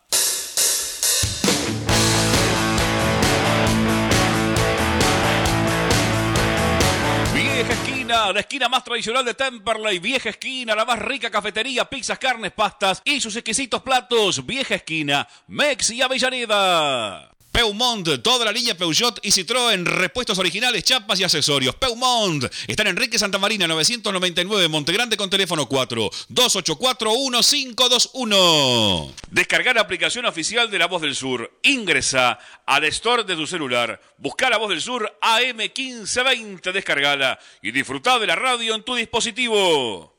Vieja 7.33 7.73
esquina, 7.73 8.31
la 8.31 8.39
esquina 8.39 8.69
más 8.69 8.83
tradicional 8.85 9.25
de 9.25 9.33
Temperley. 9.33 9.99
Vieja 9.99 10.29
esquina, 10.29 10.73
la 10.73 10.85
más 10.85 10.99
rica 10.99 11.29
cafetería, 11.29 11.83
pizzas, 11.83 12.17
carnes, 12.17 12.53
pastas 12.53 13.01
y 13.03 13.19
sus 13.19 13.35
exquisitos 13.35 13.81
platos. 13.81 14.45
Vieja 14.45 14.75
esquina, 14.75 15.27
Mex 15.47 15.89
y 15.89 16.01
Avellaneda. 16.01 17.32
Peumont, 17.53 18.03
toda 18.23 18.45
la 18.45 18.51
línea 18.51 18.75
Peugeot 18.75 19.19
y 19.21 19.29
Citroën, 19.29 19.85
repuestos 19.85 20.39
originales, 20.39 20.83
chapas 20.83 21.19
y 21.19 21.23
accesorios. 21.23 21.75
Peumont, 21.75 22.43
está 22.67 22.81
en 22.81 22.89
Enrique 22.89 23.19
Santa 23.19 23.37
Marina 23.37 23.67
999, 23.67 24.67
Montegrande 24.69 25.15
con 25.15 25.29
teléfono 25.29 25.67
4 25.67 26.09
284 26.29 27.11
1521. 27.11 29.13
Descargar 29.29 29.75
la 29.75 29.81
aplicación 29.81 30.25
oficial 30.25 30.71
de 30.71 30.79
La 30.79 30.87
Voz 30.87 31.03
del 31.03 31.15
Sur. 31.15 31.59
Ingresa 31.61 32.39
al 32.65 32.85
store 32.85 33.23
de 33.23 33.35
tu 33.35 33.45
celular. 33.45 34.01
Busca 34.17 34.49
La 34.49 34.57
Voz 34.57 34.69
del 34.69 34.81
Sur 34.81 35.15
AM1520, 35.21 36.71
descargala 36.71 37.37
y 37.61 37.69
disfruta 37.69 38.17
de 38.17 38.25
la 38.25 38.35
radio 38.35 38.73
en 38.73 38.81
tu 38.81 38.95
dispositivo. 38.95 40.12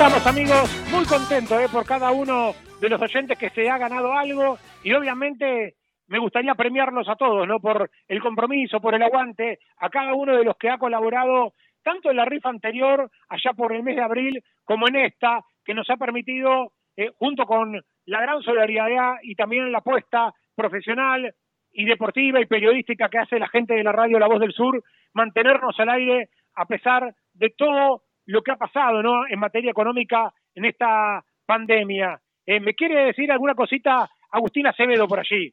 Estamos 0.00 0.26
amigos, 0.26 0.90
muy 0.90 1.04
contentos 1.04 1.60
eh, 1.60 1.66
por 1.70 1.84
cada 1.84 2.10
uno 2.10 2.52
de 2.80 2.88
los 2.88 3.02
oyentes 3.02 3.36
que 3.36 3.50
se 3.50 3.68
ha 3.68 3.76
ganado 3.76 4.14
algo 4.14 4.56
y 4.82 4.94
obviamente 4.94 5.74
me 6.06 6.18
gustaría 6.18 6.54
premiarlos 6.54 7.06
a 7.06 7.16
todos, 7.16 7.46
¿no? 7.46 7.60
Por 7.60 7.90
el 8.08 8.22
compromiso, 8.22 8.80
por 8.80 8.94
el 8.94 9.02
aguante, 9.02 9.58
a 9.76 9.90
cada 9.90 10.14
uno 10.14 10.38
de 10.38 10.44
los 10.44 10.56
que 10.56 10.70
ha 10.70 10.78
colaborado 10.78 11.52
tanto 11.82 12.10
en 12.10 12.16
la 12.16 12.24
rifa 12.24 12.48
anterior, 12.48 13.10
allá 13.28 13.52
por 13.52 13.74
el 13.74 13.82
mes 13.82 13.96
de 13.96 14.02
abril, 14.02 14.42
como 14.64 14.88
en 14.88 14.96
esta, 14.96 15.44
que 15.62 15.74
nos 15.74 15.90
ha 15.90 15.98
permitido, 15.98 16.72
eh, 16.96 17.10
junto 17.18 17.44
con 17.44 17.78
la 18.06 18.22
gran 18.22 18.40
solidaridad 18.40 19.16
y 19.22 19.34
también 19.34 19.70
la 19.70 19.80
apuesta 19.80 20.32
profesional 20.54 21.34
y 21.74 21.84
deportiva 21.84 22.40
y 22.40 22.46
periodística 22.46 23.10
que 23.10 23.18
hace 23.18 23.38
la 23.38 23.48
gente 23.48 23.74
de 23.74 23.84
la 23.84 23.92
radio 23.92 24.18
La 24.18 24.28
Voz 24.28 24.40
del 24.40 24.54
Sur, 24.54 24.82
mantenernos 25.12 25.78
al 25.78 25.90
aire 25.90 26.30
a 26.54 26.64
pesar 26.64 27.14
de 27.34 27.50
todo 27.50 28.04
lo 28.30 28.42
que 28.42 28.52
ha 28.52 28.56
pasado 28.56 29.02
¿no? 29.02 29.26
en 29.28 29.38
materia 29.38 29.70
económica 29.70 30.32
en 30.54 30.64
esta 30.64 31.24
pandemia. 31.46 32.20
Eh, 32.46 32.60
¿Me 32.60 32.74
quiere 32.74 33.06
decir 33.06 33.30
alguna 33.30 33.54
cosita 33.54 34.08
Agustina 34.30 34.70
Acevedo 34.70 35.08
por 35.08 35.18
allí? 35.18 35.52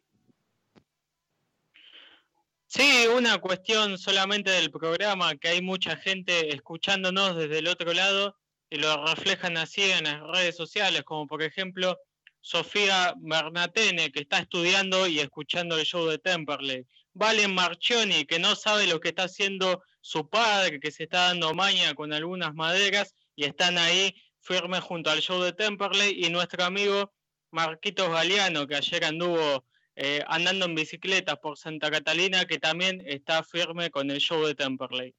Sí, 2.67 3.07
una 3.15 3.39
cuestión 3.39 3.97
solamente 3.97 4.51
del 4.51 4.69
programa, 4.69 5.35
que 5.35 5.47
hay 5.47 5.61
mucha 5.61 5.95
gente 5.95 6.53
escuchándonos 6.53 7.35
desde 7.35 7.59
el 7.59 7.67
otro 7.67 7.93
lado 7.93 8.35
y 8.69 8.77
lo 8.77 9.05
reflejan 9.05 9.57
así 9.57 9.81
en 9.81 10.03
las 10.03 10.21
redes 10.21 10.55
sociales, 10.55 11.03
como 11.03 11.25
por 11.25 11.41
ejemplo 11.41 11.97
Sofía 12.41 13.13
Bernatene, 13.17 14.11
que 14.11 14.19
está 14.19 14.39
estudiando 14.39 15.07
y 15.07 15.19
escuchando 15.19 15.77
el 15.77 15.85
show 15.85 16.05
de 16.05 16.19
Temperley. 16.19 16.85
Valen 17.13 17.55
Marchioni, 17.55 18.25
que 18.25 18.37
no 18.37 18.55
sabe 18.55 18.85
lo 18.85 18.99
que 18.99 19.09
está 19.09 19.23
haciendo 19.23 19.81
su 20.07 20.29
padre, 20.29 20.79
que 20.79 20.89
se 20.89 21.03
está 21.03 21.27
dando 21.27 21.53
maña 21.53 21.93
con 21.93 22.13
algunas 22.13 22.55
maderas 22.55 23.13
y 23.35 23.43
están 23.43 23.77
ahí 23.77 24.15
firmes 24.39 24.79
junto 24.79 25.09
al 25.09 25.19
show 25.19 25.41
de 25.41 25.51
Temperley. 25.51 26.23
Y 26.23 26.29
nuestro 26.29 26.63
amigo 26.63 27.11
Marquitos 27.51 28.09
Galeano, 28.09 28.67
que 28.67 28.75
ayer 28.75 29.03
anduvo 29.03 29.65
eh, 29.97 30.21
andando 30.27 30.65
en 30.65 30.75
bicicleta 30.75 31.35
por 31.35 31.57
Santa 31.57 31.91
Catalina, 31.91 32.45
que 32.45 32.57
también 32.57 33.03
está 33.05 33.43
firme 33.43 33.89
con 33.89 34.09
el 34.09 34.19
show 34.19 34.45
de 34.45 34.55
Temperley. 34.55 35.13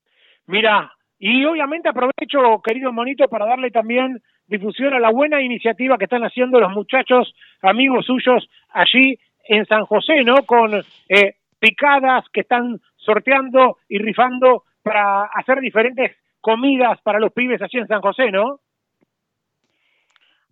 Mira, 0.47 0.91
y 1.19 1.45
obviamente 1.45 1.91
aprovecho, 1.91 2.63
querido 2.65 2.91
Monito, 2.91 3.29
para 3.29 3.45
darle 3.45 3.71
también 3.71 4.23
difusión 4.47 4.95
a 4.95 5.01
la 5.01 5.11
buena 5.11 5.43
iniciativa 5.43 5.99
que 5.99 6.05
están 6.05 6.25
haciendo 6.25 6.61
los 6.61 6.73
muchachos, 6.73 7.35
amigos 7.61 8.07
suyos, 8.07 8.49
allí 8.71 9.19
en 9.49 9.67
San 9.67 9.85
José, 9.85 10.25
¿no? 10.25 10.47
Con 10.47 10.83
eh, 11.09 11.35
picadas 11.59 12.25
que 12.33 12.41
están 12.41 12.81
sorteando 12.97 13.77
y 13.87 13.99
rifando 13.99 14.65
para 14.83 15.25
hacer 15.35 15.61
diferentes 15.61 16.17
comidas 16.41 17.01
para 17.03 17.19
los 17.19 17.33
pibes 17.33 17.61
allí 17.63 17.79
en 17.79 17.89
San 17.89 18.01
José, 18.01 18.31
¿no? 18.31 18.61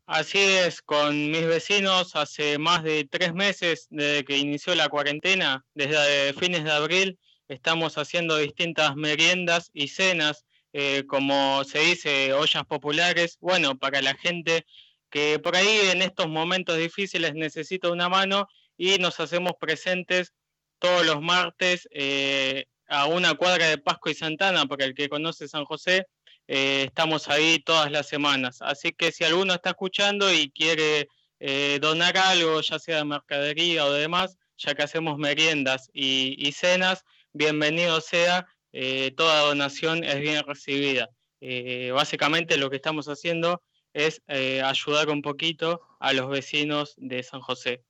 Así 0.07 0.39
es, 0.39 0.83
con 0.83 1.31
mis 1.33 1.47
vecinos 1.47 2.15
hace 2.15 2.59
más 2.59 2.85
de 2.85 3.09
tres 3.11 3.35
meses 3.35 3.89
desde 3.91 4.25
que 4.25 4.39
inició 4.39 4.75
la 4.77 4.89
cuarentena, 4.89 5.65
desde 5.75 6.33
fines 6.33 6.63
de 6.63 6.71
abril, 6.71 7.19
estamos 7.49 7.99
haciendo 7.99 8.37
distintas 8.37 8.95
meriendas 8.95 9.71
y 9.73 9.89
cenas, 9.89 10.47
eh, 10.73 11.05
como 11.09 11.65
se 11.65 11.81
dice, 11.81 12.33
ollas 12.35 12.65
populares, 12.67 13.37
bueno, 13.41 13.77
para 13.79 14.01
la 14.01 14.15
gente 14.15 14.65
que 15.11 15.41
por 15.41 15.57
ahí 15.57 15.91
en 15.91 16.03
estos 16.03 16.29
momentos 16.29 16.77
difíciles 16.77 17.35
necesita 17.35 17.91
una 17.91 18.09
mano 18.09 18.47
y 18.77 18.99
nos 18.99 19.19
hacemos 19.19 19.55
presentes 19.59 20.35
todos 20.79 21.05
los 21.05 21.21
martes 21.21 21.89
eh, 21.91 22.67
a 22.89 23.07
una 23.07 23.35
cuadra 23.35 23.69
de 23.69 23.79
Pasco 23.79 24.11
y 24.11 24.15
Santana, 24.15 24.67
para 24.67 24.85
el 24.85 24.95
que 24.95 25.09
conoce 25.09 25.49
San 25.49 25.65
José, 25.65 26.07
eh, 26.49 26.85
estamos 26.87 27.29
ahí 27.29 27.59
todas 27.59 27.91
las 27.91 28.07
semanas. 28.07 28.63
Así 28.63 28.93
que 28.93 29.13
si 29.13 29.25
alguno 29.25 29.55
está 29.55 29.71
escuchando 29.71 30.33
y 30.33 30.51
quiere 30.51 31.09
eh, 31.41 31.79
donar 31.81 32.17
algo, 32.17 32.61
ya 32.61 32.79
sea 32.79 32.99
de 32.99 33.05
mercadería 33.05 33.85
o 33.85 33.93
demás, 33.93 34.39
ya 34.57 34.75
que 34.75 34.83
hacemos 34.83 35.19
meriendas 35.19 35.91
y, 35.93 36.51
cenas, 36.53 37.05
bienvenido 37.33 38.01
sea, 38.01 38.47
toda 39.17 39.41
donación 39.41 40.03
es 40.03 40.21
bien 40.21 40.43
recibida. 40.47 41.11
básicamente 41.93 42.57
lo 42.57 42.71
que 42.71 42.77
estamos 42.77 43.07
haciendo 43.09 43.63
es 43.93 44.23
ayudar 44.29 45.11
un 45.11 45.21
poquito 45.21 45.83
a 46.01 46.15
los 46.15 46.31
vecinos 46.31 46.95
de 46.97 47.23
San 47.23 47.41
José. 47.41 47.83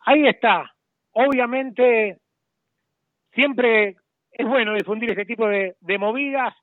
Ahí 0.00 0.26
está. 0.26 0.74
Obviamente, 1.12 2.18
siempre 3.32 3.96
es 4.32 4.46
bueno 4.46 4.74
difundir 4.74 5.10
este 5.10 5.24
tipo 5.24 5.46
de, 5.48 5.74
movidas. 5.98 6.54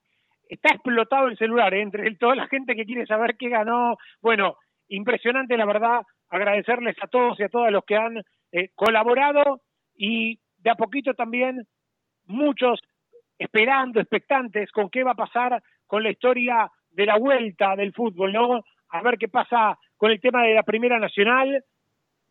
Está 0.48 0.74
explotado 0.74 1.28
el 1.28 1.36
celular 1.36 1.74
¿eh? 1.74 1.82
entre 1.82 2.14
toda 2.14 2.36
la 2.36 2.46
gente 2.46 2.76
que 2.76 2.84
quiere 2.86 3.06
saber 3.06 3.36
qué 3.36 3.48
ganó. 3.48 3.96
Bueno, 4.20 4.56
impresionante 4.88 5.56
la 5.56 5.66
verdad. 5.66 6.02
Agradecerles 6.28 6.96
a 7.02 7.06
todos 7.08 7.38
y 7.38 7.44
a 7.44 7.48
todas 7.48 7.72
los 7.72 7.84
que 7.84 7.96
han 7.96 8.22
eh, 8.52 8.70
colaborado 8.74 9.60
y 9.94 10.38
de 10.58 10.70
a 10.70 10.74
poquito 10.74 11.14
también 11.14 11.66
muchos 12.26 12.80
esperando, 13.38 14.00
expectantes 14.00 14.70
con 14.72 14.88
qué 14.90 15.04
va 15.04 15.12
a 15.12 15.16
pasar 15.16 15.62
con 15.86 16.02
la 16.02 16.10
historia 16.10 16.70
de 16.90 17.06
la 17.06 17.18
vuelta 17.18 17.76
del 17.76 17.92
fútbol, 17.92 18.32
¿no? 18.32 18.64
A 18.88 19.02
ver 19.02 19.18
qué 19.18 19.28
pasa 19.28 19.78
con 19.96 20.10
el 20.10 20.20
tema 20.20 20.42
de 20.42 20.54
la 20.54 20.62
Primera 20.62 20.98
Nacional 20.98 21.62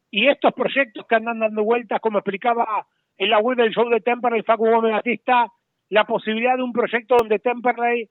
y 0.09 0.27
estos 0.27 0.53
proyectos 0.53 1.05
que 1.07 1.15
andan 1.15 1.39
dando 1.39 1.63
vueltas, 1.63 1.99
como 2.01 2.19
explicaba 2.19 2.87
en 3.17 3.29
la 3.29 3.39
web 3.39 3.57
del 3.57 3.73
show 3.73 3.89
de 3.89 4.01
Temperley, 4.01 4.43
Facu 4.43 4.65
Gómez 4.65 4.91
Batista, 4.91 5.47
la 5.89 6.05
posibilidad 6.05 6.57
de 6.57 6.63
un 6.63 6.73
proyecto 6.73 7.15
donde 7.17 7.39
Temperley 7.39 8.09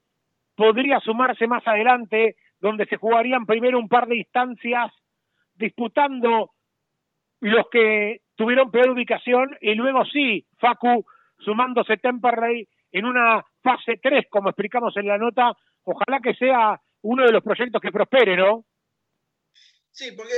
podría 0.55 0.99
sumarse 0.99 1.47
más 1.47 1.67
adelante, 1.67 2.37
donde 2.59 2.85
se 2.85 2.97
jugarían 2.97 3.45
primero 3.45 3.77
un 3.77 3.89
par 3.89 4.07
de 4.07 4.17
instancias 4.17 4.91
disputando 5.55 6.51
los 7.41 7.65
que 7.71 8.21
tuvieron 8.35 8.71
peor 8.71 8.89
ubicación 8.89 9.57
y 9.61 9.75
luego 9.75 10.05
sí, 10.05 10.45
Facu 10.57 11.05
sumándose 11.39 11.97
Temperley 11.97 12.67
en 12.91 13.05
una 13.05 13.43
fase 13.61 13.99
3, 14.01 14.25
como 14.29 14.49
explicamos 14.49 14.95
en 14.97 15.07
la 15.07 15.17
nota, 15.17 15.51
ojalá 15.83 16.19
que 16.21 16.33
sea 16.33 16.79
uno 17.01 17.25
de 17.25 17.31
los 17.31 17.43
proyectos 17.43 17.81
que 17.81 17.91
prospere, 17.91 18.35
¿no? 18.37 18.65
Sí, 19.91 20.11
porque 20.11 20.33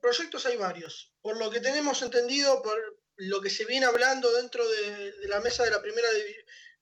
proyectos 0.00 0.46
hay 0.46 0.56
varios. 0.56 1.12
Por 1.22 1.38
lo 1.38 1.50
que 1.50 1.60
tenemos 1.60 2.02
entendido, 2.02 2.62
por 2.62 2.78
lo 3.16 3.40
que 3.40 3.50
se 3.50 3.64
viene 3.64 3.86
hablando 3.86 4.32
dentro 4.32 4.66
de, 4.68 5.28
la 5.28 5.40
mesa 5.40 5.64
de 5.64 5.70
la 5.70 5.82
primera, 5.82 6.08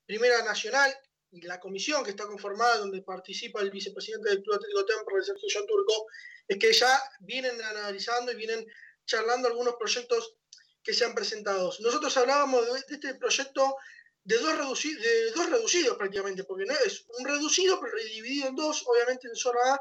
primera 0.07 0.43
Nacional 0.43 0.94
y 1.31 1.43
la 1.43 1.61
comisión 1.61 2.02
que 2.05 2.11
está 2.11 2.27
conformada, 2.27 2.78
donde 2.78 3.02
participa 3.02 3.61
el 3.61 3.70
vicepresidente 3.70 4.31
del 4.31 4.43
Club 4.43 4.57
Atlético 4.57 4.85
Temple, 4.85 5.23
Sergio 5.23 5.48
Jean 5.48 5.66
Turco, 5.66 6.07
es 6.48 6.59
que 6.59 6.73
ya 6.73 7.01
vienen 7.20 7.61
analizando 7.62 8.32
y 8.32 8.36
vienen 8.36 8.66
charlando 9.07 9.48
algunos 9.48 9.77
proyectos 9.77 10.36
que 10.82 10.94
se 10.94 11.05
han 11.05 11.15
presentado. 11.15 11.73
Nosotros 11.81 12.16
hablábamos 12.16 12.66
de, 12.66 12.94
este 12.94 13.15
proyecto 13.15 13.77
de 14.24 14.39
dos, 14.39 14.82
de 14.82 15.31
dos 15.32 15.51
reducidos 15.51 15.97
prácticamente, 15.97 16.44
porque 16.44 16.65
no 16.65 16.74
es 16.74 17.05
un 17.19 17.27
reducido, 17.27 17.81
pero 17.81 17.97
dividido 17.97 18.48
en 18.48 18.57
dos, 18.57 18.85
obviamente 18.86 19.28
en 19.28 19.36
zona 19.36 19.61
A 19.74 19.81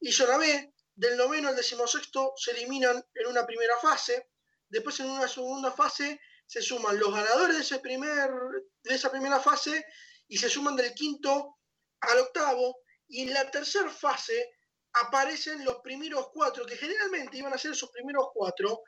y 0.00 0.12
zona 0.12 0.38
B 0.38 0.72
del 0.94 1.16
noveno 1.16 1.48
al 1.48 1.56
decimosexto 1.56 2.34
se 2.36 2.52
eliminan 2.52 3.04
en 3.14 3.26
una 3.26 3.44
primera 3.46 3.76
fase, 3.80 4.28
después 4.74 4.98
en 5.00 5.08
una 5.10 5.28
segunda 5.28 5.70
fase 5.70 6.20
se 6.46 6.60
suman 6.60 6.98
los 6.98 7.14
ganadores 7.14 7.56
de, 7.56 7.62
ese 7.62 7.78
primer, 7.78 8.30
de 8.82 8.94
esa 8.94 9.10
primera 9.10 9.40
fase 9.40 9.86
y 10.26 10.36
se 10.36 10.50
suman 10.50 10.74
del 10.76 10.92
quinto 10.94 11.58
al 12.00 12.18
octavo, 12.18 12.80
y 13.06 13.22
en 13.22 13.32
la 13.32 13.50
tercera 13.50 13.88
fase 13.88 14.50
aparecen 14.92 15.64
los 15.64 15.76
primeros 15.76 16.28
cuatro, 16.32 16.66
que 16.66 16.76
generalmente 16.76 17.38
iban 17.38 17.52
a 17.52 17.58
ser 17.58 17.72
esos 17.72 17.90
primeros 17.90 18.26
cuatro. 18.34 18.82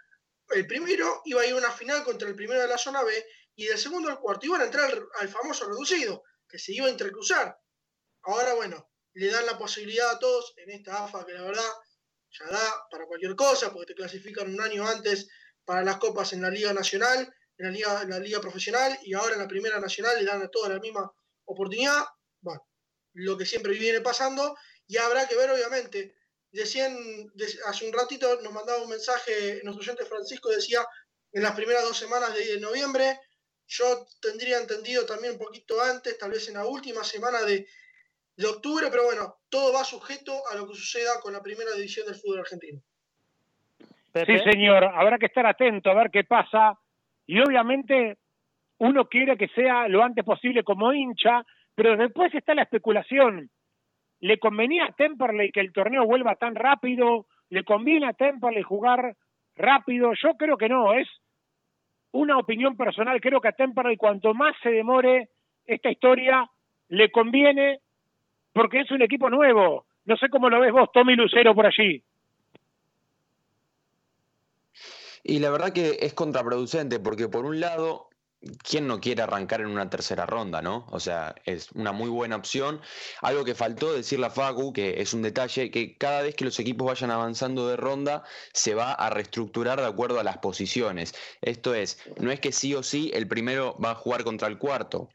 El 0.48 0.66
primero 0.66 1.22
iba 1.24 1.42
a 1.42 1.46
ir 1.46 1.54
a 1.54 1.56
una 1.56 1.70
final 1.70 2.04
contra 2.04 2.28
el 2.28 2.34
primero 2.34 2.60
de 2.60 2.68
la 2.68 2.78
zona 2.78 3.02
B, 3.02 3.26
y 3.54 3.66
del 3.66 3.78
segundo 3.78 4.10
al 4.10 4.18
cuarto 4.18 4.46
iban 4.46 4.60
a 4.60 4.64
entrar 4.64 4.90
al 5.20 5.28
famoso 5.28 5.66
reducido, 5.66 6.24
que 6.48 6.58
se 6.58 6.72
iba 6.72 6.86
a 6.86 6.90
intercruzar. 6.90 7.58
Ahora, 8.22 8.54
bueno, 8.54 8.90
le 9.14 9.30
dan 9.30 9.46
la 9.46 9.56
posibilidad 9.56 10.10
a 10.10 10.18
todos 10.18 10.52
en 10.56 10.70
esta 10.70 11.04
AFA 11.04 11.24
que 11.24 11.32
la 11.32 11.42
verdad 11.42 11.72
ya 12.30 12.46
da 12.50 12.88
para 12.90 13.06
cualquier 13.06 13.34
cosa, 13.34 13.72
porque 13.72 13.86
te 13.86 13.94
clasifican 13.94 14.52
un 14.52 14.60
año 14.60 14.86
antes 14.86 15.28
para 15.66 15.82
las 15.84 15.98
copas 15.98 16.32
en 16.32 16.40
la 16.40 16.48
Liga 16.48 16.72
Nacional, 16.72 17.34
en 17.58 17.66
la 17.66 17.72
Liga, 17.72 18.04
la 18.04 18.18
Liga 18.18 18.40
Profesional, 18.40 18.98
y 19.02 19.12
ahora 19.12 19.34
en 19.34 19.40
la 19.40 19.48
Primera 19.48 19.78
Nacional 19.78 20.16
le 20.18 20.24
dan 20.24 20.40
a 20.40 20.48
todos 20.48 20.70
la 20.70 20.78
misma 20.78 21.12
oportunidad. 21.44 22.04
Bueno, 22.40 22.66
lo 23.14 23.36
que 23.36 23.44
siempre 23.44 23.72
viene 23.72 24.00
pasando, 24.00 24.56
y 24.86 24.96
habrá 24.96 25.26
que 25.28 25.36
ver, 25.36 25.50
obviamente. 25.50 26.14
Decían, 26.52 26.96
hace 27.66 27.86
un 27.86 27.92
ratito 27.92 28.40
nos 28.40 28.52
mandaba 28.52 28.80
un 28.80 28.88
mensaje 28.88 29.60
nuestro 29.64 29.82
oyente 29.82 30.06
Francisco, 30.06 30.48
decía 30.48 30.86
en 31.32 31.42
las 31.42 31.54
primeras 31.54 31.82
dos 31.82 31.98
semanas 31.98 32.32
de 32.34 32.58
noviembre. 32.60 33.20
Yo 33.66 34.06
tendría 34.20 34.58
entendido 34.58 35.04
también 35.04 35.32
un 35.32 35.38
poquito 35.38 35.82
antes, 35.82 36.16
tal 36.16 36.30
vez 36.30 36.48
en 36.48 36.54
la 36.54 36.64
última 36.64 37.02
semana 37.02 37.42
de, 37.42 37.66
de 38.36 38.46
octubre, 38.46 38.88
pero 38.90 39.04
bueno, 39.04 39.40
todo 39.48 39.72
va 39.72 39.84
sujeto 39.84 40.46
a 40.48 40.54
lo 40.54 40.68
que 40.68 40.76
suceda 40.76 41.20
con 41.20 41.32
la 41.32 41.42
primera 41.42 41.72
división 41.72 42.06
del 42.06 42.14
fútbol 42.14 42.40
argentino. 42.40 42.80
Sí, 44.24 44.38
señor, 44.50 44.84
habrá 44.84 45.18
que 45.18 45.26
estar 45.26 45.46
atento 45.46 45.90
a 45.90 45.94
ver 45.94 46.10
qué 46.10 46.24
pasa 46.24 46.78
y 47.26 47.40
obviamente 47.40 48.16
uno 48.78 49.06
quiere 49.06 49.36
que 49.36 49.48
sea 49.48 49.88
lo 49.88 50.02
antes 50.02 50.24
posible 50.24 50.62
como 50.62 50.92
hincha, 50.92 51.42
pero 51.74 51.96
después 51.96 52.34
está 52.34 52.54
la 52.54 52.62
especulación. 52.62 53.50
¿Le 54.20 54.38
convenía 54.38 54.86
a 54.86 54.92
Temperley 54.92 55.50
que 55.50 55.60
el 55.60 55.72
torneo 55.72 56.04
vuelva 56.04 56.36
tan 56.36 56.54
rápido? 56.54 57.26
¿Le 57.50 57.64
conviene 57.64 58.06
a 58.06 58.12
Temperley 58.12 58.62
jugar 58.62 59.14
rápido? 59.56 60.12
Yo 60.22 60.34
creo 60.36 60.56
que 60.56 60.68
no, 60.68 60.94
es 60.94 61.08
una 62.12 62.38
opinión 62.38 62.76
personal. 62.76 63.20
Creo 63.20 63.40
que 63.40 63.48
a 63.48 63.52
Temperley 63.52 63.96
cuanto 63.96 64.32
más 64.34 64.54
se 64.62 64.70
demore 64.70 65.28
esta 65.66 65.90
historia, 65.90 66.48
le 66.88 67.10
conviene 67.10 67.80
porque 68.52 68.80
es 68.80 68.90
un 68.90 69.02
equipo 69.02 69.28
nuevo. 69.28 69.84
No 70.06 70.16
sé 70.16 70.28
cómo 70.28 70.48
lo 70.48 70.60
ves 70.60 70.72
vos, 70.72 70.90
Tommy 70.92 71.14
Lucero, 71.14 71.54
por 71.54 71.66
allí. 71.66 72.02
Y 75.28 75.40
la 75.40 75.50
verdad 75.50 75.72
que 75.72 75.98
es 76.02 76.14
contraproducente, 76.14 77.00
porque 77.00 77.28
por 77.28 77.46
un 77.46 77.58
lado, 77.58 78.10
¿quién 78.62 78.86
no 78.86 79.00
quiere 79.00 79.22
arrancar 79.22 79.60
en 79.60 79.66
una 79.66 79.90
tercera 79.90 80.24
ronda, 80.24 80.62
no? 80.62 80.86
O 80.90 81.00
sea, 81.00 81.34
es 81.44 81.72
una 81.72 81.90
muy 81.90 82.08
buena 82.08 82.36
opción. 82.36 82.80
Algo 83.22 83.44
que 83.44 83.56
faltó 83.56 83.92
decir 83.92 84.20
la 84.20 84.30
Facu, 84.30 84.72
que 84.72 85.00
es 85.02 85.14
un 85.14 85.22
detalle, 85.22 85.72
que 85.72 85.96
cada 85.98 86.22
vez 86.22 86.36
que 86.36 86.44
los 86.44 86.60
equipos 86.60 86.86
vayan 86.86 87.10
avanzando 87.10 87.66
de 87.66 87.76
ronda, 87.76 88.22
se 88.52 88.76
va 88.76 88.92
a 88.92 89.10
reestructurar 89.10 89.80
de 89.80 89.86
acuerdo 89.86 90.20
a 90.20 90.24
las 90.24 90.38
posiciones. 90.38 91.12
Esto 91.40 91.74
es, 91.74 91.98
no 92.20 92.30
es 92.30 92.38
que 92.38 92.52
sí 92.52 92.72
o 92.76 92.84
sí 92.84 93.10
el 93.12 93.26
primero 93.26 93.76
va 93.84 93.90
a 93.90 93.94
jugar 93.96 94.22
contra 94.22 94.46
el 94.46 94.58
cuarto 94.58 95.08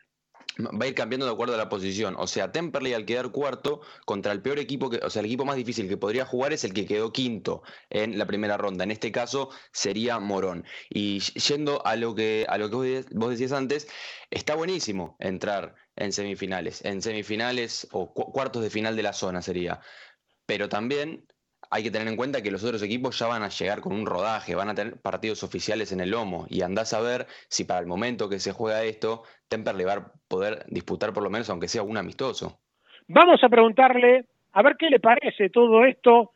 va 0.66 0.86
a 0.86 0.88
ir 0.88 0.96
cambiando 0.96 1.26
de 1.26 1.32
acuerdo 1.32 1.56
a 1.56 1.58
la 1.58 1.70
posición. 1.70 2.16
O 2.18 2.28
sea, 2.28 2.52
Temperley 2.52 2.94
al 2.94 3.06
quedar 3.06 3.32
cuarto 3.32 3.82
contra 4.06 4.32
el 4.32 4.42
peor 4.42 4.60
equipo, 4.60 4.90
o 5.02 5.10
sea, 5.10 5.22
el 5.22 5.26
equipo 5.26 5.46
más 5.46 5.56
difícil 5.56 5.88
que 5.88 5.98
podría 5.98 6.26
jugar 6.26 6.54
es 6.54 6.64
el 6.64 6.74
que 6.74 6.86
quedó 6.86 7.12
quinto 7.12 7.64
en 7.90 8.18
la 8.18 8.26
primera 8.26 8.58
ronda. 8.58 8.84
En 8.84 8.92
este 8.92 9.12
caso 9.12 9.50
sería 9.72 10.20
Morón. 10.20 10.66
Y 10.90 11.20
yendo 11.20 11.86
a 11.86 11.96
lo 11.96 12.16
que, 12.16 12.46
a 12.48 12.58
lo 12.58 12.70
que 12.70 13.06
vos 13.12 13.30
decías 13.30 13.52
antes, 13.52 13.88
está 14.30 14.56
buenísimo 14.56 15.16
entrar 15.20 15.76
en 15.96 16.14
semifinales. 16.14 16.84
En 16.86 17.02
semifinales 17.02 17.88
o 17.92 18.14
cuartos 18.14 18.64
de 18.64 18.70
final 18.70 18.96
de 18.96 19.04
la 19.04 19.14
zona 19.14 19.42
sería. 19.42 19.82
Pero 20.46 20.70
también 20.70 21.26
hay 21.70 21.84
que 21.84 21.92
tener 21.92 22.08
en 22.10 22.18
cuenta 22.18 22.42
que 22.42 22.52
los 22.52 22.64
otros 22.64 22.82
equipos 22.82 23.18
ya 23.18 23.28
van 23.28 23.44
a 23.44 23.50
llegar 23.50 23.80
con 23.80 23.94
un 23.94 24.06
rodaje, 24.06 24.56
van 24.56 24.70
a 24.70 24.76
tener 24.76 25.00
partidos 25.00 25.42
oficiales 25.44 25.94
en 25.94 26.02
el 26.02 26.12
lomo 26.12 26.46
y 26.50 26.64
andás 26.64 26.94
a 26.94 27.00
ver 27.00 27.28
si 27.48 27.64
para 27.64 27.80
el 27.80 27.88
momento 27.88 28.28
que 28.28 28.40
se 28.40 28.52
juega 28.52 28.84
esto, 28.84 29.24
Temperley 29.52 29.86
va 29.86 29.94
a 29.96 30.12
poder 30.30 30.64
disputar 30.68 31.12
por 31.12 31.24
lo 31.24 31.30
menos 31.30 31.50
aunque 31.50 31.68
sea 31.68 31.84
un 31.84 31.98
amistoso. 31.98 32.60
Vamos 33.10 33.44
a 33.44 33.50
preguntarle 33.50 34.26
a 34.54 34.62
ver 34.64 34.78
qué 34.78 34.90
le 34.90 35.02
parece 35.02 35.50
todo 35.50 35.84
esto 35.84 36.32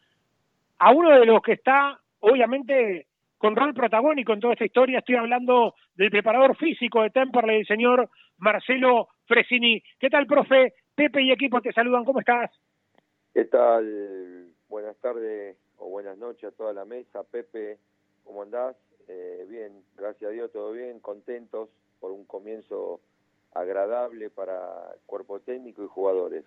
a 0.79 0.91
uno 0.91 1.17
de 1.17 1.25
los 1.25 1.41
que 1.41 1.53
está, 1.53 1.97
obviamente, 2.19 3.07
con 3.37 3.55
rol 3.55 3.73
protagónico 3.73 4.33
en 4.33 4.41
toda 4.41 4.53
esta 4.53 4.65
historia. 4.65 4.99
Estoy 4.99 5.15
hablando 5.15 5.75
del 5.95 6.11
preparador 6.11 6.57
físico 6.57 7.03
de 7.03 7.09
Temperley, 7.11 7.59
el 7.59 7.65
señor 7.65 8.09
Marcelo 8.37 9.07
Fresini. 9.25 9.81
¿Qué 9.97 10.09
tal, 10.09 10.27
profe? 10.27 10.73
Pepe 10.93 11.23
y 11.23 11.31
equipo 11.31 11.61
te 11.61 11.71
saludan, 11.71 12.03
¿cómo 12.03 12.19
estás? 12.19 12.51
¿Qué 13.33 13.45
tal? 13.45 14.49
Buenas 14.67 14.97
tardes 14.97 15.55
o 15.77 15.87
buenas 15.87 16.17
noches 16.17 16.51
a 16.51 16.55
toda 16.57 16.73
la 16.73 16.83
mesa. 16.83 17.23
Pepe, 17.23 17.77
¿cómo 18.25 18.41
andás? 18.41 18.75
Eh, 19.07 19.45
bien, 19.47 19.71
gracias 19.95 20.29
a 20.29 20.33
Dios, 20.33 20.51
todo 20.51 20.73
bien, 20.73 20.99
contentos 20.99 21.69
por 21.99 22.11
un 22.11 22.25
comienzo 22.25 23.01
agradable 23.53 24.29
para 24.29 24.57
cuerpo 25.05 25.39
técnico 25.39 25.83
y 25.83 25.87
jugadores. 25.87 26.43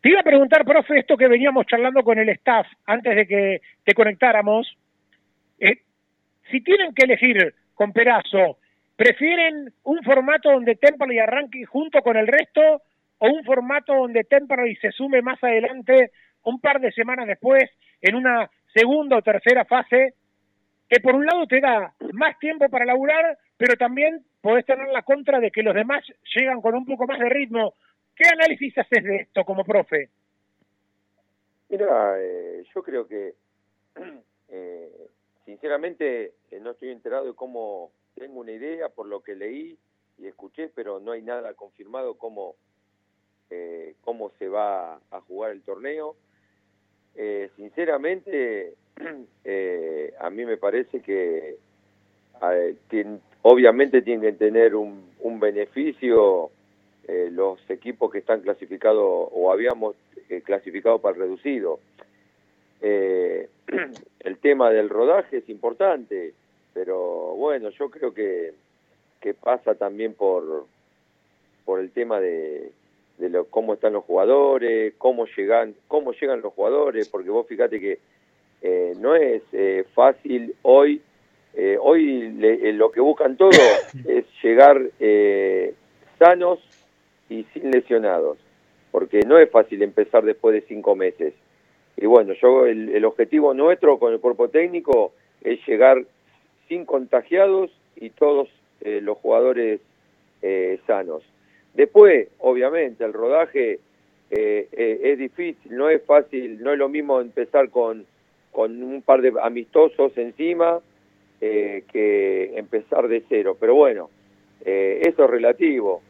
Te 0.00 0.10
iba 0.10 0.20
a 0.20 0.24
preguntar, 0.24 0.64
profe, 0.64 0.98
esto 0.98 1.16
que 1.16 1.26
veníamos 1.26 1.66
charlando 1.66 2.02
con 2.02 2.18
el 2.18 2.28
staff 2.28 2.66
antes 2.86 3.16
de 3.16 3.26
que 3.26 3.60
te 3.84 3.94
conectáramos. 3.94 4.76
Eh, 5.58 5.82
si 6.50 6.60
tienen 6.60 6.94
que 6.94 7.04
elegir 7.04 7.54
con 7.74 7.92
Perazo, 7.92 8.58
¿prefieren 8.96 9.72
un 9.84 10.02
formato 10.04 10.52
donde 10.52 10.76
Temperley 10.76 11.18
arranque 11.18 11.64
junto 11.64 12.00
con 12.02 12.16
el 12.16 12.28
resto 12.28 12.82
o 13.18 13.28
un 13.28 13.42
formato 13.44 13.94
donde 13.94 14.24
Temperley 14.24 14.76
se 14.76 14.92
sume 14.92 15.20
más 15.20 15.42
adelante, 15.42 16.12
un 16.44 16.60
par 16.60 16.80
de 16.80 16.92
semanas 16.92 17.26
después, 17.26 17.68
en 18.00 18.14
una 18.14 18.48
segunda 18.72 19.16
o 19.16 19.22
tercera 19.22 19.64
fase, 19.64 20.14
que 20.88 21.00
por 21.00 21.16
un 21.16 21.26
lado 21.26 21.46
te 21.46 21.60
da 21.60 21.92
más 22.12 22.38
tiempo 22.38 22.68
para 22.68 22.84
laburar, 22.84 23.36
pero 23.58 23.76
también 23.76 24.24
podés 24.40 24.64
tener 24.64 24.88
la 24.88 25.02
contra 25.02 25.40
de 25.40 25.50
que 25.50 25.62
los 25.64 25.74
demás 25.74 26.04
llegan 26.34 26.62
con 26.62 26.74
un 26.74 26.86
poco 26.86 27.06
más 27.06 27.18
de 27.18 27.28
ritmo. 27.28 27.74
¿Qué 28.14 28.26
análisis 28.28 28.78
haces 28.78 29.04
de 29.04 29.16
esto 29.16 29.44
como 29.44 29.64
profe? 29.64 30.08
Mira, 31.68 32.14
eh, 32.18 32.64
yo 32.74 32.82
creo 32.82 33.06
que, 33.06 33.34
eh, 34.48 35.08
sinceramente, 35.44 36.32
eh, 36.50 36.60
no 36.60 36.70
estoy 36.70 36.90
enterado 36.90 37.26
de 37.26 37.34
cómo 37.34 37.90
tengo 38.14 38.40
una 38.40 38.52
idea 38.52 38.88
por 38.88 39.06
lo 39.06 39.20
que 39.22 39.34
leí 39.34 39.76
y 40.18 40.26
escuché, 40.26 40.70
pero 40.74 41.00
no 41.00 41.12
hay 41.12 41.22
nada 41.22 41.54
confirmado 41.54 42.14
cómo, 42.14 42.54
eh, 43.50 43.94
cómo 44.02 44.30
se 44.38 44.48
va 44.48 45.00
a 45.10 45.20
jugar 45.26 45.50
el 45.50 45.62
torneo. 45.62 46.16
Eh, 47.16 47.50
sinceramente, 47.56 48.74
a 50.20 50.30
mí 50.30 50.46
me 50.46 50.56
parece 50.56 51.02
que 51.02 51.56
tien- 52.88 53.20
obviamente 53.48 54.02
tienen 54.02 54.22
que 54.22 54.38
tener 54.38 54.74
un, 54.74 55.10
un 55.20 55.40
beneficio 55.40 56.50
eh, 57.06 57.30
los 57.32 57.58
equipos 57.70 58.10
que 58.12 58.18
están 58.18 58.40
clasificados 58.40 59.02
o 59.32 59.50
habíamos 59.50 59.96
eh, 60.28 60.42
clasificado 60.42 60.98
para 60.98 61.14
el 61.14 61.22
reducido. 61.22 61.80
Eh, 62.82 63.48
el 64.20 64.38
tema 64.38 64.70
del 64.70 64.88
rodaje 64.88 65.38
es 65.38 65.48
importante, 65.48 66.34
pero 66.74 67.34
bueno, 67.36 67.70
yo 67.70 67.90
creo 67.90 68.12
que, 68.12 68.52
que 69.20 69.34
pasa 69.34 69.74
también 69.74 70.14
por, 70.14 70.66
por 71.64 71.80
el 71.80 71.90
tema 71.90 72.20
de, 72.20 72.70
de 73.18 73.30
lo, 73.30 73.46
cómo 73.46 73.74
están 73.74 73.94
los 73.94 74.04
jugadores, 74.04 74.94
cómo 74.98 75.26
llegan, 75.26 75.74
cómo 75.88 76.12
llegan 76.12 76.42
los 76.42 76.52
jugadores, 76.52 77.08
porque 77.08 77.30
vos 77.30 77.46
fíjate 77.46 77.80
que 77.80 77.98
eh, 78.60 78.94
no 78.98 79.14
es 79.14 79.42
eh, 79.52 79.84
fácil 79.94 80.54
hoy, 80.62 81.00
eh, 81.54 81.76
hoy 81.80 82.30
le- 82.32 82.68
eh, 82.68 82.72
lo 82.72 82.90
que 82.90 83.00
buscan 83.00 83.36
todos 83.36 83.56
es 84.06 84.24
llegar 84.42 84.80
eh, 85.00 85.74
sanos 86.18 86.58
y 87.28 87.44
sin 87.52 87.70
lesionados, 87.70 88.38
porque 88.90 89.20
no 89.26 89.38
es 89.38 89.50
fácil 89.50 89.82
empezar 89.82 90.24
después 90.24 90.54
de 90.54 90.62
cinco 90.68 90.94
meses. 90.96 91.34
Y 91.96 92.06
bueno, 92.06 92.32
yo 92.34 92.66
el, 92.66 92.90
el 92.90 93.04
objetivo 93.04 93.54
nuestro 93.54 93.98
con 93.98 94.12
el 94.12 94.20
cuerpo 94.20 94.48
técnico 94.48 95.12
es 95.42 95.58
llegar 95.66 96.04
sin 96.68 96.84
contagiados 96.84 97.70
y 97.96 98.10
todos 98.10 98.48
eh, 98.80 99.00
los 99.02 99.18
jugadores 99.18 99.80
eh, 100.42 100.78
sanos. 100.86 101.22
Después, 101.74 102.28
obviamente, 102.38 103.04
el 103.04 103.12
rodaje 103.12 103.78
eh, 104.30 104.68
es 105.02 105.18
difícil, 105.18 105.76
no 105.76 105.88
es 105.90 106.02
fácil, 106.04 106.62
no 106.62 106.72
es 106.72 106.78
lo 106.78 106.88
mismo 106.88 107.20
empezar 107.20 107.70
con, 107.70 108.06
con 108.52 108.82
un 108.82 109.02
par 109.02 109.20
de 109.22 109.32
amistosos 109.42 110.16
encima 110.16 110.80
eh, 111.40 111.84
que 111.92 112.58
empezar 112.58 113.08
de 113.08 113.22
cero. 113.28 113.56
Pero 113.58 113.74
bueno, 113.74 114.10
eh, 114.64 115.02
eso 115.04 115.24
es 115.24 115.30
relativo. 115.30 116.02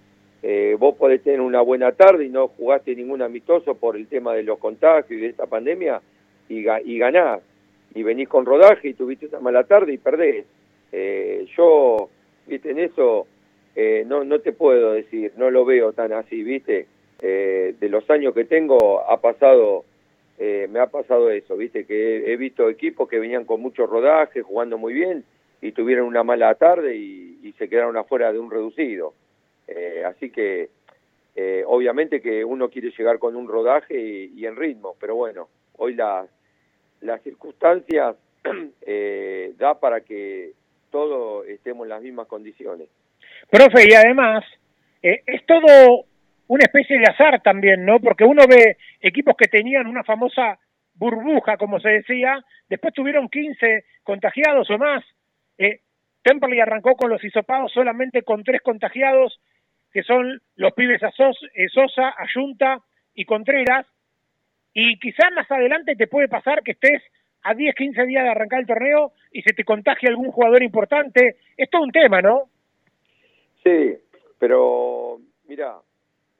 Eh, 0.43 0.77
vos 0.79 0.95
podés 0.97 1.23
tener 1.23 1.41
una 1.41 1.61
buena 1.61 1.93
tarde 1.93 2.25
y 2.25 2.29
no 2.29 2.49
jugaste 2.49 2.95
ningún 2.95 3.23
amistoso 3.23 3.75
por 3.75 3.97
el 3.97 4.07
tema 4.07 4.35
de 4.35 4.45
los 4.45 4.59
contagios 4.59 5.11
y 5.11 5.23
de 5.23 5.29
esta 5.29 5.47
pandemia 5.47 6.01
y, 6.49 6.67
y 6.85 6.99
ganás. 6.99 7.41
Y 7.95 8.03
venís 8.03 8.29
con 8.29 8.47
rodaje 8.47 8.89
y 8.89 8.95
tuviste 8.95 9.27
una 9.27 9.41
mala 9.41 9.65
tarde 9.65 9.95
y 9.95 9.99
perdés. 9.99 10.47
Eh, 10.93 11.47
yo, 11.57 12.09
viste, 12.47 12.71
en 12.71 12.79
eso 12.79 13.27
eh, 13.75 14.05
no, 14.07 14.25
no 14.25 14.41
te 14.41 14.53
puedo 14.53 14.93
decir, 14.93 15.33
no 15.37 15.51
lo 15.51 15.65
veo 15.65 15.93
tan 15.93 16.13
así, 16.13 16.43
viste. 16.43 16.87
Eh, 17.21 17.75
de 17.81 17.89
los 17.89 18.09
años 18.11 18.33
que 18.33 18.45
tengo 18.45 19.01
ha 19.11 19.21
pasado, 19.21 19.85
eh, 20.39 20.69
me 20.71 20.79
ha 20.81 20.87
pasado 20.87 21.31
eso, 21.31 21.57
viste, 21.57 21.85
que 21.85 22.33
he, 22.33 22.37
visto 22.37 22.69
equipos 22.69 23.09
que 23.09 23.19
venían 23.19 23.45
con 23.45 23.61
mucho 23.61 23.87
rodaje, 23.87 24.43
jugando 24.43 24.79
muy 24.79 24.95
bien 24.95 25.25
y 25.61 25.73
tuvieron 25.73 26.07
una 26.07 26.23
mala 26.23 26.55
tarde 26.55 26.97
y, 26.97 27.27
se 27.59 27.69
quedaron 27.69 27.97
afuera 27.97 28.33
de 28.33 28.39
un 28.39 28.53
reducido. 28.53 29.15
Eh, 29.67 30.05
así 30.07 30.31
que 30.31 30.69
eh, 31.35 31.65
obviamente 31.67 32.21
que 32.21 32.45
uno 32.45 32.69
quiere 32.69 32.93
llegar 32.97 33.19
con 33.19 33.35
un 33.35 33.49
rodaje 33.49 33.99
y, 33.99 34.33
y 34.37 34.47
en 34.47 34.55
ritmo, 34.55 34.95
pero 35.01 35.17
bueno, 35.17 35.49
hoy 35.77 35.95
las 35.95 36.29
las 37.01 37.23
circunstancias 37.23 38.17
eh, 38.87 39.55
da 39.57 39.79
para 39.79 40.01
que 40.01 40.53
todos 40.91 41.47
estemos 41.49 41.85
en 41.85 41.91
las 41.91 42.03
mismas 42.03 42.27
condiciones. 42.27 42.89
Profe, 43.51 43.85
y 43.89 43.95
además, 43.95 44.45
es 45.03 45.45
todo 45.47 46.05
una 46.49 46.65
especie 46.65 46.99
de 46.99 47.05
azar 47.07 47.41
también, 47.43 47.85
¿no? 47.85 48.01
Porque 48.01 48.25
uno 48.25 48.43
ve 48.49 48.77
equipos 49.01 49.37
que 49.37 49.49
tenían 49.49 49.87
una 49.87 50.03
famosa 50.05 50.59
burbuja, 50.95 51.57
como 51.57 51.79
se 51.79 51.91
decía, 51.91 52.45
después 52.69 52.93
tuvieron 52.93 53.29
15 53.29 53.85
contagiados 54.03 54.69
o 54.71 54.79
más. 54.79 55.05
Eh, 55.59 55.81
Temperley 56.23 56.61
arrancó 56.61 56.97
con 56.97 57.11
los 57.11 57.23
hisopados 57.23 57.73
solamente 57.73 58.23
con 58.23 58.43
tres 58.43 58.61
contagiados, 58.63 59.41
que 59.93 60.03
son 60.03 60.41
los 60.57 60.73
pibes 60.73 61.03
a 61.03 61.11
Sos- 61.13 61.49
eh, 61.55 61.69
Sosa, 61.69 62.15
Ayunta 62.19 62.81
y 63.15 63.25
Contreras. 63.25 63.87
Y 64.75 64.99
quizás 64.99 65.31
más 65.35 65.51
adelante 65.51 65.97
te 65.97 66.07
puede 66.09 66.29
pasar 66.29 66.63
que 66.63 66.73
estés 66.73 67.03
a 67.43 67.55
10, 67.55 67.75
15 67.75 68.05
días 68.05 68.25
de 68.25 68.31
arrancar 68.31 68.61
el 68.61 68.67
torneo 68.67 69.13
y 69.33 69.43
se 69.43 69.53
te 69.55 69.65
contagie 69.65 70.09
algún 70.09 70.31
jugador 70.33 70.63
importante. 70.63 71.37
Es 71.57 71.71
todo 71.71 71.83
un 71.83 71.93
tema, 71.93 72.21
¿no? 72.21 72.45
Sí, 73.65 73.97
pero 74.39 75.19
mira, 75.47 75.77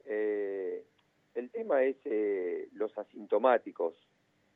eh, 0.09 0.83
el 1.35 1.49
tema 1.51 1.83
es 1.83 1.95
eh, 2.05 2.67
los 2.73 2.97
asintomáticos 2.97 3.93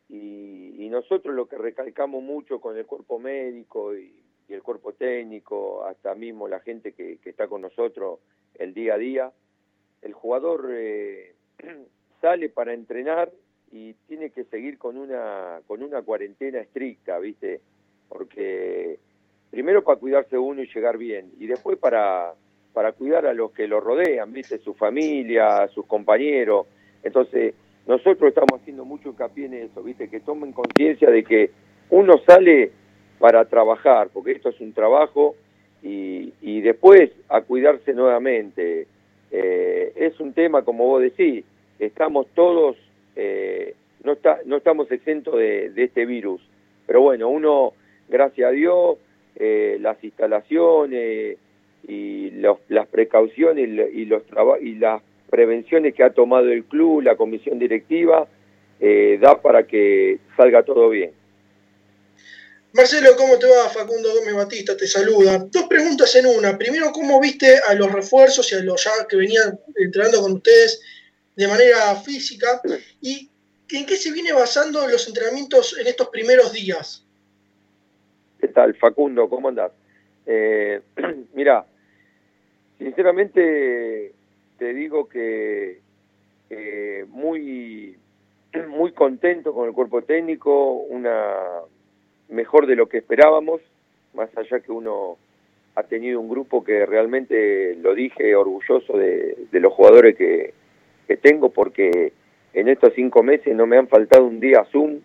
y, 0.10 0.84
y 0.84 0.90
nosotros 0.90 1.34
lo 1.34 1.48
que 1.48 1.58
recalcamos 1.58 2.24
mucho 2.24 2.60
con 2.60 2.76
el 2.78 2.86
cuerpo 2.86 3.20
médico 3.20 3.96
y, 3.96 4.20
el 4.50 4.62
cuerpo 4.62 4.94
técnico, 4.94 5.84
hasta 5.84 6.14
mismo 6.14 6.48
la 6.48 6.60
gente 6.60 6.92
que, 6.92 7.18
que 7.18 7.32
está 7.32 7.48
con 7.48 7.62
nosotros 7.62 8.20
el 8.54 8.76
día 8.76 8.94
a 8.94 8.98
día, 9.00 9.32
el 10.04 10.14
jugador 10.14 10.70
eh, 10.72 11.34
sale 12.22 12.50
para 12.50 12.74
entrenar 12.74 13.32
y 13.72 13.94
tiene 14.08 14.30
que 14.30 14.44
seguir 14.44 14.78
con 14.78 14.98
una 14.98 15.62
con 15.66 15.82
una 15.82 16.04
cuarentena 16.04 16.60
estricta, 16.60 17.18
¿viste? 17.18 17.62
Porque 18.10 19.00
primero 19.50 19.84
para 19.84 20.00
cuidarse 20.00 20.38
uno 20.38 20.62
y 20.62 20.68
llegar 20.68 20.98
bien 20.98 21.32
y 21.40 21.48
después 21.48 21.80
para 21.80 22.36
para 22.74 22.92
cuidar 22.92 23.26
a 23.26 23.34
los 23.34 23.52
que 23.52 23.68
lo 23.68 23.80
rodean, 23.80 24.34
¿viste? 24.34 24.58
Su 24.58 24.74
familia, 24.74 25.68
sus 25.68 25.86
compañeros. 25.86 26.68
Entonces, 27.04 27.54
nosotros 27.86 28.30
estamos 28.30 28.60
haciendo 28.60 28.86
mucho 28.86 29.10
hincapié 29.10 29.46
en 29.46 29.54
eso, 29.54 29.84
¿viste? 29.84 30.10
Que 30.10 30.20
tomen 30.20 30.54
conciencia 30.54 31.10
de 31.10 31.24
que 31.24 31.52
uno 31.90 32.18
sale 32.26 32.72
para 33.20 33.46
trabajar, 33.46 34.10
porque 34.12 34.32
esto 34.32 34.50
es 34.50 34.60
un 34.60 34.74
trabajo 34.74 35.36
y, 35.82 36.34
y 36.42 36.62
después 36.62 37.12
a 37.30 37.42
cuidarse 37.42 37.94
nuevamente. 37.94 38.88
Eh, 39.32 39.94
es 39.96 40.20
un 40.20 40.34
tema, 40.34 40.64
como 40.64 40.86
vos 40.86 41.02
decís, 41.02 41.44
estamos 41.80 42.28
todos, 42.34 42.78
eh, 43.16 43.76
no, 44.04 44.14
está, 44.14 44.40
no 44.46 44.58
estamos 44.58 44.92
exentos 44.92 45.38
de, 45.38 45.70
de 45.70 45.84
este 45.84 46.06
virus, 46.06 46.42
pero 46.86 47.02
bueno, 47.02 47.30
uno, 47.30 47.74
gracias 48.10 48.50
a 48.50 48.52
Dios, 48.52 48.98
eh, 49.36 49.78
las 49.82 50.02
instalaciones 50.04 51.38
y 51.88 52.32
los, 52.32 52.60
las 52.70 52.88
precauciones 52.88 53.68
y, 53.68 53.72
lo- 53.72 53.90
y 53.90 54.06
los 54.06 54.24
y 54.62 54.76
las 54.76 55.02
prevenciones 55.30 55.94
que 55.96 56.04
ha 56.04 56.12
tomado 56.14 56.50
el 56.52 56.64
club, 56.66 57.02
la 57.02 57.16
comisión 57.16 57.60
directiva, 57.60 58.28
eh, 58.80 59.18
da 59.22 59.42
para 59.42 59.66
que 59.66 60.20
salga 60.38 60.64
todo 60.64 60.90
bien. 60.90 61.12
Marcelo, 62.74 63.10
¿cómo 63.16 63.38
te 63.38 63.46
va? 63.48 63.70
Facundo 63.70 64.10
Gómez 64.16 64.34
Batista 64.34 64.76
te 64.76 64.88
saluda. 64.88 65.38
Dos 65.52 65.68
preguntas 65.68 66.16
en 66.16 66.26
una. 66.26 66.58
Primero, 66.58 66.92
¿cómo 66.92 67.20
viste 67.20 67.56
a 67.68 67.76
los 67.76 67.92
refuerzos 67.92 68.52
y 68.52 68.56
a 68.56 68.64
los 68.64 68.84
ya 68.84 68.92
que 69.08 69.16
venían 69.16 69.60
entrenando 69.76 70.22
con 70.22 70.34
ustedes 70.34 70.82
de 71.36 71.48
manera 71.48 71.96
física? 71.98 72.62
¿Y 73.00 73.30
en 73.72 73.86
qué 73.86 73.96
se 73.96 74.12
viene 74.12 74.34
basando 74.34 74.88
los 74.88 75.08
entrenamientos 75.08 75.78
en 75.80 75.86
estos 75.86 76.10
primeros 76.10 76.52
días? 76.52 77.06
¿Qué 78.40 78.48
tal, 78.48 78.74
Facundo? 78.76 79.30
¿Cómo 79.30 79.50
andás? 79.50 79.72
Eh, 80.26 80.82
mira, 81.34 81.66
sinceramente 82.84 84.12
te 84.58 84.74
digo 84.74 85.08
que 85.08 85.80
eh, 86.50 87.06
muy, 87.10 87.96
muy 88.68 88.92
contento 88.92 89.54
con 89.54 89.68
el 89.68 89.74
cuerpo 89.74 90.02
técnico, 90.02 90.74
una 90.74 91.36
mejor 92.30 92.68
de 92.68 92.76
lo 92.76 92.88
que 92.88 92.98
esperábamos, 92.98 93.62
más 94.14 94.30
allá 94.38 94.60
que 94.60 94.72
uno 94.72 95.18
ha 95.76 95.84
tenido 95.84 96.20
un 96.20 96.30
grupo 96.30 96.64
que 96.64 96.86
realmente, 96.86 97.76
lo 97.82 97.96
dije, 97.96 98.36
orgulloso 98.36 98.98
de, 98.98 99.48
los 99.52 99.74
jugadores 99.74 100.16
que, 100.16 100.54
que 101.08 101.18
tengo, 101.18 101.50
porque 101.50 102.14
en 102.54 102.68
estos 102.68 102.94
cinco 102.94 103.24
meses 103.24 103.56
no 103.56 103.66
me 103.66 103.78
han 103.78 103.88
faltado 103.88 104.26
un 104.26 104.40
día 104.40 104.66
Zoom, 104.72 105.00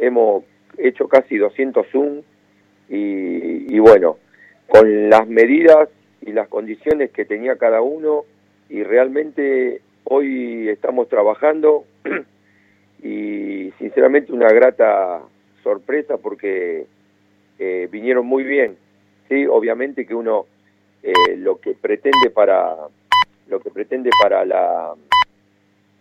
hemos 0.00 0.42
hecho 0.78 1.06
casi 1.06 1.36
200 1.36 1.86
Zoom 1.92 2.22
y, 2.88 3.74
y 3.74 3.78
bueno, 3.78 4.16
con 4.66 5.10
las 5.10 5.28
medidas 5.28 5.88
y 6.28 6.32
las 6.32 6.48
condiciones 6.48 7.10
que 7.10 7.24
tenía 7.24 7.56
cada 7.56 7.80
uno 7.80 8.24
y 8.68 8.82
realmente 8.82 9.80
hoy 10.04 10.68
estamos 10.68 11.08
trabajando 11.08 11.84
y 13.02 13.72
sinceramente 13.78 14.32
una 14.32 14.48
grata 14.48 15.22
sorpresa 15.62 16.18
porque 16.18 16.86
eh, 17.58 17.88
vinieron 17.90 18.26
muy 18.26 18.44
bien. 18.44 18.76
Sí, 19.28 19.46
obviamente 19.46 20.06
que 20.06 20.14
uno 20.14 20.46
eh, 21.02 21.36
lo 21.38 21.58
que 21.60 21.72
pretende 21.74 22.30
para 22.34 22.76
lo 23.48 23.60
que 23.60 23.70
pretende 23.70 24.10
para 24.22 24.44
la 24.44 24.94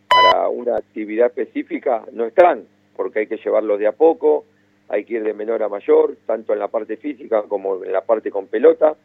para 0.09 0.49
una 0.49 0.75
actividad 0.75 1.27
específica 1.27 2.03
no 2.11 2.25
están, 2.25 2.65
porque 2.97 3.19
hay 3.19 3.27
que 3.27 3.37
llevarlos 3.37 3.79
de 3.79 3.87
a 3.87 3.93
poco, 3.93 4.43
hay 4.89 5.05
que 5.05 5.15
ir 5.15 5.23
de 5.23 5.33
menor 5.33 5.63
a 5.63 5.69
mayor, 5.69 6.17
tanto 6.25 6.51
en 6.51 6.59
la 6.59 6.67
parte 6.67 6.97
física 6.97 7.43
como 7.43 7.83
en 7.83 7.93
la 7.93 8.01
parte 8.01 8.29
con 8.29 8.47
pelota, 8.47 8.95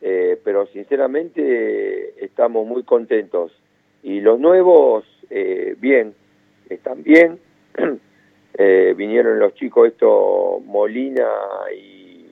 eh, 0.00 0.38
pero 0.42 0.66
sinceramente 0.66 2.24
estamos 2.24 2.66
muy 2.66 2.82
contentos. 2.84 3.52
Y 4.02 4.20
los 4.20 4.38
nuevos, 4.38 5.04
eh, 5.30 5.74
bien, 5.78 6.14
están 6.68 7.02
bien. 7.02 7.38
Eh, 8.60 8.92
vinieron 8.96 9.38
los 9.38 9.54
chicos 9.54 9.86
estos 9.86 10.64
Molina 10.64 11.28
y 11.72 12.26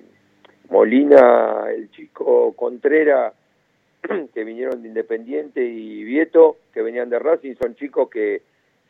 Molina, 0.70 1.66
el 1.70 1.88
chico 1.92 2.52
Contreras, 2.56 3.32
que 4.34 4.42
vinieron 4.44 4.82
de 4.82 4.88
Independiente 4.88 5.64
y 5.64 6.02
Vieto, 6.02 6.56
que 6.74 6.82
venían 6.82 7.10
de 7.10 7.20
Racing, 7.20 7.54
son 7.54 7.76
chicos 7.76 8.10
que 8.10 8.42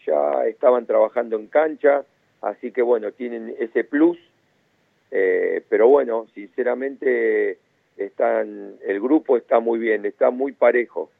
ya 0.06 0.46
estaban 0.46 0.86
trabajando 0.86 1.36
en 1.36 1.48
cancha, 1.48 2.04
así 2.40 2.70
que 2.70 2.80
bueno, 2.80 3.12
tienen 3.12 3.54
ese 3.58 3.84
plus, 3.84 4.18
eh, 5.10 5.62
pero 5.68 5.88
bueno, 5.88 6.26
sinceramente 6.34 7.58
están, 7.96 8.76
el 8.86 9.00
grupo 9.00 9.36
está 9.36 9.60
muy 9.60 9.78
bien, 9.78 10.04
está 10.06 10.30
muy 10.30 10.52
parejo. 10.52 11.10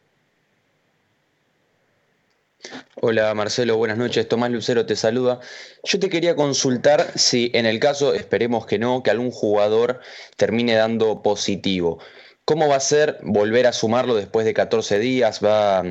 Hola 3.00 3.32
Marcelo, 3.34 3.76
buenas 3.76 3.98
noches. 3.98 4.26
Tomás 4.28 4.50
Lucero 4.50 4.86
te 4.86 4.96
saluda. 4.96 5.40
Yo 5.84 6.00
te 6.00 6.08
quería 6.08 6.34
consultar 6.34 7.00
si 7.16 7.50
en 7.54 7.66
el 7.66 7.78
caso, 7.78 8.14
esperemos 8.14 8.66
que 8.66 8.78
no, 8.78 9.02
que 9.02 9.10
algún 9.10 9.30
jugador 9.30 10.00
termine 10.36 10.74
dando 10.74 11.22
positivo. 11.22 11.98
¿Cómo 12.44 12.68
va 12.68 12.76
a 12.76 12.80
ser 12.80 13.18
volver 13.22 13.66
a 13.66 13.72
sumarlo 13.72 14.14
después 14.14 14.46
de 14.46 14.54
14 14.54 14.98
días? 14.98 15.44
¿Va, 15.44 15.82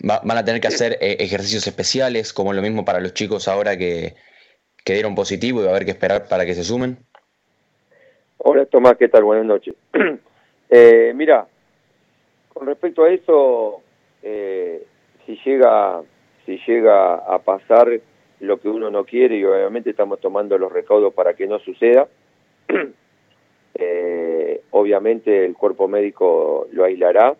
¿Van 0.00 0.38
a 0.38 0.44
tener 0.44 0.60
que 0.60 0.68
hacer 0.68 0.98
eh, 1.00 1.16
ejercicios 1.20 1.66
especiales, 1.66 2.32
como 2.32 2.52
lo 2.52 2.62
mismo 2.62 2.84
para 2.84 3.00
los 3.00 3.14
chicos 3.14 3.48
ahora 3.48 3.76
que, 3.76 4.14
que 4.84 4.92
dieron 4.92 5.14
positivo 5.14 5.60
y 5.60 5.64
va 5.64 5.70
a 5.70 5.72
haber 5.72 5.84
que 5.84 5.90
esperar 5.90 6.28
para 6.28 6.46
que 6.46 6.54
se 6.54 6.64
sumen? 6.64 7.07
Hola 8.40 8.66
Tomás, 8.66 8.96
¿qué 8.96 9.08
tal? 9.08 9.24
Buenas 9.24 9.46
noches. 9.46 9.74
eh, 10.70 11.12
mira, 11.12 11.48
con 12.54 12.68
respecto 12.68 13.02
a 13.02 13.10
eso, 13.10 13.82
eh, 14.22 14.86
si 15.26 15.36
llega 15.44 16.02
si 16.46 16.56
llega 16.64 17.16
a 17.16 17.40
pasar 17.40 18.00
lo 18.38 18.60
que 18.60 18.68
uno 18.68 18.90
no 18.90 19.04
quiere 19.04 19.36
y 19.36 19.44
obviamente 19.44 19.90
estamos 19.90 20.20
tomando 20.20 20.56
los 20.56 20.72
recaudos 20.72 21.12
para 21.14 21.34
que 21.34 21.48
no 21.48 21.58
suceda. 21.58 22.06
eh, 23.74 24.60
obviamente 24.70 25.44
el 25.44 25.54
cuerpo 25.54 25.88
médico 25.88 26.68
lo 26.70 26.84
aislará 26.84 27.34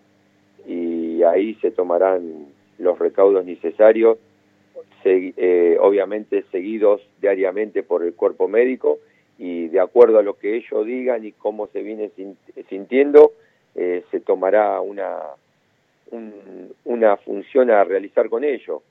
y 0.67 1.23
ahí 1.23 1.55
se 1.61 1.71
tomarán 1.71 2.49
los 2.79 2.99
recaudos 2.99 3.45
necesarios, 3.45 4.19
eh, 5.05 5.79
obviamente 5.81 6.45
seguidos 6.51 7.01
diariamente 7.21 7.85
por 7.85 8.03
el 8.03 8.15
cuerpo 8.15 8.49
médico 8.49 8.99
y 9.39 9.69
de 9.69 9.81
acuerdo 9.81 10.19
a 10.19 10.23
lo 10.23 10.35
que 10.35 10.57
ellos 10.57 10.85
digan 10.85 11.25
y 11.25 11.33
cómo 11.33 11.69
se 11.69 11.83
viene 11.83 12.11
sintiendo, 12.69 13.33
eh, 13.75 14.05
se 14.11 14.21
tomará 14.21 14.81
una, 14.81 15.19
un, 16.11 16.75
una 16.85 17.17
función 17.19 17.71
a 17.71 17.85
realizar 17.85 18.29
con 18.29 18.45
ellos 18.45 18.83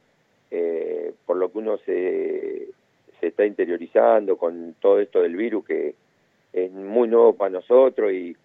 eh, 0.50 1.14
por 1.26 1.38
lo 1.38 1.52
que 1.52 1.58
uno 1.58 1.78
se, 1.80 2.68
se 3.20 3.28
está 3.28 3.46
interiorizando 3.46 4.38
con 4.38 4.76
todo 4.80 5.00
esto 5.00 5.22
del 5.22 5.36
virus 5.36 5.66
que 5.66 5.96
es 6.54 6.72
muy 6.72 7.10
nuevo 7.10 7.34
para 7.34 7.50
nosotros 7.50 8.14
y 8.14 8.36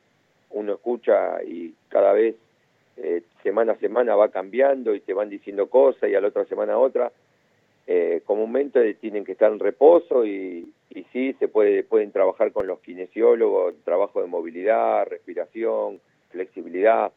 uno 0.50 0.74
escucha 0.74 1.42
y 1.44 1.74
cada 1.88 2.12
vez 2.12 2.34
eh, 2.96 3.22
semana 3.42 3.72
a 3.72 3.76
semana 3.76 4.16
va 4.16 4.30
cambiando 4.30 4.94
y 4.94 5.00
te 5.00 5.14
van 5.14 5.30
diciendo 5.30 5.68
cosas 5.68 6.10
y 6.10 6.14
a 6.14 6.20
la 6.20 6.28
otra 6.28 6.44
semana 6.44 6.76
otra. 6.76 7.12
Eh, 7.86 8.22
comúnmente 8.24 8.94
tienen 8.94 9.24
que 9.24 9.32
estar 9.32 9.50
en 9.50 9.59
reposo 9.59 10.24
y, 10.24 10.72
y 10.90 11.04
sí, 11.12 11.34
se 11.38 11.48
puede, 11.48 11.82
pueden 11.82 12.12
trabajar 12.12 12.52
con 12.52 12.66
los 12.66 12.80
kinesiólogos, 12.80 13.74
trabajo 13.84 14.20
de 14.20 14.28
movilidad, 14.28 15.06
respiración, 15.06 16.00
flexibilidad 16.30 17.12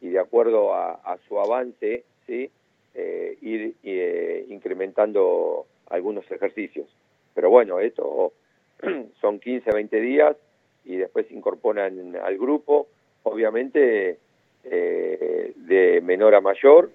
y 0.00 0.10
de 0.10 0.18
acuerdo 0.18 0.74
a, 0.74 1.18
su 1.26 1.38
avance, 1.38 2.04
¿sí? 2.26 2.50
eh, 2.94 3.36
ir 3.42 3.74
eh, 3.82 4.46
incrementando 4.48 5.66
algunos 5.90 6.30
ejercicios. 6.30 6.86
Pero 7.34 7.50
bueno, 7.50 7.80
esto 7.80 8.32
son 9.20 9.40
15 9.40 9.70
a 9.70 9.74
20 9.74 10.00
días 10.00 10.36
y 10.84 10.96
después 10.96 11.26
se 11.26 11.34
incorporan 11.34 12.16
al 12.16 12.38
grupo, 12.38 12.88
obviamente 13.24 14.18
eh, 14.64 15.52
de 15.56 16.00
menor 16.00 16.34
a 16.34 16.40
mayor 16.40 16.90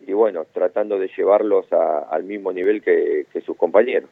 y 0.00 0.12
bueno, 0.12 0.46
tratando 0.52 0.98
de 0.98 1.10
llevarlos 1.16 1.72
a, 1.72 2.00
al 2.10 2.24
mismo 2.24 2.52
nivel 2.52 2.82
que, 2.82 3.26
que 3.32 3.40
sus 3.40 3.56
compañeros. 3.56 4.10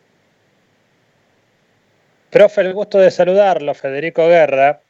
Profe, 2.30 2.62
el 2.62 2.72
gusto 2.72 2.98
de 2.98 3.10
saludarlo, 3.10 3.74
Federico 3.74 4.26
Guerra. 4.26 4.80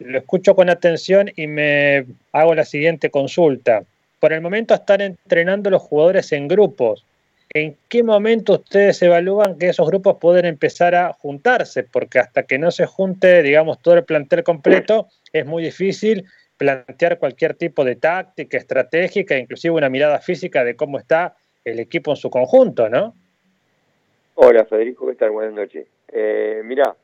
Lo 0.00 0.18
escucho 0.18 0.54
con 0.54 0.68
atención 0.68 1.30
y 1.34 1.46
me 1.46 2.04
hago 2.32 2.54
la 2.54 2.64
siguiente 2.64 3.10
consulta 3.10 3.84
por 4.24 4.32
el 4.32 4.40
momento 4.40 4.72
están 4.72 5.02
entrenando 5.02 5.68
los 5.68 5.82
jugadores 5.82 6.32
en 6.32 6.48
grupos. 6.48 7.04
¿En 7.50 7.76
qué 7.90 8.02
momento 8.02 8.54
ustedes 8.54 9.02
evalúan 9.02 9.58
que 9.58 9.68
esos 9.68 9.86
grupos 9.86 10.16
pueden 10.18 10.46
empezar 10.46 10.94
a 10.94 11.12
juntarse? 11.12 11.82
Porque 11.82 12.20
hasta 12.20 12.44
que 12.44 12.58
no 12.58 12.70
se 12.70 12.86
junte, 12.86 13.42
digamos, 13.42 13.82
todo 13.82 13.96
el 13.96 14.04
plantel 14.04 14.42
completo, 14.42 15.08
es 15.30 15.44
muy 15.44 15.62
difícil 15.62 16.24
plantear 16.64 17.18
cualquier 17.18 17.54
tipo 17.54 17.84
de 17.84 17.96
táctica, 17.96 18.56
estratégica, 18.56 19.36
inclusive 19.36 19.74
una 19.74 19.90
mirada 19.90 20.18
física 20.20 20.64
de 20.64 20.76
cómo 20.76 20.98
está 20.98 21.36
el 21.62 21.78
equipo 21.78 22.10
en 22.12 22.16
su 22.16 22.30
conjunto, 22.30 22.88
¿no? 22.88 23.12
Hola 24.36 24.64
Federico, 24.64 25.06
¿qué 25.06 25.14
tal? 25.14 25.32
Buenas 25.32 25.52
noches. 25.52 25.86
Eh, 26.08 26.62
mira, 26.64 26.96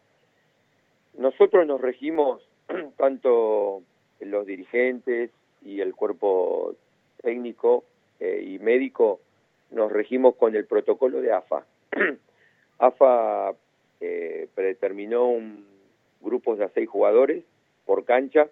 nosotros 1.18 1.66
nos 1.66 1.78
regimos, 1.78 2.40
tanto 2.96 3.82
los 4.20 4.46
dirigentes 4.46 5.30
y 5.62 5.82
el 5.82 5.94
cuerpo 5.94 6.74
técnico 7.22 7.84
eh, 8.18 8.42
y 8.42 8.58
médico 8.60 9.20
nos 9.72 9.92
regimos 9.92 10.36
con 10.36 10.56
el 10.56 10.64
protocolo 10.64 11.20
de 11.20 11.32
AFA. 11.32 11.66
AFA 12.78 13.52
eh, 14.00 14.48
predeterminó 14.54 15.26
un 15.26 15.66
grupos 16.22 16.58
de 16.58 16.68
seis 16.70 16.88
jugadores 16.88 17.44
por 17.84 18.06
cancha, 18.06 18.48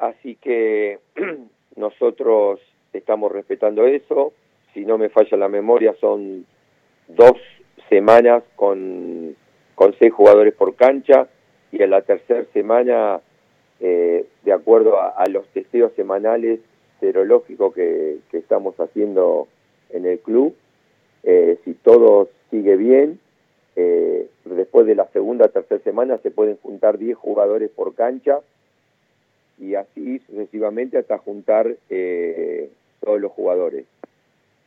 así 0.00 0.36
que 0.36 0.98
nosotros 1.76 2.60
estamos 2.92 3.30
respetando 3.30 3.86
eso. 3.86 4.32
Si 4.74 4.84
no 4.84 4.98
me 4.98 5.08
falla 5.08 5.36
la 5.36 5.48
memoria, 5.48 5.94
son 6.00 6.46
dos 7.08 7.36
semanas 7.88 8.42
con, 8.56 9.36
con 9.74 9.94
seis 9.98 10.12
jugadores 10.12 10.54
por 10.54 10.74
cancha 10.74 11.28
y 11.72 11.82
en 11.82 11.90
la 11.90 12.02
tercera 12.02 12.44
semana, 12.52 13.20
eh, 13.80 14.26
de 14.44 14.52
acuerdo 14.52 15.00
a, 15.00 15.24
los 15.28 15.46
testeos 15.48 15.92
semanales, 15.94 16.60
serológico 16.98 17.72
que, 17.72 18.18
que 18.30 18.38
estamos 18.38 18.78
haciendo 18.78 19.48
en 19.90 20.06
el 20.06 20.18
club. 20.20 20.54
Eh, 21.22 21.58
si 21.64 21.74
todo 21.74 22.28
sigue 22.50 22.76
bien, 22.76 23.20
eh, 23.76 24.28
después 24.44 24.86
de 24.86 24.94
la 24.94 25.06
segunda 25.08 25.46
o 25.46 25.48
tercera 25.48 25.82
semana 25.82 26.18
se 26.18 26.30
pueden 26.30 26.56
juntar 26.56 26.98
10 26.98 27.16
jugadores 27.16 27.70
por 27.70 27.94
cancha 27.94 28.40
y 29.60 29.74
así 29.74 30.18
sucesivamente 30.20 30.98
hasta 30.98 31.18
juntar 31.18 31.68
eh, 31.90 32.70
todos 33.00 33.20
los 33.20 33.30
jugadores. 33.32 33.84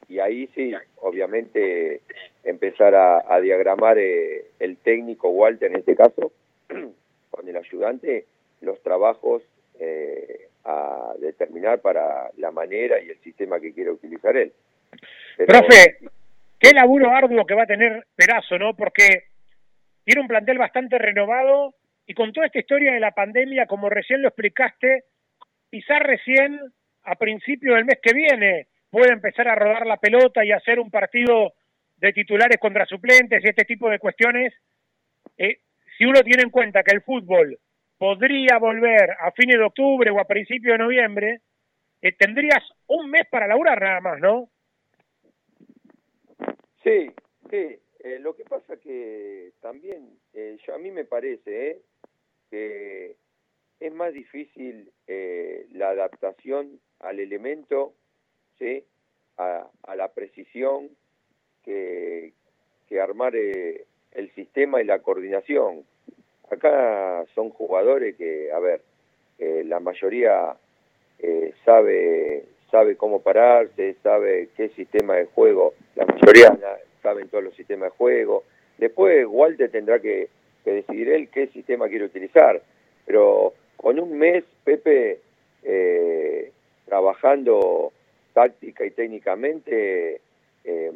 Y 0.08 0.20
ahí 0.20 0.48
sí, 0.54 0.74
obviamente, 0.98 2.02
empezar 2.44 2.94
a, 2.94 3.24
a 3.28 3.42
diagramar 3.42 3.98
eh, 3.98 4.46
el 4.60 4.78
técnico 4.78 5.30
Walter 5.30 5.72
en 5.72 5.80
este 5.80 5.96
caso, 5.96 6.32
con 7.32 7.48
el 7.48 7.58
ayudante, 7.58 8.26
los 8.62 8.80
trabajos 8.84 9.42
eh, 9.80 10.48
a 10.66 11.14
determinar 11.20 11.80
para 11.80 12.30
la 12.38 12.52
manera 12.52 13.02
y 13.02 13.10
el 13.10 13.18
sistema 13.22 13.60
que 13.60 13.74
quiere 13.74 13.92
utilizar 13.92 14.38
él. 14.38 14.54
Pero... 15.38 15.48
Profe, 15.48 15.98
qué 16.60 16.72
laburo 16.72 17.10
arduo 17.10 17.46
que 17.46 17.56
va 17.56 17.64
a 17.64 17.68
tener 17.68 18.06
Perazo, 18.16 18.60
¿no? 18.60 18.76
Porque 18.76 19.24
tiene 20.06 20.22
un 20.22 20.28
plantel 20.28 20.60
bastante 20.60 21.00
renovado 21.00 21.74
y 22.06 22.14
con 22.14 22.34
toda 22.34 22.48
esta 22.48 22.60
historia 22.60 22.94
de 22.94 23.00
la 23.00 23.12
pandemia, 23.12 23.66
como 23.66 23.90
recién 23.90 24.22
lo 24.22 24.28
explicaste, 24.28 25.04
quizás 25.70 26.00
recién 26.02 26.60
a 27.04 27.16
principio 27.16 27.76
del 27.76 27.86
mes 27.86 28.00
que 28.02 28.14
viene 28.14 28.68
pueda 28.90 29.14
empezar 29.14 29.48
a 29.48 29.56
rodar 29.56 29.88
la 29.88 29.98
pelota 29.98 30.46
y 30.46 30.52
hacer 30.52 30.80
un 30.80 30.92
partido 30.92 31.54
de 31.98 32.14
titulares 32.14 32.58
contra 32.60 32.86
suplentes 32.86 33.44
y 33.44 33.48
este 33.48 33.66
tipo 33.66 33.90
de 33.90 34.00
cuestiones, 34.00 34.54
eh, 35.38 35.60
si 35.98 36.06
uno 36.06 36.22
tiene 36.22 36.44
en 36.44 36.50
cuenta 36.50 36.84
que 36.84 36.96
el 36.96 37.02
fútbol 37.02 37.58
podría 37.98 38.58
volver 38.60 39.12
a 39.20 39.32
fines 39.32 39.58
de 39.58 39.64
octubre 39.64 40.12
o 40.12 40.20
a 40.20 40.28
principios 40.28 40.74
de 40.74 40.84
noviembre, 40.84 41.40
eh, 42.02 42.12
tendrías 42.12 42.62
un 42.88 43.10
mes 43.10 43.24
para 43.32 43.48
laburar 43.48 43.82
nada 43.82 44.02
más, 44.02 44.20
¿no? 44.20 44.50
Sí, 46.84 47.10
sí. 47.50 47.80
Eh, 48.04 48.20
lo 48.20 48.36
que 48.36 48.44
pasa 48.44 48.76
que 48.78 49.54
también, 49.62 50.10
eh, 50.34 50.58
yo, 50.68 50.76
a 50.76 50.78
mí 50.78 50.92
me 50.92 51.06
parece 51.06 51.80
eh, 52.52 53.16
que 53.80 53.86
es 53.88 53.94
más 53.94 54.14
difícil 54.14 54.92
eh, 55.08 55.66
la 55.72 55.90
adaptación 55.90 56.80
al 57.00 57.20
elemento, 57.22 57.94
¿sí? 58.60 58.84
a, 59.38 59.68
a 59.84 59.96
la 59.96 60.10
precisión, 60.10 60.90
que, 61.64 62.34
que 62.90 63.00
armar 63.00 63.38
eh, 63.38 63.86
el 64.12 64.30
sistema 64.36 64.82
y 64.82 64.86
la 64.86 65.00
coordinación. 65.00 65.86
Acá 66.52 67.26
son 67.34 67.52
jugadores 67.52 68.18
que, 68.18 68.52
a 68.52 68.60
ver, 68.60 68.82
la 69.40 69.80
mayoría 69.80 70.56
sabe 71.66 72.46
sabe 72.70 72.96
cómo 72.98 73.22
pararse, 73.22 73.96
sabe 74.02 74.50
qué 74.58 74.70
sistema 74.70 75.16
de 75.16 75.26
juego, 75.26 75.74
la 75.96 76.06
mayoría 76.06 76.58
saben 77.04 77.28
todos 77.28 77.44
los 77.44 77.56
sistemas 77.56 77.92
de 77.92 77.98
juego. 77.98 78.44
Después 78.80 79.28
Walter 79.30 79.70
tendrá 79.70 80.00
que, 80.00 80.30
decidir 80.66 81.10
él 81.10 81.28
qué 81.28 81.48
sistema 81.48 81.90
quiere 81.90 82.06
utilizar, 82.06 82.62
pero 83.06 83.54
con 83.76 84.00
un 84.00 84.18
mes 84.18 84.46
Pepe 84.64 85.20
eh, 85.62 86.52
trabajando 86.86 87.92
táctica 88.34 88.86
y 88.86 88.92
técnicamente, 88.92 90.22
eh, 90.64 90.92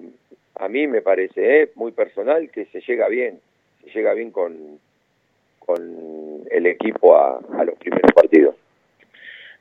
a 0.56 0.70
mí 0.70 0.88
me 0.88 1.02
parece 1.02 1.64
eh, 1.64 1.72
muy 1.76 1.92
personal 1.92 2.50
que 2.50 2.66
se 2.68 2.80
llega 2.80 3.10
bien, 3.10 3.42
se 3.84 3.90
llega 3.92 4.14
bien 4.14 4.32
con, 4.32 4.80
con 5.60 6.44
el 6.50 6.66
equipo 6.66 7.18
a, 7.18 7.40
a 7.60 7.64
los 7.66 7.76
primeros 7.78 8.12
partidos. 8.14 8.56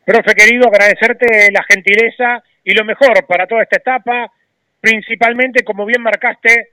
Profe 0.05 0.35
querido, 0.35 0.69
agradecerte 0.69 1.51
la 1.51 1.65
gentileza 1.65 2.45
y 2.63 2.73
lo 2.75 2.85
mejor 2.85 3.27
para 3.27 3.49
toda 3.49 3.65
esta 3.65 3.79
etapa, 3.79 4.31
principalmente, 4.87 5.65
como 5.65 5.85
bien 5.85 6.01
marcaste, 6.01 6.69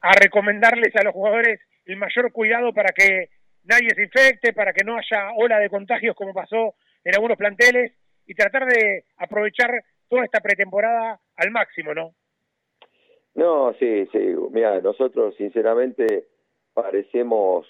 a 0.00 0.10
recomendarles 0.20 0.96
a 0.96 1.04
los 1.04 1.12
jugadores 1.12 1.60
el 1.84 1.96
mayor 1.96 2.32
cuidado 2.32 2.72
para 2.72 2.88
que 2.88 3.28
nadie 3.62 3.90
se 3.94 4.02
infecte, 4.02 4.52
para 4.52 4.72
que 4.72 4.82
no 4.82 4.96
haya 4.96 5.30
ola 5.36 5.60
de 5.60 5.70
contagios 5.70 6.16
como 6.16 6.34
pasó 6.34 6.74
en 7.04 7.14
algunos 7.14 7.36
planteles 7.36 7.92
y 8.26 8.34
tratar 8.34 8.66
de 8.66 9.04
aprovechar 9.18 9.70
toda 10.08 10.24
esta 10.24 10.40
pretemporada 10.40 11.20
al 11.36 11.50
máximo, 11.52 11.94
¿no? 11.94 12.14
No, 13.36 13.72
sí, 13.74 14.08
sí. 14.10 14.34
Mira, 14.50 14.80
nosotros 14.80 15.36
sinceramente 15.36 16.26
parecemos 16.74 17.64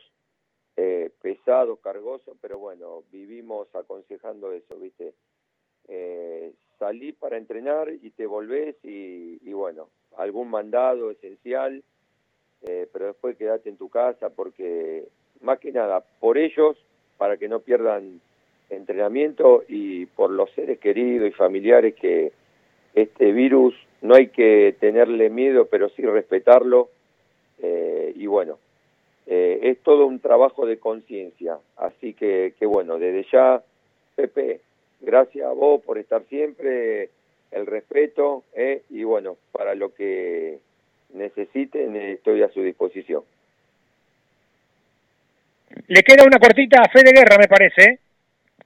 eh, 0.78 1.11
pesados, 1.20 1.81
cargosos, 1.81 2.35
pero 2.40 2.59
bueno, 2.59 3.03
vivimos 3.12 3.69
aconsejando 3.74 4.53
eso, 4.53 4.74
¿viste? 4.77 5.12
Eh, 5.88 6.52
salí 6.78 7.12
para 7.12 7.36
entrenar 7.36 7.88
y 7.90 8.10
te 8.10 8.26
volvés 8.26 8.76
y, 8.82 9.52
bueno, 9.52 9.88
algún 10.16 10.50
mandado 10.50 11.10
esencial, 11.10 11.82
eh, 12.62 12.88
pero 12.92 13.06
después 13.06 13.36
quedate 13.36 13.68
en 13.68 13.76
tu 13.76 13.88
casa 13.88 14.30
porque 14.30 15.04
más 15.40 15.58
que 15.58 15.72
nada 15.72 16.04
por 16.20 16.38
ellos, 16.38 16.76
para 17.18 17.36
que 17.36 17.48
no 17.48 17.60
pierdan 17.60 18.20
entrenamiento 18.70 19.64
y 19.68 20.06
por 20.06 20.30
los 20.30 20.50
seres 20.52 20.78
queridos 20.78 21.28
y 21.28 21.32
familiares 21.32 21.94
que 21.94 22.32
este 22.94 23.32
virus 23.32 23.74
no 24.02 24.14
hay 24.14 24.28
que 24.28 24.74
tenerle 24.80 25.30
miedo, 25.30 25.66
pero 25.66 25.88
sí 25.90 26.02
respetarlo. 26.02 26.90
eh, 27.62 28.12
y 28.14 28.26
bueno, 28.26 28.58
eh, 29.26 29.58
es 29.62 29.82
todo 29.82 30.06
un 30.06 30.20
trabajo 30.20 30.66
de 30.66 30.78
conciencia. 30.78 31.58
Así 31.76 32.14
que, 32.14 32.54
que 32.58 32.66
bueno, 32.66 32.98
desde 32.98 33.26
ya, 33.30 33.62
Pepe, 34.14 34.60
gracias 35.06 35.46
a 35.46 35.52
vos 35.52 35.80
por 35.82 35.96
estar 35.98 36.22
siempre, 36.28 37.10
el 37.52 37.64
respeto, 37.64 38.42
eh, 38.54 38.82
y 38.90 39.04
bueno, 39.04 39.36
para 39.52 39.74
lo 39.74 39.94
que 39.94 40.58
necesiten, 41.14 41.96
eh, 41.96 42.12
estoy 42.12 42.42
a 42.42 42.50
su 42.50 42.60
disposición. 42.60 43.22
Le 45.86 46.02
queda 46.02 46.24
una 46.24 46.38
cortita 46.38 46.82
a 46.82 46.90
Fede 46.90 47.12
Guerra, 47.12 47.38
me 47.38 47.48
parece. 47.48 47.82
¿eh? 47.82 47.98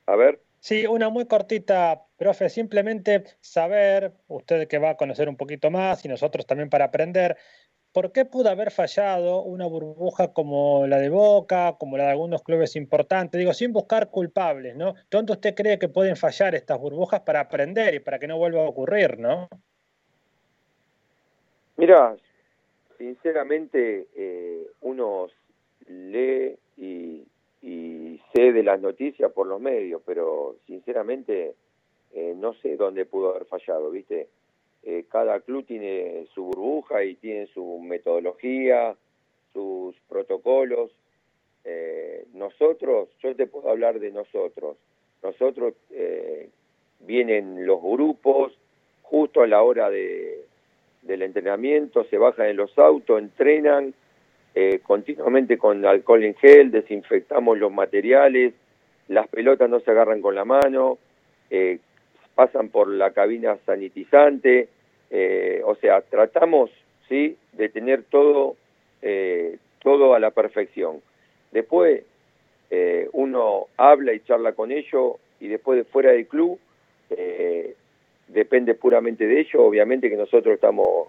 A 0.06 0.16
ver. 0.16 0.40
Sí, 0.58 0.86
una 0.86 1.08
muy 1.08 1.26
cortita, 1.26 2.02
profe, 2.18 2.48
simplemente 2.48 3.24
saber, 3.40 4.12
usted 4.28 4.66
que 4.66 4.78
va 4.78 4.90
a 4.90 4.96
conocer 4.96 5.28
un 5.28 5.36
poquito 5.36 5.70
más 5.70 6.04
y 6.04 6.08
nosotros 6.08 6.46
también 6.46 6.68
para 6.68 6.86
aprender, 6.86 7.36
¿por 7.92 8.12
qué 8.12 8.24
pudo 8.24 8.50
haber 8.50 8.70
fallado 8.70 9.42
una 9.42 9.66
burbuja 9.66 10.32
como 10.32 10.86
la 10.86 10.98
de 10.98 11.08
Boca, 11.08 11.76
como 11.78 11.96
la 11.96 12.04
de 12.04 12.10
algunos 12.10 12.42
clubes 12.42 12.76
importantes? 12.76 13.38
Digo, 13.38 13.52
sin 13.52 13.72
buscar 13.72 14.10
culpables, 14.10 14.76
¿no? 14.76 14.94
¿Dónde 15.10 15.32
usted 15.32 15.54
cree 15.54 15.78
que 15.78 15.88
pueden 15.88 16.16
fallar 16.16 16.54
estas 16.54 16.78
burbujas 16.78 17.20
para 17.20 17.40
aprender 17.40 17.94
y 17.94 18.00
para 18.00 18.18
que 18.18 18.28
no 18.28 18.38
vuelva 18.38 18.60
a 18.60 18.68
ocurrir, 18.68 19.18
¿no? 19.18 19.48
Mira, 21.76 22.16
sinceramente 22.98 24.06
eh, 24.14 24.66
uno 24.82 25.28
lee 25.86 26.56
y, 26.76 27.24
y 27.62 28.20
sé 28.34 28.52
de 28.52 28.62
las 28.62 28.80
noticias 28.80 29.32
por 29.32 29.46
los 29.46 29.60
medios, 29.60 30.02
pero 30.04 30.56
sinceramente 30.66 31.54
eh, 32.12 32.34
no 32.36 32.54
sé 32.54 32.76
dónde 32.76 33.06
pudo 33.06 33.30
haber 33.30 33.46
fallado, 33.46 33.90
¿viste? 33.90 34.28
Eh, 34.82 35.04
cada 35.10 35.40
club 35.40 35.66
tiene 35.66 36.26
su 36.34 36.44
burbuja 36.44 37.04
y 37.04 37.14
tiene 37.16 37.46
su 37.48 37.80
metodología, 37.80 38.94
sus 39.52 39.94
protocolos. 40.08 40.90
Eh, 41.64 42.24
nosotros, 42.32 43.10
yo 43.22 43.36
te 43.36 43.46
puedo 43.46 43.68
hablar 43.68 44.00
de 44.00 44.10
nosotros. 44.10 44.76
Nosotros 45.22 45.74
eh, 45.90 46.48
vienen 47.00 47.66
los 47.66 47.82
grupos 47.82 48.52
justo 49.02 49.42
a 49.42 49.46
la 49.46 49.62
hora 49.62 49.90
de, 49.90 50.46
del 51.02 51.22
entrenamiento, 51.22 52.04
se 52.04 52.16
bajan 52.16 52.46
en 52.46 52.56
los 52.56 52.76
autos, 52.78 53.18
entrenan 53.18 53.94
continuamente 54.82 55.56
con 55.56 55.86
alcohol 55.86 56.24
en 56.24 56.34
gel, 56.34 56.72
desinfectamos 56.72 57.56
los 57.56 57.72
materiales, 57.72 58.52
las 59.06 59.28
pelotas 59.28 59.70
no 59.70 59.78
se 59.80 59.90
agarran 59.90 60.20
con 60.20 60.34
la 60.34 60.44
mano, 60.44 60.98
pasan 62.40 62.70
por 62.70 62.88
la 62.88 63.10
cabina 63.10 63.58
sanitizante, 63.66 64.68
eh, 65.10 65.60
o 65.62 65.74
sea, 65.74 66.00
tratamos 66.00 66.70
sí 67.06 67.36
de 67.52 67.68
tener 67.68 68.04
todo 68.04 68.56
eh, 69.02 69.58
todo 69.82 70.14
a 70.14 70.18
la 70.18 70.30
perfección. 70.30 71.02
Después 71.52 72.02
eh, 72.70 73.10
uno 73.12 73.66
habla 73.76 74.14
y 74.14 74.20
charla 74.20 74.52
con 74.52 74.72
ellos 74.72 75.16
y 75.38 75.48
después 75.48 75.76
de 75.76 75.84
fuera 75.84 76.12
del 76.12 76.26
club 76.26 76.58
eh, 77.10 77.74
depende 78.28 78.74
puramente 78.74 79.26
de 79.26 79.40
ellos, 79.40 79.56
obviamente 79.56 80.08
que 80.08 80.16
nosotros 80.16 80.54
estamos 80.54 81.08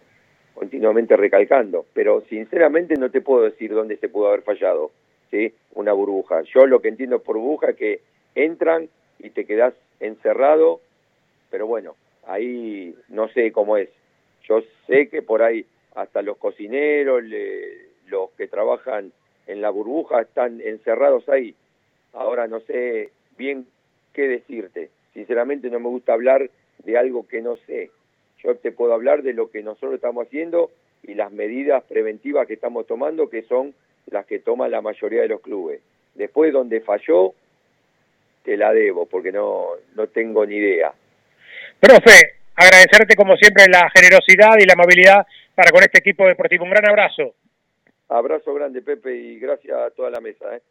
continuamente 0.53 1.15
recalcando, 1.15 1.85
pero 1.93 2.25
sinceramente 2.27 2.95
no 2.95 3.09
te 3.09 3.21
puedo 3.21 3.43
decir 3.43 3.73
dónde 3.73 3.95
se 3.95 4.09
pudo 4.09 4.27
haber 4.27 4.41
fallado, 4.41 4.91
¿sí? 5.29 5.53
Una 5.75 5.93
burbuja. 5.93 6.41
Yo 6.53 6.65
lo 6.65 6.81
que 6.81 6.89
entiendo 6.89 7.19
por 7.19 7.37
burbuja 7.37 7.69
es 7.69 7.77
que 7.77 8.01
entran 8.35 8.89
y 9.19 9.29
te 9.29 9.45
quedas 9.45 9.73
encerrado, 10.01 10.81
pero 11.52 11.68
bueno, 11.68 11.95
ahí 12.26 12.95
no 13.10 13.28
sé 13.30 13.52
cómo 13.52 13.78
es. 13.78 13.90
Yo 14.48 14.64
sé 14.88 15.10
que 15.10 15.22
por 15.22 15.44
ahí 15.44 15.65
hasta 15.94 16.22
los 16.22 16.38
cocineros, 16.38 17.23
los 18.07 18.32
que 18.32 18.48
trabajan 18.48 19.11
en 19.48 19.61
la 19.61 19.69
burbuja 19.69 20.22
están 20.22 20.61
encerrados 20.61 21.28
ahí. 21.30 21.53
Ahora 22.14 22.48
no 22.48 22.61
sé 22.61 23.11
bien 23.38 23.68
qué 24.14 24.28
decirte. 24.28 24.90
Sinceramente 25.14 25.69
no 25.69 25.80
me 25.80 25.90
gusta 25.90 26.14
hablar 26.14 26.49
de 26.80 26.98
algo 26.98 27.28
que 27.28 27.41
no 27.41 27.57
sé. 27.68 27.91
Yo 28.44 28.56
te 28.56 28.72
puedo 28.72 28.94
hablar 28.94 29.22
de 29.22 29.34
lo 29.34 29.52
que 29.52 29.61
nosotros 29.61 29.94
estamos 29.95 30.28
haciendo 30.28 30.72
y 31.03 31.14
las 31.14 31.32
medidas 31.32 31.84
preventivas 31.84 32.48
que 32.48 32.53
estamos 32.53 32.88
tomando, 32.88 33.30
que 33.30 33.44
son 33.44 33.73
las 34.07 34.26
que 34.26 34.40
toman 34.40 34.72
la 34.72 34.82
mayoría 34.82 35.22
de 35.22 35.28
los 35.28 35.41
clubes. 35.41 35.82
Después, 36.15 36.52
donde 36.53 36.82
falló, 36.82 37.34
te 38.44 38.57
la 38.57 38.73
debo, 38.73 39.06
porque 39.06 39.32
no, 39.32 39.68
no 39.95 40.07
tengo 40.07 40.45
ni 40.45 40.56
idea. 40.56 40.94
Profe, 41.81 42.37
agradecerte 42.55 43.15
como 43.15 43.35
siempre 43.37 43.65
la 43.67 43.89
generosidad 43.89 44.53
y 44.59 44.67
la 44.67 44.73
amabilidad 44.73 45.25
para 45.55 45.71
con 45.71 45.81
este 45.81 45.97
equipo 45.97 46.27
deportivo. 46.27 46.63
Un 46.63 46.69
gran 46.69 46.87
abrazo. 46.87 47.33
Abrazo 48.07 48.53
grande, 48.53 48.83
Pepe, 48.83 49.15
y 49.15 49.39
gracias 49.39 49.75
a 49.75 49.89
toda 49.89 50.11
la 50.11 50.21
mesa. 50.21 50.45
¿eh? 50.55 50.61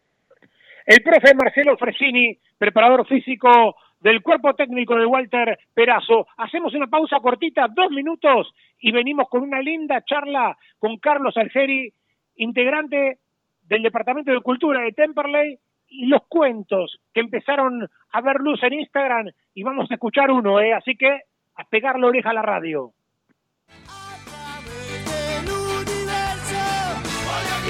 El 0.86 1.02
profe 1.02 1.34
Marcelo 1.34 1.76
Fresini, 1.76 2.38
preparador 2.56 3.08
físico 3.08 3.74
del 3.98 4.22
cuerpo 4.22 4.54
técnico 4.54 4.94
de 4.94 5.04
Walter 5.04 5.58
Perazo. 5.74 6.28
Hacemos 6.36 6.74
una 6.74 6.86
pausa 6.86 7.18
cortita, 7.18 7.66
dos 7.68 7.90
minutos, 7.90 8.54
y 8.78 8.92
venimos 8.92 9.28
con 9.28 9.42
una 9.42 9.60
linda 9.60 10.04
charla 10.04 10.56
con 10.78 10.96
Carlos 10.98 11.36
Algeri, 11.36 11.92
integrante 12.36 13.18
del 13.62 13.82
Departamento 13.82 14.30
de 14.30 14.40
Cultura 14.42 14.82
de 14.82 14.92
Temperley, 14.92 15.58
y 15.90 16.06
los 16.06 16.22
cuentos 16.28 16.98
que 17.12 17.20
empezaron 17.20 17.86
a 18.12 18.20
ver 18.22 18.36
luz 18.36 18.62
en 18.62 18.74
Instagram, 18.74 19.30
y 19.54 19.62
vamos 19.62 19.90
a 19.90 19.94
escuchar 19.94 20.30
uno, 20.30 20.60
¿eh? 20.60 20.72
así 20.72 20.96
que 20.96 21.20
a 21.56 21.64
pegar 21.64 21.98
la 21.98 22.06
oreja 22.06 22.30
a 22.30 22.34
la 22.34 22.42
radio. 22.42 22.92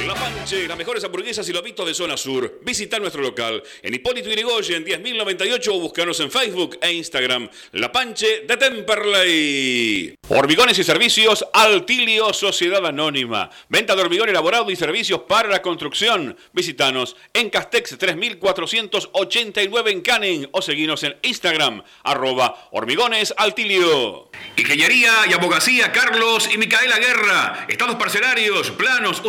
La 0.07 0.15
Panche, 0.15 0.69
las 0.69 0.79
mejores 0.79 1.03
hamburguesas 1.05 1.49
y 1.49 1.53
lobitos 1.53 1.85
de 1.85 1.95
zona 1.95 2.17
sur. 2.17 2.61
Visita 2.63 2.99
nuestro 2.99 3.23
local 3.23 3.63
en 3.83 3.93
Hipólito 3.93 4.31
Yrigoyen 4.31 4.85
10.098 4.85 5.69
o 5.69 5.81
búscanos 5.81 6.21
en 6.21 6.31
Facebook 6.31 6.79
e 6.81 6.93
Instagram. 6.93 7.49
La 7.73 7.91
Panche 7.91 8.45
de 8.47 8.57
Temperley. 8.57 10.15
Hormigones 10.29 10.79
y 10.79 10.85
servicios 10.85 11.45
Altilio 11.53 12.33
Sociedad 12.33 12.87
Anónima. 12.87 13.51
Venta 13.69 13.97
de 13.97 14.03
hormigón 14.03 14.29
elaborado 14.29 14.71
y 14.71 14.77
servicios 14.77 15.23
para 15.29 15.49
la 15.49 15.61
construcción. 15.61 16.37
Visítanos 16.53 17.17
en 17.35 17.51
Castex 17.51 17.99
3489 17.99 19.91
en 19.91 20.01
Canning 20.03 20.49
o 20.53 20.63
seguinos 20.63 21.03
en 21.03 21.17
Instagram 21.23 21.83
arroba 22.05 22.69
hormigones 22.71 23.35
Altilio. 23.37 24.31
Ingeniería 24.57 25.13
y 25.29 25.33
abogacía 25.33 25.91
Carlos 25.91 26.49
y 26.53 26.59
Micaela 26.59 26.99
Guerra. 26.99 27.67
Estados 27.69 27.97
parcelarios, 27.97 28.71
planos, 28.71 29.21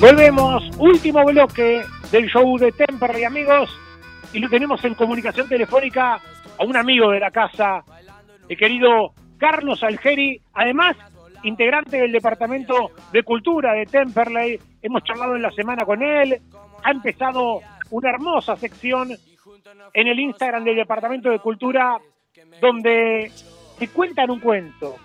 Volvemos, 0.05 0.63
último 0.77 1.25
bloque 1.25 1.83
del 2.13 2.27
show 2.27 2.59
de 2.59 2.73
Temperley, 2.73 3.25
amigos, 3.25 3.71
y 4.35 4.39
lo 4.39 4.51
tenemos 4.51 4.85
en 4.85 4.93
comunicación 4.93 5.49
telefónica 5.49 6.21
a 6.59 6.63
un 6.63 6.77
amigo 6.77 7.11
de 7.11 7.21
la 7.21 7.31
casa, 7.31 7.83
el 8.47 8.55
querido 8.55 9.15
Carlos 9.39 9.83
Algeri, 9.83 10.39
además 10.53 10.95
integrante 11.43 11.97
del 11.97 12.13
Departamento 12.13 12.91
de 13.15 13.23
Cultura 13.23 13.73
de 13.73 13.87
Temperley. 13.87 14.61
Hemos 14.83 15.05
charlado 15.05 15.37
en 15.37 15.41
la 15.41 15.51
semana 15.53 15.87
con 15.87 16.03
él, 16.03 16.39
ha 16.83 16.91
empezado 16.91 17.61
una 17.91 18.11
hermosa 18.11 18.57
sección 18.57 19.09
en 19.95 20.07
el 20.07 20.21
Instagram 20.21 20.65
del 20.65 20.77
Departamento 20.77 21.31
de 21.31 21.39
Cultura 21.39 21.97
donde 22.61 23.33
te 23.79 23.89
cuentan 23.89 24.31
un 24.31 24.41
cuento. 24.41 24.97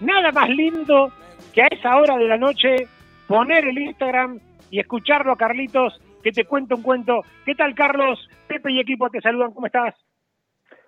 Nada 0.00 0.32
más 0.32 0.48
lindo 0.48 1.12
que 1.52 1.64
a 1.64 1.66
esa 1.66 1.98
hora 1.98 2.16
de 2.16 2.28
la 2.28 2.38
noche 2.38 2.88
poner 3.28 3.66
el 3.66 3.78
Instagram 3.78 4.40
y 4.70 4.80
escucharlo 4.80 5.32
a 5.32 5.36
Carlitos 5.36 6.00
que 6.22 6.32
te 6.32 6.44
cuenta 6.44 6.74
un 6.74 6.82
cuento. 6.82 7.20
¿Qué 7.44 7.54
tal, 7.54 7.74
Carlos? 7.74 8.28
Pepe 8.48 8.72
y 8.72 8.80
equipo 8.80 9.08
te 9.10 9.20
saludan. 9.20 9.52
¿Cómo 9.52 9.66
estás? 9.66 9.94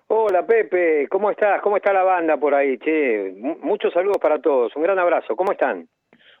Hola 0.07 0.45
Pepe, 0.45 1.07
¿cómo 1.07 1.31
estás? 1.31 1.61
¿Cómo 1.61 1.77
está 1.77 1.93
la 1.93 2.03
banda 2.03 2.35
por 2.35 2.53
ahí? 2.53 2.77
Che, 2.79 3.33
muchos 3.61 3.93
saludos 3.93 4.17
para 4.21 4.41
todos. 4.41 4.75
Un 4.75 4.83
gran 4.83 4.99
abrazo. 4.99 5.37
¿Cómo 5.37 5.53
están? 5.53 5.87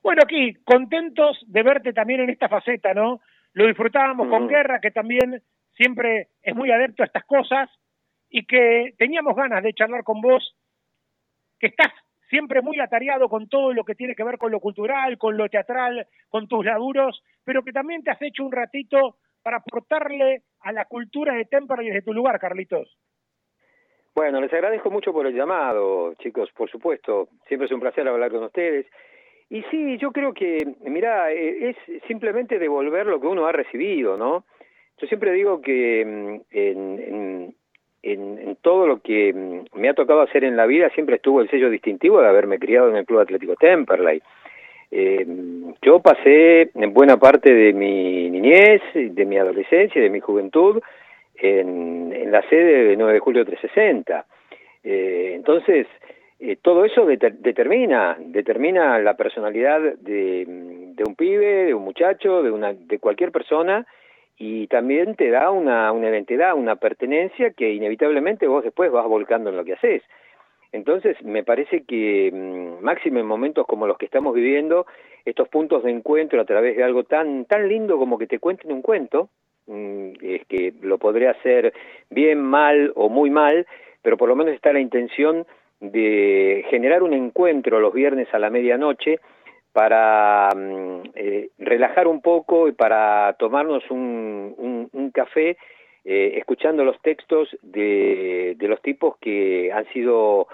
Bueno, 0.03 0.21
aquí 0.25 0.55
contentos 0.65 1.39
de 1.47 1.63
verte 1.63 1.93
también 1.93 2.19
en 2.19 2.31
esta 2.31 2.49
faceta, 2.49 2.93
¿no? 2.93 3.21
Lo 3.53 3.67
disfrutábamos 3.67 4.27
con 4.27 4.49
Guerra, 4.49 4.81
que 4.81 4.91
también 4.91 5.41
siempre 5.77 6.27
es 6.41 6.53
muy 6.53 6.69
adepto 6.69 7.03
a 7.03 7.05
estas 7.05 7.23
cosas 7.23 7.69
y 8.29 8.45
que 8.45 8.93
teníamos 8.97 9.35
ganas 9.35 9.63
de 9.63 9.73
charlar 9.73 10.03
con 10.03 10.19
vos, 10.19 10.53
que 11.59 11.67
estás 11.67 11.93
siempre 12.31 12.63
muy 12.63 12.79
atareado 12.79 13.29
con 13.29 13.47
todo 13.47 13.73
lo 13.73 13.83
que 13.83 13.93
tiene 13.93 14.15
que 14.15 14.23
ver 14.23 14.39
con 14.39 14.51
lo 14.51 14.59
cultural, 14.59 15.19
con 15.19 15.37
lo 15.37 15.47
teatral, 15.49 16.07
con 16.29 16.47
tus 16.47 16.65
laburos, 16.65 17.21
pero 17.43 17.61
que 17.61 17.71
también 17.71 18.01
te 18.01 18.09
has 18.09 18.21
hecho 18.21 18.43
un 18.43 18.51
ratito 18.51 19.17
para 19.43 19.57
aportarle 19.57 20.41
a 20.61 20.71
la 20.71 20.85
cultura 20.85 21.35
de 21.35 21.45
Temperley 21.45 21.89
desde 21.89 22.01
tu 22.01 22.13
lugar, 22.13 22.39
Carlitos. 22.39 22.97
Bueno, 24.15 24.41
les 24.41 24.51
agradezco 24.51 24.89
mucho 24.89 25.13
por 25.13 25.27
el 25.27 25.35
llamado, 25.35 26.13
chicos, 26.15 26.49
por 26.51 26.69
supuesto. 26.69 27.29
Siempre 27.47 27.67
es 27.67 27.71
un 27.71 27.79
placer 27.79 28.07
hablar 28.07 28.31
con 28.31 28.43
ustedes. 28.43 28.87
Y 29.49 29.63
sí, 29.63 29.97
yo 29.97 30.11
creo 30.11 30.33
que, 30.33 30.57
mira, 30.81 31.31
es 31.31 31.75
simplemente 32.07 32.57
devolver 32.57 33.05
lo 33.05 33.19
que 33.19 33.27
uno 33.27 33.45
ha 33.45 33.51
recibido, 33.51 34.17
¿no? 34.17 34.45
Yo 34.97 35.07
siempre 35.07 35.31
digo 35.31 35.61
que 35.61 36.05
mm, 36.05 36.41
en, 36.51 37.55
en, 38.03 38.57
todo 38.61 38.87
lo 38.87 38.99
que 39.01 39.33
mm, 39.33 39.79
me 39.79 39.89
ha 39.89 39.93
tocado 39.93 40.21
hacer 40.21 40.43
en 40.43 40.55
la 40.55 40.65
vida 40.65 40.89
siempre 40.89 41.15
estuvo 41.15 41.41
el 41.41 41.49
sello 41.49 41.69
distintivo 41.69 42.21
de 42.21 42.27
haberme 42.27 42.59
criado 42.59 42.89
en 42.89 42.95
el 42.95 43.05
Club 43.05 43.19
Atlético 43.19 43.55
Temperley. 43.55 44.21
Eh, 44.93 45.25
yo 45.81 45.99
pasé 45.99 46.69
en 46.75 46.93
buena 46.93 47.17
parte 47.17 47.53
de 47.53 47.73
mi 47.73 48.29
niñez, 48.29 48.81
de 48.93 49.25
mi 49.25 49.37
adolescencia 49.37 50.01
de 50.01 50.09
mi 50.09 50.19
juventud 50.19 50.81
en, 51.35 52.29
la 52.29 52.41
sede 52.49 52.85
de 52.85 52.97
9 52.97 53.13
de 53.13 53.19
julio 53.19 53.45
360. 53.45 54.25
Eh, 54.83 55.33
entonces, 55.35 55.87
eh, 56.39 56.57
todo 56.61 56.85
eso 56.85 57.05
determina, 57.05 58.17
determina 58.19 58.99
la 58.99 59.15
personalidad 59.15 59.79
de, 59.79 60.45
de, 60.45 61.03
un 61.05 61.15
pibe, 61.15 61.65
de 61.65 61.73
un 61.73 61.83
muchacho, 61.83 62.41
de, 62.41 62.51
una, 62.51 62.73
de 62.73 62.99
cualquier 62.99 63.31
persona 63.31 63.85
y 64.37 64.67
también 64.67 65.15
te 65.15 65.29
da 65.29 65.51
una, 65.51 65.91
una 65.91 66.09
identidad, 66.09 66.55
una 66.55 66.75
pertenencia 66.75 67.51
que 67.51 67.73
inevitablemente 67.73 68.47
vos 68.47 68.63
después 68.63 68.91
vas 68.91 69.07
volcando 69.07 69.49
en 69.49 69.57
lo 69.57 69.63
que 69.63 69.73
haces. 69.73 70.03
Entonces, 70.71 71.21
me 71.23 71.43
parece 71.43 71.83
que, 71.83 72.31
mm, 72.31 72.83
máximo 72.83 73.19
en 73.19 73.25
momentos 73.25 73.67
como 73.67 73.87
los 73.87 73.97
que 73.97 74.05
estamos 74.05 74.33
viviendo, 74.33 74.85
estos 75.25 75.49
puntos 75.49 75.83
de 75.83 75.91
encuentro 75.91 76.41
a 76.41 76.45
través 76.45 76.77
de 76.77 76.83
algo 76.83 77.03
tan, 77.03 77.45
tan 77.45 77.67
lindo 77.67 77.97
como 77.97 78.17
que 78.17 78.27
te 78.27 78.39
cuenten 78.39 78.71
un 78.71 78.81
cuento, 78.81 79.29
mm, 79.67 80.11
es 80.21 80.45
que 80.47 80.73
lo 80.81 80.97
podré 80.97 81.27
hacer 81.27 81.73
bien, 82.09 82.41
mal 82.41 82.93
o 82.95 83.09
muy 83.09 83.29
mal, 83.29 83.67
pero 84.01 84.17
por 84.17 84.29
lo 84.29 84.35
menos 84.35 84.53
está 84.53 84.73
la 84.73 84.79
intención 84.79 85.45
de 85.79 86.63
generar 86.69 87.03
un 87.03 87.13
encuentro 87.13 87.79
los 87.79 87.93
viernes 87.93 88.27
a 88.33 88.39
la 88.39 88.49
medianoche 88.49 89.19
para 89.73 90.49
mm, 90.55 91.01
eh, 91.15 91.49
relajar 91.57 92.07
un 92.07 92.21
poco 92.21 92.67
y 92.67 92.71
para 92.71 93.35
tomarnos 93.39 93.89
un, 93.89 94.89
un, 94.91 95.11
café 95.11 95.57
eh, 96.05 96.33
escuchando 96.37 96.83
los 96.83 97.01
textos 97.01 97.49
de, 97.61 98.55
de, 98.57 98.67
los 98.67 98.81
tipos 98.81 99.17
que 99.17 99.71
han 99.73 99.85
sido 99.93 100.47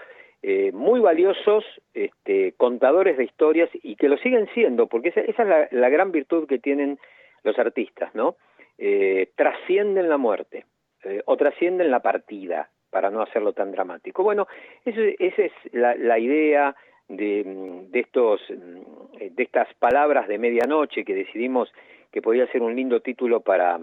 eh, 0.44 0.72
muy 0.72 1.00
valiosos, 1.00 1.66
este, 1.94 2.54
contadores 2.58 3.18
de 3.18 3.24
historias 3.24 3.70
y 3.82 3.96
que 3.96 4.08
lo 4.08 4.18
siguen 4.18 4.48
siendo, 4.54 4.88
porque 4.88 5.10
esa, 5.10 5.22
esa 5.22 5.44
es 5.44 5.50
la, 5.50 5.68
la, 5.72 5.90
gran 5.90 6.12
virtud 6.12 6.48
que 6.48 6.60
tienen 6.60 7.00
los 7.44 7.58
artistas, 7.58 8.14
¿no? 8.14 8.36
Eh, 8.78 9.32
trascienden 9.36 10.08
la 10.08 10.18
muerte 10.18 10.66
eh, 11.04 11.24
o 11.26 11.36
trascienden 11.38 11.90
la 11.90 12.02
partida, 12.02 12.70
para 12.92 13.10
no 13.10 13.22
hacerlo 13.22 13.54
tan 13.54 13.72
dramático. 13.72 14.24
Bueno, 14.24 14.48
eso, 14.86 15.02
esa 15.20 15.42
es 15.42 15.52
la, 15.72 15.96
la 15.96 16.20
idea, 16.20 16.76
de, 17.10 17.86
de, 17.90 18.00
estos, 18.00 18.42
de 18.50 19.44
estas 19.44 19.74
palabras 19.76 20.28
de 20.28 20.38
medianoche 20.38 21.06
que 21.06 21.16
decidimos 21.16 21.72
que 22.12 22.22
podía 22.22 22.48
ser 22.48 22.62
un 22.62 22.76
lindo 22.76 23.00
título 23.02 23.42
para, 23.42 23.80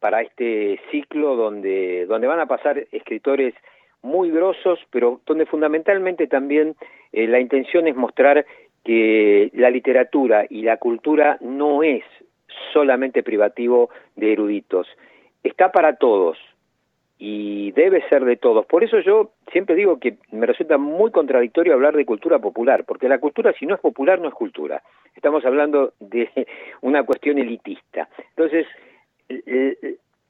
para 0.00 0.22
este 0.22 0.80
ciclo 0.90 1.36
donde, 1.36 2.06
donde 2.06 2.26
van 2.26 2.40
a 2.40 2.46
pasar 2.46 2.86
escritores 2.92 3.54
muy 4.02 4.30
grosos, 4.30 4.78
pero 4.90 5.20
donde 5.26 5.46
fundamentalmente 5.46 6.26
también 6.26 6.76
eh, 7.12 7.26
la 7.26 7.40
intención 7.40 7.88
es 7.88 7.96
mostrar 7.96 8.46
que 8.84 9.50
la 9.54 9.70
literatura 9.70 10.46
y 10.48 10.62
la 10.62 10.76
cultura 10.76 11.38
no 11.40 11.82
es 11.82 12.04
solamente 12.72 13.22
privativo 13.22 13.90
de 14.14 14.32
eruditos, 14.32 14.86
está 15.42 15.72
para 15.72 15.96
todos, 15.96 16.38
y 17.18 17.72
debe 17.72 18.06
ser 18.08 18.24
de 18.24 18.36
todos. 18.36 18.66
Por 18.66 18.84
eso 18.84 19.00
yo 19.00 19.32
siempre 19.50 19.74
digo 19.74 19.98
que 19.98 20.18
me 20.32 20.46
resulta 20.46 20.76
muy 20.76 21.10
contradictorio 21.10 21.72
hablar 21.72 21.96
de 21.96 22.04
cultura 22.04 22.38
popular, 22.38 22.84
porque 22.84 23.08
la 23.08 23.18
cultura 23.18 23.54
si 23.58 23.66
no 23.66 23.74
es 23.74 23.80
popular 23.80 24.20
no 24.20 24.28
es 24.28 24.34
cultura. 24.34 24.82
Estamos 25.14 25.44
hablando 25.44 25.94
de 25.98 26.28
una 26.82 27.04
cuestión 27.04 27.38
elitista. 27.38 28.08
Entonces, 28.36 28.66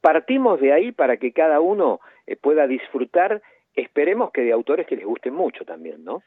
partimos 0.01 0.61
de 0.61 0.71
ahí 0.71 0.91
para 0.91 1.17
que 1.17 1.33
cada 1.33 1.59
uno 1.59 1.99
eh, 2.25 2.37
pueda 2.37 2.67
disfrutar, 2.67 3.41
esperemos 3.75 4.31
que 4.31 4.41
de 4.41 4.53
autores 4.53 4.87
que 4.87 4.95
les 4.95 5.05
gusten 5.05 5.33
mucho 5.33 5.65
también, 5.65 6.03
¿no? 6.03 6.23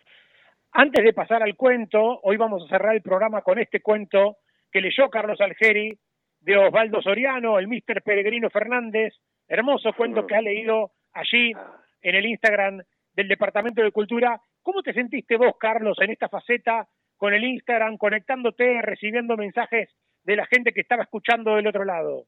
Antes 0.73 1.03
de 1.03 1.13
pasar 1.13 1.43
al 1.43 1.57
cuento, 1.57 2.21
hoy 2.23 2.37
vamos 2.37 2.65
a 2.65 2.69
cerrar 2.69 2.95
el 2.95 3.03
programa 3.03 3.43
con 3.43 3.59
este 3.59 3.81
cuento 3.81 4.37
que 4.71 4.81
leyó 4.81 5.09
Carlos 5.09 5.41
Algeri 5.41 5.99
de 6.41 6.57
Osvaldo 6.57 7.03
Soriano, 7.03 7.59
el 7.59 7.67
Mister 7.67 8.03
Peregrino 8.03 8.51
Fernández, 8.51 9.15
hermoso 9.51 9.93
cuento 9.93 10.27
que 10.27 10.37
ha 10.37 10.41
leído 10.41 10.93
allí 11.13 11.53
en 12.01 12.15
el 12.15 12.25
Instagram 12.25 12.81
del 13.13 13.29
Departamento 13.29 13.83
de 13.83 13.91
Cultura. 13.91 14.41
¿Cómo 14.63 14.83
te 14.83 14.95
sentiste 14.95 15.37
vos, 15.37 15.55
Carlos, 15.59 15.99
en 16.01 16.11
esta 16.11 16.29
faceta 16.29 16.87
con 17.17 17.35
el 17.35 17.45
Instagram, 17.45 17.99
conectándote, 17.99 18.81
recibiendo 18.81 19.37
mensajes 19.37 19.91
de 20.23 20.37
la 20.37 20.47
gente 20.47 20.73
que 20.73 20.81
estaba 20.81 21.03
escuchando 21.03 21.57
del 21.57 21.67
otro 21.67 21.85
lado? 21.85 22.25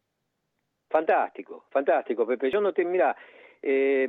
Fantástico, 0.91 1.65
fantástico, 1.71 2.27
Pepe. 2.27 2.51
Yo 2.51 2.61
no 2.61 2.73
te, 2.73 2.85
mira, 2.85 3.17
eh, 3.63 4.07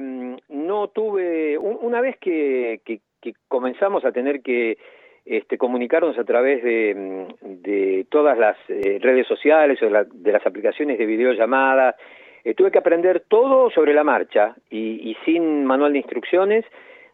no 0.49 0.87
tuve, 0.89 1.57
una 1.57 2.01
vez 2.01 2.17
que, 2.17 2.81
que, 2.83 3.01
comenzamos 3.47 4.03
a 4.03 4.11
tener 4.11 4.41
que 4.41 4.77
este, 5.23 5.57
comunicarnos 5.57 6.17
a 6.17 6.25
través 6.25 6.61
de, 6.61 7.27
de 7.41 8.05
todas 8.09 8.37
las 8.37 8.57
eh, 8.67 8.99
redes 9.01 9.25
sociales 9.27 9.81
o 9.81 9.85
de, 9.85 10.31
las 10.31 10.45
aplicaciones 10.45 10.97
de 10.97 11.05
videollamada, 11.05 11.95
eh, 12.43 12.53
tuve 12.55 12.71
que 12.71 12.79
aprender 12.79 13.23
todo 13.27 13.69
sobre 13.71 13.93
la 13.93 14.03
marcha 14.03 14.55
y, 14.69 15.11
y, 15.11 15.17
sin 15.25 15.65
manual 15.65 15.93
de 15.93 15.99
instrucciones. 15.99 16.65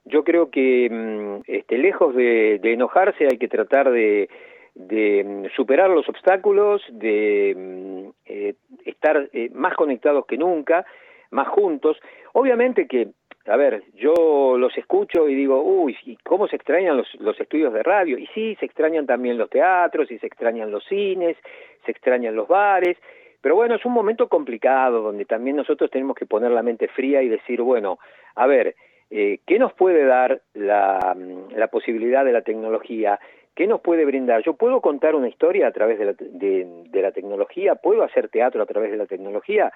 Yo 0.06 0.24
creo 0.24 0.50
que 0.50 0.90
mm, 0.90 1.42
este, 1.46 1.78
lejos 1.78 2.16
de, 2.16 2.60
enojarse 2.64 3.28
hay 3.30 3.38
que 3.38 3.48
tratar 3.48 3.92
de, 3.92 4.28
de 4.74 5.24
mm, 5.24 5.56
superar 5.56 5.90
los 5.92 6.10
obstáculos, 6.10 6.82
de 6.90 7.54
mm, 7.56 8.10
eh, 8.26 8.56
estar 8.86 9.30
eh, 9.34 9.50
más 9.54 9.76
conectados 9.76 10.26
que 10.26 10.38
nunca, 10.38 10.86
más 11.30 11.48
juntos. 11.50 11.98
Obviamente 12.34 12.88
que, 12.88 13.10
a 13.46 13.56
ver, 13.56 13.84
yo 13.94 14.58
los 14.58 14.76
escucho 14.80 15.30
y 15.30 15.36
digo, 15.36 15.62
uy, 15.62 15.96
¿cómo 16.24 16.48
se 16.48 16.56
extrañan 16.56 16.98
los, 16.98 17.08
los 17.20 17.40
estudios 17.40 17.72
de 17.72 17.84
radio? 17.84 18.18
Y 18.18 18.26
sí, 18.34 18.58
se 18.60 18.66
extrañan 18.66 19.06
también 19.06 19.38
los 19.38 19.52
teatros, 19.52 20.10
y 20.10 20.18
se 20.18 20.26
extrañan 20.26 20.72
los 20.72 20.84
cines, 20.86 21.38
se 21.86 21.92
extrañan 21.92 22.36
los 22.36 22.48
bares, 22.48 22.98
pero 23.42 23.56
bueno, 23.56 23.76
es 23.76 23.86
un 23.86 23.94
momento 23.94 24.28
complicado 24.28 25.02
donde 25.02 25.26
también 25.26 25.56
nosotros 25.56 25.90
tenemos 25.90 26.16
que 26.16 26.26
poner 26.26 26.52
la 26.52 26.64
mente 26.64 26.88
fría 26.88 27.22
y 27.22 27.30
decir, 27.30 27.62
bueno, 27.62 28.00
a 28.36 28.48
ver, 28.48 28.76
eh, 29.10 29.40
¿qué 29.46 29.58
nos 29.58 29.74
puede 29.74 30.06
dar 30.06 30.42
la, 30.54 31.16
mm, 31.16 31.56
la 31.56 31.68
posibilidad 31.68 32.26
de 32.26 32.34
la 32.34 32.42
tecnología? 32.42 33.20
¿Qué 33.60 33.68
nos 33.68 33.82
puede 33.82 34.06
brindar? 34.06 34.42
Yo 34.44 34.54
puedo 34.54 34.80
contar 34.80 35.16
una 35.16 35.28
historia 35.28 35.68
a 35.68 35.72
través 35.72 36.00
de 36.00 36.06
la, 36.06 36.14
de, 36.18 37.02
la 37.02 37.12
tecnología, 37.12 37.76
puedo 37.76 38.04
hacer 38.04 38.30
teatro 38.30 38.64
a 38.64 38.66
través 38.66 38.90
de 38.92 38.98
la 38.98 39.06
tecnología. 39.06 39.72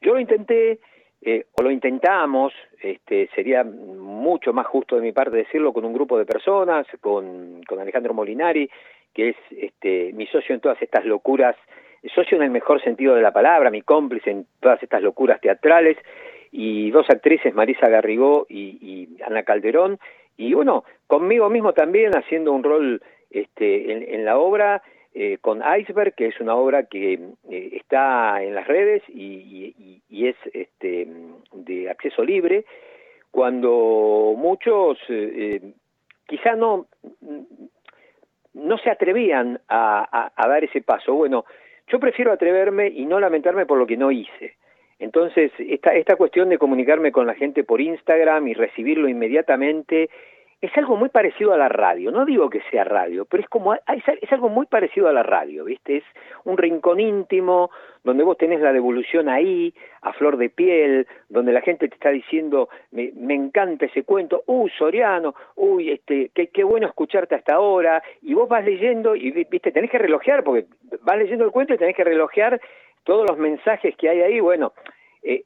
Yo 0.00 0.14
lo 0.14 0.20
intenté, 0.20 0.80
eh, 1.22 1.44
o 1.56 1.62
lo 1.62 1.70
intentamos, 1.70 2.52
este, 2.82 3.28
sería 3.36 3.62
mucho 3.62 4.52
más 4.52 4.66
justo 4.66 4.96
de 4.96 5.02
mi 5.02 5.12
parte 5.12 5.36
decirlo 5.36 5.72
con 5.72 5.84
un 5.84 5.92
grupo 5.92 6.18
de 6.18 6.24
personas, 6.24 6.84
con, 7.00 7.62
con 7.62 7.78
Alejandro 7.78 8.12
Molinari, 8.12 8.68
que 9.14 9.28
es 9.28 9.36
este, 9.50 10.12
mi 10.14 10.26
socio 10.26 10.54
en 10.54 10.60
todas 10.60 10.82
estas 10.82 11.04
locuras, 11.04 11.54
socio 12.14 12.36
en 12.36 12.44
el 12.44 12.50
mejor 12.50 12.82
sentido 12.82 13.14
de 13.14 13.22
la 13.22 13.32
palabra, 13.32 13.70
mi 13.70 13.82
cómplice 13.82 14.30
en 14.30 14.46
todas 14.60 14.82
estas 14.82 15.02
locuras 15.02 15.40
teatrales, 15.40 15.96
y 16.50 16.90
dos 16.90 17.08
actrices, 17.10 17.54
Marisa 17.54 17.88
Garrigó 17.88 18.46
y, 18.48 19.08
Ana 19.26 19.42
Calderón, 19.42 19.98
y 20.36 20.54
bueno, 20.54 20.84
conmigo 21.06 21.50
mismo 21.50 21.72
también 21.72 22.16
haciendo 22.16 22.52
un 22.52 22.62
rol 22.62 23.02
este, 23.30 24.14
en, 24.14 24.24
la 24.24 24.38
obra 24.38 24.82
eh, 25.14 25.38
con 25.40 25.62
Iceberg, 25.62 26.14
que 26.14 26.28
es 26.28 26.40
una 26.40 26.54
obra 26.54 26.84
que 26.84 27.14
eh, 27.50 27.70
está 27.72 28.42
en 28.42 28.54
las 28.54 28.66
redes 28.66 29.02
y, 29.08 29.74
es 30.10 30.36
este, 30.52 31.08
de 31.52 31.90
acceso 31.90 32.24
libre, 32.24 32.64
cuando 33.30 34.34
muchos 34.36 34.98
eh, 35.08 35.60
quizá 36.26 36.54
no, 36.54 36.86
no 38.54 38.78
se 38.78 38.90
atrevían 38.90 39.60
a, 39.68 40.30
dar 40.36 40.64
ese 40.64 40.82
paso. 40.82 41.14
Bueno, 41.14 41.44
yo 41.88 42.00
prefiero 42.00 42.32
atreverme 42.32 42.88
y 42.88 43.06
no 43.06 43.20
lamentarme 43.20 43.66
por 43.66 43.78
lo 43.78 43.86
que 43.86 43.96
no 43.96 44.10
hice. 44.10 44.56
Entonces, 44.98 45.52
esta, 45.58 45.94
esta 45.94 46.16
cuestión 46.16 46.48
de 46.48 46.58
comunicarme 46.58 47.12
con 47.12 47.26
la 47.26 47.34
gente 47.34 47.62
por 47.64 47.80
Instagram 47.80 48.48
y 48.48 48.54
recibirlo 48.54 49.08
inmediatamente 49.08 50.10
es 50.60 50.76
algo 50.76 50.96
muy 50.96 51.08
parecido 51.08 51.52
a 51.52 51.56
la 51.56 51.68
radio. 51.68 52.10
No 52.10 52.24
digo 52.24 52.50
que 52.50 52.60
sea 52.70 52.82
radio, 52.82 53.24
pero 53.24 53.42
es 53.42 53.48
como 53.48 53.74
es 53.74 54.32
algo 54.32 54.48
muy 54.48 54.66
parecido 54.66 55.08
a 55.08 55.12
la 55.12 55.22
radio, 55.22 55.64
¿viste? 55.64 55.98
Es 55.98 56.04
un 56.44 56.58
rincón 56.58 56.98
íntimo 56.98 57.70
donde 58.02 58.24
vos 58.24 58.36
tenés 58.36 58.60
la 58.60 58.72
devolución 58.72 59.28
ahí, 59.28 59.72
a 60.02 60.12
flor 60.14 60.36
de 60.36 60.50
piel, 60.50 61.06
donde 61.28 61.52
la 61.52 61.60
gente 61.60 61.88
te 61.88 61.94
está 61.94 62.10
diciendo, 62.10 62.68
me, 62.90 63.12
me 63.14 63.34
encanta 63.34 63.86
ese 63.86 64.02
cuento, 64.02 64.42
uy, 64.46 64.70
Soriano, 64.78 65.34
uy, 65.56 65.90
este, 65.90 66.30
qué, 66.34 66.48
qué 66.48 66.64
bueno 66.64 66.86
escucharte 66.86 67.34
hasta 67.34 67.54
ahora, 67.54 68.02
y 68.22 68.34
vos 68.34 68.48
vas 68.48 68.64
leyendo 68.64 69.14
y, 69.14 69.30
viste, 69.30 69.72
tenés 69.72 69.90
que 69.90 69.98
relojear, 69.98 70.42
porque 70.42 70.66
vas 71.02 71.18
leyendo 71.18 71.44
el 71.44 71.50
cuento 71.50 71.74
y 71.74 71.78
tenés 71.78 71.96
que 71.96 72.04
relojear 72.04 72.60
todos 73.04 73.28
los 73.28 73.38
mensajes 73.38 73.94
que 73.96 74.08
hay 74.08 74.22
ahí, 74.22 74.40
bueno, 74.40 74.72
eh, 75.22 75.42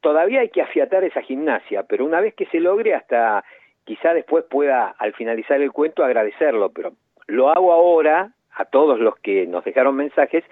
todavía 0.00 0.40
hay 0.40 0.50
que 0.50 0.62
afiatar 0.62 1.04
esa 1.04 1.22
gimnasia, 1.22 1.84
pero 1.84 2.04
una 2.04 2.20
vez 2.20 2.34
que 2.34 2.46
se 2.46 2.60
logre 2.60 2.94
hasta 2.94 3.42
quizá 3.84 4.14
después 4.14 4.44
pueda, 4.44 4.94
al 4.98 5.12
finalizar 5.14 5.60
el 5.60 5.72
cuento, 5.72 6.04
agradecerlo, 6.04 6.70
pero 6.70 6.92
lo 7.26 7.50
hago 7.50 7.72
ahora 7.72 8.32
a 8.54 8.64
todos 8.66 8.98
los 8.98 9.16
que 9.16 9.46
nos 9.46 9.64
dejaron 9.64 9.96
mensajes, 9.96 10.44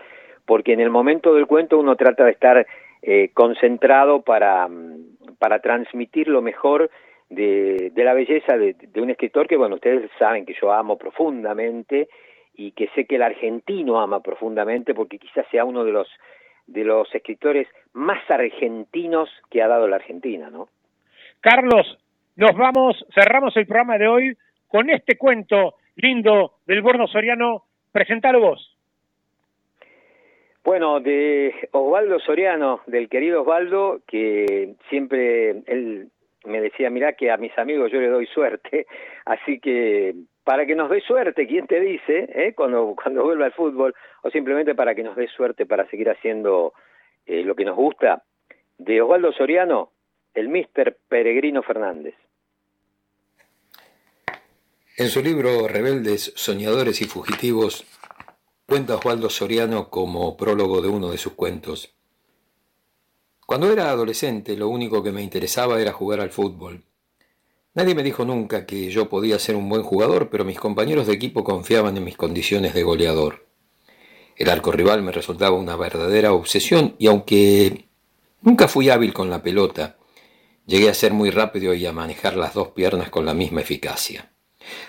porque 0.46 0.72
en 0.72 0.80
el 0.80 0.90
momento 0.90 1.34
del 1.34 1.46
cuento 1.46 1.78
uno 1.78 1.96
trata 1.96 2.24
de 2.24 2.32
estar 2.32 2.66
eh, 3.02 3.30
concentrado 3.34 4.22
para, 4.22 4.68
mm, 4.68 5.36
para 5.38 5.60
transmitir 5.60 6.28
lo 6.28 6.42
mejor 6.42 6.90
de, 7.28 7.92
la 7.94 8.14
belleza 8.14 8.56
de, 8.56 8.74
de, 8.74 9.00
un 9.00 9.10
escritor 9.10 9.46
que, 9.46 9.56
bueno, 9.56 9.76
ustedes 9.76 10.10
saben 10.18 10.44
que 10.44 10.54
yo 10.60 10.72
amo 10.72 10.98
profundamente 10.98 12.08
y 12.54 12.72
que 12.72 12.88
sé 12.88 13.06
que 13.06 13.16
el 13.16 13.22
argentino 13.22 14.00
ama 14.00 14.20
profundamente 14.20 14.94
porque 14.94 15.18
quizás 15.18 15.46
sea 15.50 15.64
uno 15.64 15.84
de 15.84 15.92
los 15.92 16.08
de 16.66 16.84
los 16.84 17.12
escritores 17.14 17.66
más 17.92 18.18
argentinos 18.30 19.28
que 19.50 19.62
ha 19.62 19.68
dado 19.68 19.88
la 19.88 19.96
Argentina, 19.96 20.50
¿no? 20.50 20.68
Carlos, 21.40 21.98
nos 22.36 22.56
vamos, 22.56 23.04
cerramos 23.14 23.56
el 23.56 23.66
programa 23.66 23.98
de 23.98 24.08
hoy 24.08 24.36
con 24.68 24.90
este 24.90 25.16
cuento 25.16 25.74
lindo 25.96 26.54
del 26.66 26.82
Borno 26.82 27.06
Soriano. 27.06 27.64
Presentalo 27.92 28.40
vos. 28.40 28.76
Bueno, 30.62 31.00
de 31.00 31.54
Osvaldo 31.72 32.20
Soriano, 32.20 32.82
del 32.86 33.08
querido 33.08 33.42
Osvaldo, 33.42 34.00
que 34.06 34.74
siempre 34.88 35.62
él 35.66 36.08
me 36.44 36.60
decía, 36.60 36.90
mira 36.90 37.14
que 37.14 37.30
a 37.30 37.36
mis 37.36 37.56
amigos 37.58 37.90
yo 37.90 38.00
le 38.00 38.08
doy 38.08 38.26
suerte, 38.26 38.86
así 39.24 39.58
que 39.58 40.14
para 40.44 40.66
que 40.66 40.74
nos 40.74 40.90
dé 40.90 41.00
suerte, 41.00 41.46
¿quién 41.46 41.66
te 41.66 41.80
dice? 41.80 42.28
Eh? 42.34 42.54
Cuando, 42.54 42.94
cuando 43.00 43.24
vuelva 43.24 43.46
al 43.46 43.52
fútbol, 43.52 43.94
o 44.22 44.30
simplemente 44.30 44.74
para 44.74 44.94
que 44.94 45.02
nos 45.02 45.16
dé 45.16 45.28
suerte 45.28 45.66
para 45.66 45.86
seguir 45.86 46.10
haciendo 46.10 46.72
eh, 47.26 47.42
lo 47.42 47.54
que 47.54 47.64
nos 47.64 47.76
gusta, 47.76 48.22
de 48.78 49.00
Osvaldo 49.00 49.32
Soriano, 49.32 49.90
el 50.34 50.48
Mister 50.48 50.98
Peregrino 51.08 51.62
Fernández. 51.62 52.14
En 54.96 55.08
su 55.08 55.22
libro 55.22 55.66
Rebeldes, 55.66 56.32
Soñadores 56.36 57.00
y 57.00 57.06
Fugitivos, 57.06 57.84
cuenta 58.66 58.96
Osvaldo 58.96 59.30
Soriano 59.30 59.88
como 59.88 60.36
prólogo 60.36 60.82
de 60.82 60.88
uno 60.88 61.10
de 61.10 61.18
sus 61.18 61.32
cuentos. 61.32 61.94
Cuando 63.46 63.72
era 63.72 63.90
adolescente 63.90 64.56
lo 64.56 64.68
único 64.68 65.02
que 65.02 65.10
me 65.10 65.22
interesaba 65.22 65.80
era 65.80 65.92
jugar 65.92 66.20
al 66.20 66.30
fútbol. 66.30 66.84
Nadie 67.74 67.94
me 67.94 68.02
dijo 68.02 68.24
nunca 68.24 68.66
que 68.66 68.90
yo 68.90 69.08
podía 69.08 69.38
ser 69.38 69.56
un 69.56 69.68
buen 69.68 69.82
jugador, 69.82 70.28
pero 70.28 70.44
mis 70.44 70.58
compañeros 70.58 71.06
de 71.06 71.14
equipo 71.14 71.44
confiaban 71.44 71.96
en 71.96 72.04
mis 72.04 72.16
condiciones 72.16 72.74
de 72.74 72.82
goleador. 72.82 73.46
El 74.36 74.50
arco 74.50 74.72
rival 74.72 75.02
me 75.02 75.12
resultaba 75.12 75.56
una 75.56 75.76
verdadera 75.76 76.32
obsesión 76.32 76.94
y 76.98 77.06
aunque 77.06 77.88
nunca 78.42 78.68
fui 78.68 78.90
hábil 78.90 79.12
con 79.12 79.30
la 79.30 79.42
pelota, 79.42 79.96
llegué 80.66 80.88
a 80.88 80.94
ser 80.94 81.12
muy 81.12 81.30
rápido 81.30 81.74
y 81.74 81.86
a 81.86 81.92
manejar 81.92 82.36
las 82.36 82.54
dos 82.54 82.68
piernas 82.68 83.10
con 83.10 83.26
la 83.26 83.34
misma 83.34 83.60
eficacia. 83.60 84.32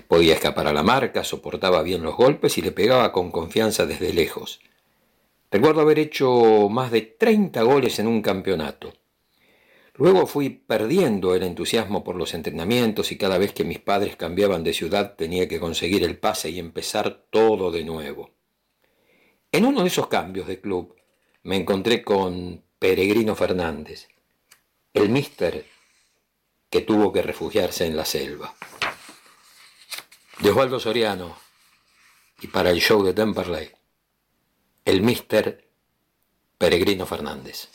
Podía 0.07 0.33
escapar 0.33 0.67
a 0.67 0.73
la 0.73 0.83
marca, 0.83 1.23
soportaba 1.23 1.81
bien 1.81 2.03
los 2.03 2.15
golpes 2.15 2.57
y 2.57 2.61
le 2.61 2.71
pegaba 2.71 3.11
con 3.11 3.31
confianza 3.31 3.85
desde 3.85 4.13
lejos. 4.13 4.59
Recuerdo 5.49 5.81
haber 5.81 5.99
hecho 5.99 6.69
más 6.69 6.91
de 6.91 7.01
30 7.01 7.61
goles 7.63 7.99
en 7.99 8.07
un 8.07 8.21
campeonato. 8.21 8.93
Luego 9.95 10.25
fui 10.25 10.49
perdiendo 10.49 11.35
el 11.35 11.43
entusiasmo 11.43 12.03
por 12.03 12.15
los 12.15 12.33
entrenamientos 12.33 13.11
y 13.11 13.17
cada 13.17 13.37
vez 13.37 13.53
que 13.53 13.65
mis 13.65 13.79
padres 13.79 14.15
cambiaban 14.15 14.63
de 14.63 14.73
ciudad 14.73 15.15
tenía 15.15 15.47
que 15.47 15.59
conseguir 15.59 16.03
el 16.03 16.17
pase 16.17 16.49
y 16.49 16.59
empezar 16.59 17.25
todo 17.29 17.71
de 17.71 17.83
nuevo. 17.83 18.31
En 19.51 19.65
uno 19.65 19.81
de 19.81 19.87
esos 19.87 20.07
cambios 20.07 20.47
de 20.47 20.61
club 20.61 20.95
me 21.43 21.57
encontré 21.57 22.03
con 22.03 22.63
Peregrino 22.79 23.35
Fernández. 23.35 24.07
El 24.93 25.07
mister 25.07 25.65
que 26.69 26.81
tuvo 26.81 27.13
que 27.13 27.21
refugiarse 27.21 27.85
en 27.85 27.95
la 27.95 28.03
selva. 28.03 28.53
De 30.39 30.49
Osvaldo 30.49 30.81
Soriano 30.81 31.37
y 32.41 32.47
para 32.47 32.71
el 32.71 32.81
show 32.81 33.01
de 33.01 33.13
Temperley, 33.13 33.71
el 34.83 35.01
mister 35.01 35.65
Peregrino 36.57 37.05
Fernández. 37.05 37.69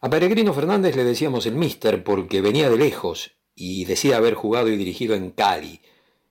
A 0.00 0.08
Peregrino 0.08 0.54
Fernández 0.54 0.94
le 0.94 1.02
decíamos 1.02 1.46
el 1.46 1.56
mister 1.56 2.04
porque 2.04 2.40
venía 2.40 2.70
de 2.70 2.76
lejos 2.76 3.32
y 3.56 3.86
decía 3.86 4.18
haber 4.18 4.34
jugado 4.34 4.68
y 4.68 4.76
dirigido 4.76 5.16
en 5.16 5.32
Cali, 5.32 5.80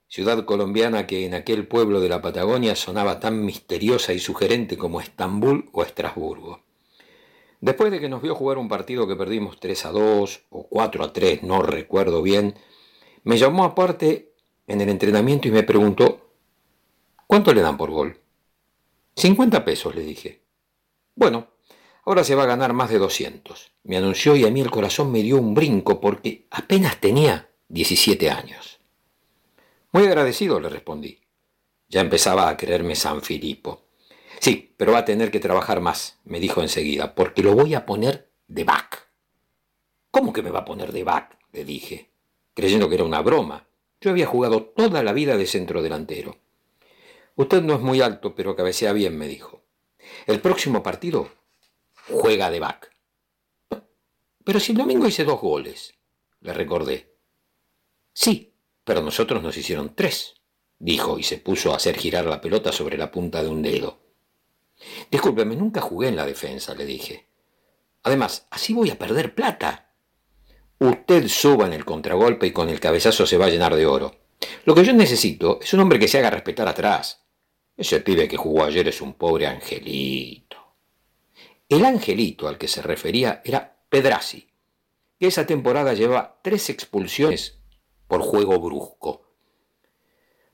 ciudad 0.08 0.46
colombiana 0.46 1.08
que 1.08 1.26
en 1.26 1.34
aquel 1.34 1.68
pueblo 1.68 2.00
de 2.00 2.08
la 2.08 2.22
Patagonia 2.22 2.74
sonaba 2.78 3.20
tan 3.20 3.44
misteriosa 3.44 4.14
y 4.14 4.20
sugerente 4.20 4.78
como 4.78 5.02
Estambul 5.02 5.70
o 5.74 5.84
Estrasburgo. 5.84 6.67
Después 7.60 7.92
de 7.92 8.00
que 8.00 8.10
nos 8.10 8.22
vio 8.22 8.36
jugar 8.36 8.58
un 8.58 8.70
partido 8.70 9.08
que 9.08 9.16
perdimos 9.16 9.60
3 9.60 9.86
a 9.86 9.92
2 9.92 10.42
o 10.50 10.68
4 10.68 11.04
a 11.04 11.14
3, 11.14 11.44
no 11.44 11.62
recuerdo 11.62 12.22
bien, 12.22 12.56
me 13.24 13.38
llamó 13.38 13.64
aparte 13.64 14.34
en 14.68 14.82
el 14.82 14.90
entrenamiento 14.90 15.48
y 15.48 15.52
me 15.52 15.64
preguntó, 15.64 16.32
¿cuánto 17.26 17.54
le 17.54 17.62
dan 17.62 17.78
por 17.78 17.90
gol? 17.90 18.20
50 19.16 19.66
pesos, 19.66 19.96
le 19.96 20.04
dije. 20.04 20.44
Bueno, 21.16 21.48
ahora 22.06 22.24
se 22.24 22.36
va 22.36 22.44
a 22.44 22.48
ganar 22.48 22.74
más 22.74 22.92
de 22.92 23.00
200. 23.00 23.72
Me 23.84 23.98
anunció 23.98 24.36
y 24.36 24.46
a 24.46 24.52
mí 24.52 24.62
el 24.62 24.70
corazón 24.70 25.12
me 25.12 25.24
dio 25.24 25.38
un 25.38 25.56
brinco 25.56 26.00
porque 26.00 26.46
apenas 26.52 27.02
tenía 27.02 27.50
17 27.70 28.30
años. 28.30 28.80
Muy 29.92 30.06
agradecido, 30.06 30.60
le 30.60 30.70
respondí. 30.70 31.20
Ya 31.90 32.02
empezaba 32.02 32.50
a 32.50 32.58
creerme 32.58 32.96
San 32.96 33.22
Filipo. 33.22 33.87
Sí, 34.40 34.74
pero 34.78 34.94
va 34.94 35.00
a 35.00 35.06
tener 35.06 35.32
que 35.32 35.40
trabajar 35.40 35.82
más, 35.82 36.20
me 36.24 36.40
dijo 36.40 36.62
enseguida, 36.62 37.16
porque 37.16 37.44
lo 37.44 37.54
voy 37.54 37.74
a 37.74 37.86
poner 37.86 38.32
de 38.48 38.64
back. 38.64 39.10
¿Cómo 40.12 40.34
que 40.34 40.42
me 40.42 40.52
va 40.52 40.60
a 40.60 40.66
poner 40.66 40.92
de 40.92 41.04
back? 41.04 41.38
le 41.58 41.66
dije, 41.66 42.12
creyendo 42.54 42.88
que 42.88 42.96
era 42.96 43.04
una 43.04 43.22
broma. 43.22 43.68
Yo 44.00 44.12
había 44.12 44.28
jugado 44.28 44.64
toda 44.64 45.02
la 45.02 45.14
vida 45.14 45.38
de 45.38 45.48
centro 45.48 45.82
delantero. 45.82 46.38
Usted 47.36 47.64
no 47.64 47.74
es 47.74 47.82
muy 47.82 48.02
alto, 48.02 48.36
pero 48.36 48.56
cabecea 48.56 48.94
bien, 48.94 49.18
me 49.18 49.28
dijo. 49.28 49.64
El 50.28 50.40
próximo 50.40 50.84
partido 50.84 51.30
juega 52.10 52.52
de 52.52 52.60
back. 52.60 52.92
Pero 54.44 54.60
si 54.60 54.72
el 54.72 54.78
domingo 54.78 55.08
hice 55.08 55.24
dos 55.24 55.42
goles, 55.42 55.96
le 56.42 56.54
recordé. 56.54 57.16
Sí, 58.14 58.54
pero 58.84 59.02
nosotros 59.02 59.42
nos 59.42 59.58
hicieron 59.58 59.96
tres, 59.96 60.36
dijo 60.80 61.20
y 61.20 61.24
se 61.24 61.38
puso 61.38 61.74
a 61.74 61.78
hacer 61.78 61.98
girar 61.98 62.26
la 62.26 62.40
pelota 62.40 62.72
sobre 62.72 62.98
la 62.98 63.12
punta 63.12 63.44
de 63.44 63.50
un 63.50 63.62
dedo. 63.62 64.00
Discúlpeme, 65.10 65.56
nunca 65.56 65.82
jugué 65.82 66.10
en 66.10 66.16
la 66.16 66.26
defensa, 66.26 66.74
le 66.76 66.86
dije. 66.86 67.28
Además, 68.04 68.48
así 68.52 68.74
voy 68.74 68.90
a 68.90 68.98
perder 68.98 69.36
plata. 69.36 69.94
Usted 70.80 71.28
suba 71.28 71.66
en 71.66 71.74
el 71.74 71.86
contragolpe 71.86 72.48
y 72.48 72.52
con 72.52 72.70
el 72.70 72.80
cabezazo 72.80 73.26
se 73.26 73.38
va 73.38 73.48
a 73.48 73.50
llenar 73.50 73.76
de 73.76 73.86
oro. 73.86 74.16
Lo 74.66 74.76
que 74.76 74.84
yo 74.84 74.94
necesito 74.94 75.60
es 75.62 75.74
un 75.74 75.80
hombre 75.80 76.00
que 76.00 76.08
se 76.08 76.20
haga 76.20 76.30
respetar 76.30 76.68
atrás. 76.68 77.26
Ese 77.76 78.00
pibe 78.02 78.28
que 78.28 78.38
jugó 78.38 78.64
ayer 78.64 78.88
es 78.88 79.02
un 79.02 79.14
pobre 79.14 79.48
angelito. 79.48 80.58
El 81.70 81.84
angelito 81.86 82.48
al 82.48 82.58
que 82.58 82.68
se 82.68 82.82
refería 82.82 83.42
era 83.44 83.78
Pedrazi, 83.90 84.48
que 85.20 85.28
esa 85.28 85.46
temporada 85.46 85.94
lleva 85.94 86.40
tres 86.42 86.70
expulsiones 86.70 87.60
por 88.08 88.22
juego 88.22 88.60
brusco. 88.60 89.24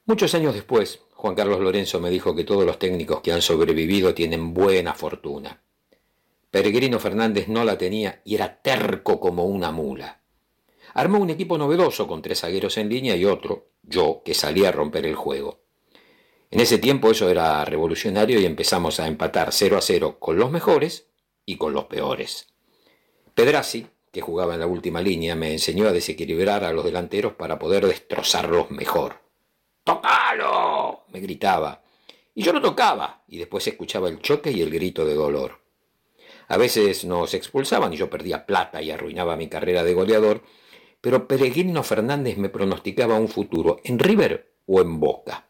Muchos 0.06 0.34
años 0.36 0.54
después, 0.54 1.02
Juan 1.24 1.36
Carlos 1.36 1.62
Lorenzo 1.62 2.02
me 2.02 2.10
dijo 2.10 2.36
que 2.36 2.44
todos 2.44 2.66
los 2.66 2.78
técnicos 2.78 3.22
que 3.22 3.32
han 3.32 3.42
sobrevivido 3.42 4.14
tienen 4.14 4.54
buena 4.54 4.94
fortuna. 4.94 5.64
Peregrino 6.52 7.00
Fernández 7.00 7.48
no 7.48 7.64
la 7.64 7.78
tenía 7.78 8.22
y 8.26 8.36
era 8.36 8.62
terco 8.62 9.22
como 9.22 9.46
una 9.46 9.72
mula. 9.72 10.20
Armó 10.94 11.20
un 11.20 11.30
equipo 11.30 11.58
novedoso 11.58 12.08
con 12.08 12.22
tres 12.22 12.42
zagueros 12.42 12.78
en 12.78 12.90
línea 12.90 13.16
y 13.16 13.24
otro, 13.24 13.70
yo, 13.84 14.22
que 14.26 14.34
salía 14.34 14.68
a 14.68 14.72
romper 14.74 15.06
el 15.06 15.16
juego. 15.16 15.62
En 16.52 16.60
ese 16.60 16.78
tiempo 16.78 17.10
eso 17.10 17.30
era 17.30 17.64
revolucionario 17.64 18.42
y 18.42 18.46
empezamos 18.46 19.00
a 19.00 19.08
empatar 19.08 19.54
0 19.54 19.78
a 19.78 19.82
0 19.82 20.18
con 20.20 20.38
los 20.38 20.52
mejores 20.52 21.08
y 21.46 21.56
con 21.56 21.72
los 21.72 21.86
peores. 21.86 22.50
Pedrazi, 23.34 23.88
que 24.12 24.20
jugaba 24.20 24.56
en 24.56 24.60
la 24.60 24.68
última 24.68 25.02
línea, 25.02 25.38
me 25.38 25.54
enseñó 25.54 25.88
a 25.88 25.94
desequilibrar 25.94 26.66
a 26.66 26.74
los 26.74 26.84
delanteros 26.84 27.32
para 27.32 27.60
poder 27.60 27.88
destrozarlos 27.88 28.72
mejor. 28.72 29.23
¡Tocalo! 29.84 31.04
me 31.12 31.20
gritaba. 31.20 31.82
Y 32.36 32.44
yo 32.44 32.54
lo 32.54 32.62
tocaba, 32.62 33.24
y 33.28 33.38
después 33.38 33.68
escuchaba 33.68 34.10
el 34.10 34.20
choque 34.20 34.52
y 34.52 34.62
el 34.62 34.72
grito 34.72 35.06
de 35.06 35.14
dolor. 35.14 35.60
A 36.48 36.58
veces 36.58 37.06
nos 37.06 37.34
expulsaban 37.34 37.94
y 37.94 37.98
yo 37.98 38.10
perdía 38.10 38.46
plata 38.46 38.82
y 38.82 38.92
arruinaba 38.92 39.36
mi 39.36 39.48
carrera 39.48 39.84
de 39.84 39.94
goleador, 39.94 40.44
pero 41.02 41.28
Peregrino 41.28 41.84
Fernández 41.84 42.38
me 42.38 42.50
pronosticaba 42.50 43.20
un 43.20 43.28
futuro 43.28 43.80
en 43.84 44.00
River 44.00 44.54
o 44.66 44.82
en 44.82 45.00
Boca. 45.00 45.48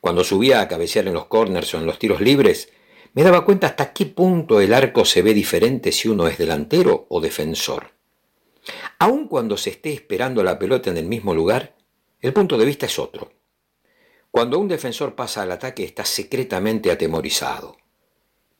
Cuando 0.00 0.24
subía 0.24 0.60
a 0.60 0.68
cabecear 0.68 1.06
en 1.06 1.14
los 1.14 1.26
corners 1.26 1.74
o 1.74 1.78
en 1.78 1.86
los 1.86 1.98
tiros 1.98 2.20
libres, 2.20 2.72
me 3.14 3.22
daba 3.22 3.44
cuenta 3.44 3.66
hasta 3.66 3.92
qué 3.92 4.06
punto 4.06 4.60
el 4.60 4.72
arco 4.72 5.04
se 5.04 5.22
ve 5.22 5.34
diferente 5.34 5.92
si 5.92 6.08
uno 6.08 6.26
es 6.26 6.38
delantero 6.38 7.06
o 7.08 7.20
defensor. 7.20 7.90
Aun 8.98 9.28
cuando 9.28 9.56
se 9.56 9.70
esté 9.70 9.92
esperando 9.92 10.42
la 10.42 10.58
pelota 10.58 10.90
en 10.90 10.96
el 10.96 11.06
mismo 11.06 11.34
lugar, 11.34 11.74
el 12.22 12.32
punto 12.32 12.56
de 12.56 12.64
vista 12.64 12.86
es 12.86 12.98
otro. 12.98 13.32
Cuando 14.30 14.58
un 14.58 14.68
defensor 14.68 15.14
pasa 15.14 15.42
al 15.42 15.52
ataque 15.52 15.84
está 15.84 16.04
secretamente 16.04 16.90
atemorizado. 16.90 17.76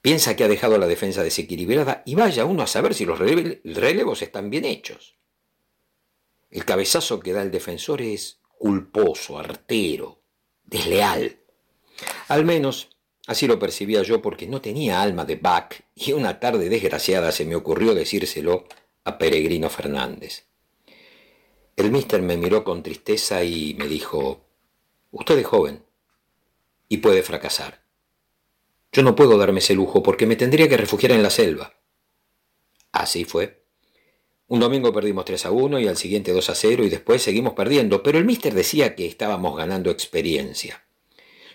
Piensa 0.02 0.34
que 0.34 0.43
ha 0.43 0.48
dejado 0.48 0.76
la 0.78 0.89
defensa 0.89 1.22
desequilibrada 1.22 2.02
y 2.05 2.16
vaya 2.16 2.44
uno 2.44 2.64
a 2.64 2.66
saber 2.66 2.93
si 2.93 3.06
los 3.06 3.20
relevos 3.20 4.20
están 4.20 4.51
bien 4.51 4.64
hechos. 4.64 5.14
El 6.51 6.64
cabezazo 6.64 7.20
que 7.20 7.32
da 7.32 7.40
el 7.40 7.52
defensor 7.52 8.02
es 8.02 8.40
culposo, 8.59 9.39
artero, 9.39 10.20
desleal. 10.64 11.39
Al 12.28 12.44
menos 12.44 12.90
así 13.28 13.47
lo 13.47 13.60
percibía 13.60 14.02
yo 14.02 14.20
porque 14.20 14.48
no 14.48 14.60
tenía 14.60 15.01
alma 15.01 15.24
de 15.24 15.36
back 15.36 15.84
y 15.94 16.12
una 16.12 16.40
tarde 16.40 16.68
desgraciada 16.68 17.30
se 17.30 17.44
me 17.44 17.55
ocurrió 17.55 17.94
decírselo 17.94 18.66
a 19.05 19.18
Peregrino 19.18 19.70
Fernández. 19.70 20.51
El 21.77 21.90
mister 21.90 22.20
me 22.20 22.36
miró 22.36 22.65
con 22.65 22.82
tristeza 22.82 23.43
y 23.43 23.74
me 23.78 23.86
dijo, 23.86 24.44
usted 25.11 25.39
es 25.39 25.47
joven 25.47 25.82
y 26.89 26.99
puede 26.99 27.23
fracasar. 27.23 27.82
Yo 28.93 29.03
no 29.03 29.16
puedo 29.16 29.39
darme 29.39 29.61
ese 29.61 29.74
lujo 29.74 30.03
porque 30.03 30.27
me 30.27 30.36
tendría 30.36 30.69
que 30.69 30.77
refugiar 30.77 31.12
en 31.12 31.23
la 31.23 31.31
selva. 31.31 31.74
Así 32.93 33.24
fue. 33.24 33.65
Un 34.49 34.61
domingo 34.61 34.93
perdimos 34.93 35.24
3 35.24 35.47
a 35.47 35.51
1 35.51 35.81
y 35.81 35.89
al 35.89 35.97
siguiente 35.97 36.32
2 36.32 36.51
a 36.51 36.55
0 36.55 36.85
y 36.85 36.90
después 36.90 37.23
seguimos 37.23 37.55
perdiendo, 37.55 38.03
pero 38.03 38.19
el 38.19 38.27
mister 38.27 38.53
decía 38.53 38.94
que 38.94 39.07
estábamos 39.07 39.57
ganando 39.57 39.90
experiencia. 39.90 40.85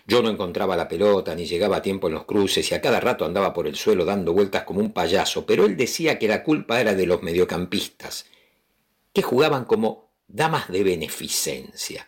Yo 0.04 0.20
no 0.20 0.30
encontraba 0.30 0.76
la 0.76 0.88
pelota 0.88 1.36
ni 1.36 1.44
llegaba 1.44 1.76
a 1.76 1.82
tiempo 1.82 2.08
en 2.08 2.14
los 2.14 2.24
cruces 2.24 2.68
y 2.72 2.74
a 2.74 2.80
cada 2.80 2.98
rato 2.98 3.24
andaba 3.24 3.52
por 3.52 3.68
el 3.68 3.76
suelo 3.76 4.04
dando 4.04 4.32
vueltas 4.32 4.64
como 4.64 4.80
un 4.80 4.92
payaso, 4.92 5.46
pero 5.46 5.64
él 5.64 5.76
decía 5.76 6.18
que 6.18 6.26
la 6.26 6.42
culpa 6.42 6.80
era 6.80 6.94
de 6.96 7.06
los 7.06 7.22
mediocampistas, 7.22 8.26
que 9.12 9.22
jugaban 9.22 9.64
como 9.64 10.07
damas 10.28 10.68
de 10.68 10.84
beneficencia. 10.84 12.06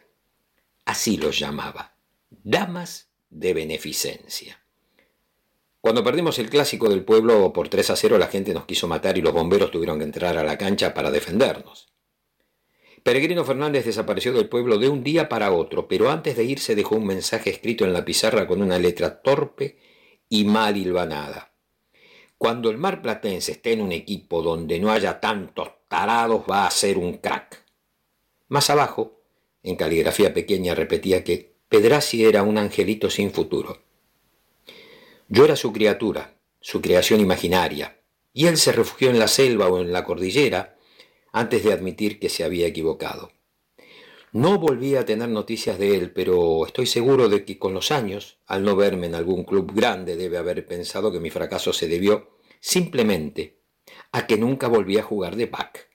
Así 0.84 1.16
los 1.16 1.38
llamaba, 1.38 1.94
damas 2.30 3.08
de 3.30 3.54
beneficencia. 3.54 4.62
Cuando 5.80 6.04
perdimos 6.04 6.38
el 6.38 6.50
clásico 6.50 6.90
del 6.90 7.04
pueblo 7.04 7.52
por 7.54 7.70
3 7.70 7.90
a 7.90 7.96
0, 7.96 8.18
la 8.18 8.26
gente 8.26 8.52
nos 8.52 8.66
quiso 8.66 8.86
matar 8.86 9.16
y 9.16 9.22
los 9.22 9.32
bomberos 9.32 9.70
tuvieron 9.70 9.98
que 9.98 10.04
entrar 10.04 10.36
a 10.36 10.44
la 10.44 10.58
cancha 10.58 10.92
para 10.92 11.10
defendernos. 11.10 11.88
Peregrino 13.02 13.46
Fernández 13.46 13.86
desapareció 13.86 14.34
del 14.34 14.50
pueblo 14.50 14.76
de 14.76 14.90
un 14.90 15.02
día 15.02 15.30
para 15.30 15.52
otro, 15.52 15.88
pero 15.88 16.10
antes 16.10 16.36
de 16.36 16.44
irse 16.44 16.74
dejó 16.74 16.96
un 16.96 17.06
mensaje 17.06 17.48
escrito 17.48 17.86
en 17.86 17.94
la 17.94 18.04
pizarra 18.04 18.46
con 18.46 18.60
una 18.60 18.78
letra 18.78 19.22
torpe 19.22 19.78
y 20.28 20.44
mal 20.44 20.76
hilvanada. 20.76 21.54
Cuando 22.36 22.68
el 22.68 22.76
mar 22.76 23.00
platense 23.00 23.52
esté 23.52 23.72
en 23.72 23.80
un 23.80 23.92
equipo 23.92 24.42
donde 24.42 24.78
no 24.78 24.90
haya 24.90 25.18
tantos 25.18 25.70
tarados, 25.88 26.42
va 26.50 26.66
a 26.66 26.70
ser 26.70 26.98
un 26.98 27.14
crack. 27.18 27.69
Más 28.50 28.68
abajo, 28.68 29.22
en 29.62 29.76
caligrafía 29.76 30.34
pequeña, 30.34 30.74
repetía 30.74 31.22
que 31.22 31.54
Pedrazi 31.68 32.24
era 32.24 32.42
un 32.42 32.58
angelito 32.58 33.08
sin 33.08 33.30
futuro. 33.30 33.84
Yo 35.28 35.44
era 35.44 35.54
su 35.54 35.72
criatura, 35.72 36.34
su 36.60 36.80
creación 36.80 37.20
imaginaria, 37.20 38.00
y 38.32 38.48
él 38.48 38.56
se 38.56 38.72
refugió 38.72 39.08
en 39.08 39.20
la 39.20 39.28
selva 39.28 39.68
o 39.68 39.80
en 39.80 39.92
la 39.92 40.04
cordillera 40.04 40.76
antes 41.30 41.62
de 41.62 41.72
admitir 41.72 42.18
que 42.18 42.28
se 42.28 42.42
había 42.42 42.66
equivocado. 42.66 43.30
No 44.32 44.58
volví 44.58 44.96
a 44.96 45.04
tener 45.04 45.28
noticias 45.28 45.78
de 45.78 45.94
él, 45.94 46.12
pero 46.12 46.66
estoy 46.66 46.86
seguro 46.86 47.28
de 47.28 47.44
que 47.44 47.56
con 47.56 47.72
los 47.72 47.92
años, 47.92 48.38
al 48.48 48.64
no 48.64 48.74
verme 48.74 49.06
en 49.06 49.14
algún 49.14 49.44
club 49.44 49.72
grande, 49.72 50.16
debe 50.16 50.38
haber 50.38 50.66
pensado 50.66 51.12
que 51.12 51.20
mi 51.20 51.30
fracaso 51.30 51.72
se 51.72 51.86
debió 51.86 52.36
simplemente 52.58 53.60
a 54.10 54.26
que 54.26 54.36
nunca 54.36 54.66
volví 54.66 54.98
a 54.98 55.04
jugar 55.04 55.36
de 55.36 55.46
back 55.46 55.89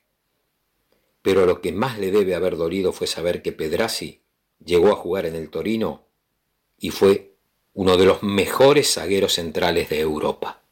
pero 1.25 1.47
lo 1.47 1.59
que 1.59 1.71
más 1.71 1.97
le 1.97 2.11
debe 2.11 2.35
haber 2.35 2.55
dolido 2.55 2.93
fue 2.93 3.07
saber 3.07 3.41
que 3.41 3.51
Pedrazi 3.51 4.21
llegó 4.63 4.89
a 4.89 4.95
jugar 4.95 5.25
en 5.25 5.33
el 5.33 5.49
Torino 5.49 6.05
y 6.77 6.91
fue 6.91 7.33
uno 7.73 7.97
de 7.97 8.05
los 8.05 8.21
mejores 8.21 8.93
zagueros 8.93 9.33
centrales 9.33 9.89
de 9.89 10.01
Europa. 10.01 10.64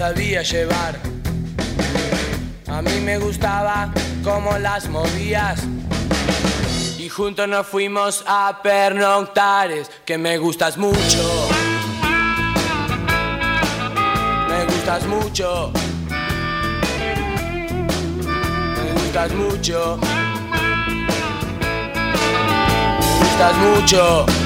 Sabía 0.00 0.40
llevar. 0.40 0.98
A 2.68 2.80
mí 2.80 3.00
me 3.04 3.18
gustaba 3.18 3.92
cómo 4.24 4.56
las 4.56 4.88
movías. 4.88 5.60
Y 6.98 7.10
juntos 7.10 7.46
nos 7.46 7.66
fuimos 7.66 8.24
a 8.26 8.62
pernoctares, 8.62 9.90
que 10.06 10.16
me 10.16 10.38
gustas 10.38 10.78
mucho. 10.78 11.22
Me 14.48 14.64
gustas 14.64 15.04
mucho. 15.06 15.70
Me 18.76 18.92
gustas 19.02 19.32
mucho. 19.34 19.98
Me 22.88 23.18
gustas 23.18 23.56
mucho. 23.58 24.39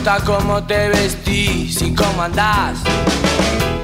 Gusta 0.00 0.24
cómo 0.24 0.62
te 0.64 0.88
vestís 0.88 1.82
y 1.82 1.94
cómo 1.94 2.22
andás. 2.22 2.78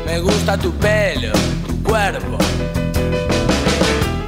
Me 0.06 0.18
gusta 0.18 0.56
tu 0.56 0.72
pelo, 0.72 1.30
tu 1.66 1.82
cuerpo. 1.82 2.38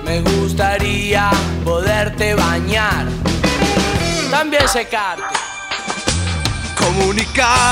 Me 0.04 0.20
gustaría 0.20 1.30
poderte 1.64 2.34
bañar. 2.34 3.06
También 4.30 4.68
secarte. 4.68 5.22
Comunicar 6.76 7.68